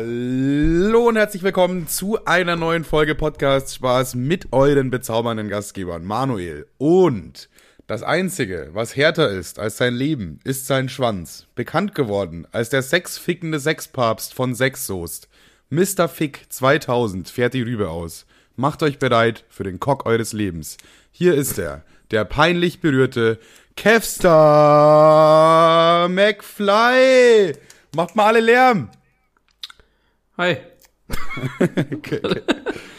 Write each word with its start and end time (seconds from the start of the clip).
Hallo 0.00 1.08
und 1.08 1.16
herzlich 1.16 1.42
willkommen 1.42 1.88
zu 1.88 2.24
einer 2.24 2.54
neuen 2.54 2.84
Folge 2.84 3.16
Podcast 3.16 3.74
Spaß 3.74 4.14
mit 4.14 4.52
euren 4.52 4.92
bezaubernden 4.92 5.48
Gastgebern 5.48 6.04
Manuel. 6.04 6.68
Und 6.78 7.48
das 7.88 8.04
Einzige, 8.04 8.70
was 8.74 8.94
härter 8.94 9.28
ist 9.28 9.58
als 9.58 9.76
sein 9.76 9.96
Leben, 9.96 10.38
ist 10.44 10.68
sein 10.68 10.88
Schwanz. 10.88 11.48
Bekannt 11.56 11.96
geworden 11.96 12.46
als 12.52 12.70
der 12.70 12.82
sexfickende 12.82 13.58
Sexpapst 13.58 14.34
von 14.34 14.54
Sexsoest. 14.54 15.28
Mr. 15.68 16.06
Fick 16.08 16.46
2000 16.48 17.28
fährt 17.28 17.54
die 17.54 17.62
Rübe 17.62 17.90
aus. 17.90 18.24
Macht 18.54 18.84
euch 18.84 19.00
bereit 19.00 19.46
für 19.48 19.64
den 19.64 19.80
Cock 19.80 20.06
eures 20.06 20.32
Lebens. 20.32 20.76
Hier 21.10 21.34
ist 21.34 21.58
er, 21.58 21.82
der 22.12 22.24
peinlich 22.24 22.80
berührte 22.80 23.40
Kevstar 23.74 24.38
McFly. 26.08 27.54
Macht 27.96 28.14
mal 28.14 28.26
alle 28.26 28.38
Lärm. 28.40 28.90
Hi. 30.38 30.56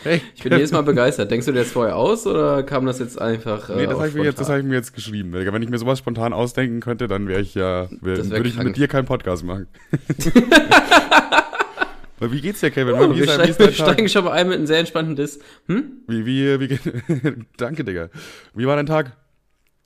hey, 0.04 0.22
ich 0.36 0.44
bin 0.44 0.52
jedes 0.52 0.74
Mal 0.74 0.82
begeistert. 0.82 1.32
Denkst 1.32 1.46
du 1.46 1.54
dir 1.54 1.60
das 1.60 1.72
vorher 1.72 1.96
aus 1.96 2.28
oder 2.28 2.64
kam 2.64 2.86
das 2.86 3.00
jetzt 3.00 3.22
einfach? 3.22 3.70
Äh, 3.70 3.78
nee, 3.78 3.86
das 3.86 3.96
habe 3.96 4.10
ich, 4.10 4.14
mir 4.14 4.26
jetzt, 4.26 4.42
hab 4.42 4.58
ich 4.58 4.66
mir 4.66 4.76
jetzt 4.76 4.94
geschrieben. 4.94 5.32
Wenn 5.32 5.62
ich 5.62 5.70
mir 5.70 5.78
sowas 5.78 6.00
spontan 6.00 6.34
ausdenken 6.34 6.82
könnte, 6.82 7.08
dann 7.08 7.30
wäre 7.30 7.40
ich 7.40 7.56
ja, 7.56 7.88
wär, 8.02 8.30
würde 8.30 8.50
ich 8.50 8.62
mit 8.62 8.76
dir 8.76 8.90
keinen 8.90 9.06
Podcast 9.06 9.46
machen. 9.46 9.68
wie 12.20 12.42
geht's 12.42 12.60
dir, 12.60 12.72
Kevin? 12.72 12.96
Oh, 12.96 13.16
wir, 13.16 13.24
steig, 13.24 13.58
wir 13.58 13.72
steigen 13.72 14.10
schon 14.10 14.26
mal 14.26 14.32
ein 14.32 14.50
mit 14.50 14.58
einem 14.58 14.68
sehr 14.68 14.80
entspannten 14.80 15.16
Diss. 15.16 15.40
Hm? 15.68 16.04
Wie, 16.08 16.26
wie, 16.26 16.60
wie 16.60 16.68
geht, 16.68 16.82
Danke, 17.56 17.86
Digga. 17.86 18.10
Wie 18.54 18.68
war 18.68 18.76
dein 18.76 18.86
Tag, 18.86 19.16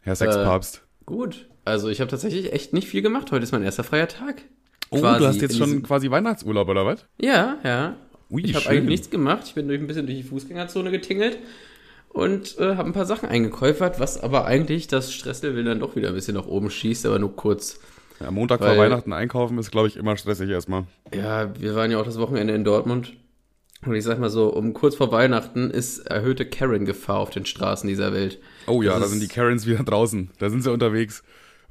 Herr 0.01 0.15
Sexpapst? 0.15 0.77
Äh, 0.77 0.79
gut. 1.05 1.49
Also 1.65 1.89
ich 1.89 2.01
habe 2.01 2.09
tatsächlich 2.09 2.51
echt 2.51 2.73
nicht 2.73 2.87
viel 2.87 3.03
gemacht. 3.03 3.31
Heute 3.31 3.43
ist 3.43 3.51
mein 3.51 3.61
erster 3.61 3.83
freier 3.83 4.07
Tag. 4.07 4.41
Oh, 4.93 5.01
du 5.01 5.27
hast 5.27 5.41
jetzt 5.41 5.57
schon 5.57 5.83
quasi 5.83 6.09
Weihnachtsurlaub, 6.09 6.67
oder 6.69 6.85
was? 6.85 7.05
Ja, 7.19 7.57
ja. 7.63 7.95
Ui, 8.29 8.43
ich 8.43 8.55
habe 8.55 8.69
eigentlich 8.69 8.89
nichts 8.89 9.09
gemacht. 9.09 9.43
Ich 9.45 9.53
bin 9.53 9.67
durch 9.67 9.79
ein 9.79 9.87
bisschen 9.87 10.05
durch 10.05 10.17
die 10.17 10.23
Fußgängerzone 10.23 10.91
getingelt 10.91 11.37
und 12.09 12.57
äh, 12.59 12.75
habe 12.75 12.89
ein 12.89 12.93
paar 12.93 13.05
Sachen 13.05 13.27
eingekäufert, 13.27 13.99
was 13.99 14.21
aber 14.21 14.45
eigentlich 14.45 14.87
das 14.87 15.13
Stresslevel 15.13 15.63
dann 15.63 15.79
doch 15.79 15.95
wieder 15.95 16.09
ein 16.09 16.15
bisschen 16.15 16.35
nach 16.35 16.47
oben 16.47 16.69
schießt, 16.69 17.05
aber 17.05 17.19
nur 17.19 17.35
kurz. 17.35 17.79
Ja, 18.19 18.31
Montag 18.31 18.61
weil, 18.61 18.75
vor 18.75 18.83
Weihnachten 18.83 19.13
einkaufen 19.13 19.57
ist, 19.57 19.71
glaube 19.71 19.87
ich, 19.87 19.97
immer 19.97 20.15
stressig 20.15 20.49
erstmal. 20.49 20.85
Ja, 21.13 21.51
wir 21.59 21.75
waren 21.75 21.91
ja 21.91 21.99
auch 21.99 22.05
das 22.05 22.19
Wochenende 22.19 22.53
in 22.53 22.63
Dortmund. 22.63 23.13
Und 23.85 23.95
ich 23.95 24.03
sag 24.03 24.19
mal 24.19 24.29
so, 24.29 24.47
um 24.47 24.73
kurz 24.73 24.95
vor 24.95 25.11
Weihnachten 25.11 25.69
ist 25.69 26.07
erhöhte 26.07 26.45
Karen-Gefahr 26.45 27.17
auf 27.17 27.31
den 27.31 27.45
Straßen 27.45 27.87
dieser 27.89 28.13
Welt. 28.13 28.39
Oh 28.67 28.81
ja, 28.81 28.93
das 28.93 29.01
da 29.01 29.07
sind 29.07 29.21
die 29.21 29.27
Karens 29.27 29.65
wieder 29.65 29.83
draußen. 29.83 30.31
Da 30.39 30.49
sind 30.49 30.61
sie 30.61 30.71
unterwegs. 30.71 31.23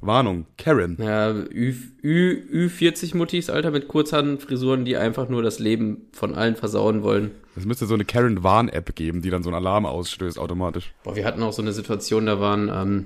Warnung, 0.05 0.45
Karen. 0.57 0.97
Ja, 0.99 1.31
Ü, 1.31 1.73
Ü, 2.03 2.67
Ü40-Muttis, 2.67 3.49
Alter, 3.49 3.71
mit 3.71 3.87
Kurzhaarfrisuren, 3.87 4.85
die 4.85 4.97
einfach 4.97 5.29
nur 5.29 5.41
das 5.41 5.59
Leben 5.59 6.07
von 6.11 6.35
allen 6.35 6.55
versauen 6.55 7.03
wollen. 7.03 7.31
Es 7.55 7.65
müsste 7.65 7.85
so 7.85 7.93
eine 7.93 8.05
Karen-Warn-App 8.05 8.95
geben, 8.95 9.21
die 9.21 9.29
dann 9.29 9.43
so 9.43 9.49
einen 9.49 9.55
Alarm 9.55 9.85
ausstößt 9.85 10.39
automatisch. 10.39 10.93
Boah, 11.03 11.15
wir 11.15 11.25
hatten 11.25 11.43
auch 11.43 11.53
so 11.53 11.61
eine 11.61 11.73
Situation, 11.73 12.25
da 12.25 12.39
waren, 12.39 12.69
ähm, 12.69 13.05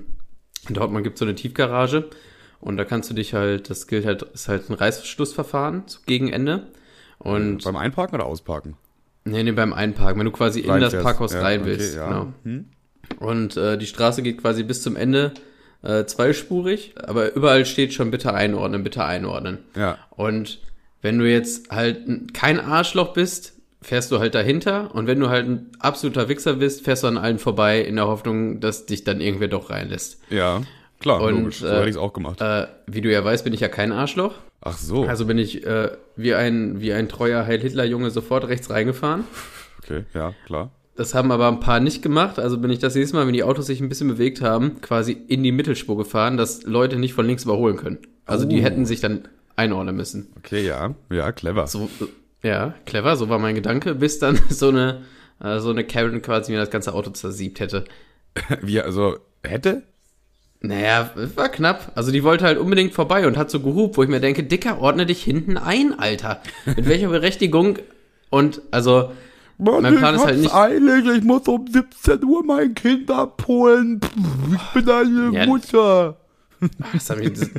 in 0.67 0.75
Dortmund 0.75 1.03
gibt 1.03 1.15
es 1.15 1.19
so 1.19 1.25
eine 1.25 1.35
Tiefgarage 1.35 2.05
und 2.59 2.77
da 2.77 2.85
kannst 2.85 3.09
du 3.09 3.13
dich 3.13 3.33
halt, 3.33 3.69
das 3.69 3.87
gilt 3.87 4.05
halt, 4.05 4.23
ist 4.23 4.47
halt 4.47 4.69
ein 4.69 4.73
Reißverschlussverfahren 4.73 5.83
gegen 6.05 6.29
Ende. 6.29 6.67
Und 7.19 7.63
beim 7.63 7.75
Einparken 7.75 8.15
oder 8.15 8.25
Ausparken? 8.25 8.75
Nee, 9.25 9.43
nee, 9.43 9.51
beim 9.51 9.73
Einparken, 9.73 10.19
wenn 10.19 10.25
du 10.25 10.31
quasi 10.31 10.61
in 10.61 10.79
das 10.79 10.93
Parkhaus 10.93 11.33
ja, 11.33 11.41
rein 11.41 11.65
willst. 11.65 11.97
Okay, 11.97 11.97
ja. 11.97 12.07
Genau. 12.07 12.33
Hm? 12.43 12.65
Und 13.19 13.57
äh, 13.57 13.77
die 13.77 13.85
Straße 13.85 14.21
geht 14.21 14.39
quasi 14.39 14.63
bis 14.63 14.81
zum 14.81 14.95
Ende 14.95 15.33
äh, 15.83 16.05
zweispurig, 16.05 16.95
aber 17.01 17.33
überall 17.35 17.65
steht 17.65 17.93
schon 17.93 18.11
bitte 18.11 18.33
einordnen, 18.33 18.83
bitte 18.83 19.03
einordnen. 19.03 19.59
Ja. 19.75 19.97
Und 20.11 20.59
wenn 21.01 21.19
du 21.19 21.29
jetzt 21.29 21.69
halt 21.69 22.33
kein 22.33 22.59
Arschloch 22.59 23.13
bist, 23.13 23.53
fährst 23.81 24.11
du 24.11 24.19
halt 24.19 24.35
dahinter 24.35 24.93
und 24.93 25.07
wenn 25.07 25.19
du 25.19 25.29
halt 25.29 25.47
ein 25.47 25.71
absoluter 25.79 26.27
Wichser 26.29 26.55
bist, 26.55 26.83
fährst 26.83 27.03
du 27.03 27.07
an 27.07 27.17
allen 27.17 27.39
vorbei 27.39 27.81
in 27.81 27.95
der 27.95 28.07
Hoffnung, 28.07 28.59
dass 28.59 28.85
dich 28.85 29.03
dann 29.03 29.21
irgendwer 29.21 29.47
doch 29.47 29.69
reinlässt. 29.69 30.19
Ja, 30.29 30.61
klar, 30.99 31.21
und, 31.21 31.37
logisch. 31.37 31.59
So 31.59 31.67
äh, 31.67 31.75
hätte 31.75 31.83
ich 31.83 31.91
es 31.91 31.97
auch 31.97 32.13
gemacht. 32.13 32.41
Äh, 32.41 32.67
wie 32.87 33.01
du 33.01 33.11
ja 33.11 33.23
weißt, 33.23 33.43
bin 33.43 33.53
ich 33.53 33.59
ja 33.59 33.69
kein 33.69 33.91
Arschloch. 33.91 34.33
Ach 34.61 34.77
so. 34.77 35.05
Also 35.05 35.25
bin 35.25 35.37
ich 35.37 35.65
äh, 35.65 35.91
wie 36.15 36.33
ein 36.33 36.81
wie 36.81 36.91
ein 36.91 37.07
treuer 37.07 37.45
Heil 37.45 37.61
Hitler 37.61 37.85
Junge 37.85 38.09
sofort 38.09 38.47
rechts 38.47 38.69
reingefahren. 38.69 39.23
Okay, 39.83 40.03
ja, 40.13 40.33
klar. 40.45 40.71
Das 40.97 41.13
haben 41.13 41.31
aber 41.31 41.47
ein 41.47 41.59
paar 41.59 41.79
nicht 41.79 42.01
gemacht. 42.01 42.39
Also 42.39 42.57
bin 42.57 42.71
ich 42.71 42.79
das 42.79 42.95
nächste 42.95 43.15
Mal, 43.15 43.27
wenn 43.27 43.33
die 43.33 43.43
Autos 43.43 43.67
sich 43.67 43.79
ein 43.79 43.87
bisschen 43.87 44.07
bewegt 44.07 44.41
haben, 44.41 44.81
quasi 44.81 45.11
in 45.27 45.43
die 45.43 45.51
Mittelspur 45.51 45.95
gefahren, 45.95 46.37
dass 46.37 46.63
Leute 46.63 46.97
nicht 46.97 47.13
von 47.13 47.27
links 47.27 47.43
überholen 47.43 47.77
können. 47.77 47.99
Also 48.25 48.45
oh. 48.45 48.49
die 48.49 48.63
hätten 48.63 48.85
sich 48.85 48.99
dann 48.99 49.27
einordnen 49.55 49.95
müssen. 49.95 50.27
Okay, 50.37 50.65
ja, 50.65 50.95
ja, 51.11 51.31
clever. 51.31 51.67
So, 51.67 51.87
ja, 52.41 52.73
clever, 52.85 53.15
so 53.15 53.29
war 53.29 53.37
mein 53.37 53.53
Gedanke, 53.53 53.93
bis 53.93 54.17
dann 54.17 54.39
so 54.49 54.69
eine, 54.69 55.03
äh, 55.39 55.59
so 55.59 55.69
eine 55.69 55.83
Karen 55.83 56.23
quasi 56.23 56.51
mir 56.51 56.57
das 56.57 56.71
ganze 56.71 56.93
Auto 56.93 57.11
zersiebt 57.11 57.59
hätte. 57.59 57.85
Wie, 58.61 58.81
also, 58.81 59.17
hätte? 59.43 59.83
Naja, 60.61 61.11
war 61.35 61.49
knapp. 61.49 61.91
Also 61.93 62.11
die 62.11 62.23
wollte 62.23 62.45
halt 62.45 62.57
unbedingt 62.57 62.95
vorbei 62.95 63.27
und 63.27 63.37
hat 63.37 63.51
so 63.51 63.59
gehupt, 63.59 63.97
wo 63.97 64.03
ich 64.03 64.09
mir 64.09 64.19
denke, 64.19 64.43
Dicker, 64.43 64.79
ordne 64.81 65.05
dich 65.05 65.23
hinten 65.23 65.57
ein, 65.57 65.97
Alter. 65.97 66.41
Mit 66.65 66.87
welcher 66.87 67.09
Berechtigung? 67.09 67.77
Und 68.31 68.61
also, 68.71 69.11
Mann, 69.57 69.81
mein 69.81 69.97
Plan 69.97 70.15
ist 70.15 70.25
halt 70.25 70.39
nicht. 70.39 70.53
Eilig, 70.53 71.05
ich 71.17 71.23
muss 71.23 71.47
um 71.47 71.65
17 71.67 72.23
Uhr 72.23 72.43
mein 72.43 72.75
Kind 72.75 73.09
abholen. 73.09 73.99
Ich 74.53 74.73
bin 74.73 74.89
eine 74.89 75.31
ja. 75.33 75.45
Mutter. 75.45 76.17
Das 76.93 77.09
hab 77.09 77.19
ich, 77.19 77.33
das, 77.33 77.49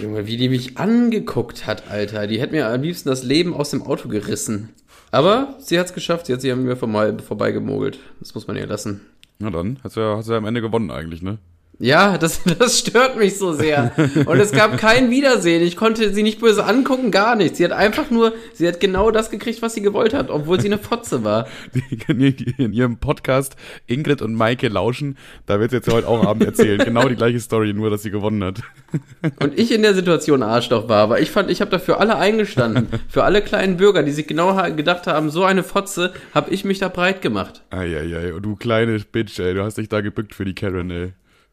Junge, 0.00 0.26
wie 0.26 0.36
die 0.36 0.48
mich 0.48 0.78
angeguckt 0.78 1.66
hat, 1.66 1.90
Alter. 1.90 2.26
Die 2.26 2.40
hätte 2.40 2.52
mir 2.52 2.68
am 2.68 2.82
liebsten 2.82 3.08
das 3.08 3.22
Leben 3.22 3.54
aus 3.54 3.70
dem 3.70 3.82
Auto 3.82 4.08
gerissen. 4.08 4.70
Aber 5.10 5.56
sie 5.58 5.78
hat 5.78 5.86
es 5.86 5.94
geschafft, 5.94 6.26
sie 6.26 6.32
hat 6.32 6.40
sich 6.40 6.52
an 6.52 6.62
mir 6.62 6.76
vorbeigemogelt. 6.76 7.98
Das 8.20 8.34
muss 8.34 8.46
man 8.46 8.56
ihr 8.56 8.66
lassen. 8.66 9.00
Na 9.38 9.50
dann, 9.50 9.78
hast 9.82 9.96
du 9.96 10.00
ja, 10.00 10.16
hast 10.16 10.28
du 10.28 10.32
ja 10.32 10.38
am 10.38 10.44
Ende 10.44 10.60
gewonnen 10.60 10.90
eigentlich, 10.90 11.22
ne? 11.22 11.38
Ja, 11.82 12.18
das, 12.18 12.42
das 12.58 12.78
stört 12.78 13.16
mich 13.16 13.38
so 13.38 13.54
sehr. 13.54 13.92
Und 14.26 14.38
es 14.38 14.52
gab 14.52 14.76
kein 14.76 15.10
Wiedersehen. 15.10 15.62
Ich 15.62 15.76
konnte 15.76 16.12
sie 16.12 16.22
nicht 16.22 16.38
böse 16.38 16.64
angucken, 16.64 17.10
gar 17.10 17.36
nichts. 17.36 17.56
Sie 17.56 17.64
hat 17.64 17.72
einfach 17.72 18.10
nur, 18.10 18.34
sie 18.52 18.68
hat 18.68 18.80
genau 18.80 19.10
das 19.10 19.30
gekriegt, 19.30 19.62
was 19.62 19.74
sie 19.74 19.80
gewollt 19.80 20.12
hat, 20.12 20.28
obwohl 20.28 20.60
sie 20.60 20.68
eine 20.68 20.76
Fotze 20.76 21.24
war. 21.24 21.48
Die 22.10 22.54
in 22.58 22.74
ihrem 22.74 22.98
Podcast 22.98 23.56
Ingrid 23.86 24.20
und 24.20 24.34
Maike 24.34 24.68
lauschen, 24.68 25.16
da 25.46 25.58
wird 25.58 25.70
sie 25.70 25.78
jetzt 25.78 25.90
heute 25.90 26.06
auch 26.06 26.26
Abend 26.26 26.44
erzählen. 26.44 26.78
genau 26.84 27.08
die 27.08 27.16
gleiche 27.16 27.40
Story, 27.40 27.72
nur 27.72 27.88
dass 27.88 28.02
sie 28.02 28.10
gewonnen 28.10 28.44
hat. 28.44 28.60
Und 29.40 29.58
ich 29.58 29.72
in 29.72 29.82
der 29.82 29.94
Situation 29.94 30.42
Arschloch 30.42 30.88
war, 30.88 31.02
aber 31.02 31.20
ich 31.20 31.30
fand, 31.30 31.50
ich 31.50 31.60
habe 31.60 31.70
dafür 31.70 32.00
alle 32.00 32.16
eingestanden. 32.16 32.88
Für 33.08 33.24
alle 33.24 33.42
kleinen 33.42 33.76
Bürger, 33.76 34.02
die 34.02 34.12
sich 34.12 34.26
genau 34.26 34.54
gedacht 34.72 35.06
haben, 35.06 35.30
so 35.30 35.44
eine 35.44 35.62
Fotze, 35.62 36.12
habe 36.34 36.50
ich 36.50 36.64
mich 36.64 36.78
da 36.78 36.88
breit 36.88 37.22
gemacht. 37.22 37.62
Eieiei, 37.70 38.32
du 38.40 38.56
kleine 38.56 38.98
Bitch, 38.98 39.38
ey, 39.38 39.54
du 39.54 39.62
hast 39.62 39.78
dich 39.78 39.88
da 39.88 40.00
gebückt 40.00 40.34
für 40.34 40.44
die 40.44 40.54
Karen, 40.54 40.90
ey. 40.90 41.12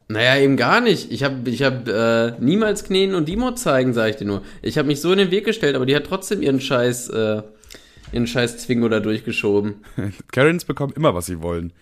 Naja, 0.09 0.41
eben 0.41 0.56
gar 0.56 0.79
nicht. 0.79 1.12
Ich 1.12 1.23
habe 1.23 1.50
ich 1.50 1.63
hab, 1.63 1.88
äh, 1.88 2.31
niemals 2.40 2.85
Kneten 2.85 3.13
und 3.13 3.28
Demo 3.28 3.51
zeigen, 3.51 3.94
sage 3.94 4.12
ich 4.12 4.16
dir 4.16 4.25
nur. 4.25 4.41
Ich 4.62 4.78
habe 4.78 4.88
mich 4.88 5.01
so 5.01 5.12
in 5.12 5.18
den 5.18 5.31
Weg 5.31 5.45
gestellt, 5.45 5.75
aber 5.75 5.85
die 5.85 5.95
hat 5.95 6.06
trotzdem 6.06 6.41
ihren 6.41 6.62
Scheiß, 6.62 7.09
äh, 7.09 7.41
ihren 8.13 8.28
Scheiß 8.28 8.57
Zwingo 8.59 8.88
da 8.88 9.01
durchgeschoben. 9.01 9.75
Karens 10.31 10.63
bekommen 10.63 10.94
immer, 10.95 11.13
was 11.13 11.25
sie 11.25 11.41
wollen. 11.41 11.73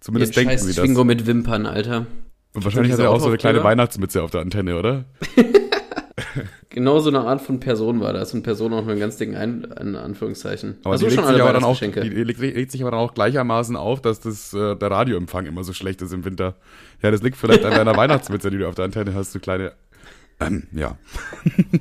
Zumindest 0.00 0.36
ihren 0.36 0.48
denken 0.48 0.58
Scheiß 0.58 0.68
sie 0.68 0.74
das. 0.74 0.84
Zwingo 0.84 1.04
mit 1.04 1.26
Wimpern, 1.26 1.64
Alter. 1.64 2.06
Und 2.52 2.64
wahrscheinlich 2.64 2.92
hat 2.92 3.00
er 3.00 3.10
auch 3.10 3.20
so 3.20 3.28
eine 3.28 3.38
kleine 3.38 3.64
Weihnachtsmütze 3.64 4.22
auf 4.22 4.30
der 4.30 4.40
Antenne, 4.40 4.76
oder? 4.76 5.04
genau 6.68 6.98
so 7.00 7.10
eine 7.10 7.20
Art 7.20 7.40
von 7.40 7.60
Person 7.60 8.00
war 8.00 8.12
das. 8.12 8.34
Und 8.34 8.42
Person 8.42 8.72
auch 8.72 8.82
nur 8.82 8.92
ein 8.92 8.98
ganz 8.98 9.16
dicken 9.16 9.36
Ein 9.36 9.64
in 9.80 9.96
Anführungszeichen. 9.96 10.78
Aber 10.84 10.92
also 10.92 11.08
die 11.08 11.14
schon 11.14 11.24
legt, 11.26 11.38
dann 11.38 11.64
auch, 11.64 11.78
die 11.78 11.90
legt, 11.90 12.40
legt, 12.40 12.72
sich 12.72 12.82
aber 12.82 12.92
dann 12.92 13.00
auch 13.00 13.14
gleichermaßen 13.14 13.76
auf, 13.76 14.00
dass 14.00 14.20
das, 14.20 14.52
äh, 14.54 14.76
der 14.76 14.90
Radioempfang 14.90 15.46
immer 15.46 15.64
so 15.64 15.72
schlecht 15.72 16.02
ist 16.02 16.12
im 16.12 16.24
Winter. 16.24 16.56
Ja, 17.02 17.10
das 17.10 17.22
liegt 17.22 17.36
vielleicht 17.36 17.64
an 17.64 17.72
deiner 17.72 17.96
Weihnachtsmütze, 17.96 18.50
die 18.50 18.58
du 18.58 18.68
auf 18.68 18.74
der 18.74 18.84
Antenne 18.84 19.14
hast, 19.14 19.34
du 19.34 19.40
kleine. 19.40 19.72
Ähm, 20.40 20.66
ja. 20.72 20.96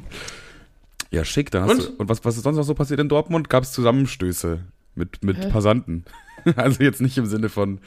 ja, 1.12 1.24
schick. 1.26 1.52
Dann 1.52 1.64
hast 1.64 1.72
und? 1.72 1.80
Du, 1.82 1.94
und 1.98 2.10
was, 2.10 2.24
was 2.26 2.38
ist 2.38 2.44
sonst 2.44 2.58
noch 2.58 2.64
so 2.64 2.74
passiert 2.74 3.00
in 3.00 3.10
Dortmund? 3.10 3.50
Gab 3.50 3.64
es 3.64 3.72
Zusammenstöße 3.72 4.60
mit, 4.96 5.24
mit 5.24 5.50
Passanten? 5.50 6.06
also 6.56 6.84
jetzt 6.84 7.02
nicht 7.02 7.18
im 7.18 7.26
Sinne 7.26 7.50
von 7.50 7.80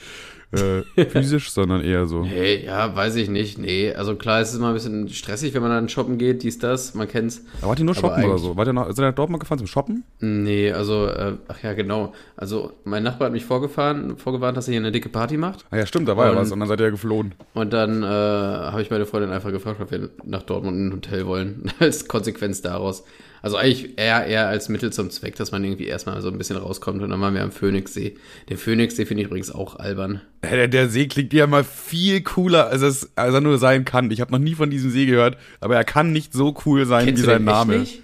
äh, 0.53 1.05
physisch, 1.07 1.51
sondern 1.53 1.83
eher 1.83 2.07
so. 2.07 2.23
Nee, 2.23 2.65
ja, 2.65 2.95
weiß 2.95 3.17
ich 3.17 3.31
nicht. 3.31 3.59
Nee, 3.59 3.93
also 3.95 4.17
klar, 4.17 4.41
es 4.41 4.51
ist 4.51 4.59
immer 4.59 4.69
ein 4.69 4.75
bisschen 4.75 5.09
stressig, 5.09 5.55
wenn 5.55 5.63
man 5.63 5.71
dann 5.71 5.89
shoppen 5.89 6.19
geht, 6.19 6.43
dies, 6.43 6.59
das, 6.59 6.95
man 6.95 7.09
kennt's. 7.09 7.43
Aber 7.61 7.71
wart 7.71 7.79
ihr 7.79 7.85
nur 7.85 7.95
shoppen 7.95 8.25
oder 8.25 8.39
so? 8.39 8.57
Wart 8.57 8.69
ihr 8.69 8.73
noch, 8.73 8.87
seid 8.89 8.99
ihr 8.99 9.09
nach 9.09 9.15
Dortmund 9.15 9.41
gefahren 9.41 9.59
zum 9.59 9.67
Shoppen? 9.67 10.05
Nee, 10.21 10.71
also, 10.73 11.07
äh, 11.07 11.35
ach 11.49 11.63
ja, 11.63 11.73
genau. 11.73 12.13
Also, 12.37 12.73
mein 12.85 13.03
Nachbar 13.03 13.27
hat 13.27 13.33
mich 13.33 13.45
vorgefahren, 13.45 14.17
vorgewarnt, 14.19 14.57
dass 14.57 14.69
er 14.69 14.73
hier 14.73 14.81
eine 14.81 14.93
dicke 14.93 15.09
Party 15.09 15.37
macht. 15.37 15.65
Ah 15.71 15.79
ja, 15.79 15.87
stimmt, 15.87 16.09
da 16.09 16.17
war 16.17 16.31
ja 16.31 16.37
was 16.37 16.53
und 16.53 16.61
dann 16.61 16.69
seid 16.69 16.81
ihr 16.81 16.87
ja 16.87 16.91
geflohen. 16.91 17.35
Und 17.55 17.73
dann 17.73 18.03
äh, 18.03 18.07
habe 18.07 18.83
ich 18.83 18.91
meine 18.91 19.07
Freundin 19.07 19.31
einfach 19.31 19.53
gefragt, 19.53 19.81
ob 19.81 19.91
wir 19.91 20.11
nach 20.25 20.43
Dortmund 20.43 20.77
in 20.77 20.89
ein 20.89 20.93
Hotel 20.93 21.27
wollen, 21.27 21.73
als 21.79 22.09
Konsequenz 22.09 22.61
daraus. 22.61 23.05
Also 23.43 23.57
eigentlich 23.57 23.99
eher, 23.99 24.25
eher 24.25 24.47
als 24.47 24.69
Mittel 24.69 24.93
zum 24.93 25.11
Zweck, 25.11 25.35
dass 25.35 25.51
man 25.51 25.65
irgendwie 25.65 25.87
erstmal 25.87 26.23
so 26.23 26.29
ein 26.29 26.39
bisschen 26.39 26.57
rauskommt 26.57 27.03
und 27.03 27.11
dann 27.11 27.21
waren 27.21 27.35
wir 27.35 27.43
am 27.43 27.51
Phoenixsee. 27.51 28.17
Der 28.49 28.57
Phoenixsee 28.57 29.05
finde 29.05 29.23
ich 29.23 29.27
übrigens 29.27 29.51
auch 29.53 29.77
albern. 29.77 30.21
Der, 30.43 30.67
der 30.67 30.89
See 30.89 31.07
klingt 31.07 31.33
ja 31.33 31.47
mal 31.47 31.63
viel 31.65 32.21
cooler, 32.23 32.67
als, 32.69 32.83
es, 32.83 33.11
als 33.15 33.33
er 33.33 33.41
nur 33.41 33.59
sein 33.59 33.85
kann. 33.85 34.11
Ich 34.11 34.21
habe 34.21 34.33
noch 34.33 34.41
nie 34.41 34.55
von 34.55 34.71
diesem 34.71 34.91
See 34.91 35.07
gehört, 35.07 35.37
aber 35.61 35.77
er 35.77 35.85
kann 35.85 36.13
nicht 36.13 36.33
so 36.33 36.55
cool 36.67 36.85
sein 36.85 37.07
Kennst 37.07 37.23
wie 37.23 37.27
sein 37.27 37.45
Name. 37.45 37.79
Nicht? 37.79 38.03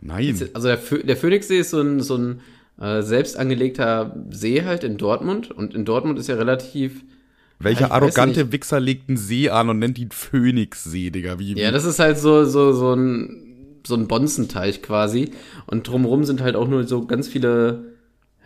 Nein. 0.00 0.40
Also 0.54 0.68
der, 0.68 0.78
der 1.02 1.16
Phoenixsee 1.16 1.58
ist 1.58 1.70
so 1.70 1.80
ein, 1.80 2.00
so 2.00 2.16
ein 2.16 2.40
äh, 2.80 3.02
selbst 3.02 3.36
angelegter 3.36 4.16
See 4.30 4.64
halt 4.64 4.84
in 4.84 4.96
Dortmund. 4.96 5.50
Und 5.50 5.74
in 5.74 5.84
Dortmund 5.84 6.18
ist 6.18 6.28
ja 6.28 6.36
relativ. 6.36 7.02
Welcher 7.58 7.88
Ja, 7.88 7.90
arrogante. 7.90 8.52
Wichser 8.52 8.80
legt 8.80 9.08
einen 9.08 9.18
See 9.18 9.50
an 9.50 9.68
und 9.68 9.78
nennt 9.78 9.98
ihn 9.98 10.10
Phoenixsee, 10.10 11.10
Digga? 11.10 11.38
Wie, 11.38 11.58
Ja, 11.58 11.70
das 11.70 11.84
ist 11.84 11.98
halt 11.98 12.18
so, 12.18 12.46
so, 12.46 12.72
so 12.72 12.94
ein, 12.94 13.80
so 13.86 13.94
ein 13.96 14.08
Bonzenteich 14.08 14.80
quasi. 14.80 15.32
Und 15.66 15.86
drumrum 15.86 16.24
sind 16.24 16.40
halt 16.40 16.56
auch 16.56 16.68
nur 16.68 16.84
so 16.86 17.04
ganz 17.06 17.28
viele, 17.28 17.89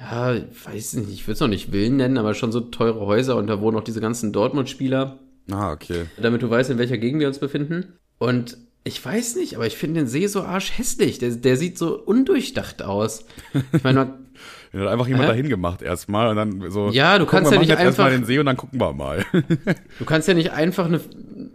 ja, 0.00 0.35
ich 0.35 0.67
weiß 0.67 0.94
nicht, 0.94 1.11
ich 1.11 1.26
würde 1.26 1.35
es 1.35 1.41
noch 1.41 1.49
nicht 1.49 1.70
Villen 1.70 1.96
nennen, 1.96 2.19
aber 2.19 2.35
schon 2.35 2.52
so 2.52 2.61
teure 2.61 3.00
Häuser 3.06 3.37
und 3.37 3.46
da 3.46 3.61
wohnen 3.61 3.76
auch 3.76 3.85
diese 3.85 4.00
ganzen 4.00 4.32
Dortmund-Spieler. 4.32 5.19
Ah, 5.50 5.73
okay. 5.73 6.06
damit 6.20 6.43
du 6.43 6.49
weißt, 6.49 6.70
in 6.70 6.79
welcher 6.79 6.96
Gegend 6.99 7.20
wir 7.20 7.29
uns 7.29 7.38
befinden. 7.38 7.94
Und 8.19 8.56
ich 8.82 9.02
weiß 9.05 9.37
nicht, 9.37 9.56
aber 9.56 9.67
ich 9.67 9.76
finde 9.76 10.00
den 10.00 10.06
See 10.06 10.26
so 10.26 10.43
arschhässlich. 10.43 11.19
Der, 11.19 11.31
der 11.31 11.56
sieht 11.56 11.79
so 11.79 11.99
undurchdacht 11.99 12.82
aus. 12.82 13.25
Ich 13.73 13.82
meine, 13.82 13.99
man, 13.99 14.08
hat 14.82 14.88
einfach 14.88 15.06
jemand 15.06 15.25
Hä? 15.25 15.29
dahin 15.29 15.49
gemacht 15.49 15.81
erstmal 15.82 16.29
und 16.29 16.37
dann 16.37 16.70
so. 16.70 16.91
Ja, 16.91 17.19
du 17.19 17.26
kannst 17.26 17.52
ja 17.52 17.58
nicht 17.58 17.76
einfach- 17.76 18.11
den 18.11 18.25
See 18.25 18.38
und 18.38 18.46
dann 18.46 18.56
gucken 18.56 18.81
wir 18.81 18.93
mal. 18.93 19.25
du 19.99 20.05
kannst 20.05 20.29
ja 20.29 20.35
nicht 20.35 20.52
einfach 20.52 20.87
eine 20.87 21.00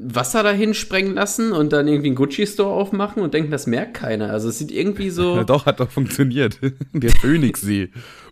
Wasser 0.01 0.43
dahin 0.43 0.73
sprengen 0.73 1.13
lassen 1.13 1.51
und 1.51 1.73
dann 1.73 1.87
irgendwie 1.87 2.07
einen 2.07 2.15
Gucci-Store 2.15 2.69
aufmachen 2.69 3.21
und 3.21 3.33
denken, 3.33 3.51
das 3.51 3.67
merkt 3.67 3.95
keiner. 3.95 4.31
Also 4.31 4.47
es 4.49 4.57
sieht 4.57 4.71
irgendwie 4.71 5.05
Ja, 5.07 5.11
so. 5.11 5.43
doch, 5.43 5.65
hat 5.65 5.79
doch 5.79 5.91
funktioniert. 5.91 6.59
Der 6.93 7.11
Phoenixsee. 7.11 7.89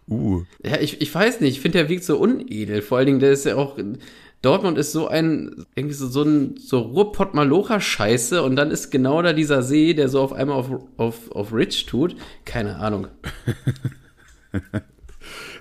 Uh. 0.09 0.43
Ja, 0.63 0.79
ich, 0.79 1.01
ich 1.01 1.13
weiß 1.13 1.41
nicht, 1.41 1.57
ich 1.57 1.59
finde, 1.61 1.79
der 1.79 1.89
wirkt 1.89 2.05
so 2.05 2.17
unedel. 2.17 2.81
Vor 2.81 2.97
allen 2.97 3.07
Dingen, 3.07 3.19
der 3.19 3.31
ist 3.31 3.45
ja 3.45 3.55
auch. 3.55 3.77
Dortmund 4.41 4.77
ist 4.77 4.91
so 4.93 5.07
ein, 5.07 5.65
irgendwie 5.75 5.95
so, 5.95 6.07
so 6.07 6.21
ein, 6.21 6.55
so 6.57 6.79
Ruhrpott-Malocha-Scheiße 6.79 8.41
und 8.43 8.55
dann 8.55 8.71
ist 8.71 8.91
genau 8.91 9.21
da 9.21 9.33
dieser 9.33 9.63
See, 9.63 9.93
der 9.93 10.09
so 10.09 10.21
auf 10.21 10.31
einmal 10.31 10.57
auf, 10.57 10.69
auf, 10.95 11.31
auf 11.31 11.53
Rich 11.53 11.87
tut. 11.87 12.15
Keine 12.45 12.77
Ahnung. 12.77 13.07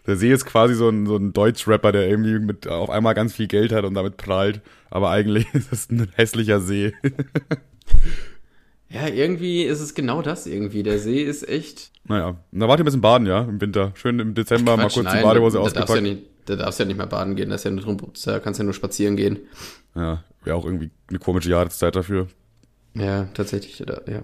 Der 0.07 0.17
See 0.17 0.33
ist 0.33 0.45
quasi 0.45 0.75
so 0.75 0.89
ein, 0.89 1.07
so 1.07 1.17
ein 1.17 1.33
Deutsch-Rapper, 1.33 1.93
der 1.93 2.09
irgendwie 2.09 2.39
mit 2.39 2.69
auf 2.69 2.91
einmal 2.91 3.15
ganz 3.15 3.35
viel 3.35 3.49
Geld 3.49 3.73
hat 3.73 3.85
und 3.85 3.95
damit 3.95 4.17
prahlt. 4.17 4.61
Aber 4.91 5.11
eigentlich 5.11 5.47
ist 5.55 5.73
es 5.73 5.91
ein 5.91 6.09
hässlicher 6.15 6.61
See. 6.61 6.93
Ja, 8.89 9.09
irgendwie 9.09 9.65
ist 9.65 9.81
es 9.81 9.95
genau 9.95 10.23
das 10.23 10.47
irgendwie. 10.47 10.83
Der 10.83 10.99
See 10.99 11.23
ist 11.23 11.49
echt. 11.49 11.91
naja, 12.05 12.37
da 12.53 12.69
wart 12.69 12.79
ihr 12.79 12.85
ein 12.85 12.87
bisschen 12.87 13.01
baden, 13.01 13.27
ja, 13.27 13.43
im 13.43 13.61
Winter. 13.61 13.93
Schön 13.95 14.21
im 14.21 14.35
Dezember 14.35 14.77
mal 14.77 14.85
Quatsch, 14.85 14.95
kurz 14.95 15.09
die 15.09 15.15
nein, 15.15 15.25
Badehose 15.25 15.59
da 15.59 15.65
darfst 15.65 15.77
ausgepackt. 15.77 16.07
ja 16.07 16.15
nicht, 16.15 16.23
da 16.47 16.57
darfst 16.57 16.79
ja 16.79 16.85
nicht 16.85 16.97
mehr 16.97 17.07
baden 17.07 17.35
gehen. 17.35 17.51
Das 17.51 17.63
ist 17.63 17.65
ja 17.65 17.73
nur 17.73 17.83
drum, 17.83 18.13
da 18.25 18.39
kannst 18.39 18.59
ja 18.59 18.65
nur 18.65 18.75
spazieren 18.75 19.17
gehen. 19.17 19.41
Ja, 19.97 20.23
wäre 20.45 20.57
auch 20.57 20.65
irgendwie 20.65 20.91
eine 21.09 21.19
komische 21.19 21.51
Jahreszeit 21.51 21.97
dafür. 21.97 22.29
Ja, 22.95 23.25
tatsächlich, 23.35 23.81
ja. 23.81 24.23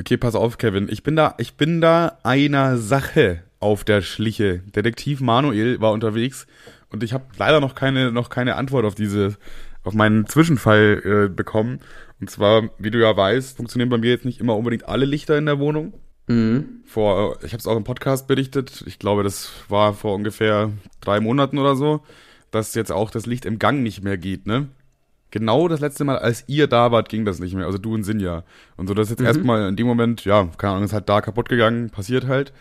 Okay, 0.00 0.16
pass 0.16 0.34
auf, 0.34 0.58
Kevin. 0.58 0.88
Ich 0.90 1.02
bin 1.02 1.16
da, 1.16 1.34
ich 1.38 1.54
bin 1.54 1.80
da 1.80 2.18
einer 2.22 2.76
Sache 2.76 3.42
auf 3.60 3.84
der 3.84 4.02
Schliche. 4.02 4.58
Detektiv 4.60 5.20
Manuel 5.20 5.80
war 5.80 5.92
unterwegs 5.92 6.46
und 6.90 7.02
ich 7.02 7.12
habe 7.12 7.24
leider 7.38 7.60
noch 7.60 7.74
keine, 7.74 8.12
noch 8.12 8.28
keine 8.28 8.56
Antwort 8.56 8.84
auf 8.84 8.94
diese, 8.94 9.36
auf 9.82 9.94
meinen 9.94 10.26
Zwischenfall 10.26 11.02
äh, 11.04 11.28
bekommen. 11.28 11.80
Und 12.20 12.30
zwar, 12.30 12.70
wie 12.78 12.90
du 12.90 13.00
ja 13.00 13.16
weißt, 13.16 13.56
funktionieren 13.56 13.90
bei 13.90 13.98
mir 13.98 14.10
jetzt 14.10 14.24
nicht 14.24 14.40
immer 14.40 14.56
unbedingt 14.56 14.88
alle 14.88 15.04
Lichter 15.04 15.36
in 15.36 15.46
der 15.46 15.58
Wohnung. 15.58 15.94
Mhm. 16.28 16.80
Vor, 16.84 17.38
ich 17.42 17.52
habe 17.52 17.58
es 17.58 17.66
auch 17.66 17.76
im 17.76 17.84
Podcast 17.84 18.26
berichtet. 18.26 18.82
Ich 18.86 18.98
glaube, 18.98 19.22
das 19.22 19.50
war 19.68 19.94
vor 19.94 20.14
ungefähr 20.14 20.70
drei 21.00 21.20
Monaten 21.20 21.58
oder 21.58 21.76
so, 21.76 22.00
dass 22.50 22.74
jetzt 22.74 22.92
auch 22.92 23.10
das 23.10 23.26
Licht 23.26 23.44
im 23.44 23.58
Gang 23.58 23.82
nicht 23.82 24.02
mehr 24.02 24.18
geht, 24.18 24.46
ne? 24.46 24.68
Genau 25.32 25.68
das 25.68 25.80
letzte 25.80 26.04
Mal, 26.04 26.18
als 26.18 26.44
ihr 26.46 26.68
da 26.68 26.92
wart, 26.92 27.08
ging 27.08 27.24
das 27.24 27.40
nicht 27.40 27.54
mehr. 27.54 27.66
Also 27.66 27.78
du 27.78 27.92
und 27.92 28.04
Sinja. 28.04 28.44
Und 28.76 28.86
so, 28.86 28.94
das 28.94 29.10
ist 29.10 29.18
jetzt 29.18 29.26
erstmal 29.26 29.68
in 29.68 29.76
dem 29.76 29.86
Moment, 29.86 30.24
ja, 30.24 30.48
keine 30.56 30.74
Ahnung, 30.74 30.84
ist 30.84 30.92
halt 30.92 31.08
da 31.08 31.20
kaputt 31.20 31.48
gegangen, 31.48 31.90
passiert 31.90 32.26
halt. 32.26 32.52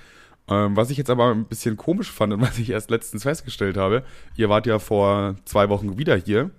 Ähm, 0.47 0.75
was 0.75 0.89
ich 0.92 0.97
jetzt 0.97 1.09
aber 1.09 1.31
ein 1.31 1.45
bisschen 1.45 1.75
komisch 1.75 2.12
fand 2.12 2.33
und 2.33 2.42
was 2.42 2.59
ich 2.59 2.69
erst 2.69 2.89
letztens 2.89 3.24
festgestellt 3.24 3.77
habe, 3.77 4.03
ihr 4.36 4.50
wart 4.50 4.68
ja 4.68 4.80
vor 4.80 5.36
zwei 5.45 5.69
Wochen 5.69 5.97
wieder 5.97 6.15
hier. 6.15 6.51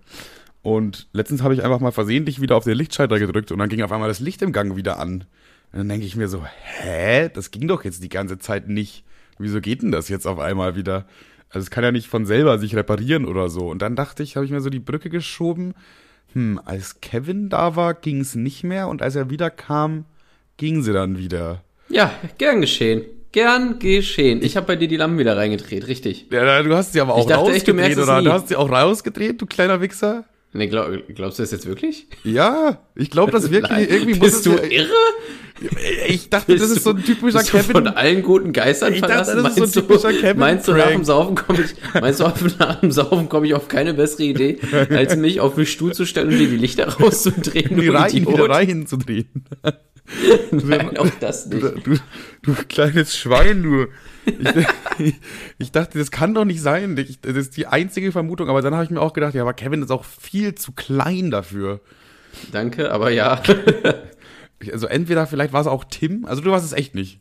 Und 0.62 1.06
letztens 1.12 1.42
habe 1.42 1.54
ich 1.54 1.62
einfach 1.62 1.78
mal 1.78 1.92
versehentlich 1.92 2.40
wieder 2.40 2.56
auf 2.56 2.64
den 2.64 2.76
Lichtschalter 2.76 3.20
gedrückt 3.20 3.52
und 3.52 3.58
dann 3.58 3.68
ging 3.68 3.82
auf 3.82 3.92
einmal 3.92 4.08
das 4.08 4.18
Licht 4.18 4.42
im 4.42 4.52
Gang 4.52 4.76
wieder 4.76 4.98
an. 4.98 5.24
Und 5.72 5.78
dann 5.78 5.88
denke 5.88 6.06
ich 6.06 6.16
mir 6.16 6.28
so, 6.28 6.44
hä? 6.44 7.28
Das 7.32 7.52
ging 7.52 7.68
doch 7.68 7.84
jetzt 7.84 8.02
die 8.02 8.08
ganze 8.08 8.38
Zeit 8.38 8.68
nicht. 8.68 9.04
Wieso 9.38 9.60
geht 9.60 9.82
denn 9.82 9.92
das 9.92 10.08
jetzt 10.08 10.26
auf 10.26 10.40
einmal 10.40 10.74
wieder? 10.74 11.06
Also 11.50 11.64
es 11.64 11.70
kann 11.70 11.84
ja 11.84 11.92
nicht 11.92 12.08
von 12.08 12.26
selber 12.26 12.58
sich 12.58 12.74
reparieren 12.74 13.26
oder 13.26 13.48
so. 13.48 13.68
Und 13.68 13.82
dann 13.82 13.94
dachte 13.94 14.22
ich, 14.22 14.34
habe 14.34 14.44
ich 14.44 14.50
mir 14.50 14.60
so 14.60 14.70
die 14.70 14.80
Brücke 14.80 15.10
geschoben. 15.10 15.74
Hm, 16.32 16.60
als 16.64 17.00
Kevin 17.00 17.48
da 17.48 17.76
war, 17.76 17.94
ging 17.94 18.20
es 18.20 18.34
nicht 18.34 18.64
mehr 18.64 18.88
und 18.88 19.02
als 19.02 19.14
er 19.14 19.30
wieder 19.30 19.50
kam, 19.50 20.04
ging 20.56 20.82
sie 20.82 20.92
dann 20.92 21.16
wieder. 21.18 21.62
Ja, 21.88 22.12
gern 22.38 22.60
geschehen. 22.60 23.04
Gern 23.32 23.78
geschehen. 23.78 24.40
Ich 24.42 24.56
habe 24.56 24.66
bei 24.66 24.76
dir 24.76 24.88
die 24.88 24.96
Lampen 24.96 25.18
wieder 25.18 25.36
reingedreht, 25.36 25.86
richtig. 25.88 26.26
Ja, 26.30 26.62
du 26.62 26.74
hast 26.74 26.92
sie 26.94 27.00
aber 27.00 27.14
auch 27.14 27.26
dachte 27.26 27.52
echt, 27.52 27.68
du 27.68 27.72
rausgedreht, 27.72 27.98
oder? 27.98 28.22
Du 28.22 28.32
hast 28.32 28.48
sie 28.48 28.56
auch 28.56 28.70
rausgedreht, 28.70 29.40
du 29.40 29.46
kleiner 29.46 29.80
Wichser? 29.80 30.24
Nee, 30.52 30.68
glaub, 30.68 30.88
glaubst 31.14 31.38
du 31.38 31.42
das 31.42 31.50
jetzt 31.50 31.66
wirklich? 31.66 32.06
Ja, 32.24 32.80
ich 32.94 33.10
glaube 33.10 33.30
das 33.32 33.50
wirklich. 33.50 33.70
Nein. 33.70 33.86
Irgendwie 33.90 34.14
muss 34.14 34.30
Bist 34.30 34.46
du 34.46 34.52
ja, 34.52 34.62
irre? 34.62 34.88
Ich 36.08 36.28
dachte, 36.28 36.52
das 36.52 36.62
Bist 36.68 36.76
ist 36.78 36.84
so 36.84 36.90
ein 36.90 37.02
typischer 37.02 37.38
bist 37.38 37.52
du 37.52 37.58
von 37.58 37.84
Kevin. 37.84 37.86
allen 37.88 38.22
guten 38.22 38.52
Geistern 38.52 38.92
Ich 38.92 39.00
dachte, 39.00 39.24
verlassen? 39.24 39.42
das 39.42 39.56
ist 39.56 39.74
so 39.74 39.80
ein 39.80 39.86
typischer 39.86 40.12
Kevin 40.12 40.38
Meinst 40.38 40.68
du, 40.68 40.72
nach 40.72 40.88
dem 40.90 41.04
Saufen 41.04 41.34
komme 41.34 41.60
ich, 41.62 41.74
meinst 42.00 42.20
du, 42.20 42.24
nach 42.58 42.80
dem 42.80 42.90
Saufen 42.90 43.28
komme 43.30 43.46
ich 43.46 43.54
auf 43.54 43.66
keine 43.68 43.94
bessere 43.94 44.24
Idee, 44.24 44.58
als 44.90 45.16
mich 45.16 45.40
auf 45.40 45.54
den 45.54 45.64
Stuhl 45.66 45.94
zu 45.94 46.04
stellen 46.04 46.28
und 46.28 46.38
dir 46.38 46.48
die 46.48 46.56
Lichter 46.58 46.86
rauszudrehen, 46.88 47.78
Die 47.80 47.88
Reihen 47.88 48.26
wieder 48.28 48.48
reinzudrehen. 48.50 49.44
Nein, 50.50 50.96
auch 50.96 51.08
das 51.20 51.48
Du, 51.48 51.56
nicht. 51.56 51.86
du, 51.86 51.96
du 52.42 52.54
kleines 52.68 53.16
Schwein, 53.16 53.62
du. 53.62 53.86
Ich, 54.98 55.14
ich 55.58 55.72
dachte, 55.72 55.98
das 55.98 56.10
kann 56.10 56.34
doch 56.34 56.44
nicht 56.44 56.60
sein. 56.60 56.96
Ich, 56.98 57.20
das 57.20 57.36
ist 57.36 57.56
die 57.56 57.66
einzige 57.66 58.12
Vermutung. 58.12 58.48
Aber 58.48 58.62
dann 58.62 58.74
habe 58.74 58.84
ich 58.84 58.90
mir 58.90 59.00
auch 59.00 59.12
gedacht, 59.12 59.34
ja, 59.34 59.42
aber 59.42 59.54
Kevin 59.54 59.82
ist 59.82 59.90
auch 59.90 60.04
viel 60.04 60.54
zu 60.54 60.72
klein 60.72 61.30
dafür. 61.30 61.80
Danke, 62.52 62.90
aber 62.92 63.10
ja. 63.10 63.42
Also 64.72 64.86
entweder 64.86 65.26
vielleicht 65.26 65.52
war 65.52 65.60
es 65.60 65.66
auch 65.66 65.84
Tim. 65.84 66.24
Also 66.24 66.40
du 66.40 66.50
warst 66.50 66.64
es 66.64 66.72
echt 66.72 66.94
nicht. 66.94 67.20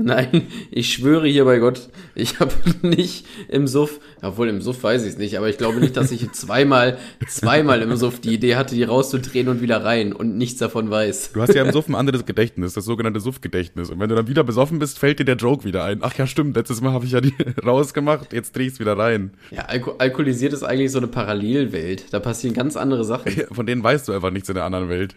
Nein, 0.00 0.46
ich 0.70 0.92
schwöre 0.92 1.26
hier 1.26 1.44
bei 1.44 1.58
Gott, 1.58 1.88
ich 2.14 2.38
habe 2.38 2.52
nicht 2.82 3.26
im 3.48 3.66
Suff, 3.66 3.98
obwohl 4.22 4.48
im 4.48 4.60
Suff 4.60 4.84
weiß 4.84 5.02
ich 5.02 5.08
es 5.08 5.18
nicht, 5.18 5.36
aber 5.36 5.48
ich 5.48 5.58
glaube 5.58 5.80
nicht, 5.80 5.96
dass 5.96 6.12
ich 6.12 6.30
zweimal, 6.30 6.98
zweimal 7.26 7.82
im 7.82 7.96
Suff 7.96 8.20
die 8.20 8.32
Idee 8.32 8.54
hatte, 8.54 8.76
die 8.76 8.84
rauszudrehen 8.84 9.48
und 9.48 9.60
wieder 9.60 9.84
rein 9.84 10.12
und 10.12 10.38
nichts 10.38 10.60
davon 10.60 10.88
weiß. 10.88 11.32
Du 11.32 11.42
hast 11.42 11.52
ja 11.52 11.64
im 11.64 11.72
Suff 11.72 11.88
ein 11.88 11.96
anderes 11.96 12.24
Gedächtnis, 12.26 12.74
das 12.74 12.84
sogenannte 12.84 13.18
Suff-Gedächtnis. 13.18 13.90
Und 13.90 13.98
wenn 13.98 14.08
du 14.08 14.14
dann 14.14 14.28
wieder 14.28 14.44
besoffen 14.44 14.78
bist, 14.78 15.00
fällt 15.00 15.18
dir 15.18 15.24
der 15.24 15.34
Joke 15.34 15.64
wieder 15.64 15.82
ein. 15.82 15.98
Ach 16.02 16.16
ja, 16.16 16.28
stimmt, 16.28 16.54
letztes 16.54 16.80
Mal 16.80 16.92
habe 16.92 17.04
ich 17.04 17.10
ja 17.10 17.20
die 17.20 17.34
rausgemacht, 17.66 18.32
jetzt 18.32 18.54
dreh 18.54 18.66
ich's 18.66 18.78
wieder 18.78 18.96
rein. 18.96 19.32
Ja, 19.50 19.62
Alko 19.62 19.96
alkoholisiert 19.98 20.52
ist 20.52 20.62
eigentlich 20.62 20.92
so 20.92 20.98
eine 20.98 21.08
Parallelwelt. 21.08 22.12
Da 22.12 22.20
passieren 22.20 22.54
ganz 22.54 22.76
andere 22.76 23.04
Sachen. 23.04 23.32
Von 23.50 23.66
denen 23.66 23.82
weißt 23.82 24.06
du 24.06 24.12
einfach 24.12 24.30
nichts 24.30 24.48
in 24.48 24.54
der 24.54 24.64
anderen 24.64 24.88
Welt. 24.88 25.16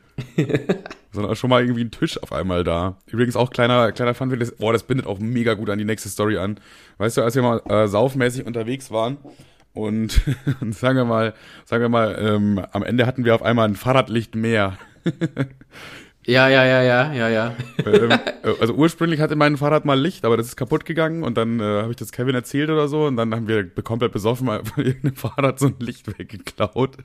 Sondern 1.13 1.35
schon 1.35 1.49
mal 1.49 1.61
irgendwie 1.61 1.83
ein 1.83 1.91
Tisch 1.91 2.21
auf 2.21 2.31
einmal 2.31 2.63
da. 2.63 2.97
Übrigens 3.07 3.35
auch 3.35 3.49
kleiner, 3.49 3.91
kleiner 3.91 4.13
Fun, 4.13 4.29
das, 4.39 4.53
boah, 4.53 4.71
das 4.71 4.83
bindet 4.83 5.07
auch 5.07 5.19
mega 5.19 5.55
gut 5.55 5.69
an 5.69 5.77
die 5.77 5.85
nächste 5.85 6.09
Story 6.09 6.37
an. 6.37 6.59
Weißt 6.97 7.17
du, 7.17 7.21
als 7.21 7.35
wir 7.35 7.41
mal 7.41 7.61
äh, 7.67 7.87
saufmäßig 7.87 8.45
unterwegs 8.45 8.91
waren 8.91 9.17
und, 9.73 10.21
und 10.61 10.73
sagen 10.73 10.97
wir 10.97 11.05
mal, 11.05 11.33
sagen 11.65 11.81
wir 11.81 11.89
mal, 11.89 12.17
ähm, 12.19 12.65
am 12.71 12.83
Ende 12.83 13.05
hatten 13.05 13.25
wir 13.25 13.35
auf 13.35 13.41
einmal 13.41 13.67
ein 13.67 13.75
Fahrradlicht 13.75 14.35
mehr. 14.35 14.77
Ja, 16.27 16.47
ja, 16.49 16.63
ja, 16.65 16.83
ja, 16.83 17.13
ja, 17.13 17.29
ja. 17.29 17.55
ähm, 17.83 18.11
äh, 18.11 18.53
also 18.59 18.73
ursprünglich 18.73 19.19
hatte 19.19 19.35
mein 19.35 19.57
Fahrrad 19.57 19.85
mal 19.85 19.99
Licht, 19.99 20.23
aber 20.23 20.37
das 20.37 20.47
ist 20.47 20.55
kaputt 20.55 20.85
gegangen 20.85 21.23
und 21.23 21.35
dann 21.35 21.59
äh, 21.59 21.63
habe 21.63 21.91
ich 21.91 21.97
das 21.97 22.11
Kevin 22.11 22.35
erzählt 22.35 22.69
oder 22.69 22.87
so 22.87 23.05
und 23.07 23.17
dann 23.17 23.33
haben 23.33 23.47
wir 23.47 23.67
komplett 23.81 24.11
besoffen 24.11 24.45
mal 24.45 24.63
von 24.63 24.83
irgendeinem 24.85 25.15
Fahrrad 25.15 25.59
so 25.59 25.67
ein 25.67 25.75
Licht 25.79 26.07
weggeklaut 26.19 26.97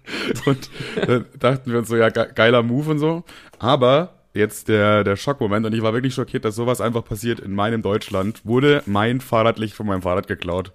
und 0.44 0.70
dann 1.06 1.24
dachten 1.38 1.72
wir 1.72 1.78
uns 1.78 1.88
so, 1.88 1.96
ja, 1.96 2.10
ge 2.10 2.26
geiler 2.34 2.62
Move 2.62 2.90
und 2.90 2.98
so. 2.98 3.24
Aber 3.58 4.16
jetzt 4.34 4.68
der, 4.68 5.02
der 5.02 5.16
Schockmoment 5.16 5.64
und 5.64 5.74
ich 5.74 5.82
war 5.82 5.94
wirklich 5.94 6.14
schockiert, 6.14 6.44
dass 6.44 6.54
sowas 6.54 6.82
einfach 6.82 7.04
passiert 7.04 7.40
in 7.40 7.54
meinem 7.54 7.80
Deutschland, 7.80 8.42
wurde 8.44 8.82
mein 8.84 9.20
Fahrradlicht 9.22 9.74
von 9.74 9.86
meinem 9.86 10.02
Fahrrad 10.02 10.28
geklaut. 10.28 10.72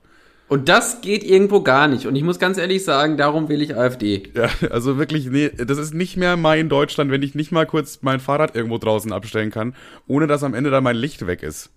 Und 0.52 0.68
das 0.68 1.00
geht 1.00 1.24
irgendwo 1.24 1.62
gar 1.62 1.88
nicht. 1.88 2.08
Und 2.08 2.18
ich 2.18 2.24
muss 2.24 2.38
ganz 2.38 2.58
ehrlich 2.58 2.84
sagen, 2.84 3.16
darum 3.16 3.48
will 3.48 3.62
ich 3.62 3.78
AfD. 3.78 4.24
Ja, 4.36 4.50
also 4.70 4.98
wirklich, 4.98 5.28
nee, 5.28 5.50
das 5.50 5.78
ist 5.78 5.94
nicht 5.94 6.18
mehr 6.18 6.36
mein 6.36 6.68
Deutschland, 6.68 7.10
wenn 7.10 7.24
ich 7.24 7.36
nicht 7.36 7.54
mal 7.54 7.66
kurz 7.66 8.00
mein 8.02 8.20
Fahrrad 8.20 8.54
irgendwo 8.54 8.78
draußen 8.78 9.14
abstellen 9.14 9.50
kann, 9.50 9.74
ohne 10.08 10.28
dass 10.28 10.44
am 10.44 10.54
Ende 10.54 10.70
da 10.70 10.82
mein 10.82 10.98
Licht 10.98 11.26
weg 11.26 11.42
ist. 11.42 11.70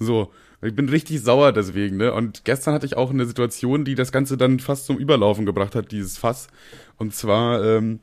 So, 0.00 0.32
ich 0.62 0.74
bin 0.74 0.88
richtig 0.88 1.20
sauer 1.20 1.52
deswegen, 1.52 1.96
ne? 1.96 2.12
Und 2.12 2.44
gestern 2.44 2.74
hatte 2.74 2.86
ich 2.86 2.96
auch 2.96 3.10
eine 3.10 3.24
Situation, 3.24 3.84
die 3.84 3.94
das 3.94 4.10
Ganze 4.10 4.36
dann 4.36 4.58
fast 4.58 4.86
zum 4.86 4.98
Überlaufen 4.98 5.46
gebracht 5.46 5.76
hat, 5.76 5.92
dieses 5.92 6.18
Fass. 6.18 6.48
Und 6.96 7.14
zwar 7.14 7.64
ähm, 7.64 8.00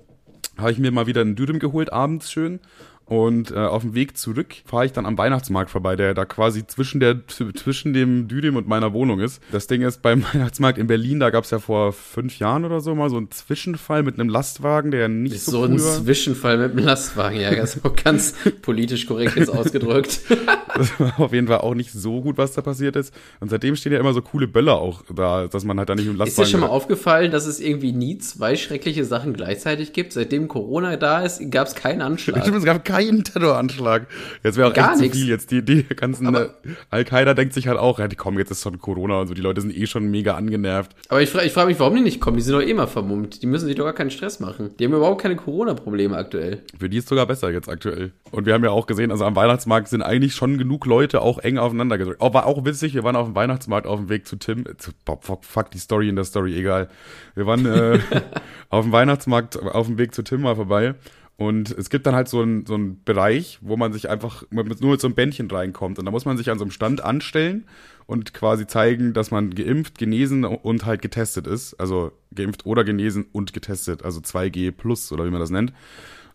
habe 0.57 0.71
ich 0.71 0.79
mir 0.79 0.91
mal 0.91 1.07
wieder 1.07 1.19
einen 1.19 1.35
Dürüm 1.35 1.59
geholt, 1.59 1.91
abends 1.91 2.31
schön. 2.31 2.61
Und 3.07 3.51
äh, 3.51 3.55
auf 3.55 3.83
dem 3.83 3.93
Weg 3.93 4.17
zurück 4.17 4.55
fahre 4.65 4.87
ich 4.87 4.91
dann 4.91 5.05
am 5.05 5.15
Weihnachtsmarkt 5.17 5.69
vorbei, 5.69 5.95
der 5.95 6.15
da 6.15 6.25
quasi 6.25 6.65
zwischen, 6.65 6.99
der, 6.99 7.27
zwischen 7.27 7.93
dem 7.93 8.27
Düdem 8.27 8.55
und 8.55 8.67
meiner 8.67 8.93
Wohnung 8.93 9.19
ist. 9.19 9.43
Das 9.51 9.67
Ding 9.67 9.83
ist, 9.83 10.01
beim 10.01 10.23
Weihnachtsmarkt 10.33 10.79
in 10.79 10.87
Berlin, 10.87 11.19
da 11.19 11.29
gab 11.29 11.43
es 11.43 11.51
ja 11.51 11.59
vor 11.59 11.93
fünf 11.93 12.39
Jahren 12.39 12.65
oder 12.65 12.81
so 12.81 12.95
mal 12.95 13.11
so 13.11 13.17
einen 13.17 13.29
Zwischenfall 13.29 14.01
mit 14.01 14.19
einem 14.19 14.29
Lastwagen, 14.29 14.89
der 14.89 15.07
nicht 15.07 15.39
so, 15.39 15.51
So 15.51 15.59
cool 15.61 15.69
ein 15.69 15.83
war. 15.83 16.03
Zwischenfall 16.03 16.57
mit 16.57 16.71
dem 16.71 16.79
Lastwagen, 16.83 17.39
ja, 17.39 17.49
ist 17.49 17.85
auch 17.85 17.95
ganz 17.95 18.33
politisch 18.63 19.05
korrekt 19.05 19.35
jetzt 19.35 19.49
ausgedrückt. 19.49 20.21
Das 20.75 20.99
war 20.99 21.17
auf 21.21 21.31
jeden 21.31 21.47
Fall 21.47 21.59
auch 21.59 21.73
nicht 21.73 21.93
so 21.93 22.21
gut, 22.21 22.37
was 22.37 22.51
da 22.51 22.61
passiert 22.61 22.97
ist. 22.97 23.13
Und 23.39 23.49
seitdem 23.49 23.77
stehen 23.77 23.93
ja 23.93 23.99
immer 23.99 24.13
so 24.13 24.21
coole 24.21 24.45
Böller 24.45 24.75
auch 24.75 25.03
da, 25.15 25.47
dass 25.47 25.63
man 25.63 25.79
halt 25.79 25.87
da 25.87 25.95
nicht 25.95 26.05
im 26.05 26.11
Ist 26.11 26.17
dir 26.17 26.25
Lastwagen... 26.25 26.51
schon 26.51 26.59
mal 26.59 26.67
aufgefallen, 26.67 27.31
dass 27.31 27.45
es 27.45 27.61
irgendwie 27.61 27.93
nie 27.93 28.17
zwei 28.17 28.57
schreckliche 28.57 29.05
Sachen 29.05 29.31
gleichzeitig 29.31 29.93
gibt? 29.93 30.11
Seitdem 30.11 30.49
Corona 30.49 30.97
da 30.97 31.21
ist, 31.21 31.49
gab 31.49 31.67
es 31.67 31.75
keinen 31.75 32.01
Anschlag. 32.01 32.41
Stimmt, 32.41 32.57
es 32.57 32.65
gab 32.65 32.83
keinen 32.83 32.94
Terroranschlag. 33.23 34.07
Jetzt 34.43 34.57
wäre 34.57 34.69
auch 34.69 34.73
Gar 34.73 34.93
echt 34.93 35.01
nix. 35.01 35.13
zu 35.13 35.19
viel 35.19 35.29
jetzt. 35.29 35.51
Die, 35.51 35.63
die 35.63 35.83
ganzen 35.83 36.33
äh, 36.33 36.49
Al-Qaida 36.89 37.33
denkt 37.33 37.53
sich 37.53 37.67
halt 37.67 37.77
auch, 37.77 37.99
ja, 37.99 38.07
die 38.07 38.15
kommen 38.15 38.37
jetzt 38.37 38.51
ist 38.51 38.63
schon 38.63 38.79
Corona 38.79 39.21
und 39.21 39.27
so. 39.27 39.33
Die 39.33 39.41
Leute 39.41 39.61
sind 39.61 39.75
eh 39.75 39.85
schon 39.87 40.09
mega 40.09 40.35
angenervt. 40.35 40.95
Aber 41.09 41.21
ich 41.21 41.29
frage 41.29 41.45
ich 41.45 41.53
frag 41.53 41.67
mich, 41.67 41.79
warum 41.79 41.95
die 41.95 42.01
nicht 42.01 42.19
kommen? 42.21 42.37
Die 42.37 42.43
sind 42.43 42.53
doch 42.53 42.61
eh 42.61 42.69
immer 42.69 42.87
vermummt. 42.87 43.41
Die 43.41 43.47
müssen 43.47 43.65
sich 43.65 43.75
doch 43.75 43.85
gar 43.85 43.93
keinen 43.93 44.11
Stress 44.11 44.39
machen. 44.39 44.71
Die 44.79 44.85
haben 44.85 44.93
überhaupt 44.93 45.21
keine 45.21 45.35
Corona-Probleme 45.35 46.15
aktuell. 46.15 46.63
Für 46.79 46.89
die 46.89 46.97
ist 46.97 47.07
sogar 47.07 47.25
besser 47.25 47.51
jetzt 47.51 47.69
aktuell. 47.69 48.11
Und 48.31 48.45
wir 48.45 48.53
haben 48.53 48.63
ja 48.63 48.71
auch 48.71 48.87
gesehen, 48.87 49.11
also 49.11 49.25
am 49.25 49.35
Weihnachtsmarkt 49.35 49.87
sind 49.87 50.01
eigentlich 50.01 50.35
schon 50.35 50.57
genug 50.57 50.85
Leute 50.85 51.21
auch 51.21 51.39
eng 51.39 51.57
aufeinander 51.57 51.97
gedrückt. 51.97 52.21
Auch, 52.21 52.33
war 52.33 52.45
auch 52.45 52.65
witzig, 52.65 52.93
wir 52.93 53.03
waren 53.03 53.15
auf 53.15 53.27
dem 53.27 53.35
Weihnachtsmarkt 53.35 53.87
auf 53.87 53.99
dem 53.99 54.09
Weg 54.09 54.27
zu 54.27 54.35
Tim. 54.37 54.65
Zu, 54.77 54.91
fuck, 55.21 55.45
fuck 55.45 55.71
die 55.71 55.77
Story 55.77 56.09
in 56.09 56.15
der 56.15 56.25
Story, 56.25 56.57
egal. 56.57 56.89
Wir 57.35 57.45
waren 57.45 57.65
äh, 57.65 57.99
auf 58.69 58.85
dem 58.85 58.91
Weihnachtsmarkt 58.91 59.57
auf 59.61 59.87
dem 59.87 59.97
Weg 59.97 60.13
zu 60.13 60.23
Tim 60.23 60.41
mal 60.41 60.55
vorbei. 60.55 60.95
Und 61.37 61.71
es 61.71 61.89
gibt 61.89 62.05
dann 62.05 62.15
halt 62.15 62.29
so 62.29 62.41
einen 62.41 62.65
so 62.65 62.75
einen 62.75 63.03
Bereich, 63.03 63.59
wo 63.61 63.75
man 63.75 63.91
sich 63.91 64.09
einfach 64.09 64.43
nur 64.51 64.63
mit 64.63 64.79
so 64.79 65.07
einem 65.07 65.15
Bändchen 65.15 65.51
reinkommt. 65.51 65.99
Und 65.99 66.05
da 66.05 66.11
muss 66.11 66.25
man 66.25 66.37
sich 66.37 66.49
an 66.49 66.57
so 66.57 66.63
einem 66.63 66.71
Stand 66.71 67.03
anstellen 67.03 67.65
und 68.05 68.33
quasi 68.33 68.67
zeigen, 68.67 69.13
dass 69.13 69.31
man 69.31 69.53
geimpft, 69.53 69.97
genesen 69.97 70.45
und 70.45 70.85
halt 70.85 71.01
getestet 71.01 71.45
ist. 71.45 71.73
Also 71.73 72.13
geimpft 72.33 72.65
oder 72.65 72.85
genesen 72.85 73.25
und 73.33 73.51
getestet. 73.51 74.03
Also 74.03 74.21
2G 74.21 74.71
plus 74.71 75.11
oder 75.11 75.25
wie 75.25 75.31
man 75.31 75.41
das 75.41 75.49
nennt. 75.49 75.73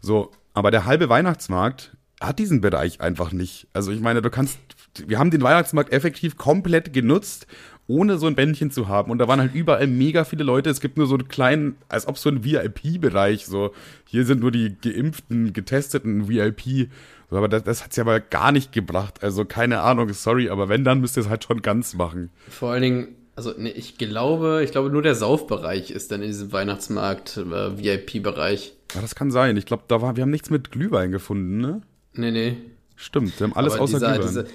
So, 0.01 0.33
aber 0.53 0.71
der 0.71 0.85
halbe 0.85 1.09
Weihnachtsmarkt 1.09 1.97
hat 2.21 2.39
diesen 2.39 2.61
Bereich 2.61 3.01
einfach 3.01 3.33
nicht. 3.33 3.69
Also 3.73 3.93
ich 3.93 4.01
meine, 4.01 4.21
du 4.21 4.29
kannst, 4.29 4.59
wir 5.07 5.19
haben 5.19 5.31
den 5.31 5.43
Weihnachtsmarkt 5.43 5.93
effektiv 5.93 6.37
komplett 6.37 6.93
genutzt, 6.93 7.47
ohne 7.91 8.19
so 8.19 8.29
ein 8.29 8.37
Bändchen 8.37 8.71
zu 8.71 8.87
haben. 8.87 9.11
Und 9.11 9.19
da 9.19 9.27
waren 9.27 9.41
halt 9.41 9.55
überall 9.55 9.89
mega 9.89 10.25
viele 10.25 10.45
Leute. 10.45 10.71
Es 10.71 10.81
gibt 10.81 10.97
nur 10.97 11.09
so 11.09 11.17
einen 11.17 11.27
kleinen, 11.27 11.77
als 11.89 12.07
ob 12.07 12.17
so 12.19 12.31
ein 12.31 12.45
VIP-Bereich, 12.45 13.47
so, 13.47 13.73
hier 14.07 14.25
sind 14.25 14.41
nur 14.41 14.53
die 14.53 14.77
geimpften, 14.81 15.53
getesteten 15.53 16.29
VIP. 16.29 16.89
So, 17.31 17.37
aber 17.37 17.49
das, 17.49 17.65
das 17.65 17.85
hat's 17.85 17.97
ja 17.97 18.05
aber 18.05 18.21
gar 18.21 18.53
nicht 18.53 18.73
gebracht. 18.73 19.25
Also 19.25 19.45
keine 19.45 19.81
Ahnung, 19.81 20.13
sorry, 20.13 20.51
aber 20.51 20.69
wenn, 20.69 20.85
dann 20.85 21.01
müsst 21.01 21.17
ihr 21.17 21.23
es 21.23 21.29
halt 21.29 21.43
schon 21.43 21.63
ganz 21.63 21.95
machen. 21.95 22.31
Vor 22.49 22.71
allen 22.71 22.83
Dingen, 22.83 23.09
also 23.35 23.53
nee, 23.59 23.71
ich 23.71 23.99
glaube, 23.99 24.63
ich 24.63 24.71
glaube 24.71 24.91
nur 24.91 25.03
der 25.03 25.17
Saufbereich 25.17 25.91
ist 25.91 26.13
dann 26.13 26.23
in 26.23 26.29
diesem 26.29 26.53
Weihnachtsmarkt 26.53 27.39
äh, 27.39 27.77
VIP-Bereich. 27.77 28.73
Ja, 28.95 29.01
das 29.01 29.17
kann 29.17 29.33
sein. 29.33 29.57
Ich 29.57 29.67
glaube, 29.67 29.85
da 29.89 30.01
war, 30.01 30.15
wir 30.15 30.23
haben 30.23 30.31
nichts 30.31 30.51
mit 30.51 30.71
Glühwein 30.71 31.11
gefunden, 31.11 31.59
ne? 31.59 31.83
Nee, 32.13 32.31
nee. 32.31 32.57
Stimmt, 32.95 33.39
wir 33.41 33.49
haben 33.49 33.57
alles 33.57 33.75
aber 33.75 33.83
außer 33.83 33.99
dieser, 33.99 34.13
Glühwein. 34.13 34.29
diese, 34.29 34.47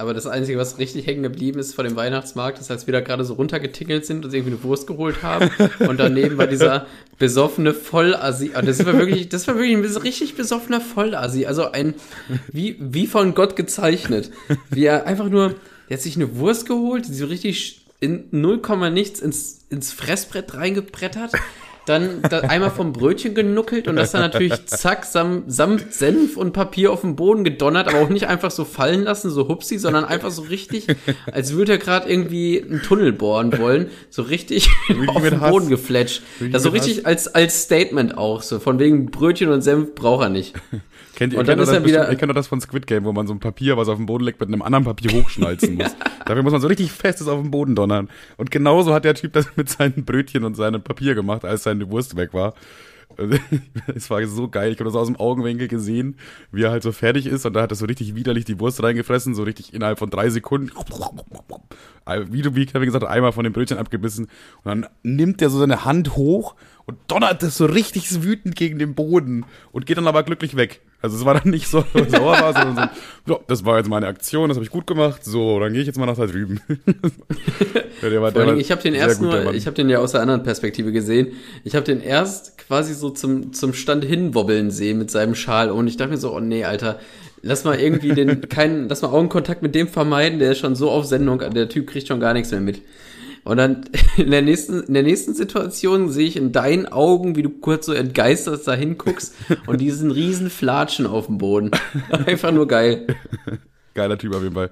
aber 0.00 0.14
das 0.14 0.26
Einzige, 0.28 0.58
was 0.58 0.78
richtig 0.78 1.06
hängen 1.08 1.24
geblieben 1.24 1.58
ist 1.58 1.74
vor 1.74 1.82
dem 1.82 1.96
Weihnachtsmarkt, 1.96 2.60
ist, 2.60 2.70
als 2.70 2.86
wir 2.86 2.92
da 2.92 3.00
gerade 3.00 3.24
so 3.24 3.34
runtergetingelt 3.34 4.06
sind 4.06 4.24
und 4.24 4.32
irgendwie 4.32 4.54
eine 4.54 4.62
Wurst 4.62 4.86
geholt 4.86 5.24
haben. 5.24 5.50
und 5.80 5.98
daneben 5.98 6.38
war 6.38 6.46
dieser 6.46 6.86
besoffene 7.18 7.74
Vollassi. 7.74 8.52
Ah, 8.54 8.62
Das 8.62 8.86
war 8.86 8.96
wirklich, 8.96 9.28
das 9.28 9.48
war 9.48 9.56
wirklich 9.56 9.76
ein 9.76 10.02
richtig 10.02 10.36
besoffener 10.36 10.80
Vollassi. 10.80 11.46
Also 11.46 11.72
ein, 11.72 11.94
wie, 12.52 12.76
wie 12.78 13.08
von 13.08 13.34
Gott 13.34 13.56
gezeichnet. 13.56 14.30
Wie 14.70 14.84
er 14.84 15.04
einfach 15.06 15.28
nur, 15.28 15.56
der 15.88 15.96
hat 15.96 16.02
sich 16.02 16.14
eine 16.14 16.36
Wurst 16.36 16.66
geholt, 16.66 17.08
die 17.08 17.14
so 17.14 17.26
richtig 17.26 17.84
in 17.98 18.28
0, 18.30 18.60
nichts 18.90 19.18
ins, 19.18 19.66
ins 19.68 19.92
Fressbrett 19.92 20.54
reingebrettert. 20.54 21.32
Dann 21.88 22.22
da 22.28 22.40
einmal 22.40 22.70
vom 22.70 22.92
Brötchen 22.92 23.34
genuckelt 23.34 23.88
und 23.88 23.96
das 23.96 24.12
dann 24.12 24.20
natürlich 24.20 24.66
zack, 24.66 25.04
sam, 25.04 25.44
samt 25.46 25.92
Senf 25.92 26.36
und 26.36 26.52
Papier 26.52 26.92
auf 26.92 27.00
den 27.00 27.16
Boden 27.16 27.44
gedonnert, 27.44 27.88
aber 27.88 28.00
auch 28.00 28.08
nicht 28.10 28.26
einfach 28.26 28.50
so 28.50 28.64
fallen 28.64 29.04
lassen, 29.04 29.30
so 29.30 29.48
hupsi, 29.48 29.78
sondern 29.78 30.04
einfach 30.04 30.30
so 30.30 30.42
richtig, 30.42 30.86
als 31.32 31.52
würde 31.54 31.72
er 31.72 31.78
gerade 31.78 32.08
irgendwie 32.10 32.62
einen 32.62 32.82
Tunnel 32.82 33.12
bohren 33.12 33.56
wollen, 33.58 33.90
so 34.10 34.22
richtig 34.22 34.68
auf 35.06 35.22
den 35.22 35.40
Hass. 35.40 35.50
Boden 35.50 35.68
gefletscht. 35.68 36.22
Das 36.52 36.62
so 36.62 36.68
richtig 36.70 37.06
als, 37.06 37.34
als 37.34 37.62
Statement 37.62 38.18
auch, 38.18 38.42
so 38.42 38.58
von 38.58 38.78
wegen 38.78 39.10
Brötchen 39.10 39.48
und 39.48 39.62
Senf 39.62 39.94
braucht 39.94 40.24
er 40.24 40.28
nicht. 40.28 40.54
Kennt 41.18 41.32
ihr, 41.32 41.40
Und 41.40 41.48
dann 41.48 41.58
ist 41.58 41.66
das 41.68 41.74
er 41.78 41.84
wieder- 41.84 41.98
bestimmt- 41.98 42.12
ihr 42.12 42.16
kennt 42.18 42.30
doch 42.30 42.34
das 42.36 42.46
von 42.46 42.60
Squid 42.60 42.86
Game, 42.86 43.04
wo 43.04 43.12
man 43.12 43.26
so 43.26 43.34
ein 43.34 43.40
Papier, 43.40 43.76
was 43.76 43.88
auf 43.88 43.96
dem 43.96 44.06
Boden 44.06 44.22
liegt, 44.24 44.38
mit 44.38 44.48
einem 44.48 44.62
anderen 44.62 44.84
Papier 44.84 45.10
hochschnalzen 45.20 45.74
muss. 45.74 45.96
Dafür 46.26 46.44
muss 46.44 46.52
man 46.52 46.60
so 46.60 46.68
richtig 46.68 46.92
festes 46.92 47.26
auf 47.26 47.40
den 47.42 47.50
Boden 47.50 47.74
donnern. 47.74 48.08
Und 48.36 48.52
genauso 48.52 48.94
hat 48.94 49.04
der 49.04 49.14
Typ 49.14 49.32
das 49.32 49.48
mit 49.56 49.68
seinen 49.68 50.04
Brötchen 50.04 50.44
und 50.44 50.54
seinem 50.54 50.80
Papier 50.80 51.16
gemacht, 51.16 51.44
als 51.44 51.64
seine 51.64 51.90
Wurst 51.90 52.16
weg 52.16 52.34
war. 52.34 52.54
Es 53.96 54.10
war 54.10 54.24
so 54.26 54.48
geil. 54.48 54.70
Ich 54.70 54.78
habe 54.78 54.84
das 54.84 54.94
aus 54.94 55.08
dem 55.08 55.16
Augenwinkel 55.16 55.66
gesehen, 55.66 56.16
wie 56.52 56.62
er 56.62 56.70
halt 56.70 56.84
so 56.84 56.92
fertig 56.92 57.26
ist 57.26 57.44
und 57.46 57.54
da 57.54 57.62
hat 57.62 57.72
er 57.72 57.74
so 57.76 57.86
richtig 57.86 58.14
widerlich 58.14 58.44
die 58.44 58.60
Wurst 58.60 58.80
reingefressen, 58.80 59.34
so 59.34 59.42
richtig 59.42 59.74
innerhalb 59.74 59.98
von 59.98 60.10
drei 60.10 60.30
Sekunden. 60.30 60.70
Wie 62.30 62.42
du, 62.42 62.54
wie 62.54 62.64
Kevin 62.66 62.84
gesagt 62.86 63.04
hat, 63.04 63.10
einmal 63.10 63.32
von 63.32 63.44
dem 63.44 63.52
Brötchen 63.52 63.76
abgebissen 63.78 64.26
und 64.62 64.64
dann 64.64 64.86
nimmt 65.02 65.42
er 65.42 65.50
so 65.50 65.58
seine 65.58 65.84
Hand 65.84 66.16
hoch 66.16 66.54
und 66.86 66.96
donnert 67.08 67.42
das 67.42 67.56
so 67.56 67.66
richtig 67.66 68.22
wütend 68.22 68.54
gegen 68.56 68.78
den 68.78 68.94
Boden 68.94 69.44
und 69.72 69.84
geht 69.86 69.98
dann 69.98 70.06
aber 70.06 70.22
glücklich 70.22 70.56
weg. 70.56 70.80
Also 71.00 71.16
es 71.16 71.24
war 71.24 71.34
dann 71.34 71.50
nicht 71.50 71.68
so, 71.68 71.84
dass 71.92 72.12
er 72.12 72.18
sauer 72.18 72.32
war, 72.40 72.52
sondern 72.52 72.90
so, 73.26 73.32
ja, 73.34 73.40
das 73.46 73.64
war 73.64 73.78
jetzt 73.78 73.88
meine 73.88 74.06
Aktion, 74.08 74.48
das 74.48 74.56
habe 74.56 74.64
ich 74.64 74.70
gut 74.70 74.86
gemacht, 74.86 75.24
so, 75.24 75.60
dann 75.60 75.72
gehe 75.72 75.80
ich 75.82 75.86
jetzt 75.86 75.98
mal 75.98 76.06
nach 76.06 76.16
da 76.16 76.26
drüben. 76.26 76.60
Ja, 78.02 78.20
war- 78.20 78.30
Dingen, 78.30 78.60
ich 78.60 78.70
habe 78.70 78.80
den 78.82 78.94
erst 78.94 79.18
gut, 79.18 79.28
nur, 79.30 79.54
ich 79.54 79.66
habe 79.66 79.74
den 79.74 79.88
ja 79.88 79.98
aus 79.98 80.12
der 80.12 80.20
anderen 80.20 80.42
Perspektive 80.44 80.92
gesehen. 80.92 81.32
Ich 81.64 81.74
habe 81.74 81.84
den 81.84 82.00
erst 82.00 82.56
quasi 82.58 82.94
so 82.94 83.10
zum, 83.10 83.52
zum 83.52 83.72
Stand 83.74 84.04
hinwobbeln 84.04 84.70
sehen 84.70 84.98
mit 84.98 85.10
seinem 85.10 85.34
Schal 85.34 85.70
und 85.72 85.88
ich 85.88 85.96
dachte 85.96 86.12
mir 86.12 86.16
so, 86.16 86.32
oh 86.32 86.38
nee, 86.40 86.64
Alter, 86.64 87.00
lass 87.42 87.64
mal 87.64 87.78
irgendwie 87.78 88.12
den, 88.12 88.48
keinen, 88.48 88.88
lass 88.88 89.02
mal 89.02 89.08
Augenkontakt 89.08 89.62
mit 89.62 89.74
dem 89.74 89.88
vermeiden, 89.88 90.38
der 90.38 90.52
ist 90.52 90.58
schon 90.58 90.76
so 90.76 90.90
auf 90.90 91.06
Sendung, 91.06 91.38
der 91.40 91.68
Typ 91.68 91.88
kriegt 91.88 92.06
schon 92.06 92.20
gar 92.20 92.34
nichts 92.34 92.52
mehr 92.52 92.60
mit. 92.60 92.82
Und 93.48 93.56
dann 93.56 93.86
in 94.18 94.30
der 94.30 94.42
nächsten, 94.42 94.82
in 94.82 94.92
der 94.92 95.02
nächsten 95.02 95.32
Situation 95.32 96.10
sehe 96.10 96.26
ich 96.26 96.36
in 96.36 96.52
deinen 96.52 96.84
Augen, 96.84 97.34
wie 97.34 97.42
du 97.42 97.48
kurz 97.48 97.86
so 97.86 97.94
entgeistert 97.94 98.60
da 98.66 98.74
hinguckst 98.74 99.34
und 99.66 99.80
diesen 99.80 100.10
riesen 100.10 100.50
Flatschen 100.50 101.06
auf 101.06 101.26
dem 101.26 101.38
Boden. 101.38 101.70
Einfach 102.26 102.52
nur 102.52 102.68
geil. 102.68 103.06
Geiler 103.94 104.18
Typ 104.18 104.34
auf 104.34 104.42
jeden 104.42 104.54
Fall. 104.54 104.68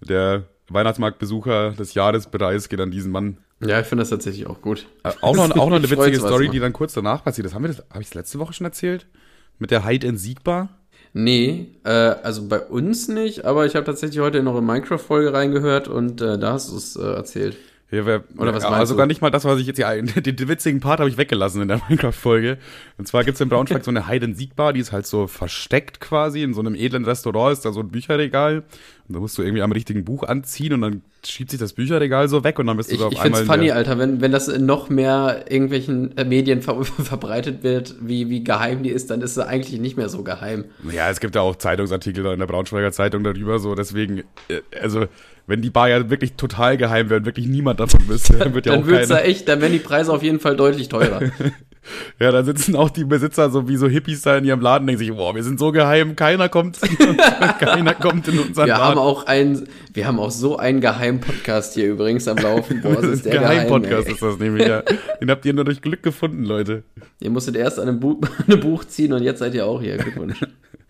Der 0.00 0.44
Weihnachtsmarktbesucher 0.70 1.72
des 1.72 1.92
Jahrespreis 1.92 2.70
geht 2.70 2.80
an 2.80 2.90
diesen 2.90 3.12
Mann. 3.12 3.36
Ja, 3.60 3.78
ich 3.78 3.86
finde 3.86 4.00
das 4.02 4.08
tatsächlich 4.08 4.46
auch 4.46 4.62
gut. 4.62 4.86
Äh, 5.04 5.12
Auch 5.20 5.36
noch, 5.36 5.50
auch 5.58 5.68
noch 5.68 5.76
eine 5.76 5.90
witzige 5.90 6.18
Story, 6.18 6.48
die 6.48 6.60
dann 6.60 6.72
kurz 6.72 6.94
danach 6.94 7.22
passiert 7.22 7.46
ist. 7.46 7.54
Haben 7.54 7.64
wir 7.64 7.68
das, 7.68 7.84
habe 7.90 8.00
ich 8.00 8.08
es 8.08 8.14
letzte 8.14 8.38
Woche 8.38 8.54
schon 8.54 8.64
erzählt? 8.64 9.06
Mit 9.58 9.70
der 9.70 9.84
Hide 9.86 10.08
and 10.08 10.18
Siegbar? 10.18 10.70
Nee, 11.12 11.74
äh, 11.84 11.90
also 11.90 12.48
bei 12.48 12.60
uns 12.60 13.08
nicht, 13.08 13.44
aber 13.44 13.66
ich 13.66 13.74
habe 13.74 13.84
tatsächlich 13.84 14.20
heute 14.20 14.42
noch 14.42 14.56
in 14.56 14.64
Minecraft-Folge 14.64 15.34
reingehört 15.34 15.88
und 15.88 16.22
äh, 16.22 16.38
da 16.38 16.54
hast 16.54 16.72
du 16.72 16.76
es 16.76 16.96
äh, 16.96 17.02
erzählt. 17.02 17.56
Ja, 17.90 18.04
wer, 18.04 18.22
Oder 18.36 18.52
was 18.54 18.64
ja, 18.64 18.68
also 18.68 18.92
du? 18.94 18.98
gar 18.98 19.06
nicht 19.06 19.22
mal 19.22 19.30
das, 19.30 19.44
was 19.46 19.58
ich 19.60 19.66
jetzt, 19.66 19.78
ja, 19.78 19.94
den, 20.02 20.36
den 20.36 20.48
witzigen 20.48 20.80
Part 20.80 21.00
habe 21.00 21.08
ich 21.08 21.16
weggelassen 21.16 21.62
in 21.62 21.68
der 21.68 21.80
Minecraft-Folge. 21.88 22.58
Und 22.98 23.08
zwar 23.08 23.24
gibt's 23.24 23.40
in 23.40 23.48
Braunschweig 23.48 23.82
so 23.82 23.90
eine 23.90 24.06
Hide 24.08 24.26
and 24.26 24.36
Siegbar, 24.36 24.74
die 24.74 24.80
ist 24.80 24.92
halt 24.92 25.06
so 25.06 25.26
versteckt 25.26 25.98
quasi. 25.98 26.42
In 26.42 26.52
so 26.52 26.60
einem 26.60 26.74
edlen 26.74 27.06
Restaurant 27.06 27.54
ist 27.54 27.64
da 27.64 27.72
so 27.72 27.80
ein 27.80 27.88
Bücherregal. 27.88 28.64
Und 29.08 29.14
da 29.14 29.20
musst 29.20 29.38
du 29.38 29.42
irgendwie 29.42 29.62
am 29.62 29.72
richtigen 29.72 30.04
Buch 30.04 30.22
anziehen 30.24 30.74
und 30.74 30.82
dann 30.82 31.02
schiebt 31.26 31.50
sich 31.50 31.58
das 31.58 31.72
Bücherregal 31.72 32.28
so 32.28 32.44
weg 32.44 32.58
und 32.58 32.66
dann 32.66 32.76
bist 32.76 32.90
du 32.90 32.94
Ich, 32.96 33.00
da 33.00 33.06
auf 33.06 33.12
ich 33.14 33.20
find's 33.20 33.38
einmal. 33.40 33.56
in 33.56 33.60
funny, 33.60 33.66
der- 33.68 33.76
Alter, 33.76 33.98
wenn, 33.98 34.20
wenn 34.20 34.32
das 34.32 34.48
in 34.48 34.66
noch 34.66 34.90
mehr 34.90 35.46
irgendwelchen 35.48 36.14
äh, 36.18 36.26
Medien 36.26 36.60
ver 36.60 36.84
verbreitet 36.84 37.62
wird, 37.62 37.94
wie, 38.02 38.28
wie 38.28 38.44
geheim 38.44 38.82
die 38.82 38.90
ist, 38.90 39.10
dann 39.10 39.22
ist 39.22 39.34
sie 39.34 39.46
eigentlich 39.46 39.80
nicht 39.80 39.96
mehr 39.96 40.10
so 40.10 40.22
geheim. 40.22 40.66
Ja, 40.92 41.08
es 41.08 41.20
gibt 41.20 41.34
ja 41.36 41.40
auch 41.40 41.56
Zeitungsartikel 41.56 42.26
in 42.26 42.38
der 42.38 42.46
Braunschweiger 42.46 42.92
Zeitung 42.92 43.24
darüber, 43.24 43.58
so 43.58 43.74
deswegen, 43.74 44.24
äh, 44.48 44.60
also 44.78 45.06
wenn 45.48 45.62
die 45.62 45.70
Bar 45.70 45.88
ja 45.88 46.08
wirklich 46.10 46.34
total 46.34 46.76
geheim 46.76 47.10
wäre 47.10 47.18
und 47.20 47.26
wirklich 47.26 47.46
niemand 47.46 47.80
davon 47.80 48.06
wüsste, 48.06 48.34
dann 48.36 48.54
wird 48.54 48.66
ja 48.66 48.72
dann 48.72 48.82
auch 48.82 48.86
wird's 48.86 49.08
da 49.08 49.16
keiner. 49.16 49.28
echt, 49.28 49.48
dann 49.48 49.60
werden 49.60 49.72
die 49.72 49.78
Preise 49.80 50.12
auf 50.12 50.22
jeden 50.22 50.38
Fall 50.38 50.56
deutlich 50.56 50.88
teurer. 50.88 51.20
Ja, 52.20 52.30
da 52.32 52.44
sitzen 52.44 52.76
auch 52.76 52.90
die 52.90 53.04
Besitzer 53.04 53.48
so 53.48 53.66
wie 53.66 53.78
so 53.78 53.88
Hippies 53.88 54.20
da 54.20 54.36
in 54.36 54.44
ihrem 54.44 54.60
Laden, 54.60 54.86
denken 54.86 54.98
sich, 54.98 55.10
boah, 55.10 55.34
wir 55.34 55.42
sind 55.42 55.58
so 55.58 55.72
geheim, 55.72 56.16
keiner 56.16 56.50
kommt, 56.50 56.78
keiner 57.60 57.94
kommt 57.94 58.28
in 58.28 58.38
unseren 58.40 58.66
Wir 58.66 58.74
Laden. 58.74 58.84
haben 58.84 58.98
auch 58.98 59.26
ein, 59.26 59.66
wir 59.94 60.06
haben 60.06 60.18
auch 60.18 60.30
so 60.30 60.58
einen 60.58 60.82
geheimen 60.82 61.20
Podcast 61.20 61.72
hier 61.72 61.86
übrigens 61.88 62.28
am 62.28 62.36
Laufen. 62.36 62.82
Boah, 62.82 62.96
das 62.96 63.04
ist 63.06 63.24
der 63.24 63.38
Geheim-Podcast 63.38 64.02
Geheim, 64.06 64.14
ist 64.14 64.22
das 64.22 64.38
nämlich, 64.38 64.66
ja. 64.68 64.82
Den 65.18 65.30
habt 65.30 65.46
ihr 65.46 65.54
nur 65.54 65.64
durch 65.64 65.80
Glück 65.80 66.02
gefunden, 66.02 66.44
Leute. 66.44 66.82
Ihr 67.20 67.30
musstet 67.30 67.56
erst 67.56 67.78
an 67.78 67.88
einem, 67.88 68.00
Buch, 68.00 68.18
an 68.38 68.52
einem 68.52 68.60
Buch 68.60 68.84
ziehen 68.84 69.14
und 69.14 69.22
jetzt 69.22 69.38
seid 69.38 69.54
ihr 69.54 69.64
auch 69.64 69.80
hier. 69.80 69.96
Glückwunsch. 69.96 70.40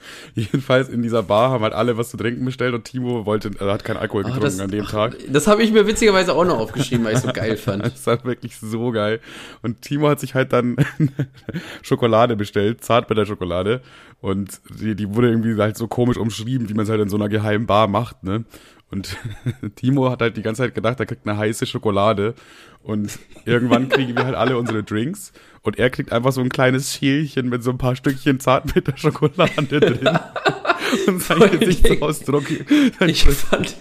Jedenfalls 0.35 0.88
in 0.88 1.02
dieser 1.02 1.23
Bar 1.23 1.50
haben 1.50 1.62
halt 1.64 1.73
alle 1.75 1.97
was 1.99 2.11
zu 2.11 2.17
trinken 2.17 2.45
bestellt 2.45 2.75
und 2.75 2.85
Timo 2.85 3.26
wollte, 3.26 3.50
er 3.59 3.73
hat 3.73 3.85
keinen 3.85 3.97
Alkohol 3.97 4.23
Ah, 4.25 4.28
getrunken 4.28 4.45
das- 4.45 4.61
an 4.61 4.71
dem 4.71 4.85
Tag. 4.87 5.17
Das 5.31 5.47
habe 5.47 5.62
ich 5.62 5.73
mir 5.73 5.87
witzigerweise 5.87 6.35
auch 6.35 6.45
noch 6.45 6.59
aufgeschrieben, 6.59 7.05
weil 7.05 7.14
ich 7.14 7.21
so 7.21 7.33
geil 7.33 7.57
fand. 7.57 7.83
Das 7.99 8.07
war 8.07 8.25
wirklich 8.25 8.57
so 8.57 8.90
geil. 8.93 9.21
Und 9.62 9.83
Timo 9.83 10.09
hat 10.09 10.21
sich 10.21 10.35
halt 10.35 10.52
dann 10.52 10.76
Schokolade 11.83 12.37
bestellt, 12.37 12.85
Zartbitterschokolade. 12.85 13.81
Und 14.21 14.61
die, 14.81 14.95
die 14.95 15.14
wurde 15.14 15.28
irgendwie 15.28 15.57
halt 15.61 15.76
so 15.76 15.87
komisch 15.88 16.17
umschrieben, 16.17 16.69
wie 16.69 16.75
man 16.75 16.85
es 16.85 16.90
halt 16.90 17.00
in 17.00 17.09
so 17.09 17.17
einer 17.17 17.28
geheimen 17.28 17.67
Bar 17.67 17.87
macht, 17.88 18.25
ne? 18.25 18.45
Und 18.90 19.16
Timo 19.76 20.11
hat 20.11 20.21
halt 20.21 20.37
die 20.37 20.42
ganze 20.42 20.62
Zeit 20.62 20.75
gedacht, 20.75 20.99
er 21.00 21.07
kriegt 21.07 21.26
eine 21.26 21.38
heiße 21.38 21.66
Schokolade. 21.66 22.35
Und 22.83 23.18
irgendwann 23.45 23.88
kriegen 23.88 24.16
wir 24.16 24.25
halt 24.25 24.35
alle 24.35 24.57
unsere 24.57 24.83
Drinks. 24.83 25.33
Und 25.62 25.78
er 25.78 25.90
kriegt 25.90 26.12
einfach 26.12 26.33
so 26.33 26.40
ein 26.40 26.49
kleines 26.49 26.95
Schälchen 26.95 27.49
mit 27.49 27.62
so 27.62 27.71
ein 27.71 27.78
paar 27.78 27.97
Stückchen 27.97 28.40
Zartbitterschokolade 28.40 29.80
drin. 29.80 30.18
Und 31.07 31.23
sein 31.23 31.38
Voll 31.38 31.49
Gesichtsausdruck. 31.50 32.45
Ich 33.07 33.25
fand, 33.25 33.76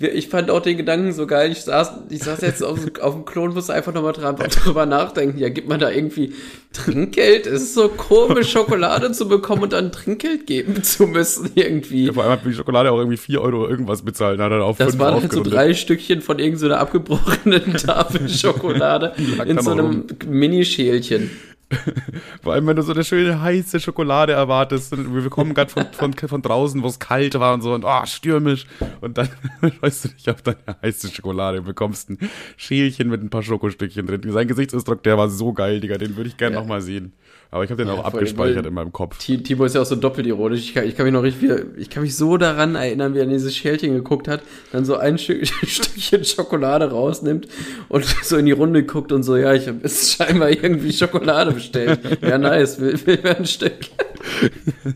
ich 0.00 0.28
fand 0.28 0.50
auch 0.50 0.60
den 0.60 0.76
Gedanken 0.76 1.12
so 1.12 1.26
geil. 1.26 1.52
Ich 1.52 1.62
saß, 1.62 1.92
ich 2.10 2.22
saß 2.22 2.40
jetzt 2.40 2.62
auf, 2.62 2.78
auf 3.00 3.14
dem 3.14 3.24
Klon, 3.24 3.54
musste 3.54 3.74
einfach 3.74 3.92
nochmal 3.92 4.12
dran, 4.12 4.36
drüber 4.64 4.86
nachdenken. 4.86 5.38
Ja, 5.38 5.48
gibt 5.48 5.68
man 5.68 5.80
da 5.80 5.90
irgendwie 5.90 6.32
Trinkgeld? 6.72 7.46
Es 7.46 7.62
ist 7.62 7.74
so 7.74 7.88
komisch, 7.88 8.50
Schokolade 8.50 9.12
zu 9.12 9.28
bekommen 9.28 9.64
und 9.64 9.72
dann 9.72 9.92
Trinkgeld 9.92 10.46
geben 10.46 10.82
zu 10.82 11.06
müssen 11.06 11.50
irgendwie. 11.54 12.10
Vor 12.12 12.24
allem 12.24 12.32
hat 12.32 12.44
die 12.44 12.52
Schokolade 12.52 12.90
auch 12.90 12.98
irgendwie 12.98 13.16
4 13.16 13.40
Euro 13.40 13.68
irgendwas 13.68 14.02
bezahlt. 14.02 14.40
Hat 14.40 14.52
er 14.52 14.64
auf 14.64 14.78
Das 14.78 14.98
waren 14.98 15.20
halt 15.20 15.32
so 15.32 15.42
drei 15.42 15.74
Stückchen 15.74 16.20
von 16.20 16.38
irgendeiner 16.38 16.80
abgebrochenen 16.80 17.74
Tafel 17.76 18.28
Schokolade 18.28 19.14
in 19.46 19.60
so 19.60 19.70
einem 19.70 20.04
Minischälchen. 20.26 21.30
Vor 22.42 22.52
allem, 22.52 22.66
wenn 22.66 22.76
du 22.76 22.82
so 22.82 22.92
eine 22.92 23.04
schöne 23.04 23.40
heiße 23.40 23.80
Schokolade 23.80 24.32
erwartest. 24.32 24.92
Und 24.92 25.14
wir 25.14 25.28
kommen 25.30 25.54
gerade 25.54 25.70
von, 25.70 25.84
von, 25.92 26.12
von 26.14 26.42
draußen, 26.42 26.82
wo 26.82 26.86
es 26.86 26.98
kalt 26.98 27.34
war 27.38 27.54
und 27.54 27.62
so 27.62 27.72
und 27.74 27.84
oh, 27.84 28.04
stürmisch. 28.06 28.66
Und 29.00 29.18
dann 29.18 29.28
freust 29.80 30.04
du 30.04 30.08
dich 30.08 30.28
auf 30.30 30.42
deine 30.42 30.58
heiße 30.82 31.10
Schokolade 31.10 31.58
und 31.58 31.64
bekommst 31.64 32.10
ein 32.10 32.18
Schälchen 32.56 33.08
mit 33.08 33.22
ein 33.22 33.30
paar 33.30 33.42
Schokostückchen 33.42 34.06
drin. 34.06 34.20
Sein 34.30 34.48
Gesichtsausdruck, 34.48 35.02
der 35.02 35.18
war 35.18 35.28
so 35.28 35.52
geil, 35.52 35.80
Digga. 35.80 35.98
Den 35.98 36.16
würde 36.16 36.28
ich 36.28 36.36
gerne 36.36 36.54
Ja. 36.56 36.60
noch 36.60 36.68
mal 36.68 36.80
sehen. 36.80 37.12
Aber 37.50 37.62
ich 37.62 37.70
habe 37.70 37.84
den 37.84 37.88
auch 37.92 37.98
voll, 37.98 38.06
abgespeichert 38.06 38.66
in 38.66 38.74
meinem 38.74 38.90
Kopf. 38.92 39.16
Ti- 39.18 39.40
Timo 39.40 39.64
ist 39.64 39.76
ja 39.76 39.80
auch 39.82 39.86
so 39.86 39.94
doppelt 39.94 40.26
ironisch. 40.26 40.58
Ich 40.60 40.74
kann, 40.74 40.84
ich 40.88 40.96
kann 40.96 41.04
mich 41.04 41.12
noch 41.14 41.22
richtig, 41.22 41.52
ich 41.76 41.88
kann 41.88 42.02
mich 42.02 42.16
so 42.16 42.36
daran 42.36 42.74
erinnern, 42.74 43.14
wie 43.14 43.18
er 43.18 43.24
in 43.24 43.30
dieses 43.30 43.54
Schälchen 43.56 43.94
geguckt 43.94 44.26
hat, 44.26 44.42
dann 44.72 44.84
so 44.84 44.96
ein 44.96 45.18
Stück, 45.18 45.46
Stückchen 45.64 46.24
Schokolade 46.24 46.90
rausnimmt 46.90 47.46
und 47.88 48.04
so 48.24 48.38
in 48.38 48.46
die 48.46 48.52
Runde 48.52 48.82
guckt 48.82 49.12
und 49.12 49.22
so, 49.22 49.36
ja, 49.36 49.54
ich 49.54 49.68
habe 49.68 49.88
scheinbar 49.88 50.50
irgendwie 50.50 50.92
Schokolade 50.92 51.53
bestellt. 51.54 52.00
Ja, 52.22 52.38
nice, 52.38 52.78
will, 52.80 52.98
will 53.06 53.20
mir 53.22 53.36
ein 53.38 53.46
Stück. 53.46 53.74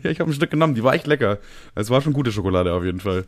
Ja, 0.03 0.09
ich 0.09 0.19
habe 0.19 0.31
ein 0.31 0.33
Stück 0.33 0.49
genommen. 0.49 0.75
Die 0.75 0.83
war 0.83 0.95
echt 0.95 1.07
lecker. 1.07 1.37
Es 1.75 1.89
war 1.89 2.01
schon 2.01 2.13
gute 2.13 2.31
Schokolade 2.31 2.73
auf 2.73 2.83
jeden 2.83 2.99
Fall. 2.99 3.25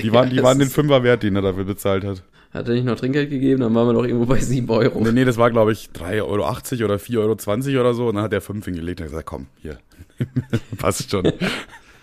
Die 0.00 0.12
waren, 0.12 0.30
die 0.30 0.36
das 0.36 0.44
waren 0.44 0.58
den 0.58 0.68
Fünfer 0.68 1.02
wert, 1.02 1.22
den 1.22 1.36
er 1.36 1.42
dafür 1.42 1.64
bezahlt 1.64 2.04
hat. 2.04 2.22
Hat 2.52 2.68
er 2.68 2.74
nicht 2.74 2.84
noch 2.84 2.96
Trinkgeld 2.96 3.30
gegeben, 3.30 3.62
dann 3.62 3.74
waren 3.74 3.88
wir 3.88 3.92
noch 3.92 4.04
irgendwo 4.04 4.26
bei 4.26 4.38
7 4.38 4.68
Euro. 4.70 5.00
Nee, 5.00 5.10
nee, 5.10 5.24
das 5.24 5.36
war, 5.36 5.50
glaube 5.50 5.72
ich, 5.72 5.90
3,80 5.92 6.22
Euro 6.22 6.34
oder 6.34 6.96
4,20 6.96 7.72
Euro 7.72 7.80
oder 7.80 7.94
so. 7.94 8.06
Und 8.06 8.14
dann 8.14 8.24
hat 8.24 8.32
er 8.32 8.40
5 8.40 8.64
hingelegt 8.64 9.00
und 9.00 9.06
hat 9.06 9.10
gesagt, 9.10 9.26
komm, 9.26 9.46
hier. 9.60 9.78
Passt 10.78 11.10
schon. 11.10 11.32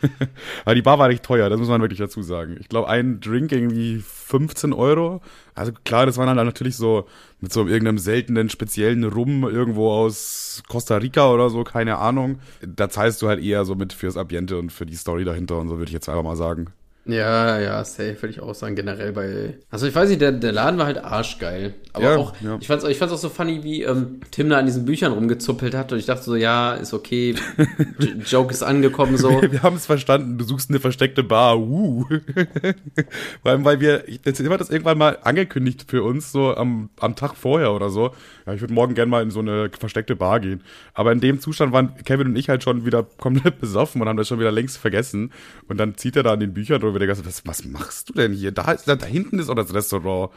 Aber 0.65 0.75
die 0.75 0.81
Bar 0.81 0.99
war 0.99 1.09
recht 1.09 1.23
teuer, 1.23 1.49
das 1.49 1.59
muss 1.59 1.69
man 1.69 1.81
wirklich 1.81 1.99
dazu 1.99 2.21
sagen. 2.21 2.57
Ich 2.59 2.69
glaube, 2.69 2.89
ein 2.89 3.19
Drink 3.19 3.51
irgendwie 3.51 3.99
15 3.99 4.73
Euro. 4.73 5.21
Also 5.55 5.71
klar, 5.83 6.05
das 6.05 6.17
waren 6.17 6.35
dann 6.35 6.45
natürlich 6.45 6.77
so 6.77 7.07
mit 7.39 7.51
so 7.51 7.67
irgendeinem 7.67 7.97
seltenen, 7.97 8.49
speziellen 8.49 9.03
Rum 9.03 9.43
irgendwo 9.43 9.91
aus 9.91 10.63
Costa 10.67 10.97
Rica 10.97 11.31
oder 11.31 11.49
so, 11.49 11.63
keine 11.63 11.97
Ahnung. 11.97 12.39
Da 12.65 12.89
zahlst 12.89 13.21
du 13.21 13.27
halt 13.27 13.43
eher 13.43 13.65
so 13.65 13.75
mit 13.75 13.93
fürs 13.93 14.17
Ambiente 14.17 14.57
und 14.57 14.71
für 14.71 14.85
die 14.85 14.95
Story 14.95 15.25
dahinter 15.25 15.57
und 15.57 15.69
so, 15.69 15.77
würde 15.77 15.89
ich 15.89 15.93
jetzt 15.93 16.09
einfach 16.09 16.23
mal 16.23 16.35
sagen. 16.35 16.73
Ja, 17.03 17.59
ja, 17.59 17.83
safe 17.83 18.15
würde 18.21 18.27
ich 18.29 18.41
auch 18.41 18.53
sagen, 18.53 18.75
generell 18.75 19.11
bei. 19.11 19.57
Also 19.71 19.87
ich 19.87 19.95
weiß 19.95 20.07
nicht, 20.09 20.21
der, 20.21 20.31
der 20.33 20.51
Laden 20.51 20.77
war 20.77 20.85
halt 20.85 21.03
arschgeil. 21.03 21.73
Aber 21.93 22.03
Ja, 22.05 22.15
auch, 22.17 22.33
ja. 22.41 22.57
ich 22.61 22.67
fand's, 22.67 22.85
ich 22.85 22.97
fand's 22.99 23.11
auch 23.13 23.17
so 23.17 23.29
funny, 23.29 23.63
wie 23.63 23.81
ähm, 23.81 24.19
Tim 24.29 24.49
da 24.49 24.59
an 24.59 24.67
diesen 24.67 24.85
Büchern 24.85 25.11
rumgezuppelt 25.11 25.73
hat 25.73 25.91
und 25.91 25.97
ich 25.97 26.05
dachte 26.05 26.23
so, 26.23 26.35
ja, 26.35 26.73
ist 26.75 26.93
okay, 26.93 27.33
Joke 28.27 28.51
ist 28.51 28.61
angekommen 28.61 29.17
so. 29.17 29.41
Wir 29.41 29.63
haben 29.63 29.77
es 29.77 29.87
verstanden, 29.87 30.37
du 30.37 30.45
suchst 30.45 30.69
eine 30.69 30.79
versteckte 30.79 31.23
Bar. 31.23 31.57
Uh. 31.59 32.05
Vor 33.41 33.51
allem, 33.51 33.65
weil 33.65 33.79
wir, 33.79 34.07
ich- 34.07 34.21
jetzt 34.23 34.39
immer 34.39 34.57
das 34.57 34.69
irgendwann 34.69 34.97
mal 34.99 35.17
angekündigt 35.23 35.85
für 35.87 36.03
uns, 36.03 36.31
so 36.31 36.55
am, 36.55 36.89
am 36.99 37.15
Tag 37.15 37.35
vorher 37.35 37.73
oder 37.73 37.89
so. 37.89 38.11
Ich 38.53 38.61
würde 38.61 38.73
morgen 38.73 38.93
gerne 38.95 39.09
mal 39.09 39.23
in 39.23 39.31
so 39.31 39.39
eine 39.39 39.69
versteckte 39.69 40.15
Bar 40.15 40.39
gehen. 40.39 40.63
Aber 40.93 41.11
in 41.11 41.19
dem 41.19 41.39
Zustand 41.39 41.73
waren 41.73 41.95
Kevin 42.03 42.27
und 42.27 42.35
ich 42.35 42.49
halt 42.49 42.63
schon 42.63 42.85
wieder 42.85 43.03
komplett 43.17 43.59
besoffen 43.59 44.01
und 44.01 44.07
haben 44.07 44.17
das 44.17 44.27
schon 44.27 44.39
wieder 44.39 44.51
längst 44.51 44.77
vergessen. 44.77 45.31
Und 45.67 45.77
dann 45.77 45.95
zieht 45.95 46.15
er 46.15 46.23
da 46.23 46.33
an 46.33 46.39
den 46.39 46.53
Büchern 46.53 46.79
drüber 46.79 46.99
wir 46.99 47.07
denken, 47.07 47.25
was, 47.25 47.45
was 47.45 47.65
machst 47.65 48.09
du 48.09 48.13
denn 48.13 48.33
hier? 48.33 48.51
Da, 48.51 48.71
ist, 48.71 48.87
da, 48.87 48.95
da 48.95 49.05
hinten 49.05 49.39
ist 49.39 49.49
auch 49.49 49.55
das 49.55 49.73
Restaurant. 49.73 50.31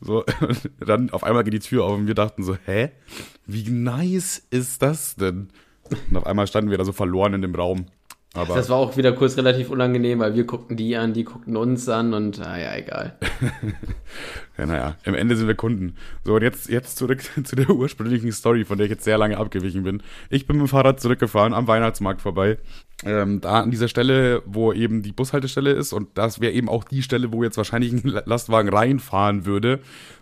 So, 0.00 0.24
dann 0.84 1.10
auf 1.10 1.24
einmal 1.24 1.44
geht 1.44 1.54
die 1.54 1.60
Tür 1.60 1.84
auf 1.84 1.98
und 1.98 2.06
wir 2.06 2.14
dachten 2.14 2.42
so, 2.42 2.56
hä? 2.66 2.90
Wie 3.46 3.68
nice 3.70 4.46
ist 4.50 4.82
das 4.82 5.16
denn? 5.16 5.48
Und 6.10 6.16
auf 6.16 6.26
einmal 6.26 6.46
standen 6.46 6.70
wir 6.70 6.78
da 6.78 6.84
so 6.84 6.92
verloren 6.92 7.34
in 7.34 7.42
dem 7.42 7.54
Raum. 7.54 7.86
Aber 8.32 8.54
Das 8.54 8.68
war 8.68 8.76
auch 8.76 8.96
wieder 8.96 9.12
kurz 9.12 9.36
relativ 9.36 9.70
unangenehm, 9.70 10.20
weil 10.20 10.36
wir 10.36 10.44
guckten 10.44 10.76
die 10.76 10.96
an, 10.96 11.12
die 11.12 11.24
guckten 11.24 11.56
uns 11.56 11.88
an 11.88 12.14
und 12.14 12.38
naja, 12.38 12.76
egal. 12.76 13.16
Ja, 14.60 14.66
naja, 14.66 14.96
am 15.06 15.14
Ende 15.14 15.36
sind 15.36 15.46
wir 15.48 15.54
Kunden. 15.54 15.96
So, 16.22 16.34
und 16.34 16.42
jetzt, 16.42 16.68
jetzt 16.68 16.98
zurück 16.98 17.22
zu 17.44 17.56
der 17.56 17.70
ursprünglichen 17.70 18.30
Story, 18.30 18.66
von 18.66 18.76
der 18.76 18.84
ich 18.84 18.90
jetzt 18.90 19.04
sehr 19.04 19.16
lange 19.16 19.38
abgewichen 19.38 19.84
bin. 19.84 20.02
Ich 20.28 20.46
bin 20.46 20.56
mit 20.56 20.66
dem 20.66 20.68
Fahrrad 20.68 21.00
zurückgefahren, 21.00 21.54
am 21.54 21.66
Weihnachtsmarkt 21.66 22.20
vorbei. 22.20 22.58
Ähm, 23.02 23.40
da 23.40 23.62
an 23.62 23.70
dieser 23.70 23.88
Stelle, 23.88 24.42
wo 24.44 24.74
eben 24.74 25.02
die 25.02 25.12
Bushaltestelle 25.12 25.70
ist, 25.70 25.94
und 25.94 26.08
das 26.18 26.42
wäre 26.42 26.52
eben 26.52 26.68
auch 26.68 26.84
die 26.84 27.02
Stelle, 27.02 27.32
wo 27.32 27.42
jetzt 27.42 27.56
wahrscheinlich 27.56 27.92
ein 27.92 28.02
Lastwagen 28.26 28.68
reinfahren 28.68 29.46
würde. 29.46 29.80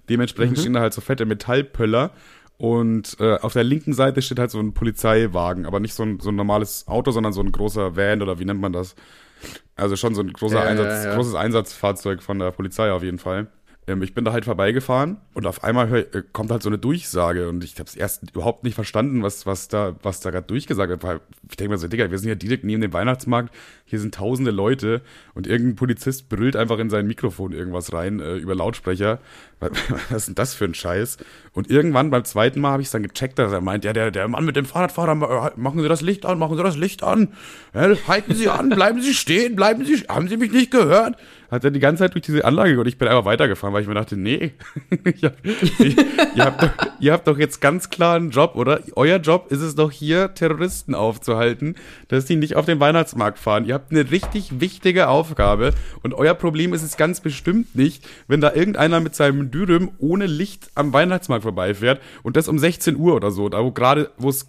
Dementsprechend 0.09 0.61
stehen 0.61 0.75
da 0.75 0.81
halt 0.81 0.95
so 0.95 1.01
fette 1.01 1.27
Metallpöller. 1.27 2.13
Und 2.59 3.17
äh, 3.21 3.37
auf 3.37 3.53
der 3.53 3.65
linken 3.65 3.93
Seite 3.93 4.21
steht 4.21 4.41
halt 4.41 4.51
so 4.51 4.59
ein 4.59 4.75
Polizeiwagen, 4.75 5.65
aber 5.65 5.79
nicht 5.79 5.95
so 5.95 6.03
ein, 6.03 6.19
so 6.19 6.31
ein 6.31 6.37
normales 6.37 6.89
Auto, 6.89 7.13
sondern 7.13 7.33
so 7.33 7.41
ein 7.41 7.53
großer 7.53 7.97
Van 7.97 8.21
oder 8.21 8.41
wie 8.41 8.45
nennt 8.45 8.61
man 8.61 8.73
das? 8.73 8.97
Also 9.77 9.95
schon 9.95 10.17
so 10.17 10.23
ein 10.23 10.33
großer 10.33 10.57
Ja, 10.57 10.65
ja, 10.65 10.71
Einsatz, 10.71 11.05
ja. 11.05 11.15
großes 11.15 11.35
Einsatzfahrzeug 11.37 12.21
von 12.23 12.41
der 12.41 12.51
Polizei 12.51 12.91
auf 12.91 13.05
jeden 13.05 13.19
Fall. 13.19 13.47
Ähm, 13.89 14.03
ich 14.03 14.13
bin 14.15 14.25
da 14.25 14.33
halt 14.33 14.45
vorbeigefahren 14.45 15.19
und 15.35 15.47
auf 15.47 15.65
einmal 15.65 15.89
hör, 15.89 16.15
äh, 16.15 16.23
kommt 16.33 16.51
halt 16.51 16.63
so 16.63 16.69
eine 16.69 16.79
Durchsage 16.79 17.49
und 17.49 17.65
ich 17.65 17.75
habe 17.75 17.85
es 17.89 17.97
erst 17.97 18.31
überhaupt 18.31 18.65
nicht 18.65 18.75
verstanden, 18.75 19.23
was, 19.23 19.47
was 19.47 19.69
da, 19.69 19.97
was 20.03 20.21
da 20.21 20.31
gerade 20.31 20.47
durchgesagt 20.47 20.91
wird. 20.91 21.03
Weil 21.03 21.21
ich 21.49 21.57
denke 21.57 21.71
mir 21.71 21.79
so, 21.79 21.89
Digga, 21.89 22.11
wir 22.11 22.19
sind 22.19 22.29
ja 22.29 22.35
direkt 22.35 22.65
neben 22.65 22.83
dem 22.83 22.93
Weihnachtsmarkt, 22.93 23.55
hier 23.85 23.99
sind 23.99 24.15
tausende 24.15 24.51
Leute 24.51 25.01
und 25.35 25.47
irgendein 25.47 25.77
Polizist 25.77 26.29
brüllt 26.29 26.57
einfach 26.57 26.79
in 26.79 26.91
sein 26.91 27.07
Mikrofon 27.07 27.53
irgendwas 27.53 27.93
rein 27.93 28.21
äh, 28.21 28.37
über 28.37 28.55
Lautsprecher. 28.55 29.21
Was 30.11 30.19
ist 30.23 30.27
denn 30.29 30.35
das 30.37 30.55
für 30.55 30.65
ein 30.67 30.75
Scheiß? 30.75 31.17
Und 31.53 31.69
irgendwann 31.71 32.11
beim 32.11 32.25
zweiten 32.25 32.61
Mal 32.61 32.71
habe 32.73 32.83
ich 32.83 32.91
dann 32.91 33.03
gecheckt, 33.03 33.39
dass 33.39 33.53
er 33.53 33.61
meint, 33.61 33.85
ja, 33.85 33.93
der, 33.93 34.13
der 34.13 34.29
Mann 34.29 34.45
mit 34.45 34.55
dem 34.55 34.65
Fahrradfahrer, 34.65 35.17
ma- 35.17 35.51
machen 35.57 35.83
Sie 35.83 35.89
das 35.89 36.01
Licht 36.01 36.25
an, 36.25 36.39
machen 36.39 36.57
Sie 36.57 36.63
das 36.63 36.77
Licht 36.77 37.03
an. 37.03 37.33
Ja, 37.75 37.91
halten 38.07 38.35
Sie 38.35 38.49
an, 38.49 38.69
bleiben 38.69 39.03
Sie 39.03 39.15
stehen, 39.15 39.57
bleiben 39.57 39.85
Sie, 39.85 39.97
haben 40.09 40.29
Sie 40.29 40.37
mich 40.37 40.53
nicht 40.53 40.71
gehört? 40.71 41.17
Hat 41.51 41.65
er 41.65 41.71
die 41.71 41.81
ganze 41.81 42.05
Zeit 42.05 42.13
durch 42.15 42.27
diese 42.27 42.45
Anlage 42.45 42.79
und 42.79 42.87
ich 42.87 42.99
bin 42.99 43.09
einfach 43.09 43.25
weitergefahren, 43.25 43.73
weil 43.75 43.81
ich 43.81 43.89
mir 43.89 43.95
dachte, 43.95 44.19
nee, 44.19 44.53
ich 45.05 45.25
hab, 45.25 45.35
ihr, 45.45 45.97
ihr, 46.37 46.45
habt 46.45 46.63
doch, 46.63 46.71
ihr 47.01 47.13
habt 47.15 47.27
doch 47.27 47.39
jetzt 47.39 47.61
ganz 47.63 47.89
klar 47.89 48.17
einen 48.17 48.31
Job, 48.31 48.55
oder? 48.55 48.81
Euer 48.97 49.17
Job 49.17 49.51
ist 49.51 49.63
es 49.63 49.75
doch 49.75 49.91
hier, 49.91 50.35
Terroristen 50.35 50.95
aufzuhalten, 50.95 51.75
dass 52.09 52.27
die 52.27 52.37
nicht 52.37 52.55
auf 52.55 52.67
den 52.67 52.81
Weihnachtsmarkt 52.81 53.39
fahren. 53.39 53.65
Ihr 53.65 53.75
habt 53.75 53.91
eine 53.91 54.11
richtig 54.11 54.61
wichtige 54.61 55.09
Aufgabe 55.09 55.73
und 56.03 56.13
euer 56.13 56.35
Problem 56.35 56.75
ist 56.75 56.83
es 56.83 56.99
ganz 56.99 57.21
bestimmt 57.23 57.75
nicht, 57.75 58.07
wenn 58.29 58.43
da 58.43 58.53
irgendeiner 58.53 59.01
mit 59.01 59.15
seinem 59.15 59.48
Dürüm 59.51 59.91
ohne 59.99 60.27
Licht 60.27 60.71
am 60.75 60.93
Weihnachtsmarkt 60.93 61.43
vorbeifährt 61.43 62.01
und 62.23 62.37
das 62.37 62.49
um 62.49 62.59
16 62.59 62.97
Uhr 62.97 63.15
oder 63.15 63.31
so, 63.31 63.49
da 63.49 63.63
wo 63.63 63.71
gerade, 63.71 64.11
wo 64.19 64.29
es, 64.29 64.47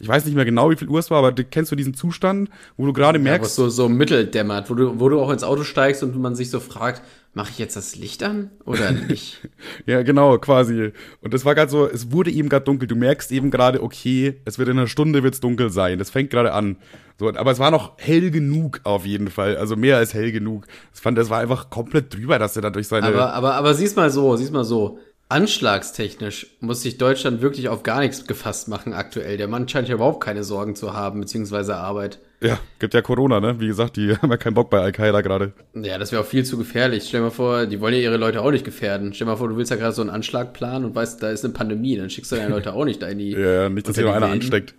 ich 0.00 0.08
weiß 0.08 0.24
nicht 0.24 0.34
mehr 0.34 0.44
genau, 0.44 0.70
wie 0.70 0.76
viel 0.76 0.88
Uhr 0.88 0.98
es 0.98 1.10
war, 1.10 1.18
aber 1.18 1.32
kennst 1.32 1.72
du 1.72 1.76
diesen 1.76 1.94
Zustand, 1.94 2.50
wo 2.76 2.86
du 2.86 2.92
gerade 2.92 3.18
Ja, 3.18 3.24
was 3.24 3.30
merkst, 3.30 3.54
so, 3.54 3.68
so 3.68 3.88
mitteldämmert, 3.88 4.70
wo 4.70 4.74
du, 4.74 5.00
wo 5.00 5.08
du 5.08 5.20
auch 5.20 5.30
ins 5.30 5.42
Auto 5.44 5.64
steigst 5.64 6.02
und 6.02 6.16
man 6.20 6.34
sich 6.34 6.50
so 6.50 6.60
fragt, 6.60 7.02
mache 7.34 7.50
ich 7.50 7.58
jetzt 7.58 7.76
das 7.76 7.94
Licht 7.96 8.22
an 8.22 8.50
oder 8.64 8.90
nicht? 8.92 9.40
Ja, 9.86 10.02
genau, 10.02 10.38
quasi. 10.38 10.92
Und 11.20 11.32
das 11.34 11.44
war 11.44 11.54
gerade 11.54 11.70
so, 11.70 11.86
es 11.86 12.10
wurde 12.10 12.30
eben 12.30 12.48
gerade 12.48 12.64
dunkel. 12.64 12.88
Du 12.88 12.96
merkst 12.96 13.30
eben 13.32 13.50
gerade, 13.50 13.82
okay, 13.82 14.40
es 14.44 14.58
wird 14.58 14.68
in 14.68 14.78
einer 14.78 14.86
Stunde 14.86 15.22
wird's 15.22 15.40
dunkel 15.40 15.70
sein. 15.70 15.98
Das 15.98 16.10
fängt 16.10 16.30
gerade 16.30 16.52
an. 16.52 16.76
So, 17.18 17.28
aber 17.28 17.50
es 17.50 17.58
war 17.58 17.70
noch 17.70 17.94
hell 17.98 18.30
genug 18.30 18.80
auf 18.84 19.06
jeden 19.06 19.30
Fall. 19.30 19.56
Also 19.56 19.76
mehr 19.76 19.96
als 19.96 20.14
hell 20.14 20.30
genug. 20.30 20.66
Ich 20.94 21.00
fand, 21.00 21.16
das 21.16 21.30
war 21.30 21.38
einfach 21.38 21.70
komplett 21.70 22.14
drüber, 22.14 22.38
dass 22.38 22.56
er 22.56 22.62
da 22.62 22.70
durch 22.70 22.88
seine. 22.88 23.06
aber, 23.06 23.32
aber, 23.32 23.54
aber 23.54 23.74
sieh's 23.74 23.96
mal 23.96 24.10
so, 24.10 24.36
sieh's 24.36 24.50
mal 24.50 24.64
so. 24.64 24.98
Anschlagstechnisch 25.30 26.56
muss 26.60 26.82
sich 26.82 26.96
Deutschland 26.96 27.42
wirklich 27.42 27.68
auf 27.68 27.82
gar 27.82 28.00
nichts 28.00 28.26
gefasst 28.26 28.68
machen 28.68 28.94
aktuell. 28.94 29.36
Der 29.36 29.48
Mann 29.48 29.68
scheint 29.68 29.88
ja 29.88 29.94
überhaupt 29.94 30.22
keine 30.22 30.44
Sorgen 30.44 30.74
zu 30.74 30.94
haben, 30.94 31.20
beziehungsweise 31.20 31.76
Arbeit. 31.76 32.20
Ja, 32.40 32.58
gibt 32.78 32.94
ja 32.94 33.02
Corona, 33.02 33.40
ne? 33.40 33.58
Wie 33.58 33.66
gesagt, 33.66 33.96
die 33.96 34.16
haben 34.22 34.30
ja 34.30 34.36
keinen 34.36 34.54
Bock 34.54 34.70
bei 34.70 34.80
Al-Qaida 34.80 35.20
gerade. 35.22 35.52
Ja, 35.74 35.98
das 35.98 36.12
wäre 36.12 36.22
auch 36.22 36.26
viel 36.26 36.44
zu 36.44 36.56
gefährlich. 36.56 37.04
Stell 37.08 37.20
dir 37.20 37.24
mal 37.24 37.30
vor, 37.30 37.66
die 37.66 37.80
wollen 37.80 37.94
ja 37.94 38.00
ihre 38.00 38.16
Leute 38.16 38.42
auch 38.42 38.50
nicht 38.50 38.64
gefährden. 38.64 39.12
Stell 39.12 39.26
dir 39.26 39.32
mal 39.32 39.36
vor, 39.36 39.48
du 39.48 39.56
willst 39.56 39.70
ja 39.70 39.76
gerade 39.76 39.92
so 39.92 40.02
einen 40.02 40.10
Anschlag 40.10 40.52
planen 40.52 40.84
und 40.84 40.94
weißt, 40.94 41.22
da 41.22 41.30
ist 41.30 41.44
eine 41.44 41.52
Pandemie, 41.52 41.96
dann 41.96 42.10
schickst 42.10 42.30
du 42.30 42.36
deine 42.36 42.50
Leute 42.50 42.74
auch 42.74 42.84
nicht 42.84 43.02
da 43.02 43.08
in 43.08 43.18
die. 43.18 43.28
Ja, 43.38 43.62
ja, 43.62 43.68
nicht, 43.68 43.88
dass 43.88 43.96
hier 43.96 44.04
noch 44.04 44.14
einer 44.14 44.26
ansteckt. 44.26 44.74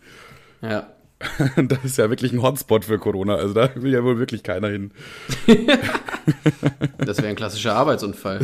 Ja. 0.62 0.88
das 1.56 1.84
ist 1.84 1.98
ja 1.98 2.10
wirklich 2.10 2.34
ein 2.34 2.42
Hotspot 2.42 2.86
für 2.86 2.98
Corona. 2.98 3.36
Also 3.36 3.54
da 3.54 3.70
will 3.76 3.94
ja 3.94 4.04
wohl 4.04 4.20
wirklich 4.20 4.44
keiner 4.44 4.70
hin. 4.70 4.92
das 6.98 7.18
wäre 7.18 7.28
ein 7.28 7.36
klassischer 7.36 7.76
Arbeitsunfall. 7.76 8.40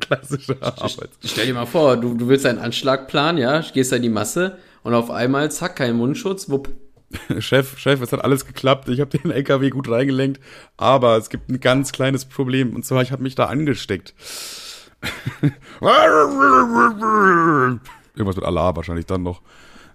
klassischer 0.00 0.56
Arbeitsunfall. 0.60 1.08
Stell 1.24 1.46
dir 1.46 1.54
mal 1.54 1.66
vor, 1.66 1.96
du, 1.96 2.14
du 2.14 2.28
willst 2.28 2.46
einen 2.46 2.58
Anschlag 2.58 3.08
planen, 3.08 3.38
ja, 3.38 3.60
gehst 3.72 3.92
da 3.92 3.96
in 3.96 4.02
die 4.02 4.08
Masse 4.08 4.58
und 4.82 4.94
auf 4.94 5.10
einmal, 5.10 5.50
zack, 5.50 5.76
kein 5.76 5.96
Mundschutz, 5.96 6.48
wupp. 6.48 6.68
Chef, 7.38 7.78
Chef, 7.78 8.00
es 8.00 8.12
hat 8.12 8.22
alles 8.24 8.46
geklappt. 8.46 8.88
Ich 8.88 9.00
habe 9.00 9.16
den 9.16 9.30
LKW 9.30 9.70
gut 9.70 9.88
reingelenkt, 9.88 10.40
aber 10.76 11.16
es 11.16 11.30
gibt 11.30 11.48
ein 11.48 11.60
ganz 11.60 11.92
kleines 11.92 12.24
Problem 12.24 12.74
und 12.74 12.84
zwar 12.84 13.02
ich 13.02 13.12
habe 13.12 13.22
mich 13.22 13.34
da 13.34 13.46
angesteckt. 13.46 14.14
Irgendwas 18.14 18.36
mit 18.36 18.44
Allah 18.44 18.74
wahrscheinlich 18.74 19.06
dann 19.06 19.22
noch. 19.22 19.42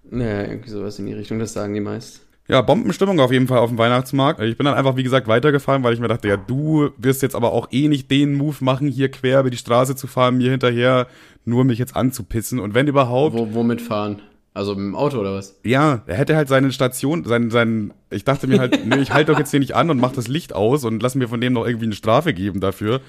Naja, 0.09 0.43
irgendwie 0.43 0.69
sowas 0.69 0.99
in 0.99 1.05
die 1.05 1.13
Richtung, 1.13 1.39
das 1.39 1.53
sagen 1.53 1.73
die 1.73 1.79
meist. 1.79 2.21
Ja, 2.47 2.61
Bombenstimmung 2.61 3.19
auf 3.19 3.31
jeden 3.31 3.47
Fall 3.47 3.59
auf 3.59 3.69
dem 3.69 3.77
Weihnachtsmarkt. 3.77 4.41
Ich 4.41 4.57
bin 4.57 4.65
dann 4.65 4.73
einfach, 4.73 4.97
wie 4.97 5.03
gesagt, 5.03 5.27
weitergefahren, 5.27 5.83
weil 5.83 5.93
ich 5.93 6.01
mir 6.01 6.09
dachte, 6.09 6.27
ja, 6.27 6.35
du 6.35 6.89
wirst 6.97 7.21
jetzt 7.21 7.35
aber 7.35 7.53
auch 7.53 7.69
eh 7.71 7.87
nicht 7.87 8.11
den 8.11 8.33
Move 8.33 8.57
machen, 8.59 8.89
hier 8.89 9.09
quer 9.09 9.39
über 9.39 9.49
die 9.49 9.57
Straße 9.57 9.95
zu 9.95 10.05
fahren, 10.07 10.37
mir 10.37 10.51
hinterher 10.51 11.07
nur 11.45 11.63
mich 11.63 11.79
jetzt 11.79 11.95
anzupissen. 11.95 12.59
Und 12.59 12.73
wenn 12.73 12.87
überhaupt. 12.87 13.37
Wo, 13.37 13.53
womit 13.53 13.81
fahren? 13.81 14.21
Also 14.53 14.75
mit 14.75 14.79
dem 14.79 14.95
Auto 14.95 15.17
oder 15.17 15.33
was? 15.33 15.59
Ja, 15.63 16.01
er 16.07 16.17
hätte 16.17 16.35
halt 16.35 16.49
seine 16.49 16.71
Station, 16.73 17.23
seinen, 17.23 17.51
seinen, 17.51 17.93
ich 18.09 18.25
dachte 18.25 18.47
mir 18.47 18.59
halt, 18.59 18.85
nö, 18.85 19.01
ich 19.01 19.11
halte 19.11 19.31
doch 19.31 19.39
jetzt 19.39 19.51
hier 19.51 19.61
nicht 19.61 19.75
an 19.75 19.89
und 19.89 19.99
mach 19.99 20.11
das 20.11 20.27
Licht 20.27 20.53
aus 20.53 20.83
und 20.83 21.01
lass 21.01 21.15
mir 21.15 21.29
von 21.29 21.39
dem 21.39 21.53
noch 21.53 21.65
irgendwie 21.65 21.85
eine 21.85 21.95
Strafe 21.95 22.33
geben 22.33 22.59
dafür. 22.59 22.99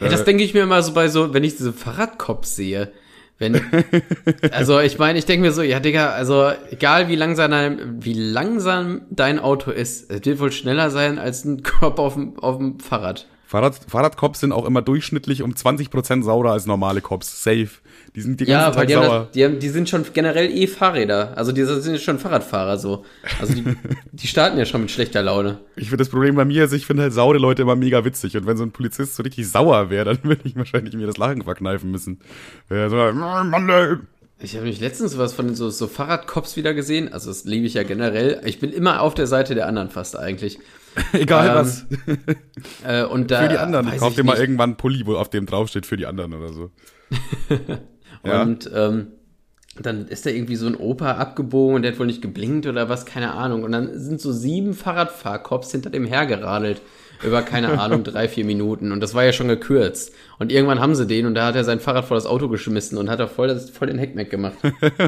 Ja, 0.00 0.08
das 0.08 0.22
äh, 0.22 0.24
denke 0.24 0.42
ich 0.42 0.54
mir 0.54 0.62
immer 0.62 0.82
so 0.82 0.94
bei 0.94 1.08
so, 1.08 1.34
wenn 1.34 1.44
ich 1.44 1.56
diese 1.56 1.72
Fahrradcops 1.72 2.56
sehe. 2.56 2.92
Wenn, 3.38 3.60
also 4.50 4.80
ich 4.80 4.98
meine, 4.98 5.18
ich 5.18 5.26
denke 5.26 5.46
mir 5.46 5.52
so, 5.52 5.60
ja 5.60 5.80
Digga, 5.80 6.12
also 6.12 6.50
egal 6.70 7.08
wie 7.08 7.16
langsam, 7.16 7.52
wie 8.02 8.14
langsam 8.14 9.02
dein 9.10 9.38
Auto 9.38 9.70
ist, 9.70 10.10
es 10.10 10.24
wird 10.24 10.40
wohl 10.40 10.52
schneller 10.52 10.90
sein 10.90 11.18
als 11.18 11.44
ein 11.44 11.62
Kopf 11.62 11.98
auf 11.98 12.14
dem, 12.14 12.38
auf 12.38 12.56
dem 12.56 12.80
Fahrrad. 12.80 13.26
Fahrrad, 13.46 13.78
Fahrradcops 13.86 14.40
sind 14.40 14.50
auch 14.50 14.64
immer 14.64 14.82
durchschnittlich 14.82 15.42
um 15.42 15.52
20% 15.52 16.24
saurer 16.24 16.50
als 16.50 16.66
normale 16.66 17.00
Cops. 17.00 17.44
Safe. 17.44 17.68
Die 18.16 18.20
sind 18.20 18.40
die 18.40 18.44
ganze 18.44 18.66
ja, 18.66 18.70
Tag 18.72 18.88
die 18.88 18.94
sauer. 18.94 19.10
Haben, 19.10 19.28
die, 19.34 19.44
haben, 19.44 19.58
die 19.60 19.68
sind 19.68 19.88
schon 19.88 20.04
generell 20.12 20.50
eh 20.50 20.66
Fahrräder. 20.66 21.32
Also 21.36 21.52
die 21.52 21.64
sind 21.64 22.00
schon 22.00 22.18
Fahrradfahrer 22.18 22.76
so. 22.76 23.04
Also 23.40 23.54
die, 23.54 23.62
die 24.12 24.26
starten 24.26 24.58
ja 24.58 24.64
schon 24.64 24.80
mit 24.80 24.90
schlechter 24.90 25.22
Laune. 25.22 25.58
Ich 25.76 25.90
finde 25.90 25.98
das 25.98 26.08
Problem 26.08 26.34
bei 26.34 26.44
mir 26.44 26.64
ist, 26.64 26.72
ich 26.72 26.86
finde 26.86 27.04
halt 27.04 27.12
saure 27.12 27.38
Leute 27.38 27.62
immer 27.62 27.76
mega 27.76 28.04
witzig. 28.04 28.36
Und 28.36 28.46
wenn 28.46 28.56
so 28.56 28.64
ein 28.64 28.72
Polizist 28.72 29.14
so 29.14 29.22
richtig 29.22 29.48
sauer 29.48 29.90
wäre, 29.90 30.06
dann 30.06 30.18
würde 30.24 30.42
ich 30.44 30.56
wahrscheinlich 30.56 30.94
mir 30.94 31.06
das 31.06 31.16
Lachen 31.16 31.42
verkneifen 31.42 31.92
müssen. 31.92 32.18
Ja, 32.68 32.88
so, 32.88 32.96
Mann, 32.96 33.68
ey. 33.68 33.96
Ich 34.38 34.54
habe 34.54 34.66
mich 34.66 34.80
letztens 34.80 35.16
was 35.16 35.32
von 35.32 35.54
so, 35.54 35.70
so 35.70 35.86
Fahrradcops 35.86 36.56
wieder 36.56 36.74
gesehen. 36.74 37.12
Also 37.12 37.30
das 37.30 37.44
liebe 37.44 37.66
ich 37.66 37.74
ja 37.74 37.84
generell. 37.84 38.40
Ich 38.44 38.58
bin 38.58 38.72
immer 38.72 39.00
auf 39.02 39.14
der 39.14 39.26
Seite 39.26 39.54
der 39.54 39.66
anderen 39.66 39.88
fast 39.88 40.18
eigentlich. 40.18 40.58
Egal 41.12 41.48
ähm, 41.48 41.54
was. 41.54 41.86
Äh, 42.84 43.04
und 43.04 43.30
da, 43.30 43.42
für 43.42 43.48
die 43.48 43.58
anderen. 43.58 43.96
Kauf 43.98 44.14
dir 44.14 44.24
mal 44.24 44.38
irgendwann 44.38 44.70
einen 44.70 44.76
Pulli, 44.76 45.06
wo 45.06 45.16
auf 45.16 45.28
dem 45.28 45.46
draufsteht 45.46 45.86
für 45.86 45.96
die 45.96 46.06
anderen 46.06 46.34
oder 46.34 46.52
so. 46.52 46.70
und 48.22 48.64
ja. 48.64 48.88
ähm, 48.88 49.08
dann 49.78 50.06
ist 50.08 50.24
da 50.24 50.30
irgendwie 50.30 50.56
so 50.56 50.66
ein 50.66 50.76
Opa 50.76 51.12
abgebogen 51.12 51.76
und 51.76 51.82
der 51.82 51.92
hat 51.92 51.98
wohl 51.98 52.06
nicht 52.06 52.22
geblinkt 52.22 52.66
oder 52.66 52.88
was, 52.88 53.04
keine 53.04 53.34
Ahnung. 53.34 53.62
Und 53.62 53.72
dann 53.72 53.98
sind 53.98 54.20
so 54.20 54.32
sieben 54.32 54.74
Fahrradfahrkops 54.74 55.72
hinter 55.72 55.90
dem 55.90 56.06
hergeradelt. 56.06 56.80
Über, 57.22 57.42
keine 57.42 57.80
Ahnung, 57.80 58.04
drei, 58.04 58.28
vier 58.28 58.44
Minuten. 58.44 58.92
Und 58.92 59.00
das 59.00 59.14
war 59.14 59.24
ja 59.24 59.32
schon 59.32 59.48
gekürzt. 59.48 60.12
Und 60.38 60.52
irgendwann 60.52 60.80
haben 60.80 60.94
sie 60.94 61.06
den 61.06 61.26
und 61.26 61.34
da 61.34 61.46
hat 61.46 61.56
er 61.56 61.64
sein 61.64 61.80
Fahrrad 61.80 62.04
vor 62.04 62.16
das 62.16 62.26
Auto 62.26 62.48
geschmissen 62.48 62.98
und 62.98 63.08
hat 63.08 63.20
er 63.20 63.28
voll, 63.28 63.48
das, 63.48 63.70
voll 63.70 63.88
den 63.88 63.98
Heckmeck 63.98 64.30
gemacht. 64.30 64.56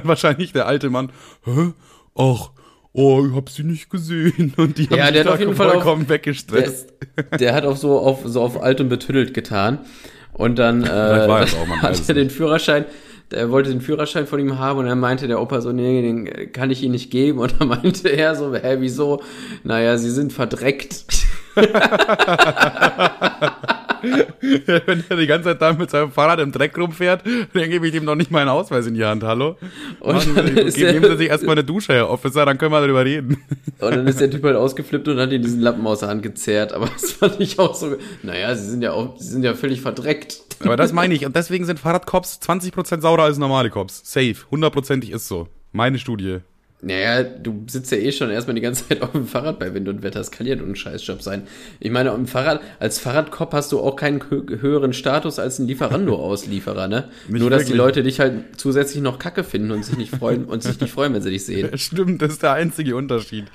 Wahrscheinlich 0.05 0.53
der 0.53 0.67
alte 0.67 0.91
Mann. 0.91 1.11
Hä? 1.45 1.73
Ach, 2.15 2.51
oh, 2.93 3.27
ich 3.29 3.35
hab 3.35 3.49
sie 3.49 3.65
nicht 3.65 3.91
gesehen. 3.91 4.53
Und 4.57 4.79
die 4.79 4.89
haben 4.89 4.99
ja, 4.99 5.11
der 5.11 5.25
hat 5.25 5.33
auf 5.33 5.41
jeden 5.41 5.55
Fall 5.55 5.71
vollkommen 5.71 6.03
auf, 6.05 6.09
weggestresst. 6.09 6.93
Der, 7.17 7.39
der, 7.39 7.55
hat 7.55 7.65
auf 7.65 7.79
so, 7.79 7.99
auf 7.99 8.21
so 8.25 8.41
auf 8.43 8.61
alt 8.61 8.81
und 8.81 8.89
betüttelt 8.89 9.35
getan. 9.35 9.81
Und 10.33 10.59
dann 10.59 10.83
äh, 10.85 10.87
hat 11.83 12.09
er 12.09 12.15
den 12.15 12.31
Führerschein, 12.31 12.85
der 13.31 13.51
wollte 13.51 13.71
den 13.71 13.81
Führerschein 13.81 14.27
von 14.27 14.41
ihm 14.41 14.59
haben 14.59 14.79
und 14.79 14.87
dann 14.87 15.01
meinte 15.01 15.29
der 15.29 15.41
Opa 15.41 15.61
so, 15.61 15.73
nee, 15.73 16.01
den 16.01 16.53
kann 16.53 16.71
ich 16.71 16.83
ihm 16.83 16.93
nicht 16.93 17.11
geben. 17.11 17.39
Und 17.39 17.61
dann 17.61 17.69
meinte 17.69 18.09
er 18.09 18.35
so, 18.35 18.55
hä, 18.55 18.77
wieso? 18.79 19.23
Naja, 19.65 19.99
sie 19.99 20.11
sind 20.11 20.33
verdreckt. 20.33 21.05
Wenn 24.41 25.05
er 25.09 25.17
die 25.17 25.27
ganze 25.27 25.51
Zeit 25.51 25.63
da 25.63 25.73
mit 25.73 25.91
seinem 25.91 26.13
Fahrrad 26.13 26.41
im 26.41 26.53
Dreck 26.53 26.77
rumfährt, 26.77 27.23
dann 27.53 27.71
gebe 27.71 27.89
ich 27.89 27.95
ihm 27.95 28.05
noch 28.05 28.15
nicht 28.15 28.31
meinen 28.31 28.49
Ausweis 28.49 28.87
in 28.87 28.95
die 28.95 29.05
Hand, 29.05 29.23
hallo? 29.25 29.57
Und 30.01 30.15
Machen, 30.15 30.35
dann 30.35 30.57
ist 30.57 30.77
geben 30.77 31.05
Sie 31.05 31.17
sich 31.17 31.29
erstmal 31.29 31.53
eine 31.53 31.65
Dusche, 31.65 31.95
Herr 31.95 32.11
Officer, 32.11 32.47
dann 32.47 32.59
können 32.59 32.73
wir 32.73 32.81
darüber 32.81 33.05
reden. 33.05 33.43
Und 33.81 33.91
dann 33.95 34.07
ist 34.07 34.21
der 34.21 34.31
Typ 34.31 34.43
halt 34.45 34.57
ausgeflippt 34.57 35.07
und 35.07 35.21
hat 35.21 35.31
ihn 35.31 35.43
diesen 35.43 35.61
Lappen 35.61 35.87
aus 35.87 36.01
der 36.01 36.09
Hand 36.09 36.23
gezerrt. 36.23 36.73
Aber 36.73 36.87
das 36.87 37.13
fand 37.13 37.41
ich 37.41 37.59
auch 37.61 37.75
so, 37.75 37.95
naja, 38.25 38.55
sie 38.57 38.69
sind 38.69 38.83
ja 38.83 38.93
auch, 38.93 39.17
sie 39.19 39.29
sind 39.29 39.45
ja 39.45 39.55
völlig 39.55 39.81
verdreckt. 39.81 40.41
Aber 40.65 40.77
das 40.77 40.93
meine 40.93 41.15
ich. 41.15 41.25
Und 41.27 41.37
deswegen 41.37 41.65
sind 41.65 41.79
Fahrradcops 41.79 42.41
20% 42.43 43.01
saurer 43.01 43.23
als 43.23 43.39
normale 43.39 43.71
Cops. 43.71 44.03
Safe. 44.05 44.35
Hundertprozentig 44.51 45.13
ist 45.13 45.29
so. 45.29 45.49
Meine 45.73 45.99
Studie. 45.99 46.39
Naja, 46.81 47.25
du 47.25 47.65
sitzt 47.67 47.91
ja 47.91 47.99
eh 47.99 48.13
schon 48.13 48.31
erstmal 48.31 48.55
die 48.55 48.61
ganze 48.61 48.87
Zeit 48.89 49.03
auf 49.03 49.11
dem 49.13 49.27
Fahrrad 49.27 49.59
bei 49.59 49.75
Wind 49.75 49.89
und 49.89 50.03
Wetter. 50.03 50.21
Es 50.21 50.31
kann 50.31 50.47
ja 50.47 50.55
nur 50.55 50.67
ein 50.67 50.77
Scheißjob 50.77 51.23
sein. 51.23 51.43
Ich 51.81 51.91
meine, 51.91 52.11
im 52.11 52.27
Fahrrad, 52.27 52.61
als 52.79 53.01
Fahrradkopf 53.01 53.53
hast 53.53 53.73
du 53.73 53.81
auch 53.81 53.97
keinen 53.97 54.23
höheren 54.31 54.93
Status 54.93 55.39
als 55.41 55.59
ein 55.59 55.67
Lieferando-Auslieferer, 55.67 56.87
ne? 56.87 57.09
Nicht 57.29 57.41
nur, 57.41 57.51
dass 57.51 57.61
wirklich. 57.61 57.73
die 57.73 57.79
Leute 57.79 58.03
dich 58.05 58.21
halt 58.21 58.45
zusätzlich 58.57 59.03
noch 59.03 59.19
Kacke 59.19 59.43
finden 59.43 59.73
und 59.73 59.85
sich 59.85 59.97
nicht 59.97 60.15
freuen, 60.15 60.45
und 60.45 60.63
sich 60.63 60.81
nicht 60.81 60.93
freuen, 60.93 61.15
wenn 61.15 61.23
sie 61.23 61.31
dich 61.31 61.45
sehen. 61.45 61.71
Stimmt, 61.79 62.23
das 62.23 62.35
ist 62.35 62.43
der 62.43 62.53
einzige 62.53 62.95
Unterschied. 62.95 63.47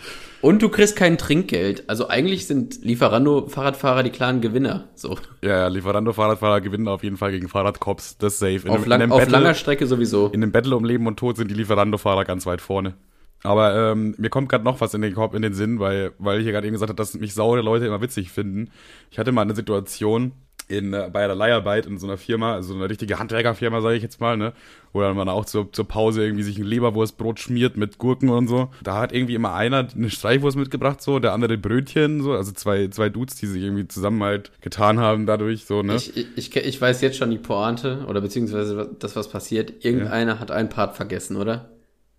Und 0.42 0.62
du 0.62 0.68
kriegst 0.68 0.98
kein 0.98 1.18
Trinkgeld. 1.18 1.86
Also 1.88 2.10
eigentlich 2.10 2.48
sind 2.48 2.84
Lieferando-Fahrradfahrer 2.84 4.04
die 4.04 4.10
klaren 4.10 4.42
Gewinner, 4.42 4.90
so. 4.96 5.18
Ja, 5.42 5.60
ja, 5.60 5.68
Lieferando-Fahrradfahrer 5.70 6.60
gewinnen 6.60 6.90
auf 6.90 7.04
jeden 7.04 7.16
Fall 7.16 7.32
gegen 7.32 7.48
Fahrradcops. 7.48 8.18
Das 8.18 8.34
ist 8.34 8.40
safe. 8.40 8.68
In 8.68 8.70
auf, 8.70 8.82
einem, 8.82 8.90
lang, 8.90 9.12
auf 9.12 9.20
Battle, 9.20 9.32
langer 9.32 9.54
Strecke 9.54 9.88
sowieso. 9.88 10.28
In 10.28 10.42
dem 10.42 10.52
Battle 10.52 10.76
um 10.76 10.84
Leben 10.84 11.08
und 11.08 11.18
Tod 11.18 11.38
sind 11.38 11.50
die 11.50 11.56
Lieferando-Fahrer 11.56 12.26
ganz 12.26 12.46
weit 12.46 12.60
vorne. 12.60 12.96
Aber 13.44 13.92
ähm, 13.92 14.16
mir 14.18 14.30
kommt 14.30 14.50
gerade 14.50 14.64
noch 14.64 14.80
was 14.82 14.94
in 14.94 15.02
den 15.02 15.14
Kopf, 15.14 15.34
in 15.34 15.42
den 15.42 15.54
Sinn, 15.54 15.80
weil, 15.80 16.14
weil 16.18 16.40
ich 16.40 16.44
hier 16.44 16.54
gerade 16.54 16.66
eben 16.66 16.74
gesagt 16.74 16.90
habe, 16.90 16.98
dass 16.98 17.14
mich 17.14 17.34
saure 17.34 17.62
Leute 17.62 17.86
immer 17.86 18.02
witzig 18.02 18.32
finden. 18.32 18.72
Ich 19.12 19.20
hatte 19.20 19.34
mal 19.34 19.42
eine 19.42 19.56
Situation 19.56 20.32
in, 20.68 20.94
äh, 20.94 21.10
bei 21.12 21.26
der 21.28 21.36
Leiharbeit 21.36 21.86
in 21.86 21.98
so 21.98 22.08
einer 22.08 22.18
Firma, 22.18 22.54
also 22.54 22.74
eine 22.74 22.90
richtige 22.90 23.20
Handwerkerfirma, 23.20 23.82
sage 23.82 23.96
ich 23.96 24.04
jetzt 24.04 24.22
mal, 24.22 24.38
ne? 24.38 24.54
Wo 24.92 25.02
dann 25.02 25.16
man 25.16 25.28
auch 25.28 25.46
zur, 25.46 25.72
zur 25.72 25.88
Pause 25.88 26.24
irgendwie 26.24 26.44
sich 26.44 26.58
ein 26.58 26.64
Leberwurstbrot 26.64 27.40
schmiert 27.40 27.78
mit 27.78 27.98
Gurken 27.98 28.30
und 28.30 28.48
so. 28.48 28.70
Da 28.84 29.00
hat 29.00 29.12
irgendwie 29.12 29.36
immer 29.36 29.54
einer 29.54 29.88
eine 29.94 30.10
Streichwurst 30.10 30.56
mitgebracht, 30.56 31.02
so, 31.02 31.20
der 31.20 31.34
andere 31.34 31.58
Brötchen, 31.58 32.22
so, 32.22 32.34
also 32.34 32.52
zwei, 32.52 32.88
zwei 32.88 33.10
Dudes, 33.10 33.36
die 33.36 33.48
sich 33.48 33.62
irgendwie 33.62 33.88
zusammen 33.88 34.24
halt 34.24 34.52
getan 34.62 35.00
haben 35.00 35.26
dadurch, 35.26 35.66
so, 35.66 35.84
ne? 35.84 35.96
Ich, 35.96 36.16
ich, 36.38 36.56
ich 36.56 36.82
weiß 36.82 37.02
jetzt 37.02 37.18
schon 37.18 37.32
die 37.32 37.38
Pointe, 37.38 38.06
oder 38.08 38.22
beziehungsweise 38.22 38.90
das, 39.00 39.16
was 39.16 39.30
passiert. 39.30 39.84
Irgendeiner 39.84 40.36
ja. 40.36 40.40
hat 40.40 40.52
einen 40.52 40.70
Part 40.70 40.96
vergessen, 40.96 41.38
oder? 41.38 41.73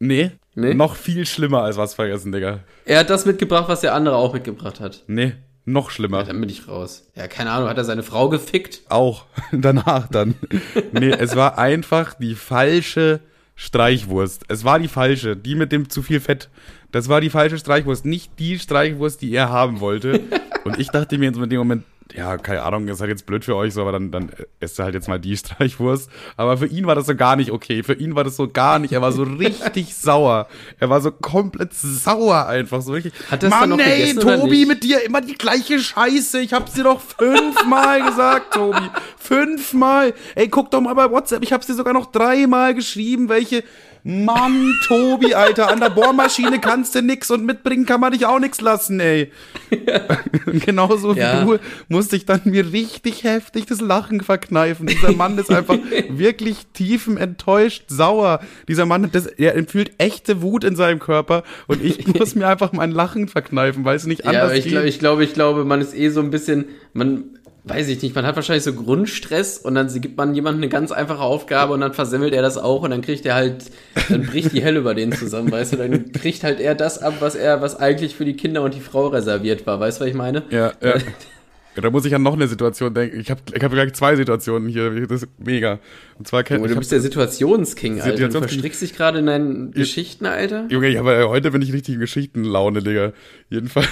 Nee. 0.06 0.32
Nee? 0.54 0.74
Noch 0.74 0.94
viel 0.94 1.26
schlimmer 1.26 1.62
als 1.62 1.76
was 1.76 1.94
vergessen, 1.94 2.30
Digga. 2.30 2.60
Er 2.84 3.00
hat 3.00 3.10
das 3.10 3.26
mitgebracht, 3.26 3.68
was 3.68 3.80
der 3.80 3.94
andere 3.94 4.16
auch 4.16 4.32
mitgebracht 4.32 4.78
hat. 4.78 5.02
Nee, 5.08 5.32
noch 5.64 5.90
schlimmer. 5.90 6.18
Ja, 6.18 6.24
dann 6.24 6.40
bin 6.40 6.48
ich 6.48 6.68
raus. 6.68 7.08
Ja, 7.16 7.26
keine 7.26 7.50
Ahnung, 7.50 7.68
hat 7.68 7.78
er 7.78 7.84
seine 7.84 8.02
Frau 8.02 8.28
gefickt? 8.28 8.82
Auch. 8.88 9.24
Danach 9.52 10.06
dann. 10.08 10.34
nee, 10.92 11.10
es 11.10 11.34
war 11.34 11.58
einfach 11.58 12.14
die 12.14 12.34
falsche 12.34 13.20
Streichwurst. 13.56 14.44
Es 14.48 14.64
war 14.64 14.78
die 14.78 14.88
falsche, 14.88 15.36
die 15.36 15.54
mit 15.54 15.72
dem 15.72 15.88
zu 15.88 16.02
viel 16.02 16.20
Fett. 16.20 16.50
Das 16.92 17.08
war 17.08 17.20
die 17.20 17.30
falsche 17.30 17.58
Streichwurst, 17.58 18.04
nicht 18.04 18.38
die 18.38 18.58
Streichwurst, 18.58 19.22
die 19.22 19.34
er 19.34 19.48
haben 19.48 19.80
wollte. 19.80 20.20
Und 20.64 20.78
ich 20.78 20.88
dachte 20.88 21.18
mir 21.18 21.28
in 21.28 21.48
dem 21.48 21.58
Moment, 21.58 21.84
ja, 22.12 22.36
keine 22.36 22.62
Ahnung, 22.62 22.86
ist 22.88 23.00
halt 23.00 23.10
jetzt 23.10 23.26
blöd 23.26 23.44
für 23.44 23.56
euch, 23.56 23.72
so, 23.74 23.80
aber 23.80 23.92
dann, 23.92 24.10
dann 24.10 24.30
esst 24.60 24.78
er 24.78 24.84
halt 24.84 24.94
jetzt 24.94 25.08
mal 25.08 25.18
die 25.18 25.36
Streichwurst. 25.36 26.10
Aber 26.36 26.58
für 26.58 26.66
ihn 26.66 26.86
war 26.86 26.94
das 26.94 27.06
so 27.06 27.14
gar 27.14 27.36
nicht 27.36 27.50
okay. 27.50 27.82
Für 27.82 27.94
ihn 27.94 28.14
war 28.14 28.24
das 28.24 28.36
so 28.36 28.48
gar 28.48 28.78
nicht. 28.78 28.92
Er 28.92 29.02
war 29.02 29.12
so 29.12 29.22
richtig 29.38 29.94
sauer. 29.94 30.48
Er 30.78 30.90
war 30.90 31.00
so 31.00 31.10
komplett 31.10 31.72
sauer 31.72 32.46
einfach. 32.46 32.82
So 32.82 32.92
richtig. 32.92 33.12
Hat 33.30 33.42
das 33.42 33.50
Mann, 33.50 33.70
dann 33.70 33.78
noch 33.78 33.84
ey, 33.84 34.14
Tobi, 34.14 34.66
mit 34.66 34.84
dir 34.84 35.04
immer 35.04 35.22
die 35.22 35.34
gleiche 35.34 35.78
Scheiße. 35.78 36.40
Ich 36.40 36.52
hab's 36.52 36.74
dir 36.74 36.84
doch 36.84 37.00
fünfmal 37.00 38.02
gesagt, 38.02 38.54
Tobi. 38.54 38.90
Fünfmal. 39.18 40.14
Ey, 40.34 40.48
guck 40.48 40.70
doch 40.70 40.80
mal 40.80 40.94
bei 40.94 41.10
WhatsApp. 41.10 41.42
Ich 41.42 41.52
hab's 41.52 41.66
dir 41.66 41.74
sogar 41.74 41.94
noch 41.94 42.12
dreimal 42.12 42.74
geschrieben, 42.74 43.28
welche 43.28 43.64
Mann, 44.06 44.74
Tobi, 44.86 45.34
Alter, 45.34 45.70
an 45.70 45.80
der 45.80 45.88
Bohrmaschine 45.88 46.60
kannst 46.60 46.94
du 46.94 47.00
nix 47.00 47.30
und 47.30 47.46
mitbringen 47.46 47.86
kann 47.86 48.02
man 48.02 48.12
dich 48.12 48.26
auch 48.26 48.38
nix 48.38 48.60
lassen, 48.60 49.00
ey. 49.00 49.32
Genauso 50.66 51.14
ja. 51.14 51.40
wie 51.40 51.46
du 51.46 51.58
musste 51.88 52.14
ich 52.16 52.26
dann 52.26 52.42
mir 52.44 52.70
richtig 52.70 53.24
heftig 53.24 53.64
das 53.64 53.80
Lachen 53.80 54.20
verkneifen. 54.20 54.86
Dieser 54.86 55.12
Mann 55.12 55.38
ist 55.38 55.50
einfach 55.50 55.78
wirklich 56.10 56.66
tiefen 56.74 57.16
enttäuscht, 57.16 57.84
sauer. 57.88 58.40
Dieser 58.68 58.84
Mann, 58.84 59.08
das, 59.10 59.24
er 59.24 59.64
fühlt 59.66 59.92
echte 59.96 60.42
Wut 60.42 60.64
in 60.64 60.76
seinem 60.76 60.98
Körper 60.98 61.42
und 61.66 61.82
ich 61.82 62.06
muss 62.18 62.34
mir 62.34 62.46
einfach 62.46 62.72
mein 62.72 62.90
Lachen 62.90 63.26
verkneifen, 63.26 63.86
weil 63.86 63.96
es 63.96 64.04
nicht 64.04 64.26
anders 64.26 64.50
ja, 64.50 64.58
ich 64.58 64.64
geht. 64.64 64.84
ich 64.84 64.98
glaube, 64.98 65.24
ich 65.24 65.32
glaube, 65.32 65.64
man 65.64 65.80
ist 65.80 65.94
eh 65.94 66.10
so 66.10 66.20
ein 66.20 66.30
bisschen, 66.30 66.66
man, 66.92 67.38
weiß 67.64 67.88
ich 67.88 68.02
nicht, 68.02 68.14
man 68.14 68.26
hat 68.26 68.36
wahrscheinlich 68.36 68.64
so 68.64 68.74
Grundstress 68.74 69.58
und 69.58 69.74
dann 69.74 69.88
gibt 70.00 70.18
man 70.18 70.34
jemandem 70.34 70.62
eine 70.62 70.68
ganz 70.68 70.92
einfache 70.92 71.22
Aufgabe 71.22 71.72
und 71.72 71.80
dann 71.80 71.94
versemmelt 71.94 72.34
er 72.34 72.42
das 72.42 72.58
auch 72.58 72.82
und 72.82 72.90
dann 72.90 73.00
kriegt 73.00 73.24
er 73.24 73.34
halt, 73.34 73.64
dann 74.10 74.26
bricht 74.26 74.52
die 74.52 74.62
Helle 74.62 74.80
über 74.80 74.94
den 74.94 75.12
zusammen, 75.12 75.50
weißt 75.50 75.72
du, 75.72 75.76
dann 75.78 76.12
kriegt 76.12 76.44
halt 76.44 76.60
er 76.60 76.74
das 76.74 76.98
ab, 76.98 77.14
was 77.20 77.34
er, 77.34 77.62
was 77.62 77.76
eigentlich 77.76 78.14
für 78.14 78.26
die 78.26 78.34
Kinder 78.36 78.62
und 78.62 78.74
die 78.74 78.80
Frau 78.80 79.06
reserviert 79.08 79.66
war, 79.66 79.80
weißt 79.80 79.98
du, 79.98 80.02
was 80.02 80.10
ich 80.10 80.14
meine? 80.14 80.42
Ja, 80.50 80.72
ja. 80.82 80.94
Ja, 81.76 81.82
da 81.82 81.90
muss 81.90 82.04
ich 82.04 82.14
an 82.14 82.22
noch 82.22 82.34
eine 82.34 82.46
Situation 82.46 82.94
denken. 82.94 83.18
Ich 83.18 83.30
habe 83.30 83.40
ich 83.52 83.62
hab 83.62 83.72
gleich 83.72 83.92
zwei 83.94 84.14
Situationen 84.16 84.68
hier. 84.68 85.06
Das 85.06 85.22
ist 85.22 85.28
mega. 85.38 85.80
Und 86.18 86.28
zwar 86.28 86.44
kenn, 86.44 86.58
Junge, 86.58 86.68
du 86.68 86.78
bist 86.78 86.92
der 86.92 87.00
Situationsking, 87.00 88.00
Alter. 88.00 88.12
Situations 88.12 88.32
du 88.32 88.40
verstrickst 88.40 88.82
dich 88.82 88.94
gerade 88.94 89.18
in 89.18 89.26
deinen 89.26 89.68
ich, 89.70 89.74
Geschichten, 89.74 90.26
Alter. 90.26 90.66
Junge, 90.70 90.88
ich 90.88 90.98
habe 90.98 91.28
heute 91.28 91.50
bin 91.50 91.62
ich 91.62 91.72
richtig 91.72 91.94
in 91.94 92.00
Geschichtenlaune, 92.00 92.82
Digga. 92.82 93.12
Jedenfalls. 93.50 93.88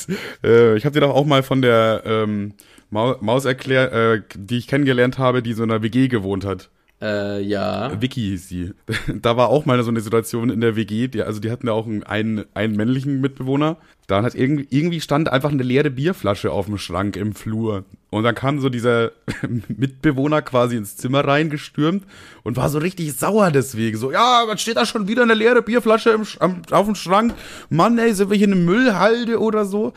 äh, 0.44 0.76
ich 0.76 0.84
habe 0.84 0.94
dir 0.94 1.00
doch 1.00 1.14
auch 1.14 1.26
mal 1.26 1.42
von 1.42 1.62
der 1.62 2.02
ähm, 2.04 2.54
Maus 2.90 3.44
erklärt, 3.44 3.92
äh, 3.92 4.22
die 4.36 4.58
ich 4.58 4.68
kennengelernt 4.68 5.18
habe, 5.18 5.42
die 5.42 5.52
so 5.52 5.64
in 5.64 5.70
einer 5.70 5.82
WG 5.82 6.08
gewohnt 6.08 6.44
hat. 6.44 6.70
Äh, 7.00 7.42
ja. 7.42 8.00
Vicky 8.00 8.20
hieß 8.20 8.48
sie. 8.48 8.72
Da 9.20 9.36
war 9.36 9.48
auch 9.48 9.66
mal 9.66 9.82
so 9.82 9.90
eine 9.90 10.00
Situation 10.00 10.50
in 10.50 10.60
der 10.60 10.76
WG, 10.76 11.08
die, 11.08 11.22
also 11.22 11.40
die 11.40 11.50
hatten 11.50 11.66
ja 11.66 11.72
auch 11.72 11.86
einen, 11.86 12.44
einen 12.54 12.76
männlichen 12.76 13.20
Mitbewohner. 13.20 13.76
Da 14.06 14.22
hat 14.22 14.34
irgendwie, 14.34 14.66
irgendwie 14.70 15.00
stand 15.00 15.28
einfach 15.28 15.50
eine 15.50 15.62
leere 15.62 15.90
Bierflasche 15.90 16.52
auf 16.52 16.66
dem 16.66 16.78
Schrank 16.78 17.16
im 17.16 17.34
Flur. 17.34 17.84
Und 18.10 18.22
dann 18.22 18.36
kam 18.36 18.60
so 18.60 18.68
dieser 18.68 19.10
Mitbewohner 19.68 20.40
quasi 20.40 20.76
ins 20.76 20.96
Zimmer 20.96 21.26
reingestürmt 21.26 22.04
und 22.44 22.56
war 22.56 22.68
so 22.68 22.78
richtig 22.78 23.12
sauer 23.14 23.50
deswegen. 23.50 23.98
So, 23.98 24.12
ja, 24.12 24.44
was 24.46 24.62
steht 24.62 24.76
da 24.76 24.86
schon 24.86 25.08
wieder 25.08 25.22
eine 25.24 25.34
leere 25.34 25.60
Bierflasche 25.60 26.10
im, 26.10 26.22
am, 26.38 26.62
auf 26.70 26.86
dem 26.86 26.94
Schrank? 26.94 27.34
Mann, 27.68 27.98
ey, 27.98 28.14
sind 28.14 28.30
wir 28.30 28.36
hier 28.36 28.46
eine 28.46 28.54
Müllhalde 28.54 29.40
oder 29.40 29.64
so? 29.64 29.92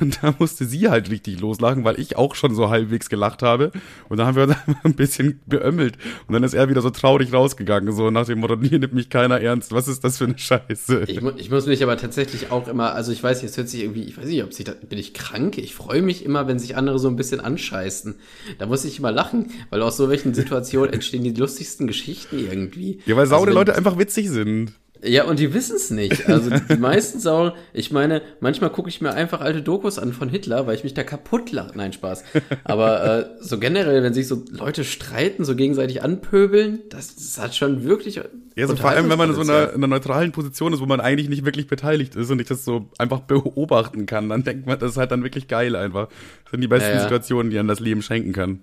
Und 0.00 0.18
da 0.22 0.34
musste 0.38 0.64
sie 0.64 0.88
halt 0.88 1.10
richtig 1.10 1.40
loslachen, 1.40 1.84
weil 1.84 2.00
ich 2.00 2.16
auch 2.16 2.34
schon 2.34 2.54
so 2.54 2.70
halbwegs 2.70 3.08
gelacht 3.10 3.42
habe. 3.42 3.72
Und 4.08 4.16
da 4.16 4.26
haben 4.26 4.36
wir 4.36 4.44
uns 4.44 4.56
ein 4.82 4.94
bisschen 4.94 5.40
beömmelt. 5.46 5.98
Und 6.26 6.32
dann 6.32 6.42
ist 6.42 6.54
er 6.54 6.70
wieder 6.70 6.80
so 6.80 6.90
traurig 6.90 7.32
rausgegangen, 7.32 7.92
so 7.92 8.10
nach 8.10 8.24
dem 8.24 8.40
Motto, 8.40 8.58
hier 8.62 8.78
nimmt 8.78 8.94
mich 8.94 9.10
keiner 9.10 9.40
ernst. 9.40 9.72
Was 9.72 9.86
ist 9.86 10.02
das 10.02 10.16
für 10.16 10.24
eine 10.24 10.38
Scheiße? 10.38 11.04
Ich, 11.06 11.22
ich 11.36 11.50
muss 11.50 11.66
mich 11.66 11.82
aber 11.82 11.98
tatsächlich 11.98 12.50
auch 12.50 12.68
immer, 12.68 12.94
also 12.94 13.12
ich 13.12 13.22
weiß, 13.22 13.42
jetzt 13.50 13.56
hört 13.56 13.68
sich 13.68 13.82
irgendwie, 13.82 14.04
ich 14.04 14.16
weiß 14.16 14.26
nicht, 14.26 14.44
ob 14.44 14.52
sich 14.52 14.64
da, 14.64 14.72
bin 14.72 14.98
ich 14.98 15.12
krank? 15.12 15.58
Ich 15.58 15.74
freue 15.74 16.02
mich 16.02 16.24
immer, 16.24 16.46
wenn 16.46 16.58
sich 16.58 16.76
andere 16.76 16.98
so 16.98 17.08
ein 17.08 17.16
bisschen 17.16 17.40
anscheißen. 17.40 18.14
Da 18.58 18.66
muss 18.66 18.84
ich 18.84 18.98
immer 18.98 19.12
lachen, 19.12 19.50
weil 19.70 19.82
aus 19.82 19.96
so 19.96 20.08
welchen 20.08 20.34
Situationen 20.34 20.92
entstehen 20.92 21.24
die 21.24 21.32
lustigsten 21.32 21.86
Geschichten 21.86 22.38
irgendwie. 22.38 23.00
Ja, 23.06 23.16
weil 23.16 23.26
saure 23.26 23.48
also, 23.48 23.58
Leute 23.58 23.74
einfach 23.74 23.98
witzig 23.98 24.30
sind. 24.30 24.72
Ja, 25.02 25.24
und 25.24 25.38
die 25.38 25.54
wissen 25.54 25.76
es 25.76 25.90
nicht. 25.90 26.28
Also 26.28 26.50
die 26.68 26.76
meisten 26.76 27.20
sauren, 27.20 27.52
ich 27.72 27.90
meine, 27.90 28.22
manchmal 28.40 28.70
gucke 28.70 28.88
ich 28.88 29.00
mir 29.00 29.12
einfach 29.12 29.40
alte 29.40 29.62
Dokus 29.62 29.98
an 29.98 30.12
von 30.12 30.28
Hitler, 30.28 30.66
weil 30.66 30.76
ich 30.76 30.84
mich 30.84 30.94
da 30.94 31.02
kaputt 31.02 31.52
lache. 31.52 31.72
Nein, 31.74 31.92
Spaß. 31.92 32.24
Aber 32.64 33.18
äh, 33.18 33.26
so 33.40 33.58
generell, 33.58 34.02
wenn 34.02 34.14
sich 34.14 34.28
so 34.28 34.44
Leute 34.50 34.84
streiten, 34.84 35.44
so 35.44 35.56
gegenseitig 35.56 36.02
anpöbeln, 36.02 36.80
das, 36.90 37.16
das 37.16 37.38
hat 37.40 37.54
schon 37.54 37.84
wirklich. 37.84 38.20
Ja, 38.56 38.66
so 38.66 38.76
vor 38.76 38.90
allem, 38.90 39.08
wenn 39.08 39.18
man 39.18 39.30
in 39.30 39.36
so 39.36 39.42
einer, 39.42 39.70
in 39.70 39.76
einer 39.76 39.86
neutralen 39.86 40.32
Position 40.32 40.72
ist, 40.72 40.80
wo 40.80 40.86
man 40.86 41.00
eigentlich 41.00 41.28
nicht 41.28 41.44
wirklich 41.44 41.66
beteiligt 41.66 42.16
ist 42.16 42.30
und 42.30 42.40
ich 42.40 42.48
das 42.48 42.64
so 42.64 42.90
einfach 42.98 43.20
beobachten 43.20 44.06
kann, 44.06 44.28
dann 44.28 44.44
denkt 44.44 44.66
man, 44.66 44.78
das 44.78 44.92
ist 44.92 44.96
halt 44.98 45.12
dann 45.12 45.22
wirklich 45.22 45.48
geil 45.48 45.76
einfach. 45.76 46.08
Das 46.44 46.50
sind 46.50 46.60
die 46.60 46.68
besten 46.68 46.90
ja, 46.90 46.96
ja. 46.96 47.02
Situationen, 47.02 47.50
die 47.50 47.58
einem 47.58 47.68
das 47.68 47.80
Leben 47.80 48.02
schenken 48.02 48.32
kann. 48.32 48.60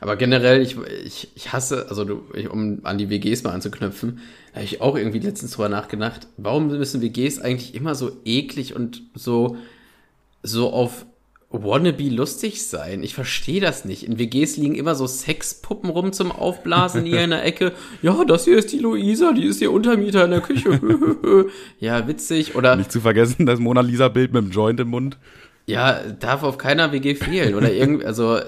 Aber 0.00 0.16
generell, 0.16 0.62
ich, 0.62 0.76
ich, 1.04 1.28
ich 1.34 1.52
hasse, 1.52 1.86
also 1.88 2.04
du, 2.04 2.22
um 2.50 2.80
an 2.84 2.98
die 2.98 3.10
WGs 3.10 3.42
mal 3.42 3.52
anzuknüpfen, 3.52 4.20
habe 4.52 4.64
ich 4.64 4.80
auch 4.80 4.96
irgendwie 4.96 5.18
letztens 5.18 5.52
drüber 5.52 5.68
nachgedacht, 5.68 6.26
warum 6.36 6.68
müssen 6.68 7.02
WGs 7.02 7.40
eigentlich 7.40 7.74
immer 7.74 7.94
so 7.94 8.12
eklig 8.24 8.74
und 8.74 9.02
so, 9.14 9.56
so 10.42 10.72
auf 10.72 11.06
wannabe 11.50 12.08
lustig 12.08 12.66
sein? 12.66 13.02
Ich 13.02 13.14
verstehe 13.14 13.60
das 13.60 13.84
nicht. 13.84 14.04
In 14.04 14.18
WGs 14.18 14.56
liegen 14.56 14.76
immer 14.76 14.94
so 14.94 15.06
Sexpuppen 15.06 15.90
rum 15.90 16.12
zum 16.12 16.30
Aufblasen 16.30 17.04
hier 17.04 17.24
in 17.24 17.30
der 17.30 17.44
Ecke. 17.44 17.72
Ja, 18.02 18.24
das 18.24 18.44
hier 18.44 18.56
ist 18.56 18.72
die 18.72 18.78
Luisa, 18.78 19.32
die 19.32 19.44
ist 19.44 19.60
ihr 19.60 19.72
Untermieter 19.72 20.24
in 20.24 20.30
der 20.30 20.40
Küche. 20.40 20.80
ja, 21.78 22.06
witzig. 22.08 22.54
Oder. 22.54 22.76
Nicht 22.76 22.92
zu 22.92 23.00
vergessen, 23.00 23.46
das 23.46 23.58
Mona 23.58 23.82
Lisa-Bild 23.82 24.32
mit 24.32 24.44
dem 24.44 24.50
Joint 24.50 24.80
im 24.80 24.88
Mund. 24.88 25.18
Ja, 25.66 26.00
darf 26.18 26.42
auf 26.42 26.56
keiner 26.56 26.92
WG 26.92 27.14
fehlen. 27.14 27.54
Oder 27.54 27.72
irgendwie, 27.72 28.06
also 28.06 28.38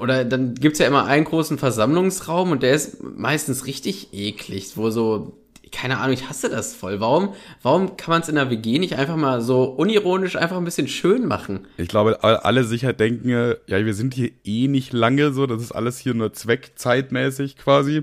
oder 0.00 0.24
dann 0.24 0.54
gibt's 0.54 0.78
ja 0.78 0.86
immer 0.86 1.06
einen 1.06 1.24
großen 1.24 1.58
Versammlungsraum 1.58 2.50
und 2.50 2.62
der 2.62 2.72
ist 2.72 3.02
meistens 3.02 3.66
richtig 3.66 4.12
eklig, 4.12 4.72
wo 4.76 4.90
so, 4.90 5.38
keine 5.70 5.98
Ahnung, 5.98 6.14
ich 6.14 6.28
hasse 6.28 6.48
das 6.48 6.74
voll. 6.74 7.00
Warum, 7.00 7.34
warum 7.62 7.96
kann 7.96 8.12
man 8.12 8.22
es 8.22 8.28
in 8.28 8.34
der 8.34 8.50
WG 8.50 8.78
nicht 8.78 8.96
einfach 8.96 9.16
mal 9.16 9.40
so 9.40 9.64
unironisch 9.64 10.36
einfach 10.36 10.56
ein 10.56 10.64
bisschen 10.64 10.88
schön 10.88 11.26
machen? 11.26 11.66
Ich 11.76 11.88
glaube, 11.88 12.22
alle 12.24 12.64
sicher 12.64 12.92
denken, 12.92 13.28
ja, 13.28 13.54
wir 13.66 13.94
sind 13.94 14.14
hier 14.14 14.30
eh 14.44 14.68
nicht 14.68 14.92
lange 14.92 15.32
so, 15.32 15.46
das 15.46 15.62
ist 15.62 15.72
alles 15.72 15.98
hier 15.98 16.14
nur 16.14 16.32
zweckzeitmäßig 16.32 17.56
quasi. 17.56 18.02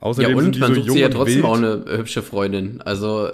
Außerdem 0.00 0.30
ja, 0.30 0.36
und 0.36 0.42
sind 0.42 0.54
die 0.56 0.60
man 0.60 0.74
so 0.74 0.80
sucht 0.80 0.86
jung 0.88 0.96
ja 0.96 1.08
trotzdem 1.08 1.36
wild. 1.36 1.44
auch 1.44 1.56
eine 1.56 1.84
hübsche 1.96 2.22
Freundin. 2.22 2.82
Also. 2.82 3.30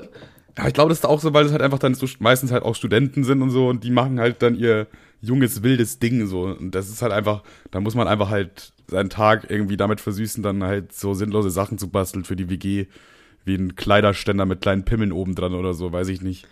Ja, 0.57 0.67
ich 0.67 0.75
glaube, 0.75 0.91
das 0.91 0.99
ist 0.99 1.05
auch 1.07 1.21
so, 1.21 1.33
weil 1.33 1.47
es 1.47 1.53
halt 1.53 1.63
einfach 1.63 1.79
dann 1.79 1.95
so 1.95 2.07
meistens 2.19 2.53
halt 2.53 2.63
auch 2.63 2.75
Studenten 2.75 3.25
sind 3.25 3.41
und 3.43 3.51
so 3.51 3.69
und 3.69 3.85
die 3.85 3.91
machen 3.91 4.21
halt 4.21 4.43
dann 4.43 4.55
ihr 4.55 4.87
junges, 5.21 5.63
wildes 5.63 5.99
Ding 5.99 6.27
so. 6.27 6.43
Und 6.43 6.75
das 6.75 6.89
ist 6.89 7.03
halt 7.03 7.13
einfach, 7.13 7.43
da 7.71 7.81
muss 7.81 7.95
man 7.95 8.09
einfach 8.09 8.31
halt 8.31 8.73
seinen 8.87 9.11
Tag 9.11 9.51
irgendwie 9.51 9.77
damit 9.77 10.01
versüßen, 10.01 10.43
dann 10.43 10.65
halt 10.65 10.93
so 10.93 11.15
sinnlose 11.15 11.51
Sachen 11.51 11.79
zu 11.79 11.89
basteln 11.89 12.25
für 12.25 12.37
die 12.37 12.49
WG, 12.49 12.87
wie 13.45 13.55
ein 13.55 13.77
Kleiderständer 13.77 14.47
mit 14.47 14.61
kleinen 14.61 14.85
Pimmeln 14.85 15.13
oben 15.13 15.35
dran 15.35 15.55
oder 15.55 15.75
so, 15.75 15.93
weiß 15.93 16.09
ich 16.09 16.23
nicht. 16.23 16.47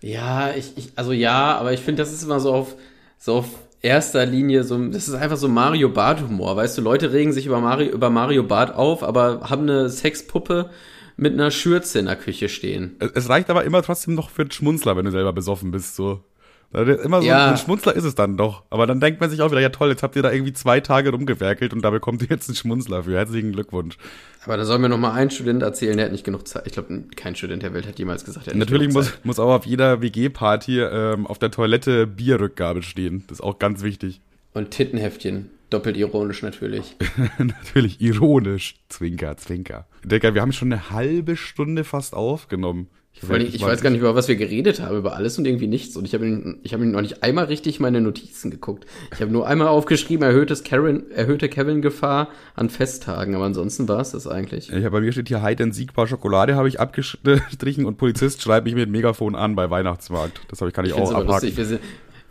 Ja, 0.00 0.52
ich, 0.54 0.76
ich 0.76 0.92
also 0.96 1.12
ja, 1.12 1.56
aber 1.56 1.72
ich 1.72 1.80
finde, 1.80 2.02
das 2.02 2.12
ist 2.12 2.22
immer 2.22 2.40
so 2.40 2.52
auf, 2.52 2.76
so 3.18 3.34
auf 3.34 3.48
erster 3.80 4.26
Linie 4.26 4.64
so, 4.64 4.78
das 4.88 5.08
ist 5.08 5.14
einfach 5.14 5.36
so 5.36 5.48
Mario 5.48 5.88
Bart 5.88 6.22
Humor, 6.22 6.56
weißt 6.56 6.78
du, 6.78 6.82
Leute 6.82 7.12
regen 7.12 7.32
sich 7.32 7.46
über 7.46 7.60
Mario, 7.60 7.92
über 7.92 8.10
Mario 8.10 8.44
Bart 8.44 8.74
auf, 8.74 9.02
aber 9.02 9.48
haben 9.50 9.62
eine 9.62 9.88
Sexpuppe 9.88 10.70
mit 11.16 11.34
einer 11.34 11.50
Schürze 11.50 11.98
in 11.98 12.06
der 12.06 12.16
Küche 12.16 12.48
stehen. 12.48 12.96
Es 13.14 13.28
reicht 13.28 13.50
aber 13.50 13.64
immer 13.64 13.82
trotzdem 13.82 14.14
noch 14.14 14.30
für 14.30 14.42
einen 14.42 14.50
Schmunzler, 14.50 14.96
wenn 14.96 15.04
du 15.04 15.10
selber 15.10 15.32
besoffen 15.32 15.70
bist, 15.70 15.94
so. 15.94 16.24
Immer 16.72 17.20
so 17.20 17.28
ja. 17.28 17.50
ein 17.50 17.58
Schmunzler 17.58 17.94
ist 17.94 18.04
es 18.04 18.14
dann 18.14 18.38
doch. 18.38 18.62
Aber 18.70 18.86
dann 18.86 18.98
denkt 18.98 19.20
man 19.20 19.28
sich 19.28 19.42
auch 19.42 19.50
wieder, 19.50 19.60
ja 19.60 19.68
toll, 19.68 19.90
jetzt 19.90 20.02
habt 20.02 20.16
ihr 20.16 20.22
da 20.22 20.32
irgendwie 20.32 20.54
zwei 20.54 20.80
Tage 20.80 21.10
rumgewerkelt 21.10 21.74
und 21.74 21.82
da 21.82 21.90
bekommt 21.90 22.22
ihr 22.22 22.28
jetzt 22.30 22.48
einen 22.48 22.56
Schmunzler 22.56 23.04
für. 23.04 23.14
Herzlichen 23.14 23.52
Glückwunsch. 23.52 23.98
Aber 24.44 24.56
da 24.56 24.64
soll 24.64 24.78
mir 24.78 24.88
noch 24.88 24.98
mal 24.98 25.12
ein 25.12 25.30
Student 25.30 25.62
erzählen, 25.62 25.96
der 25.96 26.06
hat 26.06 26.12
nicht 26.12 26.24
genug 26.24 26.48
Zeit. 26.48 26.66
Ich 26.66 26.72
glaube, 26.72 27.04
kein 27.14 27.36
Student 27.36 27.62
der 27.62 27.74
Welt 27.74 27.86
hat 27.86 27.98
jemals 27.98 28.24
gesagt, 28.24 28.46
er 28.46 28.52
hat 28.52 28.58
Natürlich 28.58 28.88
nicht 28.88 28.94
muss, 28.94 29.12
muss 29.22 29.38
auch 29.38 29.52
auf 29.52 29.66
jeder 29.66 30.00
WG-Party 30.00 30.80
ähm, 30.80 31.26
auf 31.26 31.38
der 31.38 31.50
Toilette 31.50 32.06
Bierrückgabe 32.06 32.82
stehen. 32.82 33.24
Das 33.28 33.38
ist 33.38 33.44
auch 33.44 33.58
ganz 33.58 33.82
wichtig. 33.82 34.20
Und 34.54 34.70
Tittenheftchen. 34.70 35.50
Doppelt 35.68 35.96
ironisch 35.96 36.42
natürlich. 36.42 36.96
natürlich 37.38 38.00
ironisch. 38.00 38.76
Zwinker, 38.90 39.38
Zwinker. 39.38 39.86
Digga, 40.04 40.34
wir 40.34 40.42
haben 40.42 40.52
schon 40.52 40.70
eine 40.70 40.90
halbe 40.90 41.36
Stunde 41.36 41.84
fast 41.84 42.14
aufgenommen. 42.14 42.88
Ich, 43.22 43.28
Vor 43.28 43.36
ich 43.36 43.62
weiß 43.62 43.82
gar 43.82 43.90
nicht, 43.90 44.00
über 44.00 44.16
was 44.16 44.26
wir 44.26 44.34
geredet 44.34 44.80
haben, 44.80 44.96
über 44.96 45.14
alles 45.14 45.38
und 45.38 45.46
irgendwie 45.46 45.68
nichts. 45.68 45.96
Und 45.96 46.06
ich 46.06 46.14
habe 46.14 46.56
ich 46.64 46.74
hab 46.74 46.80
noch 46.80 47.00
nicht 47.00 47.22
einmal 47.22 47.44
richtig 47.44 47.78
meine 47.78 48.00
Notizen 48.00 48.50
geguckt. 48.50 48.84
Ich 49.14 49.20
habe 49.20 49.30
nur 49.30 49.46
einmal 49.46 49.68
aufgeschrieben, 49.68 50.26
erhöhtes 50.26 50.64
Karen, 50.64 51.08
erhöhte 51.12 51.48
Kevin-Gefahr 51.48 52.30
an 52.56 52.68
Festtagen. 52.68 53.36
Aber 53.36 53.44
ansonsten 53.44 53.86
war 53.86 54.00
es 54.00 54.10
das 54.10 54.26
eigentlich. 54.26 54.72
Ich 54.72 54.84
hab, 54.84 54.90
bei 54.90 55.00
mir 55.00 55.12
steht 55.12 55.28
hier 55.28 55.40
Hide 55.46 55.62
and 55.62 55.74
Seek 55.74 55.94
Bar 55.94 56.08
Schokolade 56.08 56.56
habe 56.56 56.66
ich 56.66 56.80
abgestrichen 56.80 57.84
und 57.84 57.96
Polizist 57.96 58.42
schreibt 58.42 58.66
mich 58.66 58.74
mit 58.74 58.90
Megafon 58.90 59.36
an 59.36 59.54
bei 59.54 59.70
Weihnachtsmarkt. 59.70 60.40
Das 60.48 60.60
habe 60.60 60.70
ich 60.70 60.74
kann 60.74 60.84
ich, 60.84 60.90
ich 60.90 60.96
auch 60.96 61.12
abhaken. 61.12 61.28
Lustig. 61.28 61.56
Wir 61.56 61.64
sind, 61.64 61.80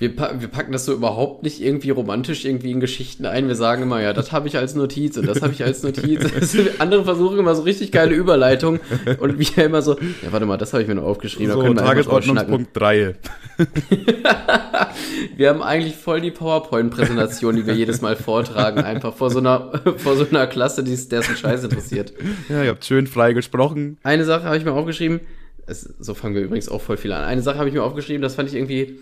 wir, 0.01 0.17
wir 0.17 0.47
packen 0.47 0.71
das 0.71 0.85
so 0.85 0.93
überhaupt 0.93 1.43
nicht 1.43 1.61
irgendwie 1.61 1.91
romantisch 1.91 2.43
irgendwie 2.43 2.71
in 2.71 2.79
Geschichten 2.79 3.27
ein. 3.27 3.47
Wir 3.47 3.55
sagen 3.55 3.83
immer, 3.83 4.01
ja, 4.01 4.13
das 4.13 4.31
habe 4.31 4.47
ich 4.47 4.57
als 4.57 4.73
Notiz 4.73 5.15
und 5.15 5.27
das 5.27 5.43
habe 5.43 5.53
ich 5.53 5.63
als 5.63 5.83
Notiz. 5.83 6.25
andere 6.79 7.03
versuchen 7.03 7.37
immer 7.37 7.53
so 7.53 7.61
richtig 7.61 7.91
geile 7.91 8.15
Überleitung 8.15 8.79
und 9.19 9.37
wir 9.37 9.63
immer 9.63 9.83
so, 9.83 9.99
ja, 10.23 10.31
warte 10.31 10.47
mal, 10.47 10.57
das 10.57 10.73
habe 10.73 10.81
ich 10.81 10.89
mir 10.89 10.95
noch 10.95 11.03
aufgeschrieben. 11.03 11.53
So, 11.53 11.73
Tagesordnungspunkt 11.75 12.69
3. 12.73 13.13
wir 15.37 15.49
haben 15.49 15.61
eigentlich 15.61 15.95
voll 15.95 16.19
die 16.19 16.31
PowerPoint-Präsentation, 16.31 17.55
die 17.55 17.67
wir 17.67 17.75
jedes 17.75 18.01
Mal 18.01 18.15
vortragen, 18.15 18.81
einfach 18.81 19.13
vor 19.13 19.29
so 19.29 19.37
einer, 19.37 19.71
vor 19.97 20.15
so 20.15 20.25
einer 20.27 20.47
Klasse, 20.47 20.83
die 20.83 20.97
der 21.09 21.19
ein 21.19 21.37
Scheiß 21.37 21.63
interessiert. 21.63 22.11
Ja, 22.49 22.63
ihr 22.63 22.69
habt 22.71 22.85
schön 22.85 23.05
frei 23.05 23.33
gesprochen. 23.33 23.99
Eine 24.01 24.25
Sache 24.25 24.45
habe 24.45 24.57
ich 24.57 24.65
mir 24.65 24.73
aufgeschrieben, 24.73 25.19
es, 25.67 25.81
so 25.99 26.15
fangen 26.15 26.33
wir 26.33 26.41
übrigens 26.41 26.69
auch 26.69 26.81
voll 26.81 26.97
viel 26.97 27.11
an. 27.11 27.23
Eine 27.23 27.43
Sache 27.43 27.59
habe 27.59 27.69
ich 27.69 27.75
mir 27.75 27.83
aufgeschrieben, 27.83 28.23
das 28.23 28.33
fand 28.33 28.49
ich 28.49 28.55
irgendwie 28.55 28.99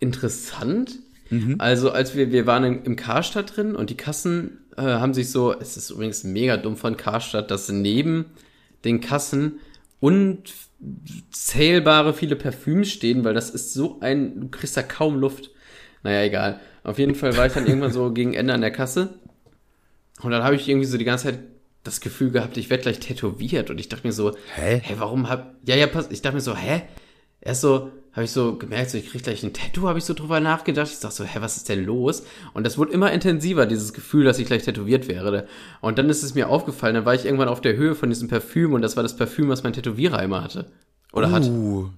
interessant. 0.00 0.98
Mhm. 1.30 1.54
Also 1.58 1.92
als 1.92 2.16
wir, 2.16 2.32
wir 2.32 2.46
waren 2.46 2.84
im 2.84 2.96
Karstadt 2.96 3.56
drin 3.56 3.76
und 3.76 3.90
die 3.90 3.96
Kassen 3.96 4.58
äh, 4.76 4.82
haben 4.82 5.14
sich 5.14 5.30
so, 5.30 5.58
es 5.58 5.76
ist 5.76 5.90
übrigens 5.90 6.24
mega 6.24 6.56
dumm 6.56 6.76
von 6.76 6.96
Karstadt, 6.96 7.50
dass 7.50 7.68
neben 7.68 8.26
den 8.84 9.00
Kassen 9.00 9.60
unzählbare 10.00 12.14
viele 12.14 12.36
Parfüms 12.36 12.90
stehen, 12.90 13.24
weil 13.24 13.34
das 13.34 13.50
ist 13.50 13.74
so 13.74 13.98
ein, 14.00 14.40
du 14.40 14.48
kriegst 14.48 14.76
da 14.76 14.82
kaum 14.82 15.18
Luft. 15.18 15.50
Naja, 16.02 16.22
egal. 16.22 16.60
Auf 16.82 16.98
jeden 16.98 17.14
Fall 17.14 17.36
war 17.36 17.46
ich 17.46 17.52
dann 17.52 17.66
irgendwann 17.66 17.92
so 17.92 18.10
gegen 18.12 18.34
Ende 18.34 18.54
an 18.54 18.62
der 18.62 18.72
Kasse. 18.72 19.20
Und 20.22 20.32
dann 20.32 20.42
habe 20.42 20.56
ich 20.56 20.68
irgendwie 20.68 20.86
so 20.86 20.98
die 20.98 21.04
ganze 21.04 21.24
Zeit 21.24 21.38
das 21.82 22.00
Gefühl 22.00 22.30
gehabt, 22.30 22.56
ich 22.56 22.68
werde 22.68 22.82
gleich 22.82 23.00
tätowiert. 23.00 23.70
Und 23.70 23.78
ich 23.78 23.88
dachte 23.88 24.06
mir 24.06 24.12
so, 24.12 24.32
hä, 24.54 24.80
hä 24.82 24.94
warum 24.98 25.28
hab, 25.28 25.54
ja, 25.66 25.76
ja, 25.76 25.86
pass, 25.86 26.10
ich 26.10 26.22
dachte 26.22 26.36
mir 26.36 26.42
so, 26.42 26.56
hä, 26.56 26.82
erst 27.40 27.60
so, 27.60 27.90
habe 28.12 28.24
ich 28.24 28.32
so 28.32 28.56
gemerkt, 28.56 28.90
so, 28.90 28.98
ich 28.98 29.08
krieg 29.08 29.22
gleich 29.22 29.42
ein 29.44 29.52
Tattoo, 29.52 29.86
habe 29.88 29.98
ich 29.98 30.04
so 30.04 30.14
drüber 30.14 30.40
nachgedacht. 30.40 30.88
Ich 30.88 30.98
sag 30.98 31.12
so, 31.12 31.24
hä, 31.24 31.38
was 31.40 31.56
ist 31.56 31.68
denn 31.68 31.84
los? 31.84 32.24
Und 32.54 32.66
das 32.66 32.76
wurde 32.76 32.92
immer 32.92 33.12
intensiver, 33.12 33.66
dieses 33.66 33.92
Gefühl, 33.92 34.24
dass 34.24 34.38
ich 34.38 34.46
gleich 34.46 34.64
tätowiert 34.64 35.08
wäre. 35.08 35.46
Und 35.80 35.98
dann 35.98 36.10
ist 36.10 36.22
es 36.22 36.34
mir 36.34 36.48
aufgefallen, 36.48 36.94
dann 36.94 37.04
war 37.04 37.14
ich 37.14 37.24
irgendwann 37.24 37.48
auf 37.48 37.60
der 37.60 37.76
Höhe 37.76 37.94
von 37.94 38.08
diesem 38.08 38.28
Parfüm 38.28 38.72
und 38.72 38.82
das 38.82 38.96
war 38.96 39.02
das 39.02 39.16
Parfüm, 39.16 39.48
was 39.48 39.62
mein 39.62 39.72
Tätowierer 39.72 40.22
immer 40.22 40.42
hatte. 40.42 40.66
Oder 41.12 41.30
hat. 41.30 41.44
Uh. 41.44 41.90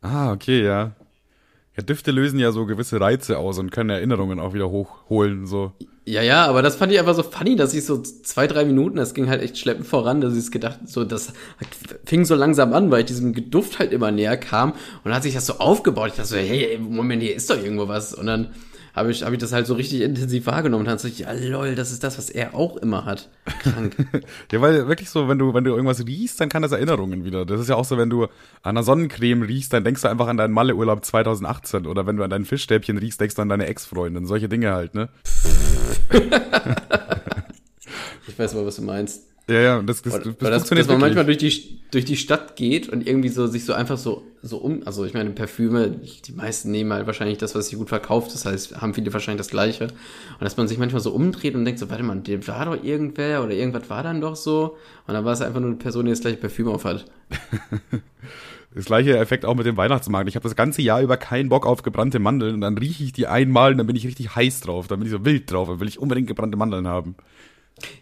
Ah, 0.00 0.32
okay, 0.32 0.64
ja. 0.64 0.92
Ja, 1.78 1.84
Düfte 1.84 2.10
lösen 2.10 2.40
ja 2.40 2.50
so 2.50 2.66
gewisse 2.66 3.00
Reize 3.00 3.38
aus 3.38 3.56
und 3.60 3.70
können 3.70 3.90
Erinnerungen 3.90 4.40
auch 4.40 4.52
wieder 4.52 4.68
hochholen, 4.68 5.46
so. 5.46 5.70
Ja, 6.04 6.22
ja, 6.22 6.44
aber 6.46 6.60
das 6.60 6.74
fand 6.74 6.90
ich 6.90 6.98
einfach 6.98 7.14
so 7.14 7.22
funny, 7.22 7.54
dass 7.54 7.72
ich 7.72 7.84
so 7.84 8.02
zwei, 8.02 8.48
drei 8.48 8.64
Minuten, 8.64 8.96
das 8.96 9.14
ging 9.14 9.28
halt 9.28 9.42
echt 9.42 9.58
schleppend 9.58 9.86
voran, 9.86 10.20
dass 10.20 10.32
ich 10.32 10.40
es 10.40 10.50
gedacht, 10.50 10.80
so, 10.86 11.04
das 11.04 11.34
fing 12.04 12.24
so 12.24 12.34
langsam 12.34 12.72
an, 12.72 12.90
weil 12.90 13.00
ich 13.00 13.06
diesem 13.06 13.32
Duft 13.50 13.78
halt 13.78 13.92
immer 13.92 14.10
näher 14.10 14.36
kam 14.36 14.72
und 14.72 14.78
dann 15.04 15.14
hat 15.14 15.22
sich 15.22 15.34
das 15.34 15.46
so 15.46 15.58
aufgebaut. 15.60 16.08
Ich 16.08 16.14
dachte 16.14 16.30
so, 16.30 16.36
hey, 16.36 16.78
Moment, 16.80 17.22
hier 17.22 17.36
ist 17.36 17.48
doch 17.48 17.62
irgendwo 17.62 17.86
was. 17.86 18.12
Und 18.12 18.26
dann 18.26 18.48
habe 18.98 19.10
ich, 19.10 19.22
hab 19.22 19.32
ich 19.32 19.38
das 19.38 19.52
halt 19.52 19.66
so 19.66 19.74
richtig 19.74 20.00
intensiv 20.02 20.46
wahrgenommen 20.46 20.82
und 20.82 20.88
dann 20.88 20.98
so, 20.98 21.08
ja 21.08 21.32
lol, 21.32 21.74
das 21.74 21.90
ist 21.92 22.04
das, 22.04 22.18
was 22.18 22.30
er 22.30 22.54
auch 22.54 22.76
immer 22.76 23.04
hat. 23.04 23.28
Krank. 23.60 23.96
ja, 24.52 24.60
weil 24.60 24.88
wirklich 24.88 25.10
so, 25.10 25.28
wenn 25.28 25.38
du, 25.38 25.54
wenn 25.54 25.64
du 25.64 25.70
irgendwas 25.70 26.06
riechst, 26.06 26.40
dann 26.40 26.48
kann 26.48 26.62
das 26.62 26.72
Erinnerungen 26.72 27.24
wieder. 27.24 27.46
Das 27.46 27.60
ist 27.60 27.68
ja 27.68 27.76
auch 27.76 27.84
so, 27.84 27.96
wenn 27.96 28.10
du 28.10 28.24
an 28.24 28.30
einer 28.62 28.82
Sonnencreme 28.82 29.42
riechst, 29.42 29.72
dann 29.72 29.84
denkst 29.84 30.02
du 30.02 30.08
einfach 30.08 30.28
an 30.28 30.36
deinen 30.36 30.52
Malleurlaub 30.52 31.04
2018 31.04 31.86
oder 31.86 32.06
wenn 32.06 32.16
du 32.16 32.22
an 32.22 32.30
dein 32.30 32.44
Fischstäbchen 32.44 32.98
riechst, 32.98 33.20
denkst 33.20 33.36
du 33.36 33.42
an 33.42 33.48
deine 33.48 33.66
Ex-Freundin. 33.66 34.26
Solche 34.26 34.48
Dinge 34.48 34.72
halt, 34.72 34.94
ne? 34.94 35.08
ich 38.26 38.38
weiß 38.38 38.54
mal, 38.54 38.66
was 38.66 38.76
du 38.76 38.82
meinst. 38.82 39.27
Ja, 39.48 39.60
ja, 39.60 39.82
das, 39.82 40.02
das, 40.02 40.20
das, 40.22 40.36
das, 40.38 40.68
dass 40.68 40.88
man 40.88 41.00
manchmal 41.00 41.24
durch 41.24 41.38
die, 41.38 41.80
durch 41.90 42.04
die 42.04 42.18
Stadt 42.18 42.54
geht 42.56 42.90
und 42.90 43.06
irgendwie 43.06 43.30
so 43.30 43.46
sich 43.46 43.64
so 43.64 43.72
einfach 43.72 43.96
so, 43.96 44.22
so 44.42 44.58
um, 44.58 44.82
also 44.84 45.06
ich 45.06 45.14
meine, 45.14 45.30
Parfüme, 45.30 45.88
die 46.26 46.32
meisten 46.32 46.70
nehmen 46.70 46.92
halt 46.92 47.06
wahrscheinlich 47.06 47.38
das, 47.38 47.54
was 47.54 47.68
sich 47.68 47.78
gut 47.78 47.88
verkauft, 47.88 48.34
das 48.34 48.44
heißt, 48.44 48.82
haben 48.82 48.92
viele 48.92 49.10
wahrscheinlich 49.10 49.38
das 49.38 49.48
Gleiche. 49.48 49.84
Und 49.84 50.42
dass 50.42 50.58
man 50.58 50.68
sich 50.68 50.76
manchmal 50.76 51.00
so 51.00 51.12
umdreht 51.12 51.54
und 51.54 51.64
denkt 51.64 51.80
so, 51.80 51.88
warte 51.88 52.02
mal, 52.02 52.20
der 52.20 52.46
war 52.46 52.66
doch 52.66 52.84
irgendwer 52.84 53.42
oder 53.42 53.52
irgendwas 53.52 53.88
war 53.88 54.02
dann 54.02 54.20
doch 54.20 54.36
so. 54.36 54.76
Und 55.06 55.14
dann 55.14 55.24
war 55.24 55.32
es 55.32 55.40
einfach 55.40 55.60
nur 55.60 55.70
eine 55.70 55.78
Person, 55.78 56.04
die 56.04 56.10
das 56.10 56.20
gleiche 56.20 56.36
Parfüm 56.36 56.68
auf 56.68 56.84
hat. 56.84 57.06
Das 58.74 58.84
gleiche 58.84 59.16
Effekt 59.16 59.46
auch 59.46 59.54
mit 59.54 59.66
dem 59.66 59.76
Weihnachtsmarkt. 59.76 60.28
Ich 60.28 60.36
habe 60.36 60.42
das 60.42 60.54
ganze 60.54 60.82
Jahr 60.82 61.00
über 61.00 61.16
keinen 61.16 61.48
Bock 61.48 61.66
auf 61.66 61.82
gebrannte 61.82 62.18
Mandeln 62.18 62.54
und 62.54 62.60
dann 62.60 62.76
rieche 62.76 63.02
ich 63.02 63.12
die 63.12 63.26
einmal 63.26 63.72
und 63.72 63.78
dann 63.78 63.86
bin 63.86 63.96
ich 63.96 64.06
richtig 64.06 64.36
heiß 64.36 64.60
drauf, 64.60 64.88
dann 64.88 65.00
bin 65.00 65.06
ich 65.06 65.12
so 65.12 65.24
wild 65.24 65.50
drauf, 65.50 65.68
dann 65.68 65.80
will 65.80 65.88
ich 65.88 65.98
unbedingt 65.98 66.28
gebrannte 66.28 66.58
Mandeln 66.58 66.86
haben. 66.86 67.16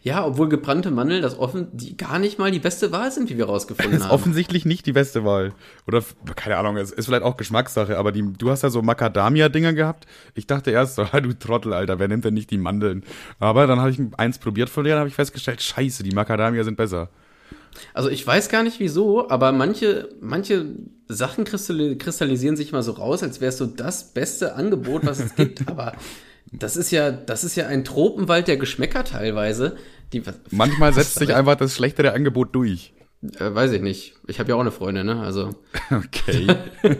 Ja, 0.02 0.24
obwohl 0.24 0.48
gebrannte 0.48 0.90
Mandeln 0.90 1.22
das 1.22 1.38
offen, 1.38 1.68
die 1.72 1.96
gar 1.96 2.18
nicht 2.18 2.38
mal 2.38 2.50
die 2.50 2.58
beste 2.58 2.92
Wahl 2.92 3.10
sind, 3.10 3.30
wie 3.30 3.38
wir 3.38 3.46
rausgefunden 3.46 4.00
haben. 4.00 4.06
ist 4.06 4.12
offensichtlich 4.12 4.64
nicht 4.64 4.86
die 4.86 4.92
beste 4.92 5.24
Wahl. 5.24 5.52
Oder, 5.86 6.02
keine 6.34 6.56
Ahnung, 6.58 6.76
es 6.76 6.90
ist 6.90 7.06
vielleicht 7.06 7.22
auch 7.22 7.36
Geschmackssache, 7.36 7.98
aber 7.98 8.12
die, 8.12 8.22
du 8.32 8.50
hast 8.50 8.62
ja 8.62 8.70
so 8.70 8.82
Macadamia-Dinger 8.82 9.72
gehabt. 9.72 10.06
Ich 10.34 10.46
dachte 10.46 10.70
erst 10.70 10.96
so, 10.96 11.04
du 11.22 11.32
Trottel, 11.32 11.72
Alter, 11.72 11.98
wer 11.98 12.08
nimmt 12.08 12.24
denn 12.24 12.34
nicht 12.34 12.50
die 12.50 12.58
Mandeln? 12.58 13.04
Aber 13.38 13.66
dann 13.66 13.80
habe 13.80 13.90
ich 13.90 14.00
eins 14.16 14.38
probiert 14.38 14.70
von 14.70 14.84
denen, 14.84 14.98
habe 14.98 15.08
ich 15.08 15.14
festgestellt, 15.14 15.62
scheiße, 15.62 16.02
die 16.02 16.14
Macadamia 16.14 16.64
sind 16.64 16.76
besser. 16.76 17.10
Also 17.94 18.08
ich 18.08 18.26
weiß 18.26 18.48
gar 18.48 18.62
nicht 18.62 18.80
wieso, 18.80 19.28
aber 19.28 19.52
manche, 19.52 20.08
manche 20.20 20.66
Sachen 21.08 21.44
kristallisieren 21.44 22.56
sich 22.56 22.72
mal 22.72 22.82
so 22.82 22.92
raus, 22.92 23.22
als 23.22 23.40
wäre 23.40 23.50
es 23.50 23.58
so 23.58 23.66
das 23.66 24.12
beste 24.12 24.54
Angebot, 24.54 25.06
was 25.06 25.20
es 25.20 25.34
gibt. 25.34 25.68
aber 25.68 25.92
das 26.52 26.76
ist 26.76 26.90
ja, 26.90 27.10
das 27.10 27.44
ist 27.44 27.56
ja 27.56 27.66
ein 27.66 27.84
Tropenwald 27.84 28.48
der 28.48 28.56
Geschmäcker 28.56 29.04
teilweise. 29.04 29.76
Die, 30.12 30.22
Manchmal 30.50 30.92
setzt 30.92 31.18
sich 31.18 31.34
einfach 31.34 31.56
das 31.56 31.74
schlechtere 31.74 32.12
Angebot 32.12 32.54
durch. 32.54 32.92
Äh, 33.38 33.54
weiß 33.54 33.72
ich 33.72 33.82
nicht. 33.82 34.14
Ich 34.26 34.38
habe 34.38 34.50
ja 34.50 34.56
auch 34.56 34.60
eine 34.60 34.70
Freundin, 34.70 35.06
ne? 35.06 35.20
Also. 35.20 35.54
Okay. 35.90 36.46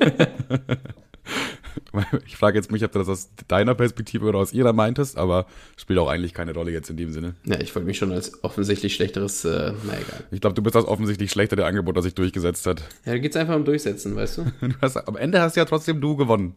ich 2.27 2.37
frage 2.37 2.57
jetzt 2.57 2.71
mich, 2.71 2.85
ob 2.85 2.93
du 2.93 2.99
das 2.99 3.09
aus 3.09 3.31
deiner 3.49 3.75
Perspektive 3.75 4.27
oder 4.27 4.39
aus 4.39 4.53
ihrer 4.53 4.73
meintest, 4.73 5.19
aber 5.19 5.47
spielt 5.77 5.99
auch 5.99 6.09
eigentlich 6.09 6.35
keine 6.35 6.55
Rolle 6.55 6.71
jetzt 6.71 6.91
in 6.91 6.97
dem 6.97 7.11
Sinne. 7.11 7.35
Ja, 7.45 7.59
ich 7.61 7.75
wollte 7.75 7.87
mich 7.87 7.99
schon 7.99 8.13
als 8.13 8.43
offensichtlich 8.45 8.95
schlechteres, 8.95 9.45
äh, 9.45 9.73
na 9.85 9.95
egal. 9.95 10.25
Ich 10.31 10.41
glaube, 10.41 10.55
du 10.55 10.63
bist 10.63 10.75
das 10.75 10.85
offensichtlich 10.85 11.31
schlechtere 11.31 11.65
Angebot, 11.65 11.97
das 11.97 12.05
sich 12.05 12.15
durchgesetzt 12.15 12.67
hat. 12.67 12.83
Ja, 13.05 13.13
da 13.13 13.19
geht's 13.19 13.37
einfach 13.37 13.57
um 13.57 13.65
Durchsetzen, 13.65 14.15
weißt 14.15 14.39
du? 14.39 14.53
du 14.61 14.75
hast, 14.81 14.97
am 14.97 15.17
Ende 15.17 15.41
hast 15.41 15.57
ja 15.57 15.65
trotzdem 15.65 16.01
du 16.01 16.17
gewonnen. 16.17 16.55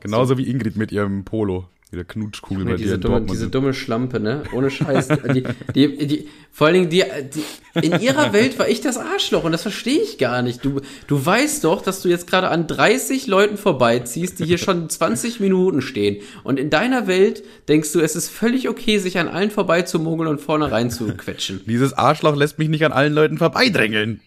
Genauso 0.00 0.34
so. 0.34 0.38
wie 0.38 0.48
Ingrid 0.48 0.76
mit 0.76 0.92
ihrem 0.92 1.24
Polo. 1.24 1.68
Wieder 1.90 2.04
Knutschkugel 2.04 2.66
bei 2.66 2.74
diese 2.74 2.98
dir 2.98 2.98
dumme, 2.98 3.22
Diese 3.22 3.48
dumme 3.48 3.72
Schlampe, 3.72 4.20
ne? 4.20 4.42
Ohne 4.52 4.70
Scheiß. 4.70 5.08
die, 5.34 5.44
die, 5.74 6.06
die, 6.06 6.28
vor 6.52 6.66
allen 6.66 6.74
Dingen, 6.74 6.90
die, 6.90 7.02
die, 7.34 7.86
in 7.86 7.98
ihrer 8.00 8.34
Welt 8.34 8.58
war 8.58 8.68
ich 8.68 8.82
das 8.82 8.98
Arschloch 8.98 9.44
und 9.44 9.52
das 9.52 9.62
verstehe 9.62 10.02
ich 10.02 10.18
gar 10.18 10.42
nicht. 10.42 10.62
Du, 10.62 10.82
du 11.06 11.24
weißt 11.24 11.64
doch, 11.64 11.80
dass 11.80 12.02
du 12.02 12.10
jetzt 12.10 12.26
gerade 12.26 12.48
an 12.48 12.66
30 12.66 13.26
Leuten 13.26 13.56
vorbeiziehst, 13.56 14.38
die 14.38 14.44
hier 14.44 14.58
schon 14.58 14.90
20 14.90 15.40
Minuten 15.40 15.80
stehen. 15.80 16.18
Und 16.44 16.58
in 16.58 16.68
deiner 16.68 17.06
Welt 17.06 17.42
denkst 17.68 17.92
du, 17.92 18.00
es 18.00 18.16
ist 18.16 18.28
völlig 18.28 18.68
okay, 18.68 18.98
sich 18.98 19.18
an 19.18 19.28
allen 19.28 19.50
vorbeizumogeln 19.50 20.28
und 20.28 20.42
vorne 20.42 20.70
rein 20.70 20.90
zu 20.90 21.06
quetschen. 21.16 21.62
Dieses 21.66 21.94
Arschloch 21.94 22.36
lässt 22.36 22.58
mich 22.58 22.68
nicht 22.68 22.84
an 22.84 22.92
allen 22.92 23.14
Leuten 23.14 23.38
vorbeidrängeln. 23.38 24.20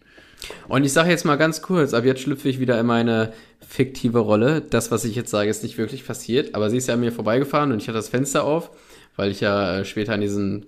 Und 0.68 0.84
ich 0.84 0.94
sage 0.94 1.10
jetzt 1.10 1.26
mal 1.26 1.36
ganz 1.36 1.62
kurz, 1.62 1.94
ab 1.94 2.06
jetzt 2.06 2.22
schlüpfe 2.22 2.50
ich 2.50 2.60
wieder 2.60 2.80
in 2.80 2.86
meine 2.86 3.34
fiktive 3.68 4.20
Rolle. 4.20 4.62
Das, 4.62 4.92
was 4.92 5.06
ich 5.06 5.16
jetzt 5.16 5.32
sage, 5.32 5.50
ist 5.50 5.64
nicht 5.64 5.78
wirklich 5.78 6.06
passiert, 6.06 6.56
aber 6.56 6.70
sie 6.70 6.78
ist 6.78 6.88
ja 6.88 6.96
an 6.96 7.00
mir 7.00 7.12
vorbeigefahren 7.12 7.72
und 7.72 7.82
ich 7.82 7.88
hatte 7.88 7.98
das 7.98 8.10
Fenster 8.10 8.44
auf, 8.44 8.72
weil 9.16 9.32
ich 9.32 9.42
ja 9.42 9.80
äh, 9.80 9.86
später 9.86 10.14
an 10.14 10.22
diesen 10.22 10.66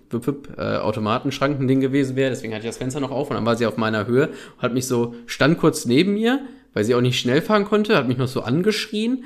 äh, 0.57 0.77
Automatenschranken-Ding 0.77 1.81
gewesen 1.81 2.15
wäre. 2.15 2.29
Deswegen 2.29 2.53
hatte 2.53 2.63
ich 2.63 2.69
das 2.69 2.77
Fenster 2.77 2.99
noch 2.99 3.11
auf 3.11 3.29
und 3.29 3.35
dann 3.35 3.45
war 3.45 3.55
sie 3.55 3.65
auf 3.65 3.77
meiner 3.77 4.07
Höhe, 4.07 4.29
hat 4.59 4.73
mich 4.73 4.87
so, 4.87 5.15
stand 5.25 5.57
kurz 5.57 5.85
neben 5.85 6.13
mir, 6.13 6.41
weil 6.73 6.83
sie 6.83 6.95
auch 6.95 7.01
nicht 7.01 7.19
schnell 7.19 7.41
fahren 7.41 7.65
konnte, 7.65 7.97
hat 7.97 8.07
mich 8.07 8.17
noch 8.17 8.27
so 8.27 8.41
angeschrien. 8.41 9.25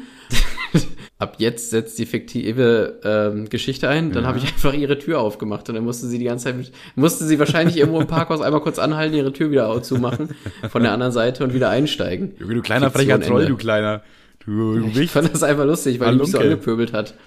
Ab 1.20 1.36
jetzt 1.40 1.72
setzt 1.72 1.98
die 1.98 2.06
fiktive 2.06 3.00
ähm, 3.04 3.50
Geschichte 3.50 3.90
ein. 3.90 4.12
Dann 4.12 4.24
ja. 4.24 4.30
habe 4.30 4.38
ich 4.38 4.46
einfach 4.46 4.74
ihre 4.74 4.98
Tür 5.00 5.20
aufgemacht 5.20 5.68
und 5.70 5.76
dann 5.76 5.84
musste 5.84 6.08
sie 6.08 6.20
die 6.20 6.26
ganze 6.26 6.46
Zeit, 6.46 6.58
mit, 6.58 6.72
musste 6.96 7.26
sie 7.26 7.40
wahrscheinlich 7.40 7.78
irgendwo 7.78 8.00
im 8.00 8.08
Parkhaus 8.08 8.42
einmal 8.42 8.62
kurz 8.62 8.80
anhalten, 8.80 9.16
ihre 9.16 9.34
Tür 9.34 9.52
wieder 9.52 9.82
zumachen 9.82 10.30
von 10.70 10.84
der 10.84 10.92
anderen 10.92 11.12
Seite 11.12 11.44
und 11.44 11.54
wieder 11.54 11.70
einsteigen. 11.70 12.34
Junge, 12.40 12.56
du 12.56 12.62
kleiner 12.62 12.92
frecher 12.92 13.20
Troll, 13.20 13.48
du 13.48 13.58
kleiner. 13.58 14.04
Du, 14.46 14.80
du 14.80 15.00
ich 15.00 15.12
fand 15.12 15.34
das 15.34 15.44
einfach 15.44 15.66
lustig, 15.66 16.00
weil 16.00 16.14
die 16.14 16.20
mich 16.20 16.32
so 16.32 16.40
angepöbelt 16.40 16.94
hat. 16.94 17.16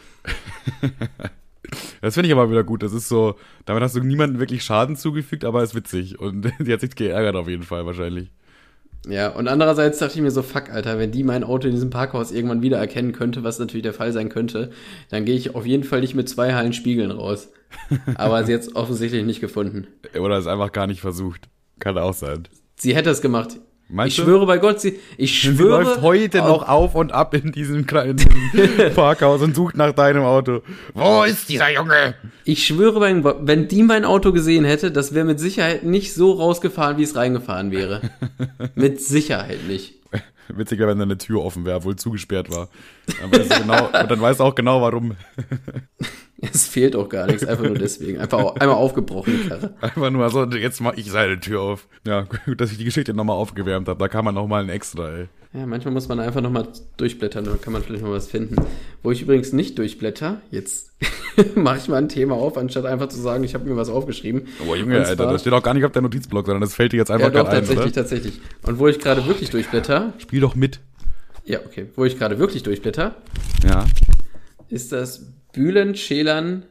Das 2.00 2.14
finde 2.14 2.28
ich 2.28 2.32
aber 2.32 2.50
wieder 2.50 2.64
gut. 2.64 2.82
Das 2.82 2.92
ist 2.92 3.08
so, 3.08 3.36
damit 3.64 3.82
hast 3.82 3.94
du 3.94 4.00
niemandem 4.00 4.40
wirklich 4.40 4.64
Schaden 4.64 4.96
zugefügt, 4.96 5.44
aber 5.44 5.62
ist 5.62 5.74
witzig. 5.74 6.18
Und 6.18 6.50
die 6.58 6.72
hat 6.72 6.80
sich 6.80 6.94
geärgert 6.94 7.36
auf 7.36 7.48
jeden 7.48 7.62
Fall 7.62 7.86
wahrscheinlich. 7.86 8.30
Ja, 9.08 9.28
und 9.30 9.48
andererseits 9.48 9.98
dachte 9.98 10.16
ich 10.16 10.20
mir 10.20 10.30
so, 10.30 10.42
fuck, 10.42 10.70
Alter, 10.70 10.98
wenn 10.98 11.10
die 11.10 11.24
mein 11.24 11.42
Auto 11.42 11.66
in 11.66 11.74
diesem 11.74 11.90
Parkhaus 11.90 12.32
irgendwann 12.32 12.62
wieder 12.62 12.78
erkennen 12.78 13.12
könnte, 13.12 13.42
was 13.42 13.58
natürlich 13.58 13.82
der 13.82 13.94
Fall 13.94 14.12
sein 14.12 14.28
könnte, 14.28 14.70
dann 15.08 15.24
gehe 15.24 15.36
ich 15.36 15.54
auf 15.54 15.64
jeden 15.64 15.84
Fall 15.84 16.00
nicht 16.00 16.14
mit 16.14 16.28
zwei 16.28 16.52
Hallen 16.52 16.74
Spiegeln 16.74 17.10
raus. 17.10 17.48
Aber 18.16 18.44
sie 18.44 18.52
jetzt 18.52 18.76
offensichtlich 18.76 19.24
nicht 19.24 19.40
gefunden. 19.40 19.86
Oder 20.18 20.36
es 20.36 20.46
einfach 20.46 20.72
gar 20.72 20.86
nicht 20.86 21.00
versucht. 21.00 21.48
Kann 21.78 21.96
auch 21.96 22.14
sein. 22.14 22.48
Sie 22.76 22.94
hätte 22.94 23.10
es 23.10 23.22
gemacht. 23.22 23.58
Meinst 23.92 24.16
ich 24.16 24.24
du? 24.24 24.30
schwöre 24.30 24.46
bei 24.46 24.58
Gott, 24.58 24.80
sie, 24.80 25.00
ich 25.16 25.40
schwöre. 25.40 25.84
Sie 25.84 25.90
läuft 25.90 26.02
heute 26.02 26.42
auf, 26.44 26.48
noch 26.48 26.68
auf 26.68 26.94
und 26.94 27.12
ab 27.12 27.34
in 27.34 27.50
diesem, 27.50 27.86
in 27.88 28.16
diesem 28.16 28.94
Parkhaus 28.94 29.42
und 29.42 29.56
sucht 29.56 29.76
nach 29.76 29.92
deinem 29.92 30.22
Auto. 30.22 30.62
Wo 30.94 31.24
ist 31.24 31.48
dieser 31.48 31.72
Junge? 31.72 32.14
Ich 32.44 32.66
schwöre 32.66 33.00
bei 33.00 33.12
Gott, 33.14 33.38
wenn 33.42 33.66
die 33.66 33.82
mein 33.82 34.04
Auto 34.04 34.32
gesehen 34.32 34.64
hätte, 34.64 34.92
das 34.92 35.12
wäre 35.12 35.24
mit 35.24 35.40
Sicherheit 35.40 35.82
nicht 35.82 36.14
so 36.14 36.32
rausgefahren, 36.32 36.98
wie 36.98 37.02
es 37.02 37.16
reingefahren 37.16 37.72
wäre. 37.72 38.00
mit 38.76 39.00
Sicherheit 39.00 39.66
nicht. 39.66 39.94
Witziger, 40.56 40.88
wenn 40.88 40.98
da 40.98 41.04
eine 41.04 41.18
Tür 41.18 41.44
offen 41.44 41.64
wäre, 41.64 41.76
obwohl 41.76 41.96
zugesperrt 41.96 42.50
war. 42.50 42.68
Dann 43.20 43.32
weißt 43.32 43.52
du 43.52 43.60
genau, 43.60 43.86
und 43.86 43.92
dann 44.10 44.20
weißt 44.20 44.40
du 44.40 44.44
auch 44.44 44.54
genau, 44.54 44.80
warum. 44.82 45.16
Es 46.52 46.66
fehlt 46.66 46.96
auch 46.96 47.08
gar 47.08 47.26
nichts, 47.26 47.44
einfach 47.44 47.64
nur 47.64 47.76
deswegen. 47.76 48.18
Einfach 48.18 48.54
einmal 48.56 48.76
aufgebrochen, 48.76 49.48
Karre. 49.48 49.74
Einfach 49.80 50.10
nur 50.10 50.30
so, 50.30 50.44
jetzt 50.44 50.80
mach 50.80 50.96
ich 50.96 51.10
seine 51.10 51.38
Tür 51.38 51.60
auf. 51.60 51.88
Ja, 52.06 52.26
gut, 52.46 52.60
dass 52.60 52.72
ich 52.72 52.78
die 52.78 52.84
Geschichte 52.84 53.12
nochmal 53.12 53.36
aufgewärmt 53.36 53.88
habe. 53.88 53.98
Da 53.98 54.08
kann 54.08 54.24
man 54.24 54.34
nochmal 54.34 54.62
ein 54.62 54.70
extra, 54.70 55.10
ey. 55.10 55.28
Ja, 55.52 55.66
manchmal 55.66 55.92
muss 55.92 56.08
man 56.08 56.20
einfach 56.20 56.40
nochmal 56.40 56.68
durchblättern, 56.96 57.44
da 57.44 57.56
kann 57.60 57.72
man 57.72 57.82
vielleicht 57.82 58.04
noch 58.04 58.12
was 58.12 58.28
finden. 58.28 58.54
Wo 59.02 59.10
ich 59.10 59.22
übrigens 59.22 59.52
nicht 59.52 59.76
durchblätter, 59.78 60.40
jetzt 60.52 60.92
mache 61.56 61.78
ich 61.78 61.88
mal 61.88 61.96
ein 61.96 62.08
Thema 62.08 62.36
auf, 62.36 62.56
anstatt 62.56 62.86
einfach 62.86 63.08
zu 63.08 63.20
sagen, 63.20 63.42
ich 63.42 63.54
habe 63.54 63.68
mir 63.68 63.76
was 63.76 63.88
aufgeschrieben. 63.88 64.46
Oh 64.66 64.76
Junge, 64.76 64.94
zwar, 65.02 65.08
Alter, 65.08 65.32
das 65.32 65.40
steht 65.40 65.52
auch 65.52 65.62
gar 65.62 65.74
nicht 65.74 65.84
auf 65.84 65.92
der 65.92 66.02
Notizblock, 66.02 66.46
sondern 66.46 66.60
das 66.60 66.74
fällt 66.74 66.92
dir 66.92 66.98
jetzt 66.98 67.10
einfach 67.10 67.34
ja, 67.34 67.42
doch, 67.42 67.50
tatsächlich, 67.50 67.86
ein, 67.86 67.92
tatsächlich. 67.92 68.40
Und 68.62 68.78
wo 68.78 68.86
ich 68.86 69.00
gerade 69.00 69.26
wirklich 69.26 69.50
durchblätter. 69.50 70.12
Spiel 70.18 70.40
doch 70.40 70.54
mit. 70.54 70.78
Ja, 71.44 71.58
okay. 71.66 71.86
Wo 71.96 72.04
ich 72.04 72.16
gerade 72.16 72.38
wirklich 72.38 72.62
durchblätter. 72.62 73.16
Ja. 73.64 73.84
Ist 74.70 74.92
das 74.92 75.32
Bühlen 75.52 75.94
Schälern 75.94 76.64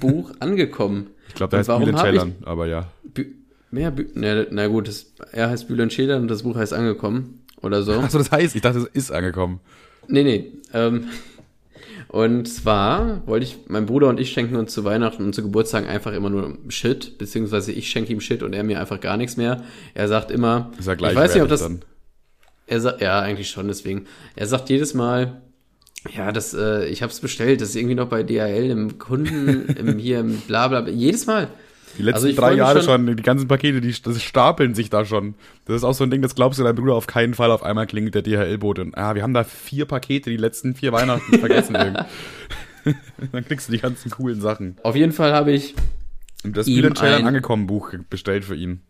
Buch 0.00 0.32
angekommen. 0.40 1.10
Ich 1.28 1.34
glaube, 1.34 1.50
da 1.52 1.58
heißt 1.58 1.68
Bühlen 1.68 1.98
Schälern, 1.98 2.34
aber 2.42 2.66
ja. 2.66 2.90
Bü 3.02 3.26
mehr 3.70 3.90
Bü 3.90 4.06
na, 4.14 4.46
na 4.50 4.66
gut, 4.68 4.88
das, 4.88 5.12
er 5.32 5.50
heißt 5.50 5.68
Bühlen 5.68 5.90
Schälern 5.90 6.22
und 6.22 6.28
das 6.28 6.42
Buch 6.42 6.56
heißt 6.56 6.72
angekommen 6.72 7.42
oder 7.62 7.82
so. 7.82 7.92
Achso, 7.92 8.18
das 8.18 8.30
heißt, 8.30 8.54
ich 8.54 8.62
dachte, 8.62 8.78
es 8.78 8.86
ist 8.86 9.12
angekommen. 9.12 9.60
Nee, 10.06 10.22
nee. 10.22 10.52
Ähm, 10.72 11.08
und 12.08 12.46
zwar 12.46 13.26
wollte 13.26 13.46
ich, 13.46 13.58
mein 13.66 13.86
Bruder 13.86 14.08
und 14.08 14.20
ich 14.20 14.30
schenken 14.30 14.54
uns 14.56 14.72
zu 14.72 14.84
Weihnachten 14.84 15.24
und 15.24 15.34
zu 15.34 15.42
Geburtstagen 15.42 15.88
einfach 15.88 16.12
immer 16.12 16.30
nur 16.30 16.56
Shit, 16.68 17.18
beziehungsweise 17.18 17.72
ich 17.72 17.90
schenke 17.90 18.12
ihm 18.12 18.20
Shit 18.20 18.42
und 18.42 18.52
er 18.52 18.62
mir 18.62 18.80
einfach 18.80 19.00
gar 19.00 19.16
nichts 19.16 19.36
mehr. 19.36 19.64
Er 19.94 20.06
sagt 20.06 20.30
immer, 20.30 20.70
ist 20.78 20.86
ja 20.86 20.92
ich 20.92 21.00
weiß 21.00 21.34
nicht, 21.34 21.42
ob 21.42 21.48
das, 21.48 21.62
dann. 21.62 21.82
Er 22.66 22.80
sagt, 22.80 23.00
ja, 23.00 23.20
eigentlich 23.20 23.50
schon, 23.50 23.66
deswegen. 23.66 24.06
Er 24.36 24.46
sagt 24.46 24.70
jedes 24.70 24.94
Mal, 24.94 25.42
ja, 26.14 26.32
das, 26.32 26.54
äh, 26.54 26.86
ich 26.86 27.02
habe 27.02 27.12
es 27.12 27.20
bestellt, 27.20 27.60
das 27.60 27.70
ist 27.70 27.76
irgendwie 27.76 27.94
noch 27.94 28.08
bei 28.08 28.22
DHL 28.22 28.70
im 28.70 28.98
Kunden, 28.98 29.66
im, 29.76 29.98
hier 29.98 30.20
im 30.20 30.36
Blabla, 30.38 30.86
jedes 30.88 31.26
Mal. 31.26 31.48
Die 31.96 32.02
letzten 32.02 32.26
Also 32.26 32.40
drei 32.40 32.54
Jahre 32.54 32.82
schon- 32.82 33.06
schon, 33.06 33.16
die 33.16 33.22
ganzen 33.22 33.46
Pakete, 33.46 33.80
die 33.80 33.94
das 34.02 34.20
stapeln 34.22 34.74
sich 34.74 34.90
da 34.90 35.04
schon. 35.04 35.34
Das 35.64 35.76
ist 35.76 35.84
auch 35.84 35.94
so 35.94 36.02
ein 36.04 36.10
Ding, 36.10 36.22
das 36.22 36.34
glaubst 36.34 36.58
du 36.58 36.64
deinem 36.64 36.74
Bruder 36.74 36.94
auf 36.94 37.06
keinen 37.06 37.34
Fall. 37.34 37.52
Auf 37.52 37.62
einmal 37.62 37.86
klingelt 37.86 38.16
der 38.16 38.22
DHL-Bote 38.22 38.82
und 38.82 38.98
ah, 38.98 39.14
wir 39.14 39.22
haben 39.22 39.32
da 39.32 39.44
vier 39.44 39.86
Pakete 39.86 40.28
die 40.28 40.36
letzten 40.36 40.74
vier 40.74 40.92
Weihnachten 40.92 41.38
vergessen. 41.38 41.76
irgendwie. 41.76 42.04
Dann 43.32 43.44
kriegst 43.46 43.68
du 43.68 43.72
die 43.72 43.78
ganzen 43.78 44.10
coolen 44.10 44.40
Sachen. 44.40 44.76
Auf 44.82 44.96
jeden 44.96 45.12
Fall 45.12 45.32
habe 45.32 45.52
ich, 45.52 45.74
das 46.42 46.66
Trailern 46.66 47.20
ein- 47.22 47.26
angekommen 47.28 47.66
Buch 47.68 47.94
bestellt 48.10 48.44
für 48.44 48.56
ihn. 48.56 48.80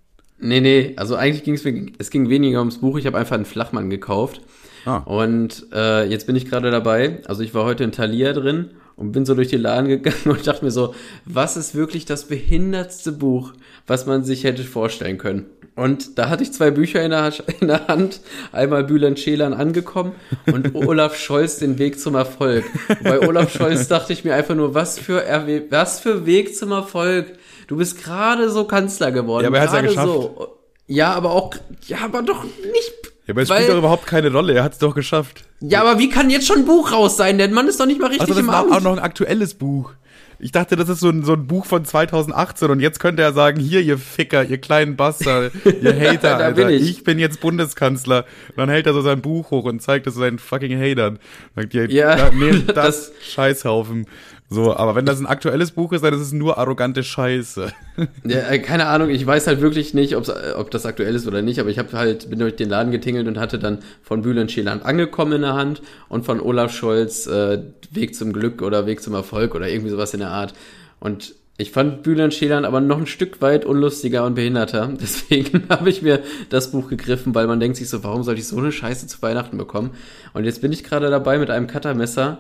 nee, 0.40 0.60
nee, 0.60 0.94
also 0.96 1.14
eigentlich 1.14 1.44
ging 1.44 1.54
es 1.54 1.64
mir, 1.64 1.86
es 1.98 2.10
ging 2.10 2.28
weniger 2.30 2.58
ums 2.60 2.78
Buch, 2.78 2.96
ich 2.98 3.06
habe 3.06 3.18
einfach 3.18 3.36
einen 3.36 3.44
Flachmann 3.44 3.90
gekauft. 3.90 4.40
Ah. 4.84 4.98
Und 4.98 5.66
äh, 5.72 6.04
jetzt 6.08 6.26
bin 6.26 6.36
ich 6.36 6.48
gerade 6.48 6.70
dabei, 6.70 7.22
also 7.26 7.42
ich 7.42 7.54
war 7.54 7.64
heute 7.64 7.84
in 7.84 7.92
Thalia 7.92 8.32
drin 8.32 8.70
und 8.96 9.12
bin 9.12 9.26
so 9.26 9.34
durch 9.34 9.48
die 9.48 9.56
Laden 9.56 9.88
gegangen 9.88 10.16
und 10.24 10.46
dachte 10.46 10.64
mir 10.64 10.70
so, 10.70 10.94
was 11.24 11.56
ist 11.56 11.74
wirklich 11.74 12.04
das 12.04 12.24
behindertste 12.24 13.12
Buch, 13.12 13.52
was 13.86 14.06
man 14.06 14.24
sich 14.24 14.44
hätte 14.44 14.64
vorstellen 14.64 15.18
können? 15.18 15.46
Und 15.76 16.18
da 16.18 16.28
hatte 16.28 16.44
ich 16.44 16.52
zwei 16.52 16.70
Bücher 16.70 17.02
in 17.02 17.10
der, 17.10 17.32
in 17.60 17.68
der 17.68 17.88
Hand, 17.88 18.20
einmal 18.52 18.84
Bülent 18.84 19.18
Schelan 19.18 19.52
angekommen 19.52 20.12
und 20.46 20.74
Olaf 20.74 21.16
Scholz 21.16 21.58
den 21.58 21.78
Weg 21.78 21.98
zum 21.98 22.14
Erfolg. 22.14 22.64
Bei 23.02 23.26
Olaf 23.26 23.52
Scholz 23.52 23.88
dachte 23.88 24.12
ich 24.12 24.24
mir 24.24 24.34
einfach 24.34 24.54
nur, 24.54 24.74
was 24.74 24.98
für, 24.98 25.24
Erwe 25.24 25.64
was 25.70 26.00
für 26.00 26.26
Weg 26.26 26.54
zum 26.54 26.70
Erfolg. 26.70 27.32
Du 27.66 27.76
bist 27.76 28.02
gerade 28.02 28.50
so 28.50 28.64
Kanzler 28.64 29.10
geworden. 29.10 29.44
Ja, 29.44 29.48
aber 29.48 29.58
er 29.58 29.62
hat's 29.64 29.72
ja 29.72 29.80
gerade 29.80 29.94
geschafft. 29.94 30.08
So. 30.08 30.58
Ja, 30.86 31.14
aber 31.14 31.30
auch, 31.32 31.54
ja, 31.86 31.98
aber 32.04 32.22
doch 32.22 32.44
nicht. 32.44 33.03
Ja, 33.26 33.32
aber 33.32 33.42
es 33.42 33.48
weil- 33.48 33.58
spielt 33.62 33.70
doch 33.72 33.78
überhaupt 33.78 34.06
keine 34.06 34.30
Rolle. 34.32 34.54
Er 34.54 34.64
hat 34.64 34.72
es 34.74 34.78
doch 34.78 34.94
geschafft. 34.94 35.44
Ja, 35.60 35.80
aber 35.82 35.98
wie 35.98 36.08
kann 36.10 36.28
jetzt 36.30 36.46
schon 36.46 36.58
ein 36.58 36.66
Buch 36.66 36.92
raus 36.92 37.16
sein? 37.16 37.38
Der 37.38 37.48
Mann 37.48 37.68
ist 37.68 37.80
doch 37.80 37.86
nicht 37.86 38.00
mal 38.00 38.08
richtig 38.08 38.22
Also 38.22 38.34
das 38.34 38.40
im 38.42 38.48
war 38.48 38.60
Amt. 38.64 38.72
auch 38.72 38.80
noch 38.82 38.92
ein 38.92 38.98
aktuelles 38.98 39.54
Buch. 39.54 39.92
Ich 40.40 40.50
dachte, 40.52 40.76
das 40.76 40.88
ist 40.90 41.00
so 41.00 41.08
ein, 41.08 41.24
so 41.24 41.32
ein 41.32 41.46
Buch 41.46 41.64
von 41.64 41.84
2018 41.86 42.68
und 42.68 42.80
jetzt 42.80 42.98
könnte 43.00 43.22
er 43.22 43.32
sagen, 43.32 43.60
hier, 43.60 43.80
ihr 43.80 43.96
Ficker, 43.96 44.44
ihr 44.44 44.58
kleinen 44.58 44.96
Bastard, 44.96 45.52
ihr 45.64 45.94
Hater, 45.98 46.36
Alter, 46.36 46.52
bin 46.66 46.68
ich. 46.70 46.82
ich. 46.82 47.04
bin 47.04 47.18
jetzt 47.18 47.40
Bundeskanzler. 47.40 48.24
Und 48.50 48.58
dann 48.58 48.68
hält 48.68 48.86
er 48.86 48.92
so 48.92 49.00
sein 49.00 49.22
Buch 49.22 49.52
hoch 49.52 49.64
und 49.64 49.80
zeigt 49.80 50.06
es 50.06 50.14
seinen 50.16 50.38
fucking 50.38 50.78
Hatern. 50.78 51.18
Sagt, 51.56 51.72
ihr, 51.72 51.88
Ja, 51.90 52.30
nehmt 52.30 52.68
das, 52.76 52.76
das- 52.76 53.12
Scheißhaufen. 53.32 54.06
So, 54.50 54.76
aber 54.76 54.94
wenn 54.94 55.06
das 55.06 55.18
ein 55.18 55.26
aktuelles 55.26 55.70
Buch 55.70 55.92
ist, 55.92 56.04
dann 56.04 56.12
ist 56.12 56.20
es 56.20 56.32
nur 56.32 56.58
arrogante 56.58 57.02
Scheiße. 57.02 57.72
Ja, 58.24 58.50
äh, 58.50 58.58
keine 58.58 58.86
Ahnung, 58.86 59.08
ich 59.08 59.24
weiß 59.24 59.46
halt 59.46 59.60
wirklich 59.60 59.94
nicht, 59.94 60.14
äh, 60.14 60.52
ob 60.56 60.70
das 60.72 60.84
aktuell 60.84 61.14
ist 61.14 61.28
oder 61.28 61.42
nicht, 61.42 61.60
aber 61.60 61.70
ich 61.70 61.78
habe 61.78 61.96
halt, 61.96 62.28
bin 62.28 62.40
durch 62.40 62.56
den 62.56 62.68
Laden 62.68 62.90
getingelt 62.90 63.28
und 63.28 63.38
hatte 63.38 63.58
dann 63.60 63.78
von 64.02 64.22
Bülent 64.22 64.50
Scheland 64.50 64.84
angekommen 64.84 65.34
in 65.34 65.42
der 65.42 65.54
Hand 65.54 65.80
und 66.08 66.24
von 66.24 66.40
Olaf 66.40 66.72
Scholz 66.74 67.28
äh, 67.28 67.62
Weg 67.92 68.16
zum 68.16 68.32
Glück 68.32 68.62
oder 68.62 68.86
Weg 68.86 69.00
zum 69.00 69.14
Erfolg 69.14 69.54
oder 69.54 69.68
irgendwie 69.68 69.90
sowas 69.90 70.12
in 70.12 70.20
der 70.20 70.30
Art. 70.30 70.54
Und 70.98 71.36
ich 71.56 71.70
fand 71.70 72.02
Bülent 72.02 72.34
Scheland 72.34 72.66
aber 72.66 72.80
noch 72.80 72.98
ein 72.98 73.06
Stück 73.06 73.40
weit 73.40 73.64
unlustiger 73.64 74.24
und 74.24 74.34
behinderter. 74.34 74.92
Deswegen 75.00 75.64
habe 75.68 75.88
ich 75.88 76.02
mir 76.02 76.20
das 76.48 76.72
Buch 76.72 76.88
gegriffen, 76.88 77.34
weil 77.34 77.46
man 77.46 77.60
denkt 77.60 77.76
sich 77.76 77.88
so, 77.88 78.02
warum 78.02 78.24
sollte 78.24 78.40
ich 78.40 78.48
so 78.48 78.58
eine 78.58 78.72
Scheiße 78.72 79.06
zu 79.06 79.22
Weihnachten 79.22 79.56
bekommen? 79.56 79.92
Und 80.32 80.44
jetzt 80.44 80.62
bin 80.62 80.72
ich 80.72 80.82
gerade 80.82 81.10
dabei, 81.10 81.38
mit 81.38 81.50
einem 81.50 81.68
Cuttermesser 81.68 82.38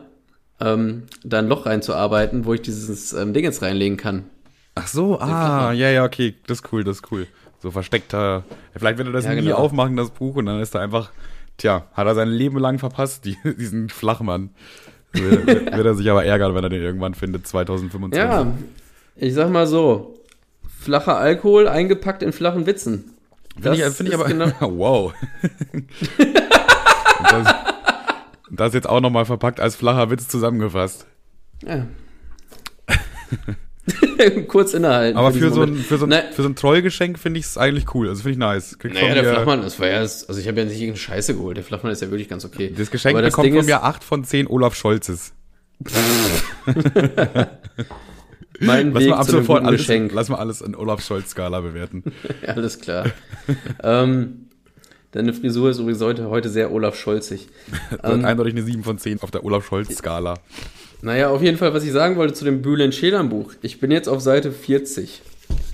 ähm, 0.60 1.04
da 1.24 1.38
ein 1.40 1.48
Loch 1.48 1.66
reinzuarbeiten, 1.66 2.44
wo 2.44 2.54
ich 2.54 2.62
dieses 2.62 3.12
ähm, 3.12 3.32
Ding 3.34 3.44
jetzt 3.44 3.62
reinlegen 3.62 3.96
kann. 3.96 4.24
Ach 4.76 4.86
so, 4.88 5.18
ah, 5.20 5.72
ja, 5.72 5.90
ja, 5.90 6.04
okay, 6.04 6.34
das 6.46 6.58
ist 6.60 6.72
cool, 6.72 6.82
das 6.84 6.96
ist 6.98 7.12
cool. 7.12 7.26
So 7.62 7.70
versteckter, 7.70 8.44
vielleicht 8.76 8.98
wird 8.98 9.08
er 9.08 9.12
das 9.12 9.24
Ja, 9.24 9.34
nie 9.34 9.42
genau. 9.42 9.56
aufmachen, 9.56 9.96
das 9.96 10.10
Buch, 10.10 10.36
und 10.36 10.46
dann 10.46 10.60
ist 10.60 10.74
er 10.74 10.80
einfach, 10.82 11.10
tja, 11.56 11.86
hat 11.94 12.06
er 12.06 12.14
sein 12.14 12.28
Leben 12.28 12.58
lang 12.58 12.78
verpasst, 12.78 13.24
die, 13.24 13.36
diesen 13.58 13.88
Flachmann. 13.88 14.50
Wird, 15.12 15.46
wird 15.46 15.86
er 15.86 15.94
sich 15.94 16.10
aber 16.10 16.24
ärgern, 16.24 16.54
wenn 16.56 16.64
er 16.64 16.70
den 16.70 16.82
irgendwann 16.82 17.14
findet, 17.14 17.46
2025. 17.46 18.18
Ja, 18.20 18.52
ich 19.16 19.32
sag 19.32 19.48
mal 19.50 19.66
so, 19.68 20.18
flacher 20.80 21.16
Alkohol 21.16 21.68
eingepackt 21.68 22.22
in 22.24 22.32
flachen 22.32 22.66
Witzen. 22.66 23.12
Finde 23.54 23.76
ich, 23.76 23.82
Das 23.84 23.96
find 23.96 24.08
ich 24.08 24.14
aber, 24.16 24.24
genau- 24.24 24.50
wow. 24.60 25.14
das, 27.30 27.46
und 28.54 28.60
das 28.60 28.72
jetzt 28.72 28.88
auch 28.88 29.00
nochmal 29.00 29.24
verpackt 29.24 29.58
als 29.58 29.74
flacher 29.74 30.10
Witz 30.10 30.28
zusammengefasst. 30.28 31.06
Ja. 31.66 31.88
Kurz 34.46 34.74
innehalten. 34.74 35.18
Aber 35.18 35.32
für 35.32 35.50
so 35.50 35.62
ein, 35.62 35.74
für 35.74 35.98
so 35.98 36.06
ein, 36.06 36.22
für 36.30 36.42
so 36.42 36.48
ein 36.48 36.54
Trollgeschenk 36.54 37.18
finde 37.18 37.40
ich 37.40 37.46
es 37.46 37.58
eigentlich 37.58 37.92
cool. 37.96 38.08
Also 38.08 38.22
finde 38.22 38.34
ich 38.34 38.38
nice. 38.38 38.78
Kriegt 38.78 38.94
Naja, 38.94 39.14
der 39.14 39.24
Flachmann, 39.24 39.62
das 39.62 39.80
war 39.80 39.88
ja, 39.88 39.98
also 39.98 40.36
ich 40.38 40.46
habe 40.46 40.60
ja 40.60 40.66
nicht 40.66 40.76
irgendeine 40.76 40.98
Scheiße 40.98 41.34
geholt. 41.34 41.56
Der 41.56 41.64
Flachmann 41.64 41.90
ist 41.90 42.00
ja 42.00 42.12
wirklich 42.12 42.28
ganz 42.28 42.44
okay. 42.44 42.72
Das 42.78 42.92
Geschenk 42.92 43.18
das 43.18 43.32
bekommt 43.32 43.46
Ding 43.46 43.56
von 43.56 43.66
mir 43.66 43.82
8 43.82 44.04
von 44.04 44.22
10 44.22 44.46
Olaf 44.46 44.76
Scholzes. 44.76 45.32
mein 48.60 48.92
Lass 48.92 49.02
Weg 49.02 49.10
mal 49.10 49.16
ab 49.16 49.24
zu 49.24 49.32
sofort 49.32 49.64
alles, 49.64 49.80
Geschenk. 49.80 50.12
lass 50.14 50.28
mal 50.28 50.38
alles 50.38 50.60
in 50.60 50.76
Olaf 50.76 51.02
Scholz-Skala 51.02 51.60
bewerten. 51.60 52.04
Alles 52.46 52.78
klar. 52.78 53.06
ähm, 53.82 54.43
deine 55.14 55.32
Frisur 55.32 55.70
ist 55.70 55.78
übrigens 55.78 56.02
heute, 56.02 56.28
heute 56.28 56.50
sehr 56.50 56.72
Olaf 56.72 56.96
Scholzig. 56.96 57.48
Ähm. 58.02 58.24
eindeutig 58.24 58.54
eine 58.54 58.64
7 58.64 58.82
von 58.84 58.98
10 58.98 59.22
auf 59.22 59.30
der 59.30 59.44
Olaf 59.44 59.64
Scholz-Skala. 59.66 60.34
Naja, 61.00 61.28
auf 61.28 61.42
jeden 61.42 61.56
Fall, 61.56 61.72
was 61.72 61.84
ich 61.84 61.92
sagen 61.92 62.16
wollte 62.16 62.34
zu 62.34 62.44
dem 62.44 62.60
Bülent 62.60 62.94
Schelan 62.94 63.28
Buch. 63.28 63.52
Ich 63.62 63.78
bin 63.80 63.90
jetzt 63.90 64.08
auf 64.08 64.20
Seite 64.20 64.52
40. 64.52 65.22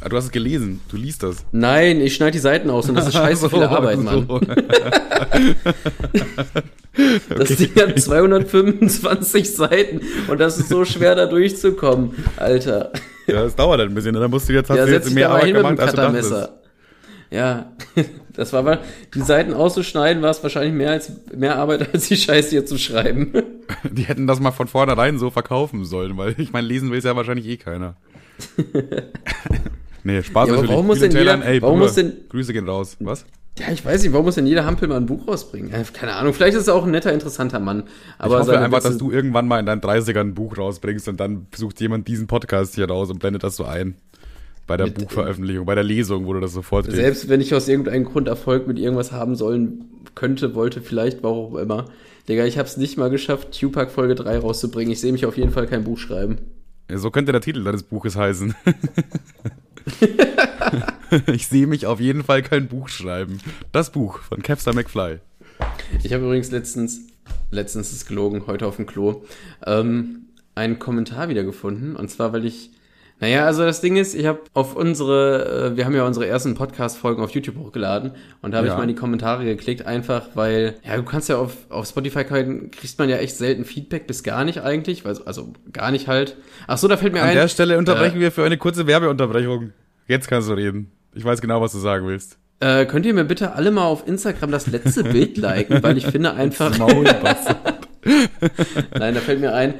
Ah, 0.00 0.08
du 0.08 0.16
hast 0.16 0.24
es 0.26 0.30
gelesen, 0.30 0.80
du 0.90 0.96
liest 0.96 1.22
das. 1.22 1.44
Nein, 1.52 2.00
ich 2.00 2.14
schneide 2.14 2.32
die 2.32 2.38
Seiten 2.38 2.70
aus 2.70 2.88
und 2.88 2.94
das 2.94 3.06
ist 3.08 3.12
scheiße 3.14 3.48
viel 3.50 3.62
Arbeit, 3.62 3.98
Mann. 3.98 4.26
So. 4.28 4.40
Das 7.28 7.56
Ding 7.56 7.74
hat 7.76 7.98
225 7.98 9.54
Seiten 9.54 10.00
und 10.28 10.40
das 10.40 10.58
ist 10.58 10.68
so 10.68 10.84
schwer 10.84 11.14
da 11.14 11.26
durchzukommen, 11.26 12.12
Alter. 12.36 12.92
Ja, 13.26 13.44
das 13.44 13.54
dauert 13.54 13.78
halt 13.78 13.90
ein 13.90 13.94
bisschen. 13.94 14.14
Da 14.14 14.26
musst 14.28 14.48
du 14.48 14.52
jetzt, 14.52 14.68
hast 14.68 14.76
Ja, 14.76 14.84
du 14.86 14.92
jetzt 14.92 15.10
mehr 15.12 15.30
Arbeit 15.30 15.54
gemacht, 15.54 15.80
als 15.80 15.92
du 15.92 15.96
dachtest. 15.96 16.48
Ja, 17.30 17.70
das 18.34 18.52
war 18.52 18.60
aber, 18.60 18.78
die 19.14 19.20
Seiten 19.22 19.54
auszuschneiden 19.54 20.20
war 20.22 20.30
es 20.30 20.42
wahrscheinlich 20.42 20.72
mehr 20.74 20.90
als, 20.90 21.12
mehr 21.36 21.56
Arbeit 21.56 21.88
als 21.94 22.08
die 22.08 22.16
Scheiße 22.16 22.50
hier 22.50 22.66
zu 22.66 22.76
schreiben. 22.78 23.32
Die 23.92 24.02
hätten 24.02 24.26
das 24.26 24.40
mal 24.40 24.50
von 24.50 24.66
vornherein 24.66 25.16
so 25.20 25.30
verkaufen 25.30 25.84
sollen, 25.84 26.16
weil 26.16 26.34
ich 26.38 26.52
meine, 26.52 26.66
lesen 26.66 26.90
will 26.90 26.98
es 26.98 27.04
ja 27.04 27.14
wahrscheinlich 27.14 27.46
eh 27.46 27.56
keiner. 27.56 27.94
nee, 30.02 30.22
Spaß 30.22 30.48
Ja, 30.48 30.54
natürlich. 30.54 30.70
warum 30.72 30.86
muss 30.86 30.98
denn 31.00 31.12
jeder- 31.12 31.44
ey, 31.44 31.62
warum 31.62 31.76
Bruder, 31.78 31.86
muss 31.86 31.94
denn- 31.94 32.12
Grüße 32.28 32.52
gehen 32.52 32.68
raus. 32.68 32.96
Was? 33.00 33.24
Ja, 33.58 33.70
ich 33.72 33.84
weiß 33.84 34.02
nicht, 34.02 34.12
warum 34.12 34.26
muss 34.26 34.36
denn 34.36 34.46
jeder 34.46 34.64
Hampel 34.64 34.88
mal 34.88 34.96
ein 34.96 35.06
Buch 35.06 35.28
rausbringen? 35.28 35.70
Keine 35.92 36.14
Ahnung, 36.14 36.32
vielleicht 36.32 36.56
ist 36.56 36.68
er 36.68 36.74
auch 36.74 36.84
ein 36.84 36.90
netter, 36.92 37.12
interessanter 37.12 37.60
Mann. 37.60 37.84
Aber 38.18 38.36
ich 38.36 38.40
hoffe 38.42 38.58
einfach, 38.58 38.78
Witze- 38.78 38.88
dass 38.88 38.98
du 38.98 39.10
irgendwann 39.10 39.46
mal 39.48 39.60
in 39.60 39.66
deinen 39.66 39.80
30ern 39.80 40.20
ein 40.20 40.34
Buch 40.34 40.56
rausbringst 40.56 41.08
und 41.08 41.20
dann 41.20 41.46
sucht 41.54 41.80
jemand 41.80 42.08
diesen 42.08 42.26
Podcast 42.26 42.74
hier 42.74 42.88
raus 42.88 43.10
und 43.10 43.18
blendet 43.18 43.42
das 43.44 43.56
so 43.56 43.64
ein. 43.64 43.96
Bei 44.70 44.76
der 44.76 44.86
Mit- 44.86 44.98
Buchveröffentlichung, 44.98 45.66
bei 45.66 45.74
der 45.74 45.82
Lesung, 45.82 46.26
wo 46.26 46.32
du 46.32 46.38
das 46.38 46.52
sofort. 46.52 46.88
Selbst 46.88 47.28
wenn 47.28 47.40
ich 47.40 47.52
aus 47.56 47.66
irgendeinem 47.66 48.04
Grund 48.04 48.28
Erfolg 48.28 48.68
mit 48.68 48.78
irgendwas 48.78 49.10
haben 49.10 49.34
sollen 49.34 49.84
könnte, 50.14 50.54
wollte, 50.54 50.80
vielleicht, 50.80 51.24
warum 51.24 51.56
auch 51.56 51.58
immer. 51.58 51.86
Digga, 52.28 52.44
ich 52.44 52.56
hab's 52.56 52.76
nicht 52.76 52.96
mal 52.96 53.10
geschafft, 53.10 53.58
Tupac 53.58 53.90
Folge 53.90 54.14
3 54.14 54.38
rauszubringen. 54.38 54.92
Ich 54.92 55.00
sehe 55.00 55.10
mich 55.10 55.26
auf 55.26 55.36
jeden 55.36 55.50
Fall 55.50 55.66
kein 55.66 55.82
Buch 55.82 55.98
schreiben. 55.98 56.38
Ja, 56.88 56.98
So 56.98 57.10
könnte 57.10 57.32
der 57.32 57.40
Titel 57.40 57.64
deines 57.64 57.82
Buches 57.82 58.14
heißen. 58.14 58.54
ich 61.32 61.48
sehe 61.48 61.66
mich 61.66 61.86
auf 61.86 61.98
jeden 61.98 62.22
Fall 62.22 62.42
kein 62.42 62.68
Buch 62.68 62.88
schreiben. 62.88 63.38
Das 63.72 63.90
Buch 63.90 64.20
von 64.20 64.40
Capster 64.40 64.72
McFly. 64.72 65.18
Ich 66.04 66.12
habe 66.12 66.24
übrigens 66.26 66.52
letztens, 66.52 67.00
letztens 67.50 67.90
ist 67.92 68.06
gelogen, 68.06 68.46
heute 68.46 68.66
auf 68.68 68.76
dem 68.76 68.86
Klo, 68.86 69.24
ähm, 69.66 70.26
einen 70.54 70.78
Kommentar 70.78 71.28
wiedergefunden. 71.28 71.96
Und 71.96 72.08
zwar, 72.08 72.32
weil 72.32 72.44
ich, 72.44 72.70
naja, 73.20 73.44
also 73.46 73.64
das 73.64 73.80
Ding 73.80 73.96
ist, 73.96 74.14
ich 74.14 74.26
habe 74.26 74.40
auf 74.54 74.74
unsere, 74.76 75.72
äh, 75.72 75.76
wir 75.76 75.84
haben 75.84 75.94
ja 75.94 76.06
unsere 76.06 76.26
ersten 76.26 76.54
Podcast-Folgen 76.54 77.22
auf 77.22 77.30
YouTube 77.30 77.56
hochgeladen 77.56 78.12
und 78.42 78.50
da 78.52 78.58
habe 78.58 78.66
Ja. 78.68 78.72
ich 78.72 78.76
mal 78.78 78.84
in 78.84 78.88
die 78.88 78.94
Kommentare 78.94 79.44
geklickt, 79.44 79.84
einfach 79.86 80.28
weil, 80.34 80.74
ja, 80.86 80.96
du 80.96 81.02
kannst 81.02 81.28
ja 81.28 81.36
auf, 81.36 81.52
auf 81.68 81.86
Spotify 81.86 82.24
kriegst 82.24 82.98
man 82.98 83.08
ja 83.08 83.16
echt 83.18 83.36
selten 83.36 83.64
Feedback, 83.64 84.06
bis 84.06 84.22
gar 84.22 84.44
nicht 84.44 84.62
eigentlich, 84.62 85.04
weil, 85.04 85.16
also 85.26 85.52
gar 85.72 85.90
nicht 85.90 86.08
halt. 86.08 86.36
Ach 86.66 86.78
so, 86.78 86.88
da 86.88 86.96
fällt 86.96 87.12
mir 87.12 87.22
An 87.22 87.28
ein. 87.28 87.34
der 87.36 87.48
Stelle 87.48 87.76
unterbrechen 87.78 88.16
äh, 88.16 88.20
wir 88.20 88.32
für 88.32 88.44
eine 88.44 88.56
kurze 88.58 88.86
Werbeunterbrechung. 88.86 89.72
Jetzt 90.08 90.26
kannst 90.28 90.48
du 90.48 90.54
reden. 90.54 90.90
Ich 91.14 91.24
weiß 91.24 91.40
genau, 91.40 91.60
was 91.60 91.72
du 91.72 91.78
sagen 91.78 92.06
willst. 92.06 92.38
Äh, 92.60 92.84
könnt 92.86 93.06
ihr 93.06 93.14
mir 93.14 93.24
bitte 93.24 93.52
alle 93.52 93.70
mal 93.70 93.84
auf 93.84 94.06
Instagram 94.06 94.50
das 94.50 94.66
letzte 94.66 95.02
Bild 95.04 95.36
liken, 95.38 95.82
weil 95.82 95.96
ich 95.96 96.06
finde 96.06 96.34
einfach. 96.34 96.76
Maul. 96.78 97.04
Nein, 98.98 99.14
da 99.14 99.20
fällt 99.20 99.40
mir 99.40 99.54
ein, 99.54 99.74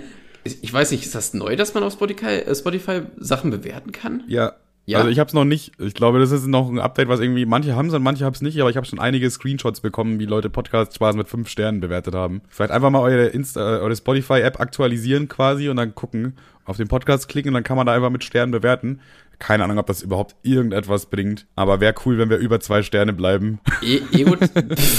ich 0.44 0.72
weiß 0.72 0.90
nicht, 0.90 1.04
ist 1.04 1.14
das 1.14 1.34
neu, 1.34 1.56
dass 1.56 1.74
man 1.74 1.82
auf 1.82 1.92
Spotify, 1.92 2.26
äh, 2.26 2.54
Spotify 2.54 3.02
Sachen 3.18 3.50
bewerten 3.50 3.92
kann? 3.92 4.24
Ja. 4.26 4.54
Ja. 4.86 4.98
Also 4.98 5.10
ich 5.10 5.20
habe 5.20 5.28
es 5.28 5.34
noch 5.34 5.44
nicht. 5.44 5.72
Ich 5.78 5.94
glaube, 5.94 6.18
das 6.18 6.32
ist 6.32 6.46
noch 6.46 6.68
ein 6.68 6.80
Update, 6.80 7.08
was 7.08 7.20
irgendwie 7.20 7.46
manche 7.46 7.76
haben 7.76 7.88
es 7.88 7.94
und 7.94 8.02
manche 8.02 8.24
haben 8.24 8.34
es 8.34 8.40
nicht. 8.40 8.60
Aber 8.60 8.70
ich 8.70 8.76
habe 8.76 8.86
schon 8.86 8.98
einige 8.98 9.30
Screenshots 9.30 9.82
bekommen, 9.82 10.18
wie 10.18 10.24
Leute 10.24 10.50
Podcast 10.50 10.94
Spaß 10.94 11.14
mit 11.14 11.28
fünf 11.28 11.48
Sternen 11.48 11.80
bewertet 11.80 12.14
haben. 12.14 12.40
Vielleicht 12.48 12.72
einfach 12.72 12.90
mal 12.90 13.00
eure 13.00 13.26
Insta, 13.26 13.60
äh, 13.60 13.80
eure 13.80 13.94
Spotify 13.94 14.40
App 14.40 14.58
aktualisieren 14.58 15.28
quasi 15.28 15.68
und 15.68 15.76
dann 15.76 15.94
gucken, 15.94 16.36
auf 16.64 16.76
den 16.76 16.88
Podcast 16.88 17.28
klicken 17.28 17.50
und 17.50 17.54
dann 17.54 17.62
kann 17.62 17.76
man 17.76 17.86
da 17.86 17.92
einfach 17.92 18.10
mit 18.10 18.24
Sternen 18.24 18.50
bewerten. 18.50 19.00
Keine 19.40 19.64
Ahnung, 19.64 19.78
ob 19.78 19.86
das 19.86 20.02
überhaupt 20.02 20.36
irgendetwas 20.42 21.06
bringt. 21.06 21.46
Aber 21.56 21.80
wäre 21.80 21.94
cool, 22.04 22.18
wenn 22.18 22.28
wir 22.28 22.36
über 22.36 22.60
zwei 22.60 22.82
Sterne 22.82 23.14
bleiben. 23.14 23.58
E 23.82 24.00
Ego 24.12 24.36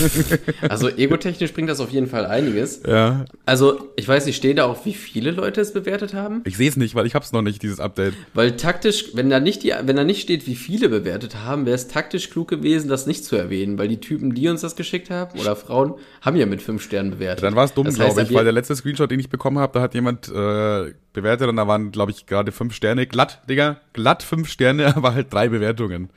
also 0.67 0.89
egotechnisch 0.89 1.53
bringt 1.53 1.69
das 1.69 1.79
auf 1.79 1.91
jeden 1.91 2.07
Fall 2.07 2.25
einiges. 2.25 2.81
Ja. 2.85 3.25
Also, 3.45 3.91
ich 3.95 4.07
weiß 4.07 4.25
nicht, 4.25 4.35
steht 4.35 4.57
da 4.57 4.65
auch, 4.65 4.83
wie 4.83 4.95
viele 4.95 5.29
Leute 5.29 5.61
es 5.61 5.73
bewertet 5.73 6.15
haben? 6.15 6.41
Ich 6.45 6.57
sehe 6.57 6.67
es 6.67 6.75
nicht, 6.75 6.95
weil 6.95 7.05
ich 7.05 7.13
hab's 7.13 7.31
noch 7.31 7.43
nicht, 7.43 7.61
dieses 7.61 7.79
Update. 7.79 8.15
Weil 8.33 8.57
taktisch, 8.57 9.11
wenn 9.13 9.29
da 9.29 9.39
nicht 9.39 9.61
die, 9.61 9.73
wenn 9.83 9.95
da 9.95 10.03
nicht 10.03 10.21
steht, 10.21 10.47
wie 10.47 10.55
viele 10.55 10.89
bewertet 10.89 11.35
haben, 11.35 11.67
wäre 11.67 11.75
es 11.75 11.87
taktisch 11.87 12.31
klug 12.31 12.47
gewesen, 12.47 12.89
das 12.89 13.05
nicht 13.05 13.23
zu 13.23 13.35
erwähnen, 13.35 13.77
weil 13.77 13.87
die 13.89 13.99
Typen, 13.99 14.33
die 14.33 14.49
uns 14.49 14.61
das 14.61 14.75
geschickt 14.75 15.11
haben, 15.11 15.39
oder 15.39 15.55
Frauen, 15.55 15.93
haben 16.21 16.35
ja 16.35 16.47
mit 16.47 16.63
fünf 16.63 16.81
Sternen 16.81 17.11
bewertet. 17.11 17.43
Dann 17.43 17.55
war 17.55 17.65
es 17.65 17.73
dumm, 17.75 17.85
Das 17.85 17.99
heißt, 17.99 18.15
glaube 18.15 18.29
ich, 18.31 18.35
weil 18.35 18.43
der 18.43 18.53
letzte 18.53 18.75
Screenshot, 18.75 19.11
den 19.11 19.19
ich 19.19 19.29
bekommen 19.29 19.59
habe, 19.59 19.73
da 19.73 19.81
hat 19.81 19.93
jemand 19.93 20.29
äh, 20.29 20.93
bewertet 21.13 21.47
und 21.47 21.55
da 21.57 21.67
waren, 21.67 21.91
glaube 21.91 22.11
ich, 22.11 22.25
gerade 22.25 22.51
fünf 22.51 22.73
Sterne. 22.73 23.05
Glatt, 23.07 23.41
Digga, 23.49 23.77
glatt 23.93 24.23
fünf 24.23 24.49
Sterne, 24.49 24.87
aber 24.95 25.13
halt 25.13 25.33
drei 25.33 25.49
Bewertungen. 25.49 26.09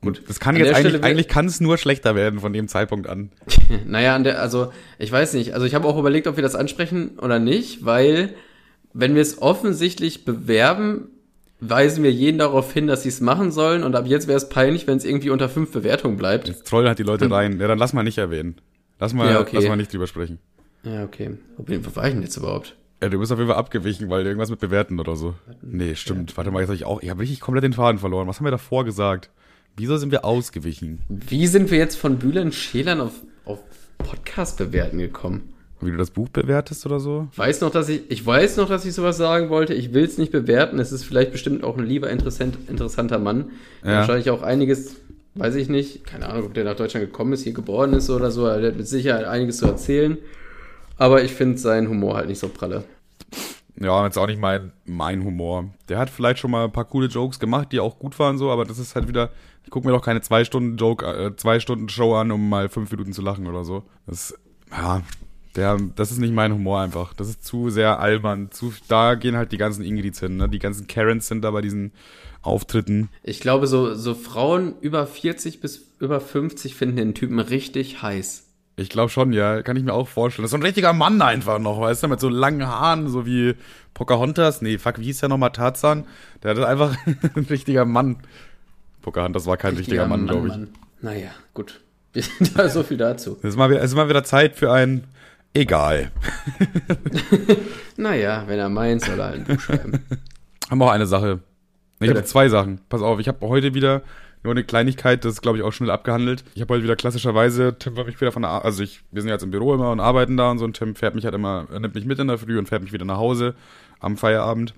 Gut, 0.00 0.22
das 0.26 0.40
kann 0.40 0.56
An 0.56 0.64
jetzt 0.64 0.74
eigentlich, 0.74 1.04
eigentlich 1.04 1.28
kann 1.28 1.46
es 1.46 1.60
nur 1.60 1.78
schlechter 1.78 2.16
werden 2.16 2.40
von 2.40 2.52
dem 2.52 2.66
Zeitpunkt 2.66 3.06
an. 3.08 3.30
Naja, 3.86 4.16
an 4.16 4.24
der, 4.24 4.40
also 4.40 4.72
ich 4.98 5.10
weiß 5.12 5.34
nicht. 5.34 5.54
Also 5.54 5.64
ich 5.64 5.74
habe 5.74 5.86
auch 5.86 5.96
überlegt, 5.98 6.26
ob 6.26 6.36
wir 6.36 6.42
das 6.42 6.56
ansprechen 6.56 7.18
oder 7.20 7.38
nicht, 7.38 7.84
weil 7.84 8.34
wenn 8.92 9.14
wir 9.14 9.22
es 9.22 9.40
offensichtlich 9.40 10.24
bewerben, 10.24 11.08
weisen 11.60 12.02
wir 12.02 12.12
jeden 12.12 12.38
darauf 12.38 12.72
hin, 12.72 12.88
dass 12.88 13.04
sie 13.04 13.08
es 13.10 13.20
machen 13.20 13.52
sollen 13.52 13.84
und 13.84 13.94
ab 13.94 14.06
jetzt 14.06 14.26
wäre 14.26 14.36
es 14.36 14.48
peinlich, 14.48 14.88
wenn 14.88 14.98
es 14.98 15.04
irgendwie 15.04 15.30
unter 15.30 15.48
fünf 15.48 15.70
Bewertungen 15.70 16.16
bleibt. 16.16 16.48
Jetzt 16.48 16.66
trollen 16.66 16.88
halt 16.88 16.98
die 16.98 17.04
Leute 17.04 17.30
rein. 17.30 17.60
Ja, 17.60 17.68
dann 17.68 17.78
lass 17.78 17.92
mal 17.92 18.02
nicht 18.02 18.18
erwähnen. 18.18 18.56
Lass 18.98 19.14
mal, 19.14 19.30
Ja, 19.30 19.40
okay. 19.40 19.56
lass 19.56 19.68
mal 19.68 19.76
nicht 19.76 19.92
drüber 19.92 20.08
sprechen. 20.08 20.40
Ja, 20.82 21.04
okay. 21.04 21.38
Wo 21.56 21.96
war 21.96 22.08
ich 22.08 22.14
denn 22.14 22.22
jetzt 22.22 22.36
überhaupt? 22.36 22.76
Ja, 23.02 23.08
du 23.08 23.18
bist 23.18 23.32
auf 23.32 23.38
jeden 23.38 23.50
Fall 23.50 23.58
abgewichen, 23.58 24.08
weil 24.10 24.24
irgendwas 24.24 24.48
mit 24.48 24.60
bewerten 24.60 25.00
oder 25.00 25.16
so. 25.16 25.34
Nee, 25.60 25.96
stimmt. 25.96 26.36
Warte 26.36 26.52
mal, 26.52 26.60
jetzt 26.60 26.68
hab 26.68 26.76
ich 26.76 26.84
auch, 26.84 27.02
ich 27.02 27.10
habe 27.10 27.20
richtig 27.20 27.40
komplett 27.40 27.64
den 27.64 27.72
Faden 27.72 27.98
verloren. 27.98 28.28
Was 28.28 28.38
haben 28.38 28.46
wir 28.46 28.52
davor 28.52 28.84
gesagt? 28.84 29.28
Wieso 29.76 29.96
sind 29.96 30.12
wir 30.12 30.24
ausgewichen? 30.24 31.00
Wie 31.08 31.48
sind 31.48 31.72
wir 31.72 31.78
jetzt 31.78 31.96
von 31.96 32.18
Bühlern 32.18 32.52
Schälern 32.52 33.00
auf, 33.00 33.14
auf 33.44 33.58
Podcast 33.98 34.56
bewerten 34.56 34.98
gekommen? 34.98 35.52
Wie 35.80 35.90
du 35.90 35.96
das 35.96 36.12
Buch 36.12 36.28
bewertest 36.28 36.86
oder 36.86 37.00
so? 37.00 37.26
Weiß 37.34 37.60
noch, 37.60 37.70
dass 37.70 37.88
ich, 37.88 38.08
ich 38.08 38.24
weiß 38.24 38.56
noch, 38.58 38.68
dass 38.68 38.84
ich 38.84 38.94
sowas 38.94 39.16
sagen 39.16 39.50
wollte. 39.50 39.74
Ich 39.74 39.92
will 39.92 40.04
es 40.04 40.16
nicht 40.16 40.30
bewerten. 40.30 40.78
Es 40.78 40.92
ist 40.92 41.02
vielleicht 41.02 41.32
bestimmt 41.32 41.64
auch 41.64 41.76
ein 41.76 41.84
lieber 41.84 42.08
interessant, 42.08 42.56
interessanter 42.68 43.18
Mann. 43.18 43.50
Ja. 43.82 43.94
Wahrscheinlich 43.94 44.30
auch 44.30 44.42
einiges, 44.42 44.94
weiß 45.34 45.56
ich 45.56 45.68
nicht. 45.68 46.06
Keine 46.06 46.28
Ahnung, 46.28 46.46
ob 46.46 46.54
der 46.54 46.62
nach 46.62 46.76
Deutschland 46.76 47.06
gekommen 47.06 47.32
ist, 47.32 47.42
hier 47.42 47.52
geboren 47.52 47.94
ist 47.94 48.10
oder 48.10 48.30
so. 48.30 48.46
Er 48.46 48.64
hat 48.64 48.76
mit 48.76 48.86
Sicherheit 48.86 49.24
einiges 49.24 49.56
zu 49.56 49.66
erzählen. 49.66 50.18
Aber 50.96 51.22
ich 51.22 51.32
finde 51.32 51.58
seinen 51.58 51.88
Humor 51.88 52.16
halt 52.16 52.28
nicht 52.28 52.38
so 52.38 52.48
pralle. 52.48 52.84
Ja, 53.80 54.04
jetzt 54.04 54.18
auch 54.18 54.26
nicht 54.26 54.40
mein, 54.40 54.72
mein 54.84 55.24
Humor. 55.24 55.70
Der 55.88 55.98
hat 55.98 56.10
vielleicht 56.10 56.38
schon 56.38 56.50
mal 56.50 56.64
ein 56.64 56.72
paar 56.72 56.84
coole 56.84 57.08
Jokes 57.08 57.40
gemacht, 57.40 57.72
die 57.72 57.80
auch 57.80 57.98
gut 57.98 58.18
waren 58.18 58.38
so, 58.38 58.50
aber 58.50 58.64
das 58.64 58.78
ist 58.78 58.94
halt 58.94 59.08
wieder, 59.08 59.30
ich 59.64 59.70
gucke 59.70 59.86
mir 59.86 59.92
doch 59.92 60.04
keine 60.04 60.20
zwei 60.20 60.44
Stunden 60.44 60.76
Joke, 60.76 61.04
äh, 61.04 61.36
zwei 61.36 61.58
Stunden 61.58 61.88
Show 61.88 62.14
an, 62.14 62.30
um 62.30 62.48
mal 62.48 62.68
fünf 62.68 62.90
Minuten 62.90 63.12
zu 63.12 63.22
lachen 63.22 63.46
oder 63.46 63.64
so. 63.64 63.82
Das, 64.06 64.34
ja, 64.70 65.02
der, 65.56 65.78
das 65.96 66.12
ist 66.12 66.18
nicht 66.18 66.32
mein 66.32 66.52
Humor 66.52 66.80
einfach. 66.80 67.12
Das 67.14 67.28
ist 67.28 67.44
zu 67.44 67.70
sehr 67.70 67.98
albern. 67.98 68.50
Zu, 68.50 68.72
da 68.88 69.14
gehen 69.14 69.36
halt 69.36 69.52
die 69.52 69.58
ganzen 69.58 69.84
Ingrids 69.84 70.20
hin, 70.20 70.36
ne? 70.36 70.48
Die 70.48 70.58
ganzen 70.58 70.86
Karens 70.86 71.28
sind 71.28 71.42
da 71.42 71.50
bei 71.50 71.60
diesen 71.60 71.92
Auftritten. 72.40 73.08
Ich 73.22 73.40
glaube, 73.40 73.66
so, 73.66 73.94
so 73.94 74.14
Frauen 74.14 74.74
über 74.80 75.06
40 75.06 75.60
bis 75.60 75.88
über 75.98 76.20
50 76.20 76.74
finden 76.74 76.96
den 76.96 77.14
Typen 77.14 77.38
richtig 77.38 78.02
heiß. 78.02 78.41
Ich 78.76 78.88
glaube 78.88 79.10
schon, 79.10 79.32
ja, 79.32 79.62
kann 79.62 79.76
ich 79.76 79.84
mir 79.84 79.92
auch 79.92 80.08
vorstellen. 80.08 80.44
Das 80.44 80.48
ist 80.48 80.52
so 80.52 80.56
ein 80.56 80.62
richtiger 80.62 80.92
Mann 80.92 81.20
einfach 81.20 81.58
noch, 81.58 81.80
weißt 81.80 82.02
du, 82.02 82.08
mit 82.08 82.20
so 82.20 82.28
langen 82.28 82.66
Haaren, 82.66 83.08
so 83.08 83.26
wie 83.26 83.54
Pocahontas. 83.94 84.62
Nee, 84.62 84.78
fuck, 84.78 84.98
wie 84.98 85.04
hieß 85.04 85.20
der 85.20 85.28
nochmal 85.28 85.50
Tarzan? 85.50 86.04
Der 86.42 86.52
hat 86.52 86.58
einfach 86.64 86.96
ein 87.06 87.46
richtiger 87.50 87.84
Mann. 87.84 88.18
Pocahontas 89.02 89.46
war 89.46 89.56
kein 89.56 89.76
richtiger, 89.76 90.06
Mann, 90.06 90.26
glaube 90.26 90.48
ich. 90.48 90.54
Mann. 90.54 90.68
Naja, 91.00 91.30
gut. 91.54 91.80
Wir 92.12 92.22
sind 92.22 92.58
da 92.58 92.68
so 92.68 92.82
viel 92.82 92.98
dazu. 92.98 93.38
Es 93.42 93.50
ist, 93.50 93.56
mal 93.56 93.70
wieder, 93.70 93.80
es 93.80 93.90
ist 93.90 93.96
mal 93.96 94.08
wieder 94.08 94.24
Zeit 94.24 94.56
für 94.56 94.72
ein 94.72 95.04
Egal. 95.54 96.10
Naja, 97.96 98.44
wenn 98.46 98.58
er 98.58 98.70
meint, 98.70 99.04
soll 99.04 99.20
er 99.20 99.26
halt 99.26 99.40
ein 99.40 99.44
Buch 99.44 99.60
schreiben. 99.60 100.02
Haben 100.70 100.78
wir 100.78 100.86
auch 100.86 100.90
eine 100.90 101.06
Sache. 101.06 101.40
Ich 102.00 102.08
habe 102.08 102.24
zwei 102.24 102.48
Sachen. 102.48 102.80
Pass 102.88 103.02
auf, 103.02 103.20
ich 103.20 103.28
habe 103.28 103.46
heute 103.46 103.74
wieder 103.74 104.02
nur 104.44 104.52
eine 104.52 104.64
Kleinigkeit, 104.64 105.24
das 105.24 105.34
ist, 105.34 105.42
glaube 105.42 105.58
ich, 105.58 105.64
auch 105.64 105.72
schnell 105.72 105.90
abgehandelt. 105.90 106.44
Ich 106.54 106.60
habe 106.62 106.74
heute 106.74 106.84
wieder 106.84 106.96
klassischerweise, 106.96 107.76
Tim 107.78 107.96
war 107.96 108.04
mich 108.04 108.20
wieder 108.20 108.32
von 108.32 108.42
der, 108.42 108.50
Ar- 108.50 108.64
also 108.64 108.82
ich, 108.82 109.00
wir 109.10 109.22
sind 109.22 109.28
ja 109.28 109.34
jetzt 109.34 109.42
im 109.44 109.50
Büro 109.50 109.74
immer 109.74 109.90
und 109.92 110.00
arbeiten 110.00 110.36
da 110.36 110.50
und 110.50 110.58
so, 110.58 110.64
und 110.64 110.76
Tim 110.76 110.94
fährt 110.94 111.14
mich 111.14 111.24
halt 111.24 111.34
immer, 111.34 111.66
er 111.72 111.80
nimmt 111.80 111.94
mich 111.94 112.04
mit 112.04 112.18
in 112.18 112.28
der 112.28 112.38
Früh 112.38 112.58
und 112.58 112.68
fährt 112.68 112.82
mich 112.82 112.92
wieder 112.92 113.04
nach 113.04 113.18
Hause 113.18 113.54
am 114.00 114.16
Feierabend. 114.16 114.74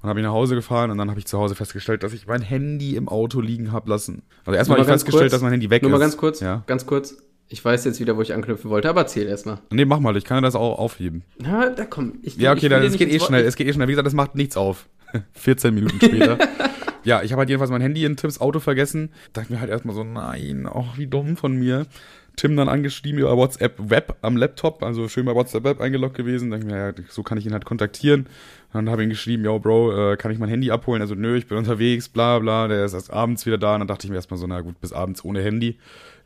Und 0.00 0.08
habe 0.08 0.20
ich 0.20 0.24
nach 0.26 0.32
Hause 0.32 0.54
gefahren 0.54 0.92
und 0.92 0.98
dann 0.98 1.10
habe 1.10 1.18
ich 1.18 1.26
zu 1.26 1.36
Hause 1.38 1.56
festgestellt, 1.56 2.04
dass 2.04 2.12
ich 2.12 2.28
mein 2.28 2.40
Handy 2.42 2.94
im 2.94 3.08
Auto 3.08 3.40
liegen 3.40 3.72
habe 3.72 3.90
lassen. 3.90 4.22
Also 4.44 4.56
erstmal 4.56 4.78
Nur 4.78 4.86
habe 4.86 4.90
ich 4.92 5.00
festgestellt, 5.00 5.24
kurz, 5.24 5.32
dass 5.32 5.42
mein 5.42 5.50
Handy 5.50 5.70
weg 5.70 5.82
Nur 5.82 5.90
ist. 5.90 5.98
mal 5.98 5.98
ganz 5.98 6.16
kurz, 6.16 6.38
Ja. 6.38 6.62
ganz 6.68 6.86
kurz. 6.86 7.16
Ich 7.48 7.64
weiß 7.64 7.84
jetzt 7.86 7.98
wieder, 7.98 8.16
wo 8.16 8.22
ich 8.22 8.32
anknüpfen 8.34 8.70
wollte, 8.70 8.88
aber 8.90 9.00
erzähl 9.00 9.26
erstmal. 9.26 9.58
Nee, 9.72 9.86
mach 9.86 9.98
mal, 9.98 10.16
ich 10.16 10.24
kann 10.24 10.44
das 10.44 10.54
auch 10.54 10.78
aufheben. 10.78 11.24
Na, 11.38 11.70
da 11.70 11.84
komm. 11.86 12.18
Ich, 12.22 12.36
Ja, 12.36 12.52
ich 12.52 12.58
okay, 12.58 12.62
will 12.64 12.68
dann, 12.70 12.82
es 12.84 12.96
geht 12.96 13.10
eh 13.10 13.18
schnell. 13.18 13.44
Es 13.44 13.56
geht 13.56 13.66
eh 13.66 13.72
schnell. 13.72 13.88
Wie 13.88 13.92
gesagt, 13.92 14.06
das 14.06 14.14
macht 14.14 14.36
nichts 14.36 14.56
auf. 14.56 14.86
14 15.32 15.74
Minuten 15.74 15.96
später. 15.96 16.38
ja, 17.04 17.22
ich 17.22 17.32
habe 17.32 17.40
halt 17.40 17.48
jedenfalls 17.48 17.70
mein 17.70 17.80
Handy 17.80 18.04
in 18.04 18.16
Tims 18.16 18.40
Auto 18.40 18.60
vergessen. 18.60 19.10
Dachte 19.32 19.52
mir 19.52 19.60
halt 19.60 19.70
erstmal 19.70 19.94
so, 19.94 20.04
nein, 20.04 20.68
ach, 20.72 20.96
wie 20.96 21.06
dumm 21.06 21.36
von 21.36 21.56
mir. 21.56 21.86
Tim 22.36 22.56
dann 22.56 22.68
angeschrieben 22.68 23.18
über 23.18 23.36
WhatsApp 23.36 23.74
Web 23.78 24.16
am 24.22 24.36
Laptop, 24.36 24.84
also 24.84 25.08
schön 25.08 25.26
bei 25.26 25.34
WhatsApp 25.34 25.64
Web 25.64 25.80
eingeloggt 25.80 26.16
gewesen. 26.16 26.50
Dachte 26.50 26.66
mir, 26.66 26.76
ja, 26.76 26.92
so 27.08 27.24
kann 27.24 27.36
ich 27.36 27.46
ihn 27.46 27.52
halt 27.52 27.64
kontaktieren. 27.64 28.26
Dann 28.72 28.88
habe 28.88 29.02
ich 29.02 29.06
ihm 29.06 29.10
geschrieben, 29.10 29.44
yo, 29.44 29.58
Bro, 29.58 30.12
äh, 30.12 30.16
kann 30.16 30.30
ich 30.30 30.38
mein 30.38 30.48
Handy 30.48 30.70
abholen? 30.70 31.02
Also, 31.02 31.14
nö, 31.14 31.36
ich 31.36 31.48
bin 31.48 31.58
unterwegs, 31.58 32.08
bla, 32.08 32.38
bla. 32.38 32.68
Der 32.68 32.84
ist 32.84 32.94
erst 32.94 33.12
abends 33.12 33.44
wieder 33.44 33.58
da. 33.58 33.74
Und 33.74 33.80
dann 33.80 33.88
dachte 33.88 34.06
ich 34.06 34.10
mir 34.10 34.16
erstmal 34.16 34.38
so, 34.38 34.46
na 34.46 34.60
gut, 34.60 34.80
bis 34.80 34.92
abends 34.92 35.24
ohne 35.24 35.42
Handy 35.42 35.78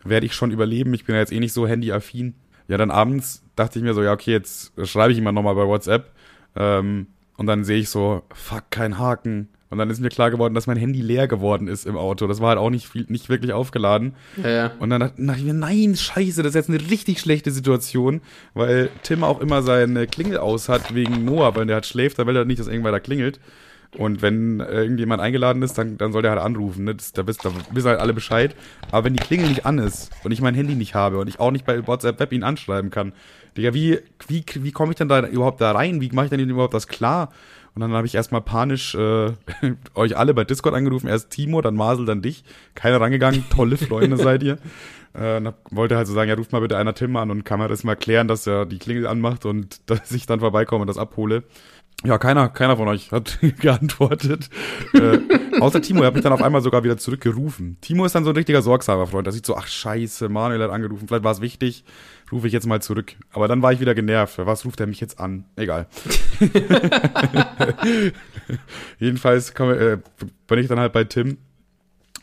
werde 0.04 0.26
ich 0.26 0.34
schon 0.34 0.50
überleben. 0.50 0.92
Ich 0.94 1.04
bin 1.04 1.14
ja 1.14 1.20
jetzt 1.20 1.32
eh 1.32 1.40
nicht 1.40 1.52
so 1.52 1.66
handyaffin. 1.66 2.34
Ja, 2.68 2.76
dann 2.76 2.90
abends 2.90 3.42
dachte 3.56 3.78
ich 3.78 3.84
mir 3.84 3.94
so, 3.94 4.02
ja, 4.02 4.12
okay, 4.12 4.32
jetzt 4.32 4.72
schreibe 4.84 5.12
ich 5.12 5.18
ihm 5.18 5.24
mal 5.24 5.32
nochmal 5.32 5.54
bei 5.54 5.66
WhatsApp. 5.66 6.10
Ähm, 6.56 7.06
und 7.36 7.46
dann 7.46 7.64
sehe 7.64 7.78
ich 7.78 7.88
so, 7.88 8.22
fuck, 8.32 8.64
kein 8.70 8.98
Haken. 8.98 9.48
Und 9.72 9.78
dann 9.78 9.88
ist 9.88 10.02
mir 10.02 10.10
klar 10.10 10.30
geworden, 10.30 10.52
dass 10.52 10.66
mein 10.66 10.76
Handy 10.76 11.00
leer 11.00 11.26
geworden 11.26 11.66
ist 11.66 11.86
im 11.86 11.96
Auto. 11.96 12.26
Das 12.26 12.42
war 12.42 12.50
halt 12.50 12.58
auch 12.58 12.68
nicht, 12.68 12.86
viel, 12.86 13.06
nicht 13.08 13.30
wirklich 13.30 13.54
aufgeladen. 13.54 14.14
Ja, 14.42 14.50
ja. 14.50 14.70
Und 14.78 14.90
dann 14.90 15.00
dachte 15.00 15.24
dachte 15.24 15.40
ich 15.40 15.46
mir, 15.46 15.54
nein, 15.54 15.96
scheiße, 15.96 16.42
das 16.42 16.50
ist 16.50 16.56
jetzt 16.56 16.68
eine 16.68 16.90
richtig 16.90 17.20
schlechte 17.20 17.50
Situation, 17.50 18.20
weil 18.52 18.90
Tim 19.02 19.24
auch 19.24 19.40
immer 19.40 19.62
seine 19.62 20.06
Klingel 20.06 20.36
aus 20.36 20.68
hat 20.68 20.94
wegen 20.94 21.24
Noah, 21.24 21.56
weil 21.56 21.64
der 21.64 21.76
halt 21.76 21.86
schläft, 21.86 22.18
da 22.18 22.26
will 22.26 22.36
er 22.36 22.44
nicht, 22.44 22.60
dass 22.60 22.66
irgendwer 22.66 22.92
da 22.92 23.00
klingelt. 23.00 23.40
Und 23.96 24.20
wenn 24.20 24.60
irgendjemand 24.60 25.22
eingeladen 25.22 25.62
ist, 25.62 25.78
dann, 25.78 25.96
dann 25.96 26.12
soll 26.12 26.20
der 26.20 26.32
halt 26.32 26.42
anrufen. 26.42 26.84
Ne? 26.84 26.94
Das, 26.94 27.14
da, 27.14 27.26
wissen, 27.26 27.40
da 27.42 27.50
wissen 27.74 27.88
halt 27.88 28.00
alle 28.00 28.12
Bescheid. 28.12 28.54
Aber 28.90 29.04
wenn 29.04 29.14
die 29.14 29.24
Klingel 29.24 29.48
nicht 29.48 29.64
an 29.64 29.78
ist 29.78 30.10
und 30.22 30.32
ich 30.32 30.42
mein 30.42 30.54
Handy 30.54 30.74
nicht 30.74 30.94
habe 30.94 31.18
und 31.18 31.28
ich 31.28 31.40
auch 31.40 31.50
nicht 31.50 31.64
bei 31.64 31.86
WhatsApp 31.86 32.20
Web 32.20 32.32
ihn 32.34 32.42
anschreiben 32.42 32.90
kann, 32.90 33.14
Digga, 33.56 33.72
wie, 33.72 34.00
wie, 34.28 34.44
wie 34.54 34.72
komme 34.72 34.92
ich 34.92 34.98
denn 34.98 35.08
da 35.08 35.26
überhaupt 35.26 35.62
da 35.62 35.72
rein? 35.72 36.02
Wie 36.02 36.10
mache 36.10 36.26
ich 36.26 36.30
denn 36.30 36.40
überhaupt 36.40 36.74
das 36.74 36.88
klar? 36.88 37.32
Und 37.74 37.80
dann 37.80 37.92
habe 37.92 38.06
ich 38.06 38.14
erstmal 38.14 38.42
panisch 38.42 38.94
äh, 38.94 39.32
euch 39.94 40.16
alle 40.16 40.34
bei 40.34 40.44
Discord 40.44 40.74
angerufen. 40.74 41.08
Erst 41.08 41.30
Timo, 41.30 41.60
dann 41.62 41.74
Marcel, 41.74 42.04
dann 42.04 42.22
dich. 42.22 42.44
Keiner 42.74 43.00
rangegangen. 43.00 43.44
Tolle 43.50 43.76
Freunde 43.76 44.16
seid 44.18 44.42
ihr. 44.42 44.58
Äh, 45.14 45.40
wollte 45.70 45.96
halt 45.96 46.06
so 46.06 46.14
sagen, 46.14 46.28
ja, 46.28 46.36
ruft 46.36 46.52
mal 46.52 46.60
bitte 46.60 46.76
einer 46.76 46.94
Tim 46.94 47.16
an 47.16 47.30
und 47.30 47.44
kann 47.44 47.60
mir 47.60 47.68
das 47.68 47.84
mal 47.84 47.96
klären, 47.96 48.28
dass 48.28 48.46
er 48.46 48.66
die 48.66 48.78
Klingel 48.78 49.06
anmacht 49.06 49.44
und 49.46 49.80
dass 49.90 50.10
ich 50.12 50.26
dann 50.26 50.40
vorbeikomme 50.40 50.82
und 50.82 50.88
das 50.88 50.98
abhole. 50.98 51.44
Ja, 52.04 52.18
keiner, 52.18 52.48
keiner 52.48 52.76
von 52.76 52.88
euch 52.88 53.12
hat 53.12 53.38
geantwortet. 53.60 54.50
äh, 54.92 55.18
außer 55.60 55.80
Timo, 55.80 56.00
er 56.00 56.08
hat 56.08 56.14
mich 56.14 56.24
dann 56.24 56.32
auf 56.32 56.42
einmal 56.42 56.60
sogar 56.60 56.82
wieder 56.82 56.96
zurückgerufen. 56.96 57.76
Timo 57.80 58.04
ist 58.04 58.14
dann 58.14 58.24
so 58.24 58.30
ein 58.30 58.36
richtiger 58.36 58.60
sorgsamer 58.60 59.06
Freund. 59.06 59.26
Da 59.26 59.30
sieht 59.30 59.46
so, 59.46 59.56
ach 59.56 59.68
scheiße, 59.68 60.28
Manuel 60.28 60.62
hat 60.62 60.70
angerufen, 60.70 61.06
vielleicht 61.06 61.22
war 61.22 61.30
es 61.30 61.40
wichtig, 61.40 61.84
rufe 62.32 62.46
ich 62.46 62.52
jetzt 62.52 62.66
mal 62.66 62.80
zurück. 62.82 63.14
Aber 63.32 63.46
dann 63.46 63.62
war 63.62 63.72
ich 63.72 63.80
wieder 63.80 63.94
genervt. 63.94 64.38
Was 64.38 64.64
ruft 64.64 64.80
er 64.80 64.86
mich 64.86 65.00
jetzt 65.00 65.20
an? 65.20 65.44
Egal. 65.56 65.86
Jedenfalls 68.98 69.54
komm, 69.54 69.70
äh, 69.70 69.98
bin 70.46 70.58
ich 70.58 70.68
dann 70.68 70.80
halt 70.80 70.92
bei 70.92 71.04
Tim 71.04 71.38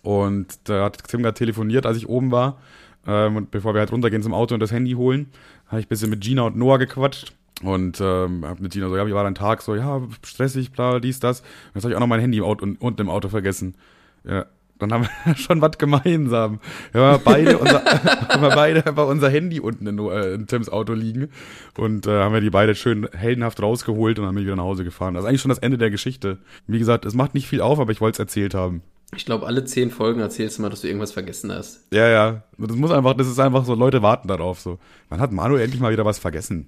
und 0.02 0.60
da 0.66 0.86
hat 0.86 1.04
Tim 1.08 1.22
gerade 1.22 1.38
telefoniert, 1.38 1.86
als 1.86 1.98
ich 1.98 2.10
oben 2.10 2.32
war. 2.32 2.60
Ähm, 3.08 3.36
und 3.36 3.52
bevor 3.52 3.74
wir 3.74 3.80
halt 3.80 3.92
runtergehen 3.92 4.24
zum 4.24 4.34
Auto 4.34 4.54
und 4.54 4.60
das 4.60 4.72
Handy 4.72 4.94
holen, 4.94 5.28
habe 5.68 5.80
ich 5.80 5.86
ein 5.86 5.90
bisschen 5.90 6.10
mit 6.10 6.22
Gina 6.22 6.44
und 6.44 6.58
Noah 6.58 6.80
gequatscht. 6.80 7.34
Und 7.62 8.00
ähm, 8.00 8.46
hab 8.46 8.60
mit 8.60 8.72
Gina 8.72 8.88
so, 8.88 8.96
ja, 8.96 9.06
wie 9.06 9.14
war 9.14 9.24
dein 9.24 9.36
Tag? 9.36 9.62
So, 9.62 9.76
ja, 9.76 10.02
stressig, 10.24 10.72
bla, 10.72 11.00
dies, 11.00 11.20
das. 11.20 11.42
Und 11.42 11.48
jetzt 11.76 11.84
habe 11.84 11.92
ich 11.92 11.96
auch 11.98 12.02
noch 12.02 12.08
mein 12.08 12.22
Handy 12.22 12.38
im 12.38 12.44
Auto, 12.46 12.66
unten 12.80 13.02
im 13.02 13.10
Auto 13.10 13.28
vergessen. 13.28 13.76
Ja, 14.24 14.46
dann 14.80 14.94
haben 14.94 15.08
wir 15.26 15.36
schon 15.36 15.62
was 15.62 15.78
gemeinsam. 15.78 16.60
Wir 16.92 17.02
haben 17.02 17.24
beide, 17.24 17.58
unser, 17.60 17.84
haben 18.30 18.42
wir 18.42 18.50
beide 18.50 18.86
einfach 18.86 19.08
unser 19.08 19.30
Handy 19.30 19.60
unten 19.60 19.88
in, 19.88 20.00
äh, 20.00 20.34
in 20.34 20.48
Tims 20.48 20.70
Auto 20.70 20.94
liegen. 20.94 21.30
Und 21.78 22.08
äh, 22.08 22.22
haben 22.22 22.34
wir 22.34 22.42
die 22.42 22.50
beide 22.50 22.76
schön 22.76 23.08
heldenhaft 23.14 23.62
rausgeholt 23.62 24.20
und 24.20 24.26
dann 24.26 24.34
bin 24.34 24.44
ich 24.44 24.48
wieder 24.48 24.56
nach 24.56 24.64
Hause 24.64 24.84
gefahren. 24.84 25.14
Das 25.14 25.24
ist 25.24 25.30
eigentlich 25.30 25.42
schon 25.42 25.50
das 25.50 25.60
Ende 25.60 25.78
der 25.78 25.92
Geschichte. 25.92 26.40
Wie 26.68 26.80
gesagt, 26.80 27.06
es 27.06 27.14
macht 27.14 27.34
nicht 27.34 27.48
viel 27.48 27.62
auf, 27.62 27.80
aber 27.80 27.92
ich 27.92 28.02
wollte 28.02 28.16
es 28.16 28.20
erzählt 28.20 28.54
haben. 28.54 28.82
Ich 29.16 29.26
glaube, 29.26 29.48
alle 29.48 29.66
zehn 29.66 29.90
Folgen 29.90 30.20
erzählst 30.20 30.58
du 30.58 30.62
mal, 30.62 30.70
dass 30.70 30.82
du 30.82 30.88
irgendwas 30.88 31.12
vergessen 31.12 31.52
hast. 31.52 31.88
Ja, 31.92 32.08
ja. 32.08 32.44
Das 32.58 32.76
muss 32.76 32.92
einfach, 32.92 33.16
das 33.16 33.28
ist 33.28 33.40
einfach 33.40 33.66
so, 33.66 33.74
Leute 33.74 34.04
warten 34.04 34.28
darauf 34.28 34.60
so. 34.60 34.78
Wann 35.10 35.20
hat 35.20 35.32
Manu 35.32 35.56
endlich 35.56 35.82
mal 35.82 35.92
wieder 35.92 36.06
was 36.06 36.20
vergessen? 36.20 36.68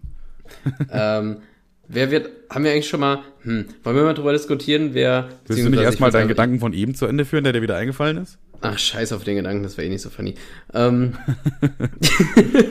ähm, 0.91 1.37
wer 1.91 2.11
wird, 2.11 2.29
haben 2.49 2.63
wir 2.63 2.71
eigentlich 2.71 2.87
schon 2.87 2.99
mal, 2.99 3.19
hm, 3.43 3.65
wollen 3.83 3.95
wir 3.95 4.03
mal 4.03 4.13
drüber 4.13 4.33
diskutieren, 4.33 4.93
wer. 4.93 5.29
Willst 5.47 5.63
du 5.63 5.69
nicht 5.69 5.81
erstmal 5.81 6.09
ich 6.09 6.13
deinen 6.13 6.27
Gedanken 6.27 6.59
von 6.59 6.73
eben 6.73 6.95
zu 6.95 7.05
Ende 7.05 7.25
führen, 7.25 7.43
der 7.43 7.53
dir 7.53 7.61
wieder 7.61 7.75
eingefallen 7.75 8.17
ist? 8.17 8.37
Ach, 8.61 8.77
scheiß 8.77 9.13
auf 9.13 9.23
den 9.23 9.37
Gedanken, 9.37 9.63
das 9.63 9.77
wäre 9.77 9.87
eh 9.87 9.89
nicht 9.89 10.01
so 10.01 10.09
funny. 10.09 10.35
Ähm, 10.73 11.15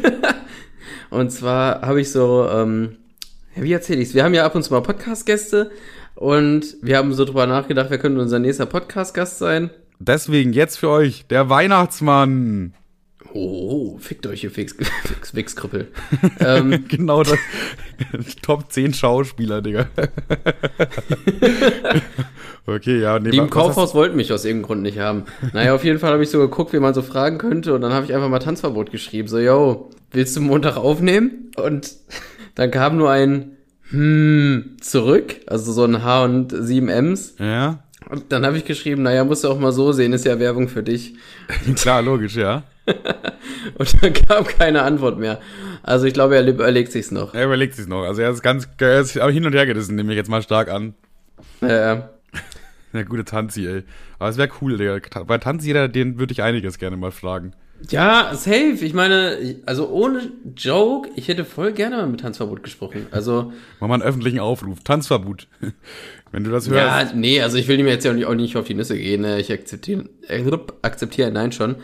und 1.10 1.30
zwar 1.30 1.82
habe 1.82 2.00
ich 2.00 2.10
so, 2.10 2.48
ähm, 2.50 2.96
wie 3.56 3.72
erzähle 3.72 4.00
ich's? 4.00 4.14
Wir 4.14 4.24
haben 4.24 4.34
ja 4.34 4.44
ab 4.44 4.54
und 4.54 4.62
zu 4.62 4.72
mal 4.72 4.80
Podcast-Gäste 4.82 5.70
und 6.14 6.76
wir 6.82 6.96
haben 6.96 7.12
so 7.12 7.24
drüber 7.24 7.46
nachgedacht, 7.46 7.90
wer 7.90 7.98
könnte 7.98 8.20
unser 8.20 8.38
nächster 8.38 8.66
Podcast-Gast 8.66 9.38
sein. 9.38 9.70
Deswegen 9.98 10.52
jetzt 10.52 10.78
für 10.78 10.88
euch 10.88 11.26
der 11.26 11.50
Weihnachtsmann. 11.50 12.74
Oh, 13.32 13.96
fickt 13.98 14.26
euch, 14.26 14.44
ihr 14.44 14.50
Fix, 14.50 14.74
Fix, 15.04 15.30
Fixkrüppel. 15.30 15.88
ähm, 16.40 16.84
Genau 16.88 17.22
das. 17.22 17.38
Top 18.42 18.72
10 18.72 18.94
Schauspieler, 18.94 19.62
Digga. 19.62 19.86
okay, 22.66 23.00
ja. 23.00 23.18
Nee, 23.18 23.30
die 23.30 23.38
im 23.38 23.50
Kaufhaus 23.50 23.94
wollten 23.94 24.16
mich 24.16 24.32
aus 24.32 24.44
irgendeinem 24.44 24.66
Grund 24.66 24.82
nicht 24.82 24.98
haben. 24.98 25.24
Naja, 25.52 25.74
auf 25.74 25.84
jeden 25.84 25.98
Fall 25.98 26.12
habe 26.12 26.22
ich 26.22 26.30
so 26.30 26.38
geguckt, 26.38 26.72
wie 26.72 26.80
man 26.80 26.94
so 26.94 27.02
fragen 27.02 27.38
könnte 27.38 27.74
und 27.74 27.80
dann 27.82 27.92
habe 27.92 28.06
ich 28.06 28.14
einfach 28.14 28.28
mal 28.28 28.38
Tanzverbot 28.38 28.90
geschrieben. 28.90 29.28
So, 29.28 29.38
yo, 29.38 29.90
willst 30.10 30.36
du 30.36 30.40
Montag 30.40 30.76
aufnehmen? 30.76 31.52
Und 31.56 31.92
dann 32.54 32.70
kam 32.70 32.96
nur 32.96 33.10
ein 33.10 33.56
hm 33.90 34.76
zurück, 34.80 35.36
also 35.46 35.72
so 35.72 35.84
ein 35.84 36.02
H 36.02 36.24
und 36.24 36.52
7 36.52 36.88
M's. 36.88 37.34
Ja, 37.38 37.82
Und 38.08 38.32
dann 38.32 38.46
habe 38.46 38.56
ich 38.56 38.64
geschrieben, 38.64 39.02
naja, 39.02 39.24
musst 39.24 39.44
du 39.44 39.48
auch 39.48 39.58
mal 39.58 39.72
so 39.72 39.92
sehen, 39.92 40.12
ist 40.12 40.24
ja 40.24 40.38
Werbung 40.38 40.68
für 40.68 40.82
dich. 40.82 41.14
klar, 41.76 42.02
logisch, 42.02 42.36
ja. 42.36 42.62
Und 43.78 44.02
dann 44.02 44.12
kam 44.12 44.44
keine 44.44 44.82
Antwort 44.82 45.18
mehr. 45.18 45.40
Also 45.82 46.06
ich 46.06 46.14
glaube, 46.14 46.36
er 46.36 46.46
überlegt 46.46 46.92
sich's 46.92 47.10
noch. 47.10 47.34
Er 47.34 47.46
überlegt 47.46 47.74
sich 47.74 47.86
noch. 47.86 48.02
Also 48.04 48.22
er 48.22 48.30
ist 48.30 48.42
ganz, 48.42 48.68
er 48.78 49.00
ist 49.00 49.12
hin 49.12 49.46
und 49.46 49.54
her 49.54 49.66
gerissen, 49.66 49.96
nehme 49.96 50.12
ich 50.12 50.16
jetzt 50.16 50.30
mal 50.30 50.42
stark 50.42 50.70
an. 50.70 50.94
Äh, 51.60 51.96
Der 52.92 53.04
gute 53.04 53.24
Tanzi, 53.24 53.66
ey. 53.66 53.82
Aber 54.18 54.28
es 54.30 54.36
wäre 54.36 54.50
cool, 54.60 54.76
Digga. 54.76 54.98
Bei 55.24 55.38
Tanzi, 55.38 55.72
den 55.90 56.18
würde 56.18 56.32
ich 56.32 56.42
einiges 56.42 56.78
gerne 56.78 56.96
mal 56.96 57.12
fragen. 57.12 57.52
ja, 57.88 58.32
safe. 58.34 58.78
Ich 58.80 58.92
meine, 58.94 59.56
also 59.64 59.88
ohne 59.88 60.32
Joke, 60.56 61.08
ich 61.14 61.28
hätte 61.28 61.44
voll 61.44 61.72
gerne 61.72 61.96
mal 61.96 62.06
mit 62.08 62.20
Tanzverbot 62.20 62.62
gesprochen. 62.62 63.06
Also 63.10 63.52
Mach 63.78 63.88
mal 63.88 63.94
einen 63.94 64.02
öffentlichen 64.02 64.40
Aufruf. 64.40 64.80
Tanzverbot. 64.82 65.46
Wenn 66.32 66.44
du 66.44 66.50
das 66.50 66.68
hörst. 66.68 67.12
Ja, 67.12 67.18
nee, 67.18 67.40
also 67.40 67.56
ich 67.56 67.66
will 67.68 67.78
ihm 67.80 67.86
jetzt 67.86 68.04
ja 68.04 68.12
auch 68.26 68.34
nicht, 68.34 68.56
auf 68.56 68.66
die 68.66 68.74
Nüsse 68.74 68.96
gehen. 68.96 69.22
ne. 69.22 69.40
Ich 69.40 69.52
akzeptiere 69.52 70.04
äh, 70.28 70.44
akzeptiere 70.82 71.28
ein 71.28 71.34
Nein 71.34 71.52
schon. 71.52 71.76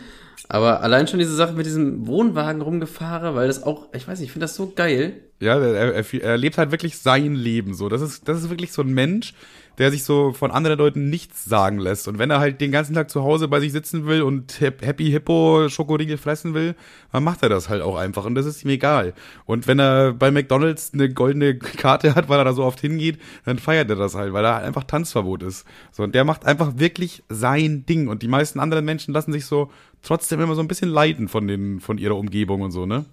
Aber 0.49 0.81
allein 0.81 1.07
schon 1.07 1.19
diese 1.19 1.35
Sache 1.35 1.53
mit 1.53 1.65
diesem 1.65 2.07
Wohnwagen 2.07 2.61
rumgefahren, 2.61 3.35
weil 3.35 3.47
das 3.47 3.63
auch, 3.63 3.87
ich 3.93 4.07
weiß 4.07 4.19
nicht, 4.19 4.27
ich 4.27 4.31
finde 4.31 4.45
das 4.45 4.55
so 4.55 4.71
geil. 4.73 5.21
Ja, 5.39 5.59
er, 5.59 5.93
er, 5.93 6.13
er 6.23 6.37
lebt 6.37 6.57
halt 6.57 6.71
wirklich 6.71 6.97
sein 6.99 7.35
Leben 7.35 7.73
so. 7.73 7.89
Das 7.89 8.01
ist, 8.01 8.27
das 8.27 8.39
ist 8.39 8.49
wirklich 8.49 8.71
so 8.71 8.81
ein 8.81 8.93
Mensch, 8.93 9.33
der 9.77 9.91
sich 9.91 10.03
so 10.03 10.33
von 10.33 10.51
anderen 10.51 10.77
Leuten 10.79 11.09
nichts 11.09 11.45
sagen 11.45 11.77
lässt. 11.77 12.07
Und 12.07 12.17
wenn 12.17 12.31
er 12.31 12.39
halt 12.39 12.61
den 12.61 12.71
ganzen 12.71 12.95
Tag 12.95 13.09
zu 13.11 13.23
Hause 13.23 13.47
bei 13.47 13.59
sich 13.59 13.71
sitzen 13.71 14.07
will 14.07 14.21
und 14.23 14.59
Hap- 14.59 14.83
Happy 14.85 15.05
Hippo 15.11 15.69
Schokoriegel 15.69 16.17
fressen 16.17 16.53
will, 16.53 16.75
dann 17.11 17.23
macht 17.23 17.43
er 17.43 17.49
das 17.49 17.69
halt 17.69 17.81
auch 17.81 17.95
einfach. 17.95 18.25
Und 18.25 18.35
das 18.35 18.45
ist 18.45 18.63
ihm 18.63 18.69
egal. 18.69 19.13
Und 19.45 19.67
wenn 19.67 19.79
er 19.79 20.13
bei 20.13 20.31
McDonalds 20.31 20.93
eine 20.93 21.09
goldene 21.13 21.57
Karte 21.57 22.15
hat, 22.15 22.27
weil 22.29 22.39
er 22.39 22.45
da 22.45 22.53
so 22.53 22.63
oft 22.63 22.79
hingeht, 22.79 23.19
dann 23.45 23.59
feiert 23.59 23.89
er 23.89 23.95
das 23.95 24.15
halt, 24.15 24.33
weil 24.33 24.45
er 24.45 24.55
halt 24.55 24.65
einfach 24.65 24.83
Tanzverbot 24.83 25.43
ist. 25.43 25.65
So, 25.91 26.03
und 26.03 26.15
der 26.15 26.23
macht 26.23 26.45
einfach 26.45 26.73
wirklich 26.77 27.23
sein 27.29 27.85
Ding. 27.85 28.07
Und 28.07 28.23
die 28.23 28.27
meisten 28.27 28.59
anderen 28.59 28.85
Menschen 28.85 29.13
lassen 29.13 29.31
sich 29.31 29.45
so 29.45 29.69
trotzdem 30.01 30.39
immer 30.39 30.55
so 30.55 30.61
ein 30.61 30.67
bisschen 30.67 30.89
leiten 30.89 31.27
von 31.27 31.47
den, 31.47 31.79
von 31.79 31.97
ihrer 31.97 32.15
Umgebung 32.17 32.61
und 32.61 32.71
so, 32.71 32.85
ne? 32.85 33.05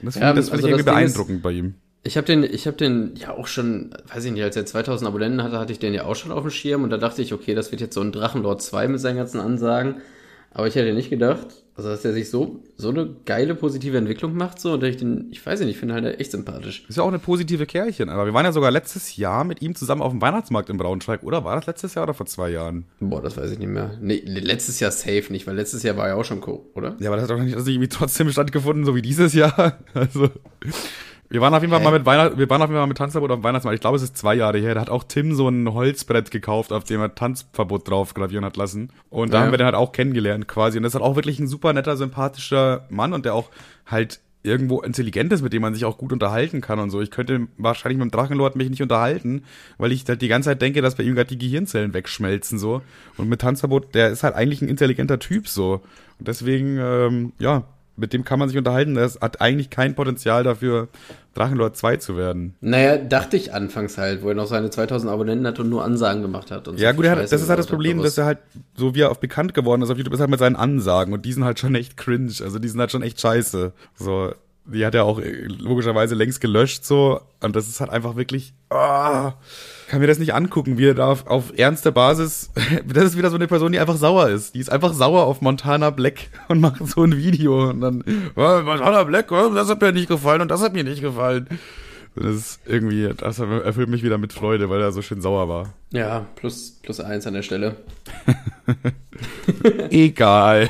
Und 0.00 0.06
das 0.06 0.16
Ja, 0.16 0.28
finde 0.28 0.42
find 0.42 0.52
also 0.54 0.66
ich 0.66 0.70
irgendwie 0.72 0.90
beeindruckend 0.90 1.42
bei 1.42 1.52
ihm. 1.52 1.74
Ich 2.04 2.16
habe 2.16 2.26
den, 2.26 2.42
ich 2.44 2.66
habe 2.66 2.76
den 2.76 3.14
ja 3.16 3.32
auch 3.32 3.46
schon, 3.46 3.90
weiß 4.12 4.24
ich 4.24 4.32
nicht, 4.32 4.42
als 4.42 4.56
er 4.56 4.64
2000 4.64 5.08
Abonnenten 5.08 5.42
hatte, 5.42 5.58
hatte 5.58 5.72
ich 5.72 5.78
den 5.78 5.94
ja 5.94 6.04
auch 6.04 6.16
schon 6.16 6.32
auf 6.32 6.42
dem 6.42 6.50
Schirm 6.50 6.84
und 6.84 6.90
da 6.90 6.96
dachte 6.96 7.22
ich, 7.22 7.32
okay, 7.32 7.54
das 7.54 7.70
wird 7.70 7.80
jetzt 7.80 7.94
so 7.94 8.00
ein 8.00 8.12
Drachenlord 8.12 8.62
2 8.62 8.88
mit 8.88 9.00
seinen 9.00 9.16
ganzen 9.16 9.40
Ansagen. 9.40 9.96
Aber 10.50 10.66
ich 10.66 10.74
hätte 10.74 10.94
nicht 10.94 11.10
gedacht, 11.10 11.46
also 11.76 11.90
dass 11.90 12.04
er 12.04 12.12
sich 12.12 12.30
so, 12.30 12.64
so 12.76 12.88
eine 12.88 13.14
geile 13.26 13.54
positive 13.54 13.96
Entwicklung 13.98 14.34
macht, 14.34 14.58
so, 14.60 14.72
und 14.72 14.82
ich 14.82 14.96
den, 14.96 15.28
ich 15.30 15.44
weiß 15.44 15.60
nicht, 15.60 15.68
ich 15.68 15.78
finde 15.78 15.94
halt 15.94 16.18
echt 16.18 16.32
sympathisch. 16.32 16.84
Ist 16.88 16.96
ja 16.96 17.02
auch 17.02 17.08
eine 17.08 17.18
positive 17.18 17.66
Kerlchen, 17.66 18.08
aber 18.08 18.24
wir 18.24 18.32
waren 18.32 18.44
ja 18.44 18.52
sogar 18.52 18.70
letztes 18.70 19.16
Jahr 19.16 19.44
mit 19.44 19.62
ihm 19.62 19.74
zusammen 19.74 20.00
auf 20.00 20.10
dem 20.10 20.20
Weihnachtsmarkt 20.22 20.70
in 20.70 20.78
Braunschweig, 20.78 21.22
oder? 21.22 21.44
War 21.44 21.54
das 21.54 21.66
letztes 21.66 21.94
Jahr 21.94 22.04
oder 22.04 22.14
vor 22.14 22.26
zwei 22.26 22.50
Jahren? 22.50 22.86
Boah, 22.98 23.22
das 23.22 23.36
weiß 23.36 23.52
ich 23.52 23.58
nicht 23.58 23.68
mehr. 23.68 23.98
Nee, 24.00 24.22
letztes 24.24 24.80
Jahr 24.80 24.90
safe 24.90 25.26
nicht, 25.30 25.46
weil 25.46 25.54
letztes 25.54 25.82
Jahr 25.82 25.96
war 25.96 26.08
ja 26.08 26.14
auch 26.14 26.24
schon 26.24 26.40
Co, 26.40 26.68
oder? 26.74 26.96
Ja, 26.98 27.10
aber 27.10 27.16
das 27.16 27.28
hat 27.28 27.30
doch 27.30 27.42
nicht 27.42 27.54
also 27.54 27.70
irgendwie 27.70 27.88
trotzdem 27.88 28.30
stattgefunden, 28.30 28.84
so 28.84 28.96
wie 28.96 29.02
dieses 29.02 29.34
Jahr. 29.34 29.78
Also, 29.94 30.30
wir 31.30 31.40
waren 31.40 31.52
auf 31.54 31.60
jeden 31.62 31.70
Fall 31.72 31.80
Hä? 31.80 31.84
mal 31.84 31.92
mit 31.92 32.06
Weihnacht, 32.06 32.38
wir 32.38 32.48
waren 32.48 32.62
auf 32.62 32.68
jeden 32.68 32.74
Fall 32.76 32.82
mal 32.82 32.86
mit 32.86 32.96
Tanzverbot 32.98 33.30
auf 33.30 33.38
dem 33.40 33.44
Weihnachtsmarkt. 33.44 33.74
Ich 33.74 33.80
glaube, 33.80 33.96
es 33.96 34.02
ist 34.02 34.16
zwei 34.16 34.34
Jahre 34.34 34.58
her. 34.58 34.74
Da 34.74 34.80
hat 34.80 34.90
auch 34.90 35.04
Tim 35.04 35.34
so 35.34 35.48
ein 35.48 35.72
Holzbrett 35.72 36.30
gekauft, 36.30 36.72
auf 36.72 36.84
dem 36.84 37.00
er 37.00 37.14
Tanzverbot 37.14 37.88
drauf 37.88 38.14
gravieren 38.14 38.44
hat 38.44 38.56
lassen. 38.56 38.90
Und 39.10 39.32
da 39.32 39.38
Ja. 39.38 39.44
haben 39.44 39.50
wir 39.52 39.58
den 39.58 39.66
halt 39.66 39.74
auch 39.74 39.92
kennengelernt 39.92 40.48
quasi. 40.48 40.78
Und 40.78 40.84
das 40.84 40.90
ist 40.90 40.94
halt 41.00 41.04
auch 41.04 41.16
wirklich 41.16 41.38
ein 41.38 41.46
super 41.46 41.72
netter, 41.72 41.96
sympathischer 41.96 42.86
Mann 42.90 43.12
und 43.12 43.24
der 43.24 43.34
auch 43.34 43.50
halt 43.86 44.20
irgendwo 44.44 44.80
intelligent 44.80 45.32
ist, 45.32 45.42
mit 45.42 45.52
dem 45.52 45.60
man 45.62 45.74
sich 45.74 45.84
auch 45.84 45.98
gut 45.98 46.12
unterhalten 46.12 46.60
kann 46.60 46.78
und 46.78 46.90
so. 46.90 47.00
Ich 47.02 47.10
könnte 47.10 47.48
wahrscheinlich 47.58 47.98
mit 47.98 48.06
dem 48.06 48.10
Drachenlord 48.12 48.54
mich 48.56 48.70
nicht 48.70 48.80
unterhalten, 48.80 49.42
weil 49.78 49.92
ich 49.92 50.04
halt 50.08 50.22
die 50.22 50.28
ganze 50.28 50.48
Zeit 50.50 50.62
denke, 50.62 50.80
dass 50.80 50.94
bei 50.94 51.02
ihm 51.02 51.14
gerade 51.16 51.28
die 51.28 51.38
Gehirnzellen 51.38 51.92
wegschmelzen 51.92 52.58
so. 52.58 52.80
Und 53.18 53.28
mit 53.28 53.40
Tanzverbot, 53.40 53.94
der 53.94 54.10
ist 54.10 54.22
halt 54.22 54.34
eigentlich 54.36 54.62
ein 54.62 54.68
intelligenter 54.68 55.18
Typ 55.18 55.48
so. 55.48 55.82
Und 56.18 56.28
deswegen, 56.28 56.78
ähm, 56.78 57.32
ja, 57.38 57.64
mit 57.98 58.12
dem 58.12 58.24
kann 58.24 58.38
man 58.38 58.48
sich 58.48 58.56
unterhalten. 58.56 58.94
Das 58.94 59.20
hat 59.20 59.40
eigentlich 59.40 59.70
kein 59.70 59.94
Potenzial 59.94 60.44
dafür, 60.44 60.88
Drachenlord 61.34 61.76
2 61.76 61.96
zu 61.96 62.16
werden. 62.16 62.54
Naja, 62.60 62.96
dachte 62.96 63.36
ich 63.36 63.52
anfangs 63.52 63.98
halt, 63.98 64.22
wo 64.22 64.28
er 64.28 64.34
noch 64.34 64.46
seine 64.46 64.70
2000 64.70 65.10
Abonnenten 65.10 65.46
hat 65.46 65.58
und 65.58 65.68
nur 65.68 65.84
Ansagen 65.84 66.22
gemacht 66.22 66.50
hat. 66.50 66.68
Und 66.68 66.78
Ja, 66.78 66.90
so 66.90 66.96
gut, 66.96 67.06
hat, 67.06 67.18
das 67.18 67.32
ist 67.32 67.48
halt 67.48 67.58
das 67.58 67.66
Problem, 67.66 68.02
dass 68.02 68.16
er 68.16 68.24
halt, 68.24 68.38
so 68.76 68.94
wie 68.94 69.00
er 69.00 69.10
auf 69.10 69.20
bekannt 69.20 69.54
geworden 69.54 69.82
ist 69.82 69.90
auf 69.90 69.96
YouTube, 69.98 70.14
ist 70.14 70.20
halt 70.20 70.30
mit 70.30 70.38
seinen 70.38 70.56
Ansagen 70.56 71.12
und 71.12 71.24
die 71.24 71.32
sind 71.32 71.44
halt 71.44 71.58
schon 71.58 71.74
echt 71.74 71.96
cringe. 71.96 72.32
Also 72.42 72.58
die 72.58 72.68
sind 72.68 72.80
halt 72.80 72.90
schon 72.90 73.02
echt 73.02 73.20
scheiße. 73.20 73.72
So, 73.94 74.32
die 74.72 74.84
hat 74.84 74.94
er 74.94 75.04
auch 75.04 75.18
äh, 75.18 75.44
logischerweise 75.46 76.14
längst 76.14 76.40
gelöscht, 76.40 76.84
so. 76.84 77.20
Und 77.40 77.56
das 77.56 77.68
ist 77.68 77.80
halt 77.80 77.90
einfach 77.90 78.16
wirklich, 78.16 78.52
ah, 78.70 79.32
kann 79.88 80.00
mir 80.00 80.06
das 80.06 80.18
nicht 80.18 80.34
angucken, 80.34 80.78
wie 80.78 80.86
er 80.88 80.94
da 80.94 81.06
auf, 81.08 81.26
auf 81.26 81.52
ernste 81.56 81.92
Basis, 81.92 82.50
das 82.86 83.04
ist 83.04 83.18
wieder 83.18 83.30
so 83.30 83.36
eine 83.36 83.46
Person, 83.46 83.72
die 83.72 83.78
einfach 83.78 83.96
sauer 83.96 84.28
ist. 84.28 84.54
Die 84.54 84.60
ist 84.60 84.70
einfach 84.70 84.92
sauer 84.92 85.24
auf 85.24 85.40
Montana 85.40 85.90
Black 85.90 86.28
und 86.48 86.60
macht 86.60 86.86
so 86.86 87.02
ein 87.02 87.16
Video 87.16 87.70
und 87.70 87.80
dann, 87.80 88.04
"Ah, 88.36 88.62
Montana 88.62 89.04
Black, 89.04 89.32
oh, 89.32 89.50
das 89.54 89.68
hat 89.68 89.80
mir 89.80 89.92
nicht 89.92 90.08
gefallen 90.08 90.42
und 90.42 90.50
das 90.50 90.62
hat 90.62 90.72
mir 90.72 90.84
nicht 90.84 91.00
gefallen. 91.00 91.48
Das 92.14 92.34
ist 92.34 92.60
irgendwie, 92.66 93.10
das 93.16 93.38
erfüllt 93.38 93.88
mich 93.88 94.02
wieder 94.02 94.18
mit 94.18 94.32
Freude, 94.32 94.68
weil 94.70 94.80
er 94.80 94.90
so 94.90 95.02
schön 95.02 95.20
sauer 95.20 95.48
war. 95.48 95.74
Ja, 95.92 96.26
plus, 96.34 96.78
plus 96.82 96.98
eins 96.98 97.26
an 97.28 97.34
der 97.34 97.42
Stelle. 97.42 97.76
Egal. 99.90 100.68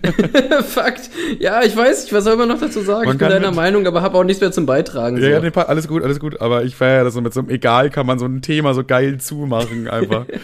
Fakt. 0.68 1.10
Ja, 1.38 1.62
ich 1.62 1.76
weiß 1.76 2.04
nicht, 2.04 2.12
was 2.12 2.24
soll 2.24 2.36
man 2.36 2.48
noch 2.48 2.60
dazu 2.60 2.80
sagen? 2.80 3.06
Man 3.06 3.16
ich 3.16 3.18
bin 3.18 3.28
deiner 3.28 3.48
mit- 3.48 3.56
Meinung, 3.56 3.86
aber 3.86 4.02
habe 4.02 4.16
auch 4.18 4.24
nichts 4.24 4.40
mehr 4.40 4.52
zum 4.52 4.66
Beitragen. 4.66 5.16
Ja, 5.18 5.28
ja, 5.28 5.36
so. 5.38 5.42
nee, 5.42 5.50
pa- 5.50 5.62
alles 5.62 5.88
gut, 5.88 6.02
alles 6.02 6.20
gut. 6.20 6.40
Aber 6.40 6.64
ich 6.64 6.76
feiere 6.76 7.04
das 7.04 7.14
so 7.14 7.20
mit 7.20 7.32
so 7.34 7.40
einem 7.40 7.50
Egal 7.50 7.90
kann 7.90 8.06
man 8.06 8.18
so 8.18 8.26
ein 8.26 8.42
Thema 8.42 8.74
so 8.74 8.84
geil 8.84 9.18
zumachen 9.18 9.88
einfach. 9.88 10.26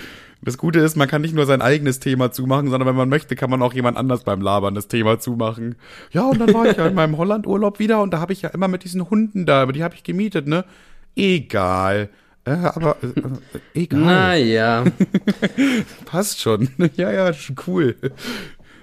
Das 0.43 0.57
Gute 0.57 0.79
ist, 0.79 0.97
man 0.97 1.07
kann 1.07 1.21
nicht 1.21 1.35
nur 1.35 1.45
sein 1.45 1.61
eigenes 1.61 2.01
Thema 2.01 2.33
zumachen, 2.33 2.71
sondern 2.71 2.89
wenn 2.89 2.97
man 2.97 3.11
möchte, 3.11 3.37
kann 3.37 3.51
man 3.51 3.61
auch 3.61 3.75
jemand 3.75 3.99
anders 3.99 4.25
beim 4.25 4.41
Labern 4.41 4.75
das 4.75 4.89
Thema 4.89 5.18
zumachen. 5.18 5.75
Ja, 6.12 6.23
und 6.23 6.39
dann 6.41 6.55
war 6.55 6.64
ich 6.64 6.79
ja 6.79 6.87
in 6.87 6.95
meinem 6.95 7.18
Holland-Urlaub 7.18 7.79
wieder 7.79 8.01
und 8.01 8.14
da 8.14 8.21
habe 8.21 8.33
ich 8.33 8.41
ja 8.41 8.49
immer 8.49 8.66
mit 8.66 8.83
diesen 8.83 9.11
Hunden 9.11 9.45
da, 9.45 9.61
aber 9.61 9.73
die 9.75 9.85
habe 9.85 9.95
ich 9.97 10.03
gemietet, 10.03 10.47
ne? 10.49 10.64
Egal. 11.14 12.09
Äh, 12.45 12.51
aber 12.53 12.97
äh, 13.03 13.07
äh, 13.07 13.61
egal. 13.74 14.01
Naja. 14.01 14.84
Passt 16.07 16.41
schon. 16.41 16.68
ja, 16.97 17.12
ja, 17.12 17.32
cool. 17.66 17.97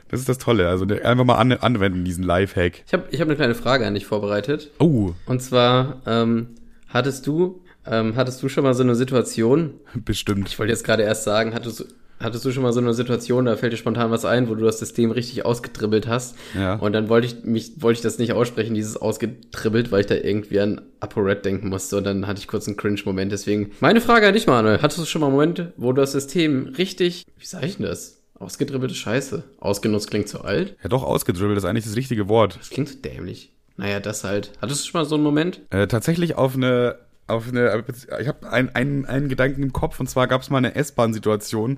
Das 0.10 0.20
ist 0.20 0.30
das 0.30 0.38
Tolle. 0.38 0.70
Also 0.70 0.86
einfach 0.86 1.26
mal 1.26 1.36
an, 1.36 1.52
anwenden, 1.54 2.06
diesen 2.06 2.24
Lifehack. 2.24 2.84
Ich 2.86 2.94
habe 2.94 3.06
ich 3.12 3.20
hab 3.20 3.28
eine 3.28 3.36
kleine 3.36 3.56
Frage 3.56 3.86
an 3.86 3.94
dich 3.94 4.06
vorbereitet. 4.06 4.72
Oh, 4.80 5.14
Und 5.26 5.42
zwar, 5.42 6.02
ähm, 6.06 6.50
hattest 6.88 7.28
du, 7.28 7.62
ähm, 7.86 8.16
hattest 8.16 8.42
du 8.42 8.50
schon 8.50 8.64
mal 8.64 8.74
so 8.74 8.84
eine 8.84 8.96
Situation, 8.96 9.74
bestimmt. 9.94 10.50
ich 10.50 10.60
wollte 10.60 10.72
jetzt 10.72 10.84
gerade 10.86 11.04
erst 11.04 11.24
sagen, 11.24 11.54
hattest 11.54 11.80
du, 11.82 11.86
hattest 12.20 12.46
du 12.46 12.52
schon 12.52 12.64
mal 12.64 12.74
so 12.74 12.80
eine 12.80 12.94
Situation, 12.94 13.46
da 13.46 13.56
fällt 13.56 13.74
dir 13.74 13.78
spontan 13.78 14.12
was 14.12 14.26
ein, 14.26 14.50
wo 14.50 14.56
du 14.56 14.66
das 14.66 14.80
System 14.80 15.12
richtig 15.12 15.46
ausgetribbelt 15.46 16.08
hast. 16.08 16.36
Ja. 16.56 16.76
Und 16.76 16.94
dann 16.94 17.10
wollte 17.10 17.28
ich 17.28 17.44
mich, 17.44 17.82
wollte 17.82 17.98
ich 17.98 18.04
das 18.04 18.18
nicht 18.18 18.34
aussprechen, 18.34 18.74
dieses 18.74 18.98
ausgetribbelt, 18.98 19.92
weil 19.92 20.02
ich 20.02 20.08
da 20.08 20.16
irgendwie 20.16 20.60
an 20.60 20.82
ApoRed 21.00 21.46
denken 21.46 21.70
musste. 21.70 21.98
Und 21.98 22.06
dann 22.06 22.28
hatte 22.28 22.40
ich 22.40 22.48
kurz 22.48 22.68
einen 22.68 22.78
Cringe-Moment. 22.78 23.32
Deswegen, 23.32 23.72
meine 23.80 24.02
Frage 24.02 24.28
an 24.28 24.34
dich, 24.34 24.48
Manuel. 24.48 24.82
Hattest 24.82 25.00
du 25.00 25.06
schon 25.06 25.22
mal 25.22 25.30
Momente, 25.30 25.74
wo 25.78 25.92
du 25.92 26.02
das 26.02 26.12
System 26.12 26.74
richtig, 26.78 27.26
wie 27.38 27.46
sag 27.46 27.64
ich 27.64 27.78
denn 27.78 27.86
das? 27.86 28.22
Ausgedribbelte 28.40 28.94
Scheiße. 28.94 29.44
Ausgenutzt 29.60 30.12
klingt 30.12 30.30
zu 30.30 30.42
alt. 30.42 30.76
Ja, 30.84 30.90
doch, 30.90 31.04
ausgedribbelt 31.04 31.58
ist 31.58 31.66
eigentlich 31.66 31.86
das 31.86 31.96
richtige 31.96 32.30
Wort. 32.30 32.58
Das 32.60 32.70
klingt 32.70 32.90
so 32.90 32.96
dämlich. 33.00 33.52
Naja, 33.78 34.00
das 34.00 34.24
halt. 34.24 34.52
Hattest 34.62 34.84
du 34.84 34.90
schon 34.90 35.02
mal 35.02 35.06
so 35.06 35.16
einen 35.16 35.24
Moment? 35.24 35.62
Äh, 35.70 35.88
tatsächlich 35.88 36.36
auf 36.36 36.56
eine, 36.56 36.98
auf 37.28 37.48
eine, 37.50 37.84
ich 38.20 38.28
habe 38.28 38.52
einen, 38.52 38.70
einen, 38.70 39.06
einen 39.06 39.30
Gedanken 39.30 39.64
im 39.64 39.74
Kopf 39.74 40.00
und 40.00 40.10
zwar 40.10 40.28
gab 40.28 40.42
es 40.42 40.50
mal 40.50 40.58
eine 40.58 40.76
S-Bahn-Situation, 40.76 41.78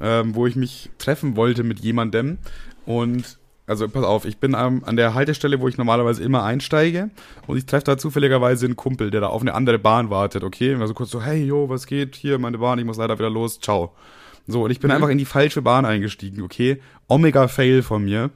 ähm, 0.00 0.34
wo 0.34 0.46
ich 0.46 0.56
mich 0.56 0.90
treffen 0.98 1.36
wollte 1.36 1.62
mit 1.62 1.80
jemandem 1.80 2.38
und 2.84 3.38
also 3.68 3.86
pass 3.86 4.02
auf, 4.02 4.24
ich 4.24 4.38
bin 4.38 4.56
ähm, 4.58 4.82
an 4.86 4.96
der 4.96 5.12
Haltestelle, 5.12 5.60
wo 5.60 5.68
ich 5.68 5.76
normalerweise 5.76 6.22
immer 6.22 6.42
einsteige 6.42 7.10
und 7.46 7.58
ich 7.58 7.66
treffe 7.66 7.84
da 7.84 7.98
zufälligerweise 7.98 8.64
einen 8.64 8.76
Kumpel, 8.76 9.10
der 9.10 9.20
da 9.20 9.26
auf 9.26 9.42
eine 9.42 9.52
andere 9.52 9.78
Bahn 9.78 10.08
wartet, 10.08 10.42
okay? 10.42 10.74
Und 10.74 10.86
so 10.86 10.94
kurz 10.94 11.10
so, 11.10 11.22
hey, 11.22 11.44
yo, 11.44 11.68
was 11.68 11.86
geht? 11.86 12.16
Hier, 12.16 12.38
meine 12.38 12.58
Bahn, 12.58 12.78
ich 12.78 12.86
muss 12.86 12.96
leider 12.96 13.18
wieder 13.18 13.28
los, 13.28 13.60
ciao. 13.60 13.94
So, 14.46 14.64
und 14.64 14.70
ich 14.70 14.80
bin 14.80 14.88
mhm. 14.88 14.96
einfach 14.96 15.10
in 15.10 15.18
die 15.18 15.26
falsche 15.26 15.60
Bahn 15.60 15.84
eingestiegen, 15.84 16.40
okay? 16.40 16.80
Omega-Fail 17.08 17.82
von 17.82 18.04
mir. 18.04 18.30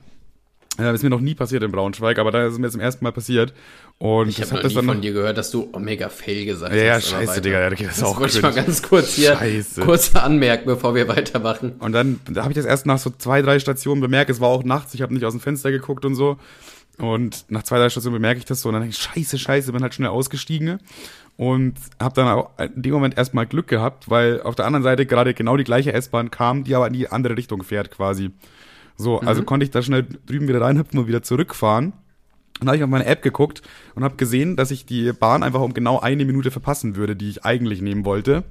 Ja, 0.78 0.84
das 0.84 0.96
ist 0.96 1.02
mir 1.02 1.10
noch 1.10 1.20
nie 1.20 1.34
passiert 1.34 1.62
in 1.62 1.72
Braunschweig, 1.72 2.18
aber 2.18 2.30
da 2.30 2.46
ist 2.46 2.58
mir 2.58 2.70
zum 2.70 2.80
ersten 2.80 3.02
Mal 3.04 3.12
passiert. 3.12 3.54
Und 4.02 4.30
ich 4.30 4.42
habe 4.42 4.54
noch 4.56 4.64
nie 4.64 4.84
von 4.84 5.00
dir 5.00 5.12
gehört, 5.12 5.38
dass 5.38 5.52
du 5.52 5.68
Omega 5.72 6.08
Fail 6.08 6.44
gesagt 6.44 6.74
ja, 6.74 6.94
hast. 6.94 7.12
Ja, 7.12 7.18
scheiße, 7.18 7.40
Digga, 7.40 7.60
ja, 7.60 7.70
das 7.70 7.80
ist 7.80 8.02
auch 8.02 8.18
wollte 8.18 8.36
ich 8.36 8.42
mal 8.42 8.52
ganz 8.52 8.82
kurz 8.82 9.14
hier 9.14 9.36
scheiße. 9.36 9.82
kurz 9.82 10.16
anmerken, 10.16 10.64
bevor 10.66 10.96
wir 10.96 11.06
weitermachen. 11.06 11.74
Und 11.78 11.92
dann 11.92 12.18
da 12.28 12.42
habe 12.42 12.50
ich 12.50 12.56
das 12.56 12.64
erst 12.64 12.84
nach 12.84 12.98
so 12.98 13.10
zwei, 13.16 13.42
drei 13.42 13.60
Stationen 13.60 14.00
bemerkt. 14.00 14.28
Es 14.28 14.40
war 14.40 14.48
auch 14.48 14.64
nachts, 14.64 14.92
ich 14.94 15.02
habe 15.02 15.14
nicht 15.14 15.24
aus 15.24 15.34
dem 15.34 15.40
Fenster 15.40 15.70
geguckt 15.70 16.04
und 16.04 16.16
so. 16.16 16.36
Und 16.98 17.44
nach 17.48 17.62
zwei, 17.62 17.78
drei 17.78 17.90
Stationen 17.90 18.14
bemerke 18.14 18.38
ich 18.38 18.44
das 18.44 18.60
so 18.60 18.70
und 18.70 18.72
dann 18.72 18.82
denke 18.82 18.96
ich, 18.96 19.02
scheiße, 19.02 19.38
scheiße, 19.38 19.70
bin 19.70 19.82
halt 19.82 19.94
schnell 19.94 20.08
ausgestiegen 20.08 20.80
und 21.36 21.74
habe 22.00 22.16
dann 22.16 22.26
auch 22.26 22.50
in 22.58 22.82
dem 22.82 22.94
Moment 22.94 23.16
erstmal 23.16 23.46
Glück 23.46 23.68
gehabt, 23.68 24.10
weil 24.10 24.42
auf 24.42 24.56
der 24.56 24.66
anderen 24.66 24.82
Seite 24.82 25.06
gerade 25.06 25.32
genau 25.32 25.56
die 25.56 25.62
gleiche 25.62 25.92
S-Bahn 25.92 26.32
kam, 26.32 26.64
die 26.64 26.74
aber 26.74 26.88
in 26.88 26.92
die 26.94 27.08
andere 27.08 27.36
Richtung 27.36 27.62
fährt 27.62 27.92
quasi. 27.92 28.32
So, 28.96 29.20
also 29.20 29.42
mhm. 29.42 29.46
konnte 29.46 29.62
ich 29.62 29.70
da 29.70 29.80
schnell 29.80 30.04
drüben 30.26 30.48
wieder 30.48 30.60
reinhüpfen 30.60 30.98
und 30.98 31.06
wieder 31.06 31.22
zurückfahren. 31.22 31.92
Dann 32.62 32.68
habe 32.68 32.76
ich 32.78 32.84
auf 32.84 32.90
meine 32.90 33.06
App 33.06 33.22
geguckt 33.22 33.62
und 33.94 34.04
habe 34.04 34.16
gesehen, 34.16 34.56
dass 34.56 34.70
ich 34.70 34.86
die 34.86 35.12
Bahn 35.12 35.42
einfach 35.42 35.60
um 35.60 35.74
genau 35.74 36.00
eine 36.00 36.24
Minute 36.24 36.50
verpassen 36.50 36.96
würde, 36.96 37.16
die 37.16 37.28
ich 37.28 37.44
eigentlich 37.44 37.82
nehmen 37.82 38.04
wollte. 38.04 38.44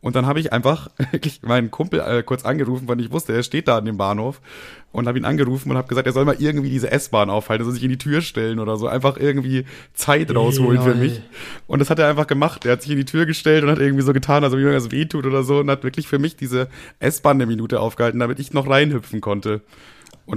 Und 0.00 0.14
dann 0.14 0.26
habe 0.26 0.38
ich 0.38 0.52
einfach 0.52 0.88
wirklich 1.10 1.42
meinen 1.42 1.70
Kumpel 1.70 2.00
äh, 2.00 2.22
kurz 2.22 2.44
angerufen, 2.44 2.86
weil 2.88 3.00
ich 3.00 3.10
wusste, 3.10 3.32
er 3.32 3.42
steht 3.42 3.68
da 3.68 3.78
an 3.78 3.84
dem 3.84 3.96
Bahnhof. 3.96 4.40
Und 4.90 5.06
habe 5.06 5.18
ihn 5.18 5.26
angerufen 5.26 5.70
und 5.70 5.76
habe 5.76 5.88
gesagt, 5.88 6.06
er 6.06 6.14
soll 6.14 6.24
mal 6.24 6.36
irgendwie 6.38 6.70
diese 6.70 6.90
S-Bahn 6.90 7.28
aufhalten, 7.28 7.64
soll 7.64 7.74
sich 7.74 7.82
in 7.82 7.90
die 7.90 7.98
Tür 7.98 8.22
stellen 8.22 8.58
oder 8.58 8.76
so. 8.76 8.86
Einfach 8.86 9.18
irgendwie 9.18 9.66
Zeit 9.92 10.34
rausholen 10.34 10.80
für 10.80 10.94
mich. 10.94 11.20
Und 11.66 11.80
das 11.80 11.90
hat 11.90 11.98
er 11.98 12.08
einfach 12.08 12.26
gemacht. 12.26 12.64
Er 12.64 12.72
hat 12.72 12.82
sich 12.82 12.92
in 12.92 12.96
die 12.96 13.04
Tür 13.04 13.26
gestellt 13.26 13.64
und 13.64 13.70
hat 13.70 13.80
irgendwie 13.80 14.02
so 14.02 14.14
getan, 14.14 14.44
als 14.44 14.54
ob 14.54 14.58
ihm 14.58 14.64
irgendwas 14.64 14.90
wehtut 14.90 15.26
oder 15.26 15.42
so. 15.42 15.58
Und 15.58 15.70
hat 15.70 15.84
wirklich 15.84 16.08
für 16.08 16.18
mich 16.18 16.36
diese 16.36 16.68
S-Bahn 17.00 17.36
eine 17.36 17.46
Minute 17.46 17.80
aufgehalten, 17.80 18.18
damit 18.18 18.38
ich 18.40 18.54
noch 18.54 18.68
reinhüpfen 18.68 19.20
konnte. 19.20 19.60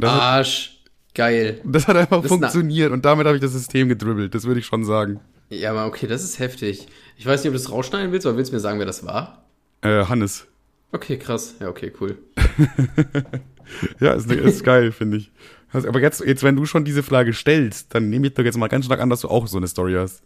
Arsch. 0.09 0.71
Hat, 0.73 0.80
Geil. 1.13 1.59
Das 1.63 1.87
hat 1.87 1.97
einfach 1.97 2.21
das 2.21 2.29
funktioniert 2.29 2.91
und 2.91 3.03
damit 3.03 3.27
habe 3.27 3.35
ich 3.35 3.41
das 3.41 3.51
System 3.51 3.89
gedribbelt, 3.89 4.33
das 4.33 4.45
würde 4.45 4.59
ich 4.59 4.65
schon 4.65 4.85
sagen. 4.85 5.19
Ja, 5.49 5.71
aber 5.71 5.85
okay, 5.85 6.07
das 6.07 6.23
ist 6.23 6.39
heftig. 6.39 6.87
Ich 7.17 7.25
weiß 7.25 7.43
nicht, 7.43 7.49
ob 7.49 7.55
du 7.55 7.61
das 7.61 7.71
rausschneiden 7.71 8.11
willst, 8.13 8.25
aber 8.25 8.37
willst 8.37 8.51
du 8.51 8.55
mir 8.55 8.61
sagen, 8.61 8.79
wer 8.79 8.85
das 8.85 9.05
war? 9.05 9.43
Äh, 9.81 10.05
Hannes. 10.05 10.47
Okay, 10.93 11.17
krass. 11.17 11.55
Ja, 11.59 11.67
okay, 11.67 11.91
cool. 11.99 12.17
ja, 13.99 14.13
ist, 14.13 14.31
ist 14.31 14.63
geil, 14.63 14.91
finde 14.91 15.17
ich. 15.17 15.31
Aber 15.73 16.01
jetzt, 16.01 16.21
jetzt, 16.21 16.43
wenn 16.43 16.55
du 16.55 16.65
schon 16.65 16.83
diese 16.83 17.03
Frage 17.03 17.33
stellst, 17.33 17.93
dann 17.93 18.09
nehme 18.09 18.27
ich 18.27 18.33
doch 18.33 18.43
jetzt 18.43 18.57
mal 18.57 18.67
ganz 18.67 18.85
stark 18.85 18.99
an, 18.99 19.09
dass 19.09 19.21
du 19.21 19.29
auch 19.29 19.47
so 19.47 19.57
eine 19.57 19.67
Story 19.67 19.93
hast. 19.93 20.21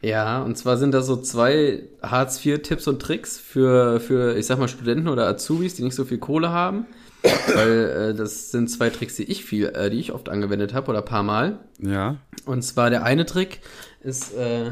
Ja, 0.00 0.42
und 0.42 0.56
zwar 0.56 0.76
sind 0.76 0.92
da 0.92 1.02
so 1.02 1.16
zwei 1.16 1.82
Hartz-IV-Tipps 2.02 2.86
und 2.86 3.02
Tricks 3.02 3.38
für, 3.38 4.00
für, 4.00 4.36
ich 4.36 4.46
sag 4.46 4.58
mal, 4.58 4.68
Studenten 4.68 5.08
oder 5.08 5.26
Azubis, 5.26 5.74
die 5.74 5.82
nicht 5.82 5.94
so 5.94 6.04
viel 6.04 6.18
Kohle 6.18 6.50
haben. 6.50 6.86
Weil 7.22 8.10
äh, 8.10 8.14
das 8.14 8.50
sind 8.50 8.68
zwei 8.68 8.90
Tricks, 8.90 9.16
die 9.16 9.24
ich 9.24 9.44
viel, 9.44 9.66
äh, 9.66 9.90
die 9.90 9.98
ich 9.98 10.12
oft 10.12 10.28
angewendet 10.28 10.74
habe 10.74 10.90
oder 10.90 11.02
paar 11.02 11.22
Mal. 11.22 11.58
Ja. 11.80 12.16
Und 12.44 12.62
zwar 12.62 12.90
der 12.90 13.04
eine 13.04 13.26
Trick 13.26 13.60
ist 14.00 14.34
äh, 14.34 14.70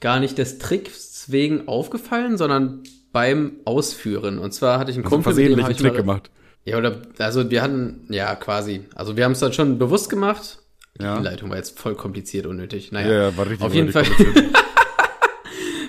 gar 0.00 0.20
nicht 0.20 0.38
des 0.38 0.58
Tricks 0.58 1.26
wegen 1.28 1.68
aufgefallen, 1.68 2.36
sondern 2.38 2.82
beim 3.12 3.60
Ausführen. 3.64 4.38
Und 4.38 4.52
zwar 4.52 4.78
hatte 4.78 4.90
ich 4.90 4.96
einen 4.96 5.06
also 5.06 5.16
Kumpel, 5.16 5.34
mit 5.34 5.48
dem 5.52 5.62
habe 5.62 5.72
ich 5.72 5.78
Trick 5.78 5.92
mal, 5.92 5.98
gemacht. 5.98 6.30
Ja, 6.64 6.78
oder 6.78 7.00
also 7.18 7.50
wir 7.50 7.62
hatten 7.62 8.06
ja 8.10 8.34
quasi, 8.34 8.82
also 8.94 9.16
wir 9.16 9.24
haben 9.24 9.32
es 9.32 9.40
dann 9.40 9.52
schon 9.52 9.78
bewusst 9.78 10.10
gemacht. 10.10 10.58
Ja. 11.00 11.18
Die 11.18 11.24
Leitung 11.24 11.50
war 11.50 11.56
jetzt 11.56 11.78
voll 11.78 11.94
kompliziert 11.94 12.46
unnötig. 12.46 12.90
Naja, 12.90 13.12
ja, 13.12 13.36
war 13.36 13.46
richtig 13.46 13.66
auf 13.66 13.74
jeden 13.74 13.92
Fall. 13.92 14.04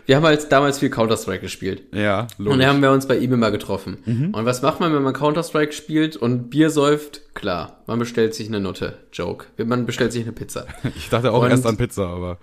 wir 0.08 0.16
haben 0.16 0.24
halt 0.24 0.52
damals 0.52 0.80
viel 0.80 0.90
Counter-Strike 0.90 1.42
gespielt. 1.42 1.84
Ja, 1.94 2.28
logisch. 2.38 2.54
Und 2.54 2.60
dann 2.60 2.70
haben 2.70 2.82
wir 2.82 2.92
uns 2.92 3.08
bei 3.08 3.18
eBay 3.18 3.38
mal 3.38 3.52
getroffen. 3.52 3.98
Mhm. 4.06 4.34
Und 4.34 4.46
was 4.46 4.62
macht 4.62 4.80
man, 4.80 4.94
wenn 4.94 5.04
man 5.04 5.14
Counter-Strike 5.14 5.74
spielt 5.74 6.16
und 6.16 6.50
Bier 6.50 6.70
säuft? 6.70 7.36
Klar, 7.36 7.84
man 7.88 8.00
bestellt 8.00 8.34
sich 8.34 8.48
eine 8.48 8.62
Nutte. 8.62 8.98
Joke. 9.12 9.48
Man 9.64 9.86
bestellt 9.86 10.14
sich 10.14 10.24
eine 10.24 10.32
Pizza. 10.32 10.66
Ich 10.96 11.10
dachte 11.10 11.34
auch 11.34 11.44
und 11.44 11.52
erst 11.52 11.66
an 11.66 11.76
Pizza, 11.76 12.08
aber 12.08 12.40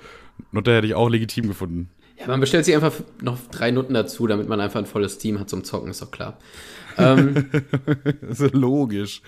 Nutte 0.53 0.75
hätte 0.75 0.87
ich 0.87 0.95
auch 0.95 1.09
legitim 1.09 1.49
gefunden. 1.49 1.89
Ja, 2.21 2.27
man 2.29 2.39
bestellt 2.39 2.67
sich 2.67 2.75
einfach 2.75 2.93
noch 3.23 3.39
drei 3.51 3.71
Nutten 3.71 3.95
dazu, 3.95 4.27
damit 4.27 4.47
man 4.49 4.61
einfach 4.61 4.79
ein 4.79 4.87
volles 4.87 5.17
Team 5.17 5.41
hat 5.41 5.49
zum 5.49 5.65
Zocken, 5.65 5.91
ist 5.91 6.03
doch 6.03 6.11
klar. 6.11 6.37
ähm, 6.99 7.51
das 8.21 8.41
ist 8.41 8.55
logisch. 8.55 9.23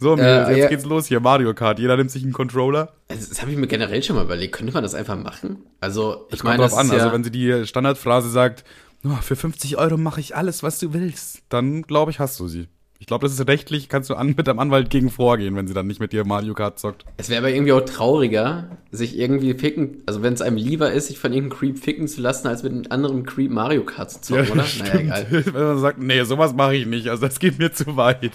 So, 0.00 0.16
äh, 0.16 0.48
jetzt 0.48 0.58
ja. 0.58 0.68
geht's 0.68 0.86
los 0.86 1.06
hier, 1.06 1.20
Mario 1.20 1.52
Kart. 1.52 1.78
Jeder 1.78 1.94
nimmt 1.98 2.10
sich 2.10 2.22
einen 2.22 2.32
Controller. 2.32 2.94
Also, 3.08 3.28
das 3.28 3.42
habe 3.42 3.52
ich 3.52 3.58
mir 3.58 3.66
generell 3.66 4.02
schon 4.02 4.16
mal 4.16 4.24
überlegt. 4.24 4.54
Könnte 4.54 4.72
man 4.72 4.82
das 4.82 4.94
einfach 4.94 5.16
machen? 5.16 5.58
Also, 5.80 6.26
ich 6.32 6.42
meine, 6.42 6.62
drauf 6.62 6.74
an. 6.74 6.88
Ja 6.88 6.94
also, 6.94 7.12
wenn 7.12 7.22
sie 7.22 7.30
die 7.30 7.66
Standardphrase 7.66 8.30
sagt, 8.30 8.64
oh, 9.04 9.16
für 9.20 9.36
50 9.36 9.76
Euro 9.76 9.98
mache 9.98 10.20
ich 10.20 10.34
alles, 10.34 10.62
was 10.62 10.78
du 10.78 10.94
willst, 10.94 11.42
dann 11.50 11.82
glaube 11.82 12.10
ich, 12.10 12.18
hast 12.18 12.40
du 12.40 12.48
sie. 12.48 12.68
Ich 13.00 13.06
glaube, 13.06 13.26
das 13.26 13.32
ist 13.32 13.48
rechtlich, 13.48 13.88
kannst 13.88 14.10
du 14.10 14.14
an, 14.14 14.34
mit 14.36 14.46
dem 14.46 14.58
Anwalt 14.58 14.90
gegen 14.90 15.08
vorgehen, 15.08 15.56
wenn 15.56 15.66
sie 15.66 15.72
dann 15.72 15.86
nicht 15.86 16.00
mit 16.00 16.12
dir 16.12 16.26
Mario 16.26 16.52
Kart 16.52 16.78
zockt. 16.78 17.06
Es 17.16 17.30
wäre 17.30 17.38
aber 17.38 17.48
irgendwie 17.48 17.72
auch 17.72 17.80
trauriger, 17.80 18.76
sich 18.92 19.18
irgendwie 19.18 19.54
ficken, 19.54 20.02
also 20.04 20.22
wenn 20.22 20.34
es 20.34 20.42
einem 20.42 20.58
lieber 20.58 20.92
ist, 20.92 21.06
sich 21.06 21.18
von 21.18 21.32
irgendeinem 21.32 21.58
Creep 21.58 21.78
ficken 21.78 22.08
zu 22.08 22.20
lassen, 22.20 22.46
als 22.46 22.62
mit 22.62 22.72
einem 22.72 22.84
anderen 22.90 23.24
Creep 23.24 23.50
Mario 23.50 23.84
Kart 23.84 24.10
zu 24.10 24.20
zocken, 24.20 24.44
ja, 24.44 24.52
oder? 24.52 24.64
Stimmt. 24.64 24.92
Naja, 24.92 25.00
egal. 25.00 25.26
Wenn 25.54 25.64
man 25.64 25.78
sagt, 25.78 25.98
nee, 25.98 26.22
sowas 26.24 26.52
mache 26.52 26.76
ich 26.76 26.86
nicht, 26.86 27.08
also 27.08 27.26
das 27.26 27.38
geht 27.38 27.58
mir 27.58 27.72
zu 27.72 27.96
weit. 27.96 28.32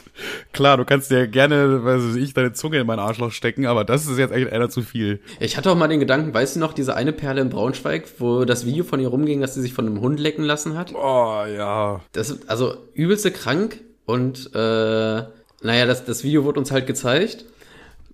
Klar, 0.51 0.77
du 0.77 0.83
kannst 0.83 1.11
dir 1.11 1.27
gerne, 1.27 1.85
weiß 1.85 2.15
ich, 2.15 2.33
deine 2.33 2.53
Zunge 2.53 2.79
in 2.79 2.87
mein 2.87 2.97
Arschloch 2.97 3.31
stecken, 3.31 3.67
aber 3.67 3.83
das 3.83 4.07
ist 4.07 4.17
jetzt 4.17 4.33
echt 4.33 4.51
einer 4.51 4.71
zu 4.71 4.81
viel. 4.81 5.19
Ich 5.39 5.57
hatte 5.57 5.69
auch 5.69 5.75
mal 5.75 5.89
den 5.89 5.99
Gedanken, 5.99 6.33
weißt 6.33 6.55
du 6.55 6.59
noch, 6.59 6.73
diese 6.73 6.95
eine 6.95 7.13
Perle 7.13 7.41
in 7.41 7.49
Braunschweig, 7.49 8.05
wo 8.17 8.45
das 8.45 8.65
Video 8.65 8.83
von 8.83 8.99
ihr 8.99 9.09
rumging, 9.09 9.41
dass 9.41 9.53
sie 9.53 9.61
sich 9.61 9.73
von 9.73 9.85
einem 9.85 10.01
Hund 10.01 10.19
lecken 10.19 10.43
lassen 10.43 10.75
hat? 10.75 10.91
Oh, 10.95 11.43
ja. 11.45 12.01
Das, 12.13 12.47
also 12.47 12.77
übelste 12.95 13.29
krank 13.29 13.79
und 14.05 14.51
äh, 14.53 15.23
naja, 15.61 15.85
das, 15.85 16.05
das 16.05 16.23
Video 16.23 16.43
wurde 16.43 16.59
uns 16.59 16.71
halt 16.71 16.87
gezeigt. 16.87 17.45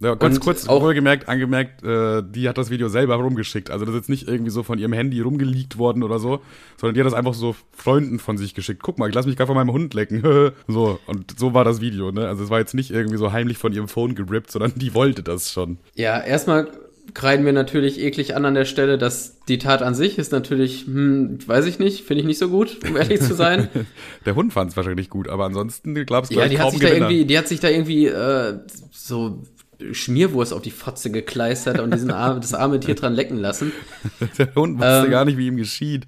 Ja, 0.01 0.15
ganz 0.15 0.37
und 0.37 0.43
kurz, 0.43 0.67
auch 0.67 0.81
wohlgemerkt, 0.81 1.29
angemerkt, 1.29 1.83
äh, 1.83 2.23
die 2.23 2.49
hat 2.49 2.57
das 2.57 2.71
Video 2.71 2.87
selber 2.87 3.15
rumgeschickt. 3.15 3.69
Also 3.69 3.85
das 3.85 3.93
ist 3.93 3.99
jetzt 3.99 4.09
nicht 4.09 4.27
irgendwie 4.27 4.49
so 4.49 4.63
von 4.63 4.79
ihrem 4.79 4.93
Handy 4.93 5.21
rumgeleakt 5.21 5.77
worden 5.77 6.01
oder 6.01 6.17
so, 6.17 6.41
sondern 6.77 6.95
die 6.95 7.01
hat 7.01 7.05
das 7.05 7.13
einfach 7.13 7.35
so 7.35 7.55
Freunden 7.71 8.17
von 8.17 8.35
sich 8.35 8.55
geschickt. 8.55 8.81
Guck 8.81 8.97
mal, 8.97 9.09
ich 9.09 9.13
lass 9.13 9.27
mich 9.27 9.37
gerade 9.37 9.47
von 9.47 9.55
meinem 9.55 9.71
Hund 9.71 9.93
lecken. 9.93 10.23
so, 10.67 10.99
und 11.05 11.37
so 11.37 11.53
war 11.53 11.63
das 11.63 11.81
Video, 11.81 12.11
ne? 12.11 12.27
Also 12.27 12.43
es 12.43 12.49
war 12.49 12.57
jetzt 12.57 12.73
nicht 12.73 12.89
irgendwie 12.89 13.17
so 13.17 13.31
heimlich 13.31 13.59
von 13.59 13.73
ihrem 13.73 13.87
Phone 13.87 14.15
gerippt, 14.15 14.49
sondern 14.49 14.73
die 14.75 14.95
wollte 14.95 15.21
das 15.21 15.51
schon. 15.51 15.77
Ja, 15.93 16.19
erstmal 16.19 16.71
kreiden 17.14 17.45
wir 17.45 17.53
natürlich 17.53 17.99
eklig 17.99 18.36
an 18.36 18.45
an 18.45 18.53
der 18.53 18.66
Stelle, 18.66 18.97
dass 18.97 19.39
die 19.47 19.57
Tat 19.57 19.82
an 19.82 19.95
sich 19.95 20.18
ist 20.18 20.32
natürlich, 20.32 20.86
hm, 20.86 21.39
weiß 21.45 21.66
ich 21.66 21.80
nicht, 21.80 22.05
finde 22.05 22.22
ich 22.22 22.28
nicht 22.28 22.38
so 22.38 22.49
gut, 22.49 22.78
um 22.88 22.97
ehrlich 22.97 23.22
zu 23.22 23.34
sein. 23.34 23.70
der 24.26 24.36
Hund 24.36 24.53
fand 24.53 24.72
es 24.72 24.78
wahrscheinlich 24.78 25.09
gut, 25.09 25.28
aber 25.28 25.45
ansonsten 25.45 25.93
glaubst 26.05 26.32
du, 26.32 26.39
ja, 26.39 26.47
die 26.47 26.59
hat 26.59 26.72
sich 26.72 26.82
da 26.82 26.89
irgendwie, 26.89 27.26
die 27.26 27.38
hat 27.38 27.47
sich 27.47 27.59
da 27.59 27.70
irgendwie 27.70 28.07
äh, 28.07 28.59
so 28.91 29.43
Schmierwurst 29.91 30.53
auf 30.53 30.62
die 30.62 30.72
Fotze 30.72 31.12
gekleistert 31.12 31.80
und 31.80 31.93
diesen 31.93 32.12
Arme, 32.12 32.39
das 32.39 32.53
arme 32.53 32.80
Tier 32.80 32.95
dran 32.95 33.14
lecken 33.14 33.38
lassen. 33.38 33.72
der 34.38 34.53
Hund 34.55 34.78
wusste 34.78 35.03
ähm, 35.05 35.12
gar 35.12 35.26
nicht, 35.26 35.38
wie 35.38 35.47
ihm 35.47 35.57
geschieht. 35.57 36.07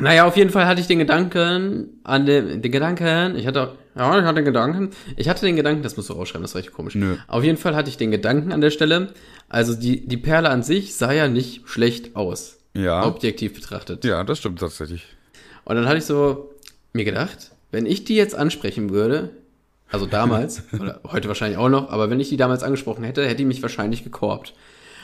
Naja, 0.00 0.26
auf 0.26 0.36
jeden 0.36 0.50
Fall 0.50 0.66
hatte 0.66 0.80
ich 0.80 0.86
den 0.86 1.00
Gedanken 1.00 2.00
an 2.04 2.24
den, 2.24 2.62
den 2.62 2.70
Gedanken, 2.70 3.34
ich 3.36 3.46
hatte, 3.46 3.72
ja, 3.98 4.18
ich 4.18 4.24
hatte 4.24 4.36
den 4.36 4.44
Gedanken, 4.44 4.90
ich 5.16 5.28
hatte 5.28 5.44
den 5.44 5.56
Gedanken, 5.56 5.82
das 5.82 5.96
musst 5.96 6.08
du 6.08 6.14
rausschreiben, 6.14 6.42
das 6.42 6.52
ist 6.52 6.56
richtig 6.56 6.72
komisch. 6.72 6.94
Nö. 6.94 7.16
Auf 7.26 7.42
jeden 7.42 7.58
Fall 7.58 7.74
hatte 7.74 7.90
ich 7.90 7.96
den 7.96 8.10
Gedanken 8.10 8.52
an 8.52 8.60
der 8.60 8.70
Stelle, 8.70 9.12
also 9.48 9.74
die, 9.74 10.06
die 10.06 10.16
Perle 10.16 10.50
an 10.50 10.62
sich 10.62 10.94
sah 10.94 11.12
ja 11.12 11.28
nicht 11.28 11.68
schlecht 11.68 12.14
aus. 12.16 12.58
Ja. 12.74 13.04
Objektiv 13.04 13.54
betrachtet. 13.54 14.04
Ja, 14.04 14.22
das 14.22 14.38
stimmt 14.38 14.60
tatsächlich. 14.60 15.04
Und 15.64 15.76
dann 15.76 15.86
hatte 15.86 15.98
ich 15.98 16.04
so 16.04 16.54
mir 16.92 17.04
gedacht, 17.04 17.50
wenn 17.72 17.86
ich 17.86 18.04
die 18.04 18.14
jetzt 18.14 18.34
ansprechen 18.34 18.90
würde, 18.90 19.30
also 19.90 20.06
damals, 20.06 20.62
oder 20.78 21.00
heute 21.10 21.28
wahrscheinlich 21.28 21.58
auch 21.58 21.68
noch, 21.68 21.90
aber 21.90 22.08
wenn 22.08 22.20
ich 22.20 22.28
die 22.28 22.36
damals 22.36 22.62
angesprochen 22.62 23.04
hätte, 23.04 23.24
hätte 23.24 23.36
die 23.36 23.44
mich 23.44 23.62
wahrscheinlich 23.62 24.04
gekorbt. 24.04 24.54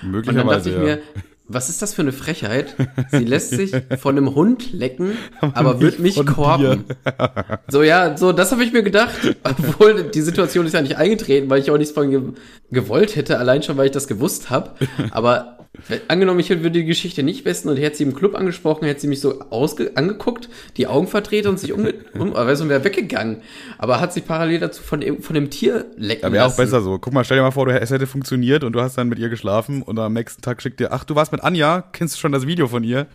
Möglicherweise. 0.02 0.40
Und 0.40 0.46
dann 0.46 0.56
dachte 0.56 0.70
ich 0.70 0.78
mir, 0.78 1.24
was 1.46 1.68
ist 1.68 1.82
das 1.82 1.94
für 1.94 2.02
eine 2.02 2.12
Frechheit? 2.12 2.74
Sie 3.10 3.24
lässt 3.24 3.50
sich 3.50 3.72
von 3.98 4.16
einem 4.16 4.34
Hund 4.34 4.72
lecken, 4.72 5.12
aber 5.40 5.80
wird 5.80 5.98
mich 5.98 6.24
korben. 6.26 6.84
so, 7.68 7.82
ja, 7.82 8.16
so, 8.16 8.32
das 8.32 8.52
habe 8.52 8.64
ich 8.64 8.72
mir 8.72 8.82
gedacht. 8.82 9.36
Obwohl, 9.42 10.04
die 10.04 10.22
Situation 10.22 10.66
ist 10.66 10.72
ja 10.72 10.82
nicht 10.82 10.96
eingetreten, 10.96 11.50
weil 11.50 11.60
ich 11.60 11.70
auch 11.70 11.78
nichts 11.78 11.92
von 11.92 12.10
ge 12.10 12.22
gewollt 12.70 13.14
hätte, 13.14 13.38
allein 13.38 13.62
schon, 13.62 13.76
weil 13.76 13.86
ich 13.86 13.92
das 13.92 14.08
gewusst 14.08 14.50
habe. 14.50 14.70
Aber 15.10 15.63
Angenommen, 16.06 16.38
ich 16.38 16.50
würde 16.50 16.70
die 16.70 16.84
Geschichte 16.84 17.24
nicht 17.24 17.44
wissen 17.44 17.68
und 17.68 17.76
hätte 17.76 17.96
sie 17.96 18.04
im 18.04 18.14
Club 18.14 18.36
angesprochen, 18.36 18.86
hätte 18.86 19.00
sie 19.00 19.08
mich 19.08 19.20
so 19.20 19.40
ausge 19.50 19.92
angeguckt, 19.96 20.48
die 20.76 20.86
Augen 20.86 21.08
verdreht 21.08 21.46
und 21.46 21.58
sich 21.58 21.72
um, 21.72 21.86
um 22.16 22.32
weißt 22.32 22.62
du, 22.62 22.68
wäre 22.68 22.84
weggegangen. 22.84 23.42
Aber 23.76 24.00
hat 24.00 24.12
sich 24.12 24.24
parallel 24.24 24.60
dazu 24.60 24.82
von, 24.82 25.02
von 25.20 25.34
dem 25.34 25.50
Tier 25.50 25.86
lecken 25.96 26.26
ja, 26.26 26.32
wäre 26.32 26.46
auch 26.46 26.56
besser 26.56 26.80
so. 26.80 26.98
Guck 26.98 27.12
mal, 27.12 27.24
stell 27.24 27.38
dir 27.38 27.42
mal 27.42 27.50
vor, 27.50 27.66
du, 27.66 27.78
es 27.78 27.90
hätte 27.90 28.06
funktioniert 28.06 28.62
und 28.62 28.72
du 28.72 28.80
hast 28.80 28.96
dann 28.96 29.08
mit 29.08 29.18
ihr 29.18 29.28
geschlafen 29.28 29.82
und 29.82 29.98
am 29.98 30.12
nächsten 30.12 30.42
Tag 30.42 30.62
schickt 30.62 30.78
dir, 30.78 30.92
ach, 30.92 31.02
du 31.02 31.16
warst 31.16 31.32
mit 31.32 31.42
Anja, 31.42 31.82
kennst 31.92 32.14
du 32.14 32.20
schon 32.20 32.32
das 32.32 32.46
Video 32.46 32.68
von 32.68 32.84
ihr? 32.84 33.06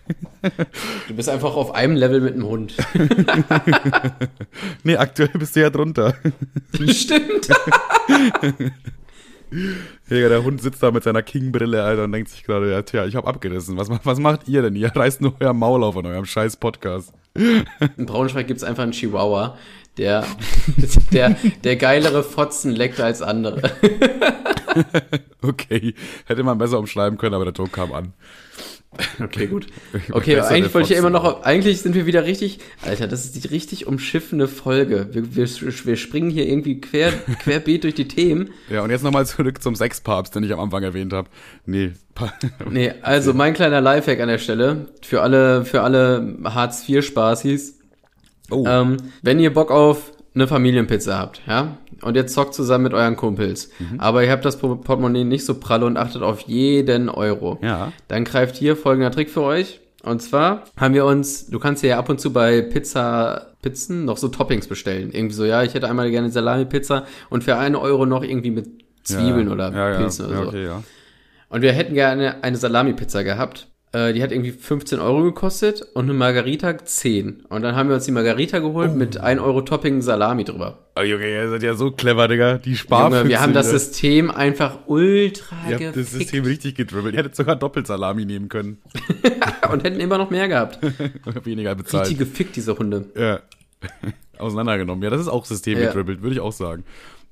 du 1.08 1.14
bist 1.16 1.30
einfach 1.30 1.56
auf 1.56 1.74
einem 1.74 1.96
Level 1.96 2.20
mit 2.20 2.34
einem 2.34 2.46
Hund. 2.46 2.74
nee, 4.84 4.98
aktuell 4.98 5.30
bist 5.34 5.56
du 5.56 5.62
ja 5.62 5.70
drunter. 5.70 6.14
Stimmt. 6.90 7.48
Ja, 9.52 10.30
der 10.30 10.44
Hund 10.44 10.62
sitzt 10.62 10.84
da 10.84 10.92
mit 10.92 11.04
seiner 11.04 11.22
King-Brille, 11.22 11.84
Alter, 11.84 12.04
und 12.04 12.12
denkt 12.12 12.30
sich 12.30 12.44
gerade, 12.44 12.72
ja, 12.72 12.82
tja, 12.82 13.06
ich 13.06 13.16
hab 13.16 13.28
abgerissen. 13.28 13.78
Was, 13.78 13.90
was 13.90 14.20
macht 14.20 14.48
ihr 14.48 14.62
denn? 14.62 14.76
Ihr 14.76 14.96
reißt 14.96 15.22
nur 15.22 15.36
euer 15.40 15.54
Maul 15.54 15.84
auf 15.84 15.96
in 15.96 16.06
eurem 16.06 16.26
scheiß 16.26 16.58
Podcast. 16.58 17.14
In 17.36 18.06
Braunschweig 18.06 18.48
gibt's 18.48 18.64
einfach 18.64 18.84
einen 18.84 18.92
Chihuahua, 18.92 19.58
der, 19.98 20.26
der, 21.12 21.36
der 21.64 21.76
geilere 21.76 22.24
Fotzen 22.24 22.72
leckt 22.72 23.00
als 23.00 23.22
andere. 23.22 23.72
okay, 25.42 25.94
hätte 26.26 26.44
man 26.44 26.58
besser 26.58 26.80
umschreiben 26.80 27.18
können, 27.18 27.36
aber 27.36 27.46
der 27.46 27.54
Druck 27.54 27.72
kam 27.74 27.94
an. 27.94 28.14
Okay, 29.24 29.48
gut. 29.48 29.68
Okay, 30.12 30.40
eigentlich 30.40 30.74
wollte 30.74 30.88
ich 30.88 30.94
ja 30.94 31.00
immer 31.00 31.10
noch, 31.10 31.44
eigentlich 31.44 31.82
sind 31.82 31.96
wir 31.96 32.06
wieder 32.06 32.26
richtig, 32.26 32.60
Alter, 32.82 33.08
das 33.08 33.26
ist 33.26 33.44
die 33.44 33.48
richtig 33.48 33.88
umschiffende 33.88 34.48
Folge. 34.48 35.10
Wir, 35.12 35.36
wir, 35.36 35.48
wir 35.48 35.96
springen 35.96 36.30
hier 36.30 36.48
irgendwie 36.48 36.82
quer, 36.82 37.12
querbeet 37.44 37.84
durch 37.84 37.96
die 37.96 38.08
Themen. 38.08 38.50
Ja, 38.70 38.82
und 38.82 38.90
jetzt 38.90 39.04
nochmal 39.04 39.26
zurück 39.26 39.62
zum 39.62 39.76
Sexpapst, 39.76 40.36
den 40.36 40.44
ich 40.44 40.54
am 40.54 40.60
Anfang 40.60 40.84
erwähnt 40.84 41.14
habe. 41.14 41.30
Nee. 41.66 41.94
nee, 42.70 42.92
also 43.02 43.34
mein 43.34 43.54
kleiner 43.54 43.82
Lifehack 43.82 44.20
an 44.20 44.28
der 44.28 44.40
Stelle, 44.40 44.88
für 45.02 45.22
alle, 45.22 45.66
für 45.66 45.82
alle 45.82 46.38
Hartz-IV-Spaßis. 46.44 47.76
Oh. 48.52 48.66
Ähm, 48.68 48.98
wenn 49.22 49.40
ihr 49.40 49.54
Bock 49.54 49.72
auf 49.72 50.12
eine 50.36 50.48
Familienpizza 50.48 51.18
habt, 51.18 51.42
ja, 51.48 51.78
und 52.02 52.16
ihr 52.16 52.28
zockt 52.28 52.54
zusammen 52.54 52.86
mit 52.86 52.94
euren 52.94 53.16
Kumpels, 53.16 53.70
mhm. 53.80 54.00
aber 54.00 54.24
ihr 54.24 54.32
habt 54.32 54.46
das 54.46 54.58
Portemonnaie 54.58 55.24
nicht 55.24 55.46
so 55.46 55.60
pralle 55.60 55.86
und 55.86 55.98
achtet 55.98 56.22
auf 56.22 56.42
jeden 56.42 57.10
Euro, 57.10 57.60
ja. 57.62 57.92
dann 58.08 58.24
greift 58.24 58.56
hier 58.56 58.76
folgender 58.76 59.12
Trick 59.12 59.30
für 59.30 59.42
euch. 59.42 59.82
Und 60.02 60.22
zwar 60.22 60.64
haben 60.78 60.94
wir 60.94 61.06
uns, 61.06 61.48
du 61.48 61.60
kannst 61.60 61.84
ja 61.84 62.00
ab 62.00 62.08
und 62.08 62.22
zu 62.22 62.32
bei 62.32 62.62
Pizza, 62.62 63.48
Pizzen 63.62 64.06
noch 64.06 64.18
so 64.18 64.30
Toppings 64.30 64.68
bestellen. 64.68 65.12
Irgendwie 65.12 65.36
so, 65.36 65.44
ja, 65.44 65.64
ich 65.64 65.74
hätte 65.74 65.90
einmal 65.90 66.10
gerne 66.10 66.32
Salami-Pizza 66.32 67.06
und 67.30 67.44
für 67.44 67.58
einen 67.58 67.76
Euro 67.76 68.06
noch 68.06 68.24
irgendwie 68.24 68.52
mit 68.52 68.70
Zwiebeln 69.04 69.48
ja, 69.48 69.54
oder 69.54 69.74
ja, 69.74 69.98
Pilzen 69.98 70.30
ja, 70.30 70.32
oder 70.32 70.44
so. 70.44 70.48
Okay, 70.50 70.66
ja. 70.66 70.84
Und 71.50 71.62
wir 71.64 71.74
hätten 71.74 71.96
gerne 71.96 72.44
eine 72.44 72.58
Salami-Pizza 72.58 73.24
gehabt. 73.24 73.68
Äh, 73.92 74.14
die 74.14 74.22
hat 74.22 74.32
irgendwie 74.32 74.52
15 74.52 75.00
Euro 75.00 75.24
gekostet 75.24 75.82
und 75.96 76.04
eine 76.04 76.14
Margarita 76.14 76.78
10. 76.78 77.46
Und 77.50 77.64
dann 77.64 77.76
haben 77.76 77.90
wir 77.90 77.96
uns 77.96 78.06
die 78.06 78.12
Margarita 78.12 78.60
geholt 78.60 78.92
oh. 78.94 78.96
mit 78.96 79.18
1 79.18 79.42
Euro 79.42 79.62
Topping 79.62 80.04
Salami 80.04 80.44
drüber. 80.44 80.78
Oh 80.96 81.02
Junge, 81.02 81.28
ihr 81.28 81.50
seid 81.50 81.64
ja 81.64 81.74
so 81.74 81.90
clever, 81.90 82.28
Digga. 82.28 82.60
Die 82.60 82.76
Sparfüchse. 82.76 83.18
Junge, 83.18 83.30
wir 83.30 83.42
haben 83.42 83.54
das 83.54 83.72
System 83.72 84.30
einfach 84.30 84.80
ultra 84.86 85.56
Ihr 85.68 85.88
habt 85.88 85.98
das 85.98 86.12
System 86.12 86.44
richtig 86.44 86.76
gedribbelt. 86.76 87.16
Ihr 87.16 87.20
hättet 87.20 87.36
sogar 87.36 87.56
Doppelsalami 87.56 88.26
nehmen 88.26 88.48
können. 88.48 88.78
und 89.72 89.84
hätten 89.84 90.00
immer 90.00 90.20
noch 90.20 90.30
mehr 90.30 90.48
gehabt. 90.48 90.80
Weniger 91.44 91.74
bezahlt. 91.74 92.04
Richtig 92.04 92.20
gefickt, 92.20 92.56
diese 92.58 92.78
Hunde. 92.78 93.06
Ja. 93.16 93.40
Auseinandergenommen. 94.38 95.04
Ja, 95.04 95.10
das 95.10 95.22
ist 95.22 95.30
auch 95.30 95.46
System 95.46 95.80
ja. 95.80 95.88
gedribbelt, 95.88 96.22
würde 96.22 96.36
ich 96.36 96.42
auch 96.42 96.54
sagen. 96.54 96.84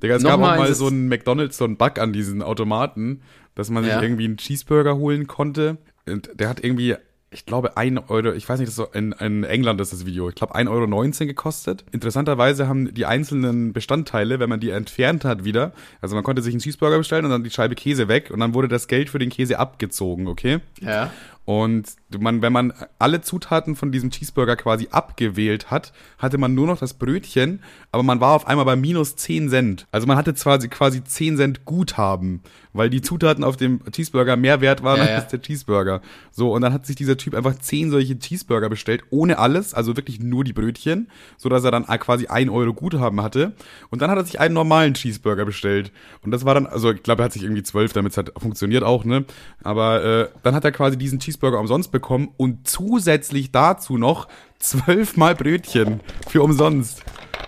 Digga, 0.02 0.16
es 0.16 0.24
Nochmal 0.24 0.40
gab 0.40 0.60
auch 0.60 0.64
mal 0.64 0.74
so 0.74 0.88
einen 0.88 1.08
McDonalds, 1.08 1.58
so 1.58 1.66
einen 1.66 1.78
Bug 1.78 2.00
an 2.00 2.14
diesen 2.14 2.42
Automaten, 2.42 3.22
dass 3.54 3.70
man 3.70 3.84
sich 3.84 3.94
ja. 3.94 4.02
irgendwie 4.02 4.26
einen 4.26 4.38
Cheeseburger 4.38 4.98
holen 4.98 5.28
konnte 5.28 5.78
und 6.08 6.30
der 6.34 6.50
hat 6.50 6.64
irgendwie, 6.64 6.96
ich 7.30 7.46
glaube, 7.46 7.78
ein 7.78 7.98
Euro, 7.98 8.34
ich 8.34 8.48
weiß 8.48 8.60
nicht, 8.60 8.68
das 8.68 8.78
ist 8.78 8.84
so 8.84 8.86
in, 8.94 9.12
in 9.14 9.44
England 9.44 9.82
ist 9.82 9.92
das 9.94 10.06
Video, 10.06 10.30
ich 10.30 10.36
glaube, 10.36 10.56
1,19 10.56 10.70
Euro 10.70 11.28
gekostet. 11.28 11.86
Interessanterweise 11.92 12.68
haben 12.68 12.94
die 12.94 13.06
einzelnen 13.06 13.74
Bestandteile, 13.74 14.40
wenn 14.40 14.50
man 14.50 14.60
die 14.60 14.70
entfernt 14.70 15.26
hat 15.26 15.44
wieder, 15.44 15.74
also 16.02 16.16
man 16.16 16.24
konnte 16.24 16.42
sich 16.42 16.54
einen 16.54 16.62
Cheeseburger 16.62 16.98
bestellen 16.98 17.26
und 17.26 17.32
dann 17.32 17.44
die 17.44 17.52
Scheibe 17.52 17.76
Käse 17.76 18.08
weg 18.08 18.32
und 18.32 18.40
dann 18.40 18.54
wurde 18.54 18.68
das 18.68 18.88
Geld 18.88 19.10
für 19.10 19.20
den 19.20 19.30
Käse 19.30 19.60
abgezogen, 19.60 20.28
okay? 20.28 20.60
Ja. 20.82 21.12
Und 21.46 21.88
man, 22.20 22.42
wenn 22.42 22.54
man 22.54 22.74
alle 23.00 23.22
Zutaten 23.22 23.76
von 23.76 23.92
diesem 23.92 24.12
Cheeseburger 24.12 24.56
quasi 24.56 24.88
abgewählt 24.92 25.72
hat, 25.72 25.94
hatte 26.18 26.38
man 26.38 26.54
nur 26.54 26.68
noch 26.68 26.80
das 26.80 26.94
Brötchen, 26.94 27.62
aber 27.92 28.04
man 28.04 28.20
war 28.20 28.34
auf 28.34 28.48
einmal 28.48 28.66
bei 28.66 28.76
minus 28.76 29.16
10 29.16 29.50
Cent. 29.50 29.88
Also 29.92 30.08
man 30.08 30.18
hatte 30.18 30.34
zwar 30.34 30.60
quasi 30.60 31.04
10 31.04 31.38
Cent 31.38 31.66
Guthaben, 31.66 32.42
weil 32.74 32.90
die 32.90 33.02
Zutaten 33.02 33.44
auf 33.44 33.58
dem 33.58 33.82
Cheeseburger 33.92 34.36
mehr 34.36 34.62
wert 34.62 34.84
waren 34.84 34.98
ja, 34.98 35.16
als 35.16 35.26
ja. 35.26 35.30
der 35.32 35.42
Cheeseburger. 35.42 36.02
So, 36.32 36.54
und 36.54 36.62
dann 36.62 36.74
hat 36.74 36.86
sich 36.86 36.96
dieser 36.96 37.18
Typ 37.18 37.34
einfach 37.34 37.56
10 37.58 37.92
solche 37.92 38.20
Cheeseburger 38.20 38.70
bestellt, 38.70 39.04
ohne 39.10 39.40
alles, 39.40 39.74
also 39.74 39.96
wirklich 39.98 40.20
nur 40.20 40.44
die 40.44 40.54
Brötchen, 40.54 41.10
so 41.38 41.50
dass 41.50 41.64
er 41.64 41.72
dann 41.72 41.86
quasi 41.86 42.28
1 42.28 42.52
Euro 42.52 42.74
Guthaben 42.74 43.22
hatte. 43.22 43.54
Und 43.90 44.02
dann 44.02 44.10
hat 44.10 44.18
er 44.18 44.26
sich 44.26 44.40
einen 44.40 44.54
normalen 44.54 44.94
Cheeseburger 44.94 45.46
bestellt. 45.46 45.92
Und 46.24 46.32
das 46.32 46.46
war 46.46 46.54
dann, 46.54 46.68
also 46.68 46.92
ich 46.92 47.04
glaube, 47.04 47.22
er 47.22 47.26
hat 47.26 47.34
sich 47.34 47.44
irgendwie 47.44 47.64
12, 47.64 47.94
damit 47.94 48.12
es 48.12 48.18
halt 48.18 48.32
funktioniert 48.38 48.84
auch, 48.84 49.06
ne? 49.06 49.26
Aber 49.64 50.04
äh, 50.04 50.30
dann 50.44 50.56
hat 50.56 50.66
er 50.66 50.72
quasi 50.72 50.98
diesen 50.98 51.20
Cheeseburger 51.20 51.38
Cheeseburger 51.48 51.60
umsonst 51.60 51.92
bekommen 51.92 51.97
und 52.00 52.68
zusätzlich 52.68 53.52
dazu 53.52 53.98
noch 53.98 54.28
zwölfmal 54.60 55.36
Brötchen 55.36 56.02
für 56.28 56.42
umsonst. 56.42 57.04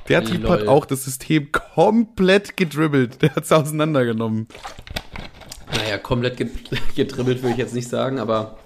Der 0.07 0.23
Typ 0.23 0.43
Lol. 0.43 0.51
hat 0.51 0.67
auch 0.67 0.85
das 0.85 1.05
System 1.05 1.51
komplett 1.51 2.57
gedribbelt. 2.57 3.21
Der 3.21 3.35
hat 3.35 3.43
es 3.43 3.51
auseinandergenommen. 3.51 4.47
Naja, 5.71 5.97
komplett 5.99 6.37
gedribbelt 6.95 7.41
würde 7.41 7.51
ich 7.51 7.57
jetzt 7.57 7.75
nicht 7.75 7.89
sagen, 7.89 8.19
aber. 8.19 8.57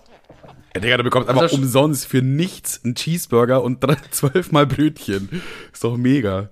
Ja, 0.73 0.81
Digga, 0.81 0.97
du 0.97 1.03
bekommst 1.03 1.29
einfach 1.29 1.51
umsonst 1.51 2.07
für 2.07 2.21
nichts 2.21 2.83
einen 2.83 2.95
Cheeseburger 2.95 3.61
und 3.61 3.85
zwölfmal 4.11 4.65
Brötchen. 4.65 5.41
Ist 5.71 5.83
doch 5.83 5.97
mega. 5.97 6.49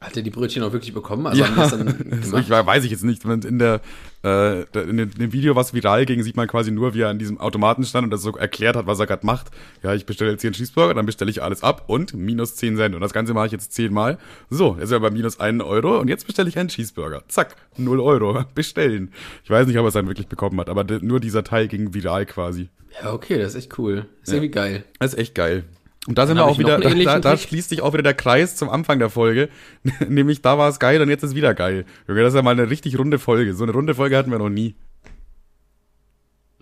Hat 0.00 0.16
er 0.16 0.22
die 0.22 0.30
Brötchen 0.30 0.62
auch 0.62 0.72
wirklich 0.72 0.94
bekommen? 0.94 1.26
Also 1.26 1.42
ja, 1.42 1.48
ich 2.38 2.50
weiß 2.50 2.84
ich 2.84 2.92
jetzt 2.92 3.02
nicht. 3.02 3.24
In, 3.24 3.58
der, 3.58 3.80
äh, 4.22 4.62
in 4.78 4.96
dem 4.96 5.32
Video, 5.32 5.56
was 5.56 5.74
viral 5.74 6.06
ging, 6.06 6.22
sieht 6.22 6.36
man 6.36 6.46
quasi 6.46 6.70
nur, 6.70 6.94
wie 6.94 7.00
er 7.00 7.08
an 7.08 7.18
diesem 7.18 7.40
Automaten 7.40 7.84
stand 7.84 8.04
und 8.04 8.10
das 8.10 8.22
so 8.22 8.30
erklärt 8.36 8.76
hat, 8.76 8.86
was 8.86 9.00
er 9.00 9.06
gerade 9.06 9.26
macht. 9.26 9.48
Ja, 9.82 9.94
ich 9.94 10.06
bestelle 10.06 10.30
jetzt 10.30 10.42
hier 10.42 10.48
einen 10.48 10.54
Cheeseburger, 10.54 10.94
dann 10.94 11.04
bestelle 11.04 11.32
ich 11.32 11.42
alles 11.42 11.64
ab 11.64 11.84
und 11.88 12.14
minus 12.14 12.54
10 12.54 12.76
Cent. 12.76 12.94
Und 12.94 13.00
das 13.00 13.12
Ganze 13.12 13.34
mache 13.34 13.46
ich 13.46 13.52
jetzt 13.52 13.72
10 13.72 13.92
Mal. 13.92 14.18
So, 14.50 14.74
jetzt 14.74 14.84
ist 14.84 14.92
er 14.92 15.00
bei 15.00 15.10
minus 15.10 15.40
1 15.40 15.64
Euro 15.64 15.98
und 15.98 16.06
jetzt 16.06 16.28
bestelle 16.28 16.48
ich 16.48 16.56
einen 16.56 16.68
Cheeseburger. 16.68 17.24
Zack, 17.26 17.56
0 17.76 17.98
Euro. 17.98 18.44
Bestellen. 18.54 19.10
Ich 19.42 19.50
weiß 19.50 19.66
nicht, 19.66 19.78
ob 19.78 19.84
er 19.84 19.88
es 19.88 19.94
dann 19.94 20.06
wirklich 20.06 20.28
bekommen 20.28 20.60
hat, 20.60 20.68
aber 20.68 20.84
nur 21.00 21.18
dieser 21.18 21.42
Teil 21.42 21.66
ging 21.66 21.92
viral 21.92 22.24
quasi. 22.24 22.68
Ja, 23.02 23.12
okay, 23.12 23.38
das 23.38 23.54
ist 23.54 23.64
echt 23.64 23.78
cool. 23.78 24.06
Das 24.20 24.28
ist 24.28 24.28
ja. 24.28 24.34
irgendwie 24.34 24.50
geil. 24.50 24.84
Das 24.98 25.12
ist 25.12 25.18
echt 25.18 25.34
geil. 25.34 25.64
Und 26.08 26.16
da 26.16 26.26
sind 26.26 26.38
wir 26.38 26.46
auch 26.46 26.58
wieder, 26.58 26.78
da, 27.04 27.20
da, 27.20 27.36
schließt 27.36 27.68
sich 27.68 27.82
auch 27.82 27.92
wieder 27.92 28.02
der 28.02 28.14
Kreis 28.14 28.56
zum 28.56 28.70
Anfang 28.70 28.98
der 28.98 29.10
Folge. 29.10 29.50
Nämlich 30.08 30.40
da 30.40 30.56
war 30.56 30.70
es 30.70 30.78
geil 30.78 31.02
und 31.02 31.10
jetzt 31.10 31.22
ist 31.22 31.34
wieder 31.34 31.54
geil. 31.54 31.84
Junge, 32.08 32.22
das 32.22 32.32
ist 32.32 32.36
ja 32.36 32.42
mal 32.42 32.52
eine 32.52 32.70
richtig 32.70 32.98
runde 32.98 33.18
Folge. 33.18 33.52
So 33.52 33.64
eine 33.64 33.74
runde 33.74 33.94
Folge 33.94 34.16
hatten 34.16 34.30
wir 34.30 34.38
noch 34.38 34.48
nie. 34.48 34.74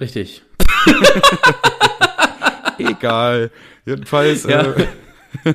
Richtig. 0.01 0.43
Egal. 2.79 3.53
Jedenfalls. 3.85 4.43
Ja. 4.43 4.63
Äh, 4.63 5.55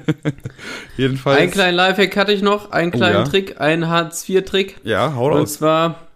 jedenfalls. 0.96 1.42
Einen 1.42 1.52
kleinen 1.52 1.76
Lifehack 1.76 2.16
hatte 2.16 2.32
ich 2.32 2.42
noch, 2.42 2.72
einen 2.72 2.92
kleinen 2.92 3.18
oh, 3.18 3.20
ja. 3.20 3.26
Trick, 3.26 3.60
einen 3.60 3.90
Hartz-IV-Trick. 3.90 4.78
Ja, 4.86 5.16
hau 5.16 5.28
raus. 5.28 5.40
Und 5.40 5.48
zwar, 5.48 6.08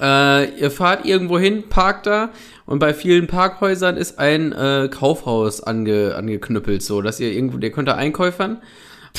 äh, 0.00 0.60
ihr 0.60 0.70
fahrt 0.70 1.04
irgendwo 1.04 1.38
hin, 1.38 1.64
parkt 1.68 2.06
da 2.06 2.30
und 2.66 2.78
bei 2.78 2.94
vielen 2.94 3.26
Parkhäusern 3.26 3.96
ist 3.96 4.18
ein 4.18 4.52
äh, 4.52 4.88
Kaufhaus 4.90 5.62
ange, 5.62 6.14
angeknüppelt, 6.14 6.82
so 6.82 7.02
dass 7.02 7.20
ihr 7.20 7.32
irgendwo, 7.32 7.58
ihr 7.58 7.72
könnt 7.72 7.88
da 7.88 7.94
Einkäufern. 7.94 8.58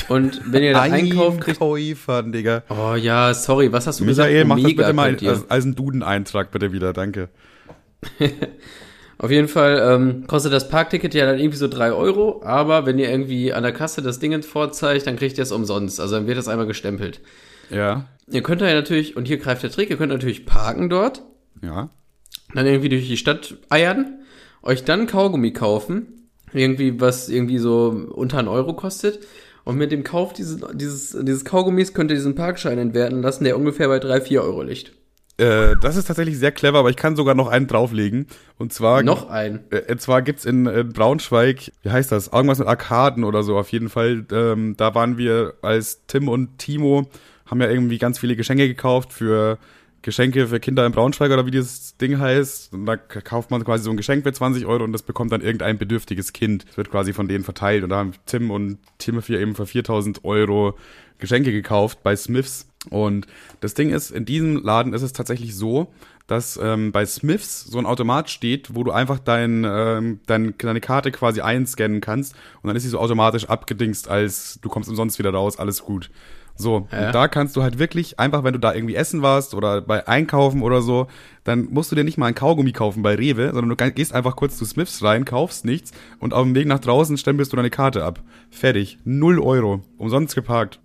Und 0.08 0.42
wenn 0.52 0.62
ihr 0.62 0.74
da 0.74 0.82
einkauft, 0.82 1.40
kriegt. 1.40 1.60
Einkäufern, 1.60 2.32
Digga. 2.32 2.62
Oh 2.68 2.94
ja, 2.94 3.32
sorry, 3.32 3.72
was 3.72 3.86
hast 3.86 4.00
du 4.00 4.04
Michael, 4.04 4.28
gesagt? 4.28 4.30
Michael, 4.30 4.44
mach 4.44 4.56
das 4.56 4.76
bitte 4.76 4.92
mal 4.92 5.34
als, 5.34 5.50
als 5.50 5.64
einen 5.64 5.74
Duden-Eintrag 5.74 6.50
bitte 6.50 6.72
wieder, 6.72 6.92
danke. 6.92 7.28
Auf 9.18 9.30
jeden 9.30 9.48
Fall 9.48 9.82
ähm, 9.82 10.26
kostet 10.26 10.52
das 10.52 10.68
Parkticket 10.68 11.14
ja 11.14 11.24
dann 11.24 11.38
irgendwie 11.38 11.56
so 11.56 11.68
drei 11.68 11.92
Euro, 11.92 12.42
aber 12.44 12.84
wenn 12.84 12.98
ihr 12.98 13.08
irgendwie 13.08 13.52
an 13.52 13.62
der 13.62 13.72
Kasse 13.72 14.02
das 14.02 14.18
Ding 14.18 14.42
vorzeigt, 14.42 15.06
dann 15.06 15.16
kriegt 15.16 15.38
ihr 15.38 15.42
es 15.42 15.52
umsonst. 15.52 16.00
Also 16.00 16.16
dann 16.16 16.26
wird 16.26 16.36
das 16.36 16.48
einmal 16.48 16.66
gestempelt. 16.66 17.20
Ja. 17.70 18.04
Ihr 18.30 18.42
könnt 18.42 18.60
ja 18.60 18.72
natürlich, 18.72 19.16
und 19.16 19.26
hier 19.26 19.38
greift 19.38 19.62
der 19.62 19.70
Trick, 19.70 19.90
ihr 19.90 19.96
könnt 19.96 20.12
natürlich 20.12 20.46
parken 20.46 20.88
dort. 20.88 21.22
Ja 21.62 21.90
dann 22.54 22.66
irgendwie 22.66 22.88
durch 22.88 23.06
die 23.06 23.16
Stadt 23.16 23.56
eiern, 23.68 24.20
euch 24.62 24.84
dann 24.84 25.06
Kaugummi 25.06 25.52
kaufen, 25.52 26.28
irgendwie 26.52 27.00
was 27.00 27.28
irgendwie 27.28 27.58
so 27.58 28.06
unter 28.12 28.38
einen 28.38 28.48
Euro 28.48 28.74
kostet. 28.74 29.20
Und 29.64 29.76
mit 29.76 29.90
dem 29.90 30.04
Kauf 30.04 30.32
dieses, 30.32 30.60
dieses, 30.74 31.16
dieses 31.22 31.44
Kaugummis 31.44 31.92
könnt 31.92 32.10
ihr 32.10 32.16
diesen 32.16 32.36
Parkschein 32.36 32.78
entwerten 32.78 33.20
lassen, 33.20 33.44
der 33.44 33.58
ungefähr 33.58 33.88
bei 33.88 33.98
drei 33.98 34.20
vier 34.20 34.42
Euro 34.42 34.62
liegt. 34.62 34.92
Äh, 35.38 35.74
das 35.82 35.96
ist 35.96 36.06
tatsächlich 36.06 36.38
sehr 36.38 36.52
clever, 36.52 36.78
aber 36.78 36.88
ich 36.88 36.96
kann 36.96 37.16
sogar 37.16 37.34
noch 37.34 37.48
einen 37.48 37.66
drauflegen. 37.66 38.28
Und 38.58 38.72
zwar. 38.72 39.02
Noch 39.02 39.28
einen? 39.28 39.64
Äh, 39.70 39.90
und 39.90 40.00
zwar 40.00 40.22
gibt's 40.22 40.44
in, 40.44 40.66
in 40.66 40.92
Braunschweig, 40.92 41.72
wie 41.82 41.90
heißt 41.90 42.12
das? 42.12 42.28
Irgendwas 42.28 42.60
mit 42.60 42.68
Arkaden 42.68 43.24
oder 43.24 43.42
so, 43.42 43.58
auf 43.58 43.70
jeden 43.70 43.88
Fall. 43.88 44.24
Ähm, 44.30 44.76
da 44.76 44.94
waren 44.94 45.18
wir 45.18 45.54
als 45.62 46.06
Tim 46.06 46.28
und 46.28 46.58
Timo, 46.58 47.10
haben 47.46 47.60
ja 47.60 47.68
irgendwie 47.68 47.98
ganz 47.98 48.18
viele 48.18 48.36
Geschenke 48.36 48.68
gekauft 48.68 49.12
für 49.12 49.58
Geschenke 50.02 50.46
für 50.46 50.60
Kinder 50.60 50.86
in 50.86 50.92
Braunschweig 50.92 51.32
oder 51.32 51.46
wie 51.46 51.50
dieses 51.50 51.96
Ding 51.96 52.18
heißt. 52.18 52.72
Und 52.72 52.86
da 52.86 52.96
kauft 52.96 53.50
man 53.50 53.64
quasi 53.64 53.82
so 53.84 53.90
ein 53.90 53.96
Geschenk 53.96 54.22
für 54.22 54.32
20 54.32 54.64
Euro 54.64 54.84
und 54.84 54.92
das 54.92 55.02
bekommt 55.02 55.32
dann 55.32 55.40
irgendein 55.40 55.78
bedürftiges 55.78 56.32
Kind. 56.32 56.64
Das 56.68 56.76
wird 56.76 56.90
quasi 56.90 57.12
von 57.12 57.26
denen 57.26 57.42
verteilt. 57.42 57.82
Und 57.82 57.90
da 57.90 57.96
haben 57.96 58.12
Tim 58.24 58.52
und 58.52 58.78
Timothy 58.98 59.36
eben 59.36 59.56
für 59.56 59.66
4000 59.66 60.24
Euro 60.24 60.76
Geschenke 61.18 61.50
gekauft 61.50 62.04
bei 62.04 62.14
Smiths. 62.14 62.68
Und 62.88 63.26
das 63.60 63.74
Ding 63.74 63.90
ist, 63.90 64.12
in 64.12 64.24
diesem 64.24 64.62
Laden 64.62 64.92
ist 64.92 65.02
es 65.02 65.12
tatsächlich 65.12 65.56
so, 65.56 65.92
dass 66.28 66.56
ähm, 66.62 66.92
bei 66.92 67.04
Smiths 67.04 67.64
so 67.64 67.78
ein 67.78 67.86
Automat 67.86 68.30
steht, 68.30 68.74
wo 68.74 68.84
du 68.84 68.92
einfach 68.92 69.18
dein, 69.18 69.64
ähm, 69.68 70.20
dein, 70.26 70.54
deine 70.58 70.80
Karte 70.80 71.10
quasi 71.10 71.40
einscannen 71.40 72.00
kannst 72.00 72.34
und 72.62 72.68
dann 72.68 72.76
ist 72.76 72.82
sie 72.82 72.88
so 72.88 72.98
automatisch 72.98 73.46
abgedingst, 73.48 74.08
als 74.08 74.58
du 74.60 74.68
kommst 74.68 74.88
umsonst 74.88 75.18
wieder 75.18 75.30
raus, 75.30 75.58
alles 75.58 75.82
gut. 75.82 76.10
So, 76.56 76.88
Ja. 76.90 77.06
und 77.06 77.14
da 77.14 77.28
kannst 77.28 77.56
du 77.56 77.62
halt 77.62 77.78
wirklich 77.78 78.18
einfach, 78.18 78.42
wenn 78.44 78.52
du 78.54 78.58
da 78.58 78.74
irgendwie 78.74 78.94
essen 78.96 79.22
warst 79.22 79.54
oder 79.54 79.80
bei 79.82 80.08
Einkaufen 80.08 80.62
oder 80.62 80.80
so, 80.82 81.06
dann 81.44 81.68
musst 81.70 81.92
du 81.92 81.96
dir 81.96 82.04
nicht 82.04 82.18
mal 82.18 82.26
ein 82.26 82.34
Kaugummi 82.34 82.72
kaufen 82.72 83.02
bei 83.02 83.14
Rewe, 83.14 83.52
sondern 83.52 83.76
du 83.76 83.90
gehst 83.92 84.14
einfach 84.14 84.36
kurz 84.36 84.56
zu 84.56 84.64
Smiths 84.64 85.02
rein, 85.02 85.24
kaufst 85.24 85.64
nichts 85.64 85.92
und 86.18 86.34
auf 86.34 86.42
dem 86.44 86.54
Weg 86.54 86.66
nach 86.66 86.80
draußen 86.80 87.16
stempelst 87.18 87.52
du 87.52 87.56
deine 87.56 87.70
Karte 87.70 88.04
ab. 88.04 88.20
Fertig. 88.50 88.98
Null 89.04 89.38
Euro. 89.38 89.82
Umsonst 89.98 90.34
geparkt. 90.34 90.80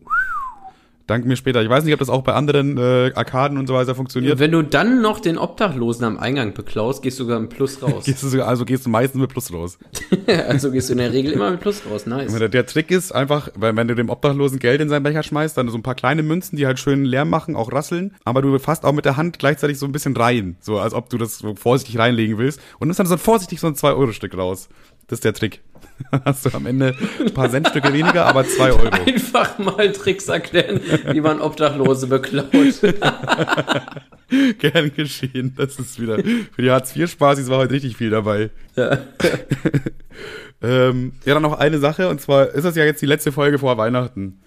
Dank 1.11 1.25
mir 1.25 1.35
später. 1.35 1.61
Ich 1.61 1.67
weiß 1.67 1.83
nicht, 1.83 1.91
ob 1.91 1.99
das 1.99 2.07
auch 2.07 2.21
bei 2.21 2.31
anderen 2.31 2.77
äh, 2.77 3.11
Arkaden 3.15 3.57
und 3.57 3.67
so 3.67 3.73
weiter 3.73 3.95
funktioniert. 3.95 4.39
Wenn 4.39 4.53
du 4.53 4.61
dann 4.61 5.01
noch 5.01 5.19
den 5.19 5.37
Obdachlosen 5.37 6.05
am 6.05 6.17
Eingang 6.17 6.53
beklaust, 6.53 7.03
gehst 7.03 7.19
du 7.19 7.25
sogar 7.25 7.37
mit 7.41 7.49
Plus 7.49 7.83
raus. 7.83 8.05
Gehst 8.05 8.23
du 8.23 8.29
sogar, 8.29 8.47
also 8.47 8.63
gehst 8.63 8.85
du 8.85 8.89
meistens 8.89 9.19
mit 9.19 9.29
Plus 9.29 9.49
los. 9.49 9.77
also 10.47 10.71
gehst 10.71 10.87
du 10.87 10.93
in 10.93 10.99
der 10.99 11.11
Regel 11.11 11.33
immer 11.33 11.51
mit 11.51 11.59
Plus 11.59 11.81
raus. 11.85 12.05
Nice. 12.05 12.33
Der, 12.33 12.47
der 12.47 12.65
Trick 12.65 12.91
ist 12.91 13.11
einfach, 13.11 13.49
weil 13.55 13.75
wenn 13.75 13.89
du 13.89 13.95
dem 13.95 14.09
Obdachlosen 14.09 14.59
Geld 14.59 14.79
in 14.79 14.87
seinen 14.87 15.03
Becher 15.03 15.21
schmeißt, 15.21 15.57
dann 15.57 15.67
so 15.67 15.77
ein 15.77 15.83
paar 15.83 15.95
kleine 15.95 16.23
Münzen, 16.23 16.55
die 16.55 16.65
halt 16.65 16.79
schön 16.79 17.03
Lärm 17.03 17.29
machen, 17.29 17.57
auch 17.57 17.73
rasseln, 17.73 18.15
aber 18.23 18.41
du 18.41 18.57
fasst 18.57 18.85
auch 18.85 18.93
mit 18.93 19.03
der 19.03 19.17
Hand 19.17 19.37
gleichzeitig 19.37 19.79
so 19.79 19.85
ein 19.85 19.91
bisschen 19.91 20.15
rein, 20.15 20.55
so 20.61 20.79
als 20.79 20.93
ob 20.93 21.09
du 21.09 21.17
das 21.17 21.39
so 21.39 21.55
vorsichtig 21.55 21.99
reinlegen 21.99 22.37
willst 22.37 22.61
und 22.79 22.87
nimmst 22.87 23.01
dann 23.01 23.07
so 23.07 23.17
vorsichtig 23.17 23.59
so 23.59 23.67
ein 23.67 23.75
2-Euro-Stück 23.75 24.37
raus. 24.37 24.69
Das 25.07 25.17
ist 25.17 25.25
der 25.25 25.33
Trick. 25.33 25.59
Hast 26.25 26.45
du 26.45 26.49
am 26.53 26.65
Ende 26.65 26.95
ein 27.19 27.33
paar 27.33 27.49
Centstücke 27.49 27.93
weniger, 27.93 28.25
aber 28.25 28.45
2 28.45 28.63
Euro. 28.71 28.89
Einfach 28.89 29.57
mal 29.59 29.91
Tricks 29.91 30.27
erklären, 30.27 30.79
wie 31.11 31.21
man 31.21 31.41
Obdachlose 31.41 32.07
beklaut. 32.07 32.49
Gern 34.59 34.95
geschehen. 34.95 35.53
Das 35.57 35.77
ist 35.77 35.99
wieder 35.99 36.17
für 36.17 36.61
die 36.61 36.71
Hartz-IV-Spaßis 36.71 37.49
war 37.49 37.59
heute 37.59 37.73
richtig 37.73 37.97
viel 37.97 38.09
dabei. 38.09 38.49
Ja. 38.75 38.99
Ähm, 40.63 41.13
ja, 41.25 41.33
dann 41.33 41.43
noch 41.43 41.57
eine 41.57 41.79
Sache, 41.79 42.07
und 42.07 42.21
zwar 42.21 42.49
ist 42.49 42.63
das 42.63 42.75
ja 42.75 42.85
jetzt 42.85 43.01
die 43.01 43.07
letzte 43.07 43.31
Folge 43.31 43.57
vor 43.57 43.77
Weihnachten. 43.77 44.39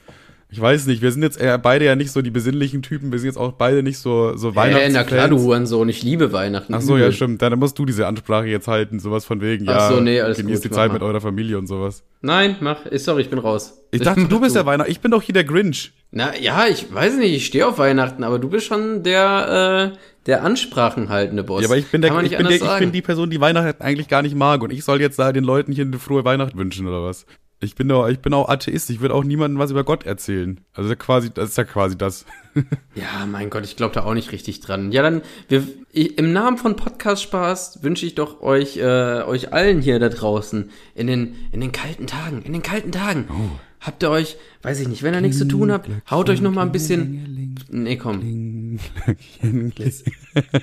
Ich 0.55 0.61
weiß 0.61 0.87
nicht, 0.87 1.03
wir 1.03 1.11
sind 1.11 1.23
jetzt 1.23 1.41
eher 1.41 1.59
beide 1.59 1.85
ja 1.85 1.97
nicht 1.97 2.13
so 2.13 2.23
die 2.23 2.31
besinnlichen 2.31 2.81
Typen, 2.81 3.11
wir 3.11 3.19
sind 3.19 3.27
jetzt 3.27 3.39
auch 3.39 3.55
beide 3.55 3.83
nicht 3.83 3.99
so, 3.99 4.37
so 4.37 4.51
Äh, 4.51 4.55
Weihnachten. 4.55 4.93
na 4.93 5.03
klar, 5.03 5.27
du 5.29 5.41
Hurensohn, 5.41 5.89
ich 5.89 6.05
liebe 6.05 6.33
Weihnachten. 6.33 6.73
Ach 6.73 6.81
so, 6.81 6.97
ja, 6.97 7.11
stimmt. 7.11 7.43
Dann 7.43 7.59
musst 7.59 7.77
du 7.77 7.85
diese 7.85 8.07
Ansprache 8.07 8.47
jetzt 8.47 8.69
halten, 8.69 9.01
sowas 9.01 9.25
von 9.25 9.41
wegen, 9.41 9.69
Ach 9.69 9.73
ja, 9.75 9.89
so, 9.89 10.01
nee, 10.01 10.21
alles 10.21 10.37
genießt 10.39 10.63
gut, 10.63 10.71
die 10.71 10.75
Zeit 10.77 10.89
mach 10.91 10.93
mit 10.95 11.03
mal. 11.03 11.09
eurer 11.09 11.21
Familie 11.21 11.59
und 11.59 11.67
sowas. 11.67 12.05
Nein, 12.21 12.55
mach. 12.61 12.87
Äh, 12.87 12.99
Sorry, 13.01 13.23
ich 13.23 13.31
bin 13.31 13.41
raus. 13.41 13.83
Ich 13.91 14.01
dachte, 14.03 14.27
du 14.29 14.41
bist 14.41 14.55
der 14.55 14.65
Weihnachten, 14.65 14.93
ich 14.93 15.01
bin 15.01 15.11
doch 15.11 15.23
hier 15.23 15.33
der 15.33 15.43
Grinch. 15.43 15.93
Na 16.13 16.39
ja, 16.39 16.67
ich 16.71 16.87
weiß 16.95 17.17
nicht, 17.17 17.35
ich 17.35 17.47
stehe 17.47 17.67
auf 17.67 17.79
Weihnachten, 17.79 18.23
aber 18.23 18.39
du 18.39 18.49
bist 18.49 18.67
schon 18.67 19.03
der, 19.03 19.93
äh, 19.93 19.99
der 20.27 20.45
Ansprachenhaltende 20.45 21.43
Boss. 21.43 21.63
Ja, 21.63 21.69
aber 21.69 21.79
ich 21.79 21.87
bin, 21.87 22.01
der, 22.01 22.13
ich, 22.23 22.37
bin 22.37 22.47
der, 22.47 22.57
ich 22.57 22.79
bin 22.79 22.93
die 22.93 23.03
Person, 23.03 23.29
die 23.29 23.41
Weihnachten 23.41 23.83
eigentlich 23.83 24.07
gar 24.07 24.23
nicht 24.23 24.37
mag 24.37 24.63
und 24.63 24.73
ich 24.73 24.85
soll 24.85 25.01
jetzt 25.01 25.19
da 25.19 25.33
den 25.33 25.43
Leuten 25.43 25.73
hier 25.73 25.85
eine 25.85 25.99
frohe 25.99 26.25
Weihnacht 26.25 26.57
wünschen 26.57 26.87
oder 26.87 27.03
was? 27.03 27.27
Ich 27.65 27.75
bin 27.75 27.89
doch, 27.89 28.09
ich 28.09 28.21
bin 28.21 28.33
auch 28.35 28.49
Atheist, 28.49 28.91
ich 28.91 29.01
würde 29.01 29.15
auch 29.15 29.25
niemandem 29.25 29.59
was 29.59 29.71
über 29.71 29.85
Gott 29.85 30.05
erzählen. 30.05 30.61
Also 30.73 30.89
das 30.89 30.99
quasi, 30.99 31.31
das 31.33 31.51
ist 31.51 31.59
ja 31.59 31.65
quasi 31.65 31.97
das. 31.97 32.25
Ja, 32.95 33.27
mein 33.27 33.51
Gott, 33.51 33.65
ich 33.65 33.75
glaube 33.75 33.95
da 33.95 34.05
auch 34.05 34.15
nicht 34.15 34.31
richtig 34.31 34.61
dran. 34.61 34.93
Ja, 34.93 35.03
dann, 35.03 35.23
wir, 35.49 35.67
ich, 35.91 36.17
im 36.19 36.33
Namen 36.33 36.57
von 36.57 36.77
Podcast 36.77 37.25
Spaß 37.25 37.83
wünsche 37.83 38.07
ich 38.07 38.15
doch 38.15 38.43
euch, 38.43 38.77
äh, 38.77 39.23
euch 39.23 39.53
allen 39.53 39.81
hier 39.81 39.99
da 39.99 40.09
draußen 40.09 40.71
in 40.95 41.09
den, 41.09 41.35
in 41.51 41.61
den 41.61 41.73
kalten 41.73 42.07
Tagen, 42.07 42.43
in 42.43 42.53
den 42.53 42.63
kalten 42.63 42.93
Tagen. 42.93 43.25
Oh. 43.29 43.59
Habt 43.81 44.05
ihr 44.05 44.11
euch, 44.11 44.37
weiß 44.63 44.81
ich 44.81 44.89
nicht, 44.89 45.03
wenn 45.03 45.13
ihr 45.13 45.21
nichts 45.21 45.39
zu 45.39 45.47
tun 45.47 45.73
habt, 45.73 45.91
haut 46.11 46.31
euch 46.31 46.41
noch 46.41 46.53
mal 46.53 46.63
ein 46.63 46.73
bisschen, 46.73 47.57
nee, 47.71 47.97
komm, 47.97 48.21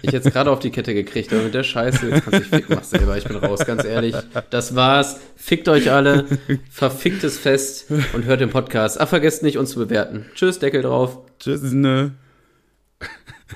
ich 0.01 0.11
jetzt 0.11 0.31
gerade 0.31 0.51
auf 0.51 0.59
die 0.59 0.71
Kette 0.71 0.93
gekriegt, 0.93 1.31
aber 1.33 1.43
mit 1.43 1.53
der 1.53 1.63
Scheiße, 1.63 2.09
jetzt 2.09 2.23
kannst 2.23 2.33
du 2.33 2.39
dich 2.39 2.47
ficken, 2.47 2.75
mach 2.75 2.83
selber, 2.83 3.17
ich 3.17 3.23
bin 3.23 3.37
raus, 3.37 3.65
ganz 3.65 3.83
ehrlich. 3.83 4.15
Das 4.49 4.75
war's, 4.75 5.19
fickt 5.35 5.67
euch 5.69 5.91
alle, 5.91 6.25
verficktes 6.69 7.37
Fest 7.37 7.87
und 8.13 8.25
hört 8.25 8.41
den 8.41 8.49
Podcast. 8.49 8.99
Ah, 8.99 9.05
vergesst 9.05 9.43
nicht, 9.43 9.57
uns 9.57 9.71
zu 9.71 9.79
bewerten. 9.79 10.25
Tschüss, 10.35 10.59
Deckel 10.59 10.81
drauf. 10.81 11.19
Tschüss, 11.39 11.61
ne. 11.71 12.13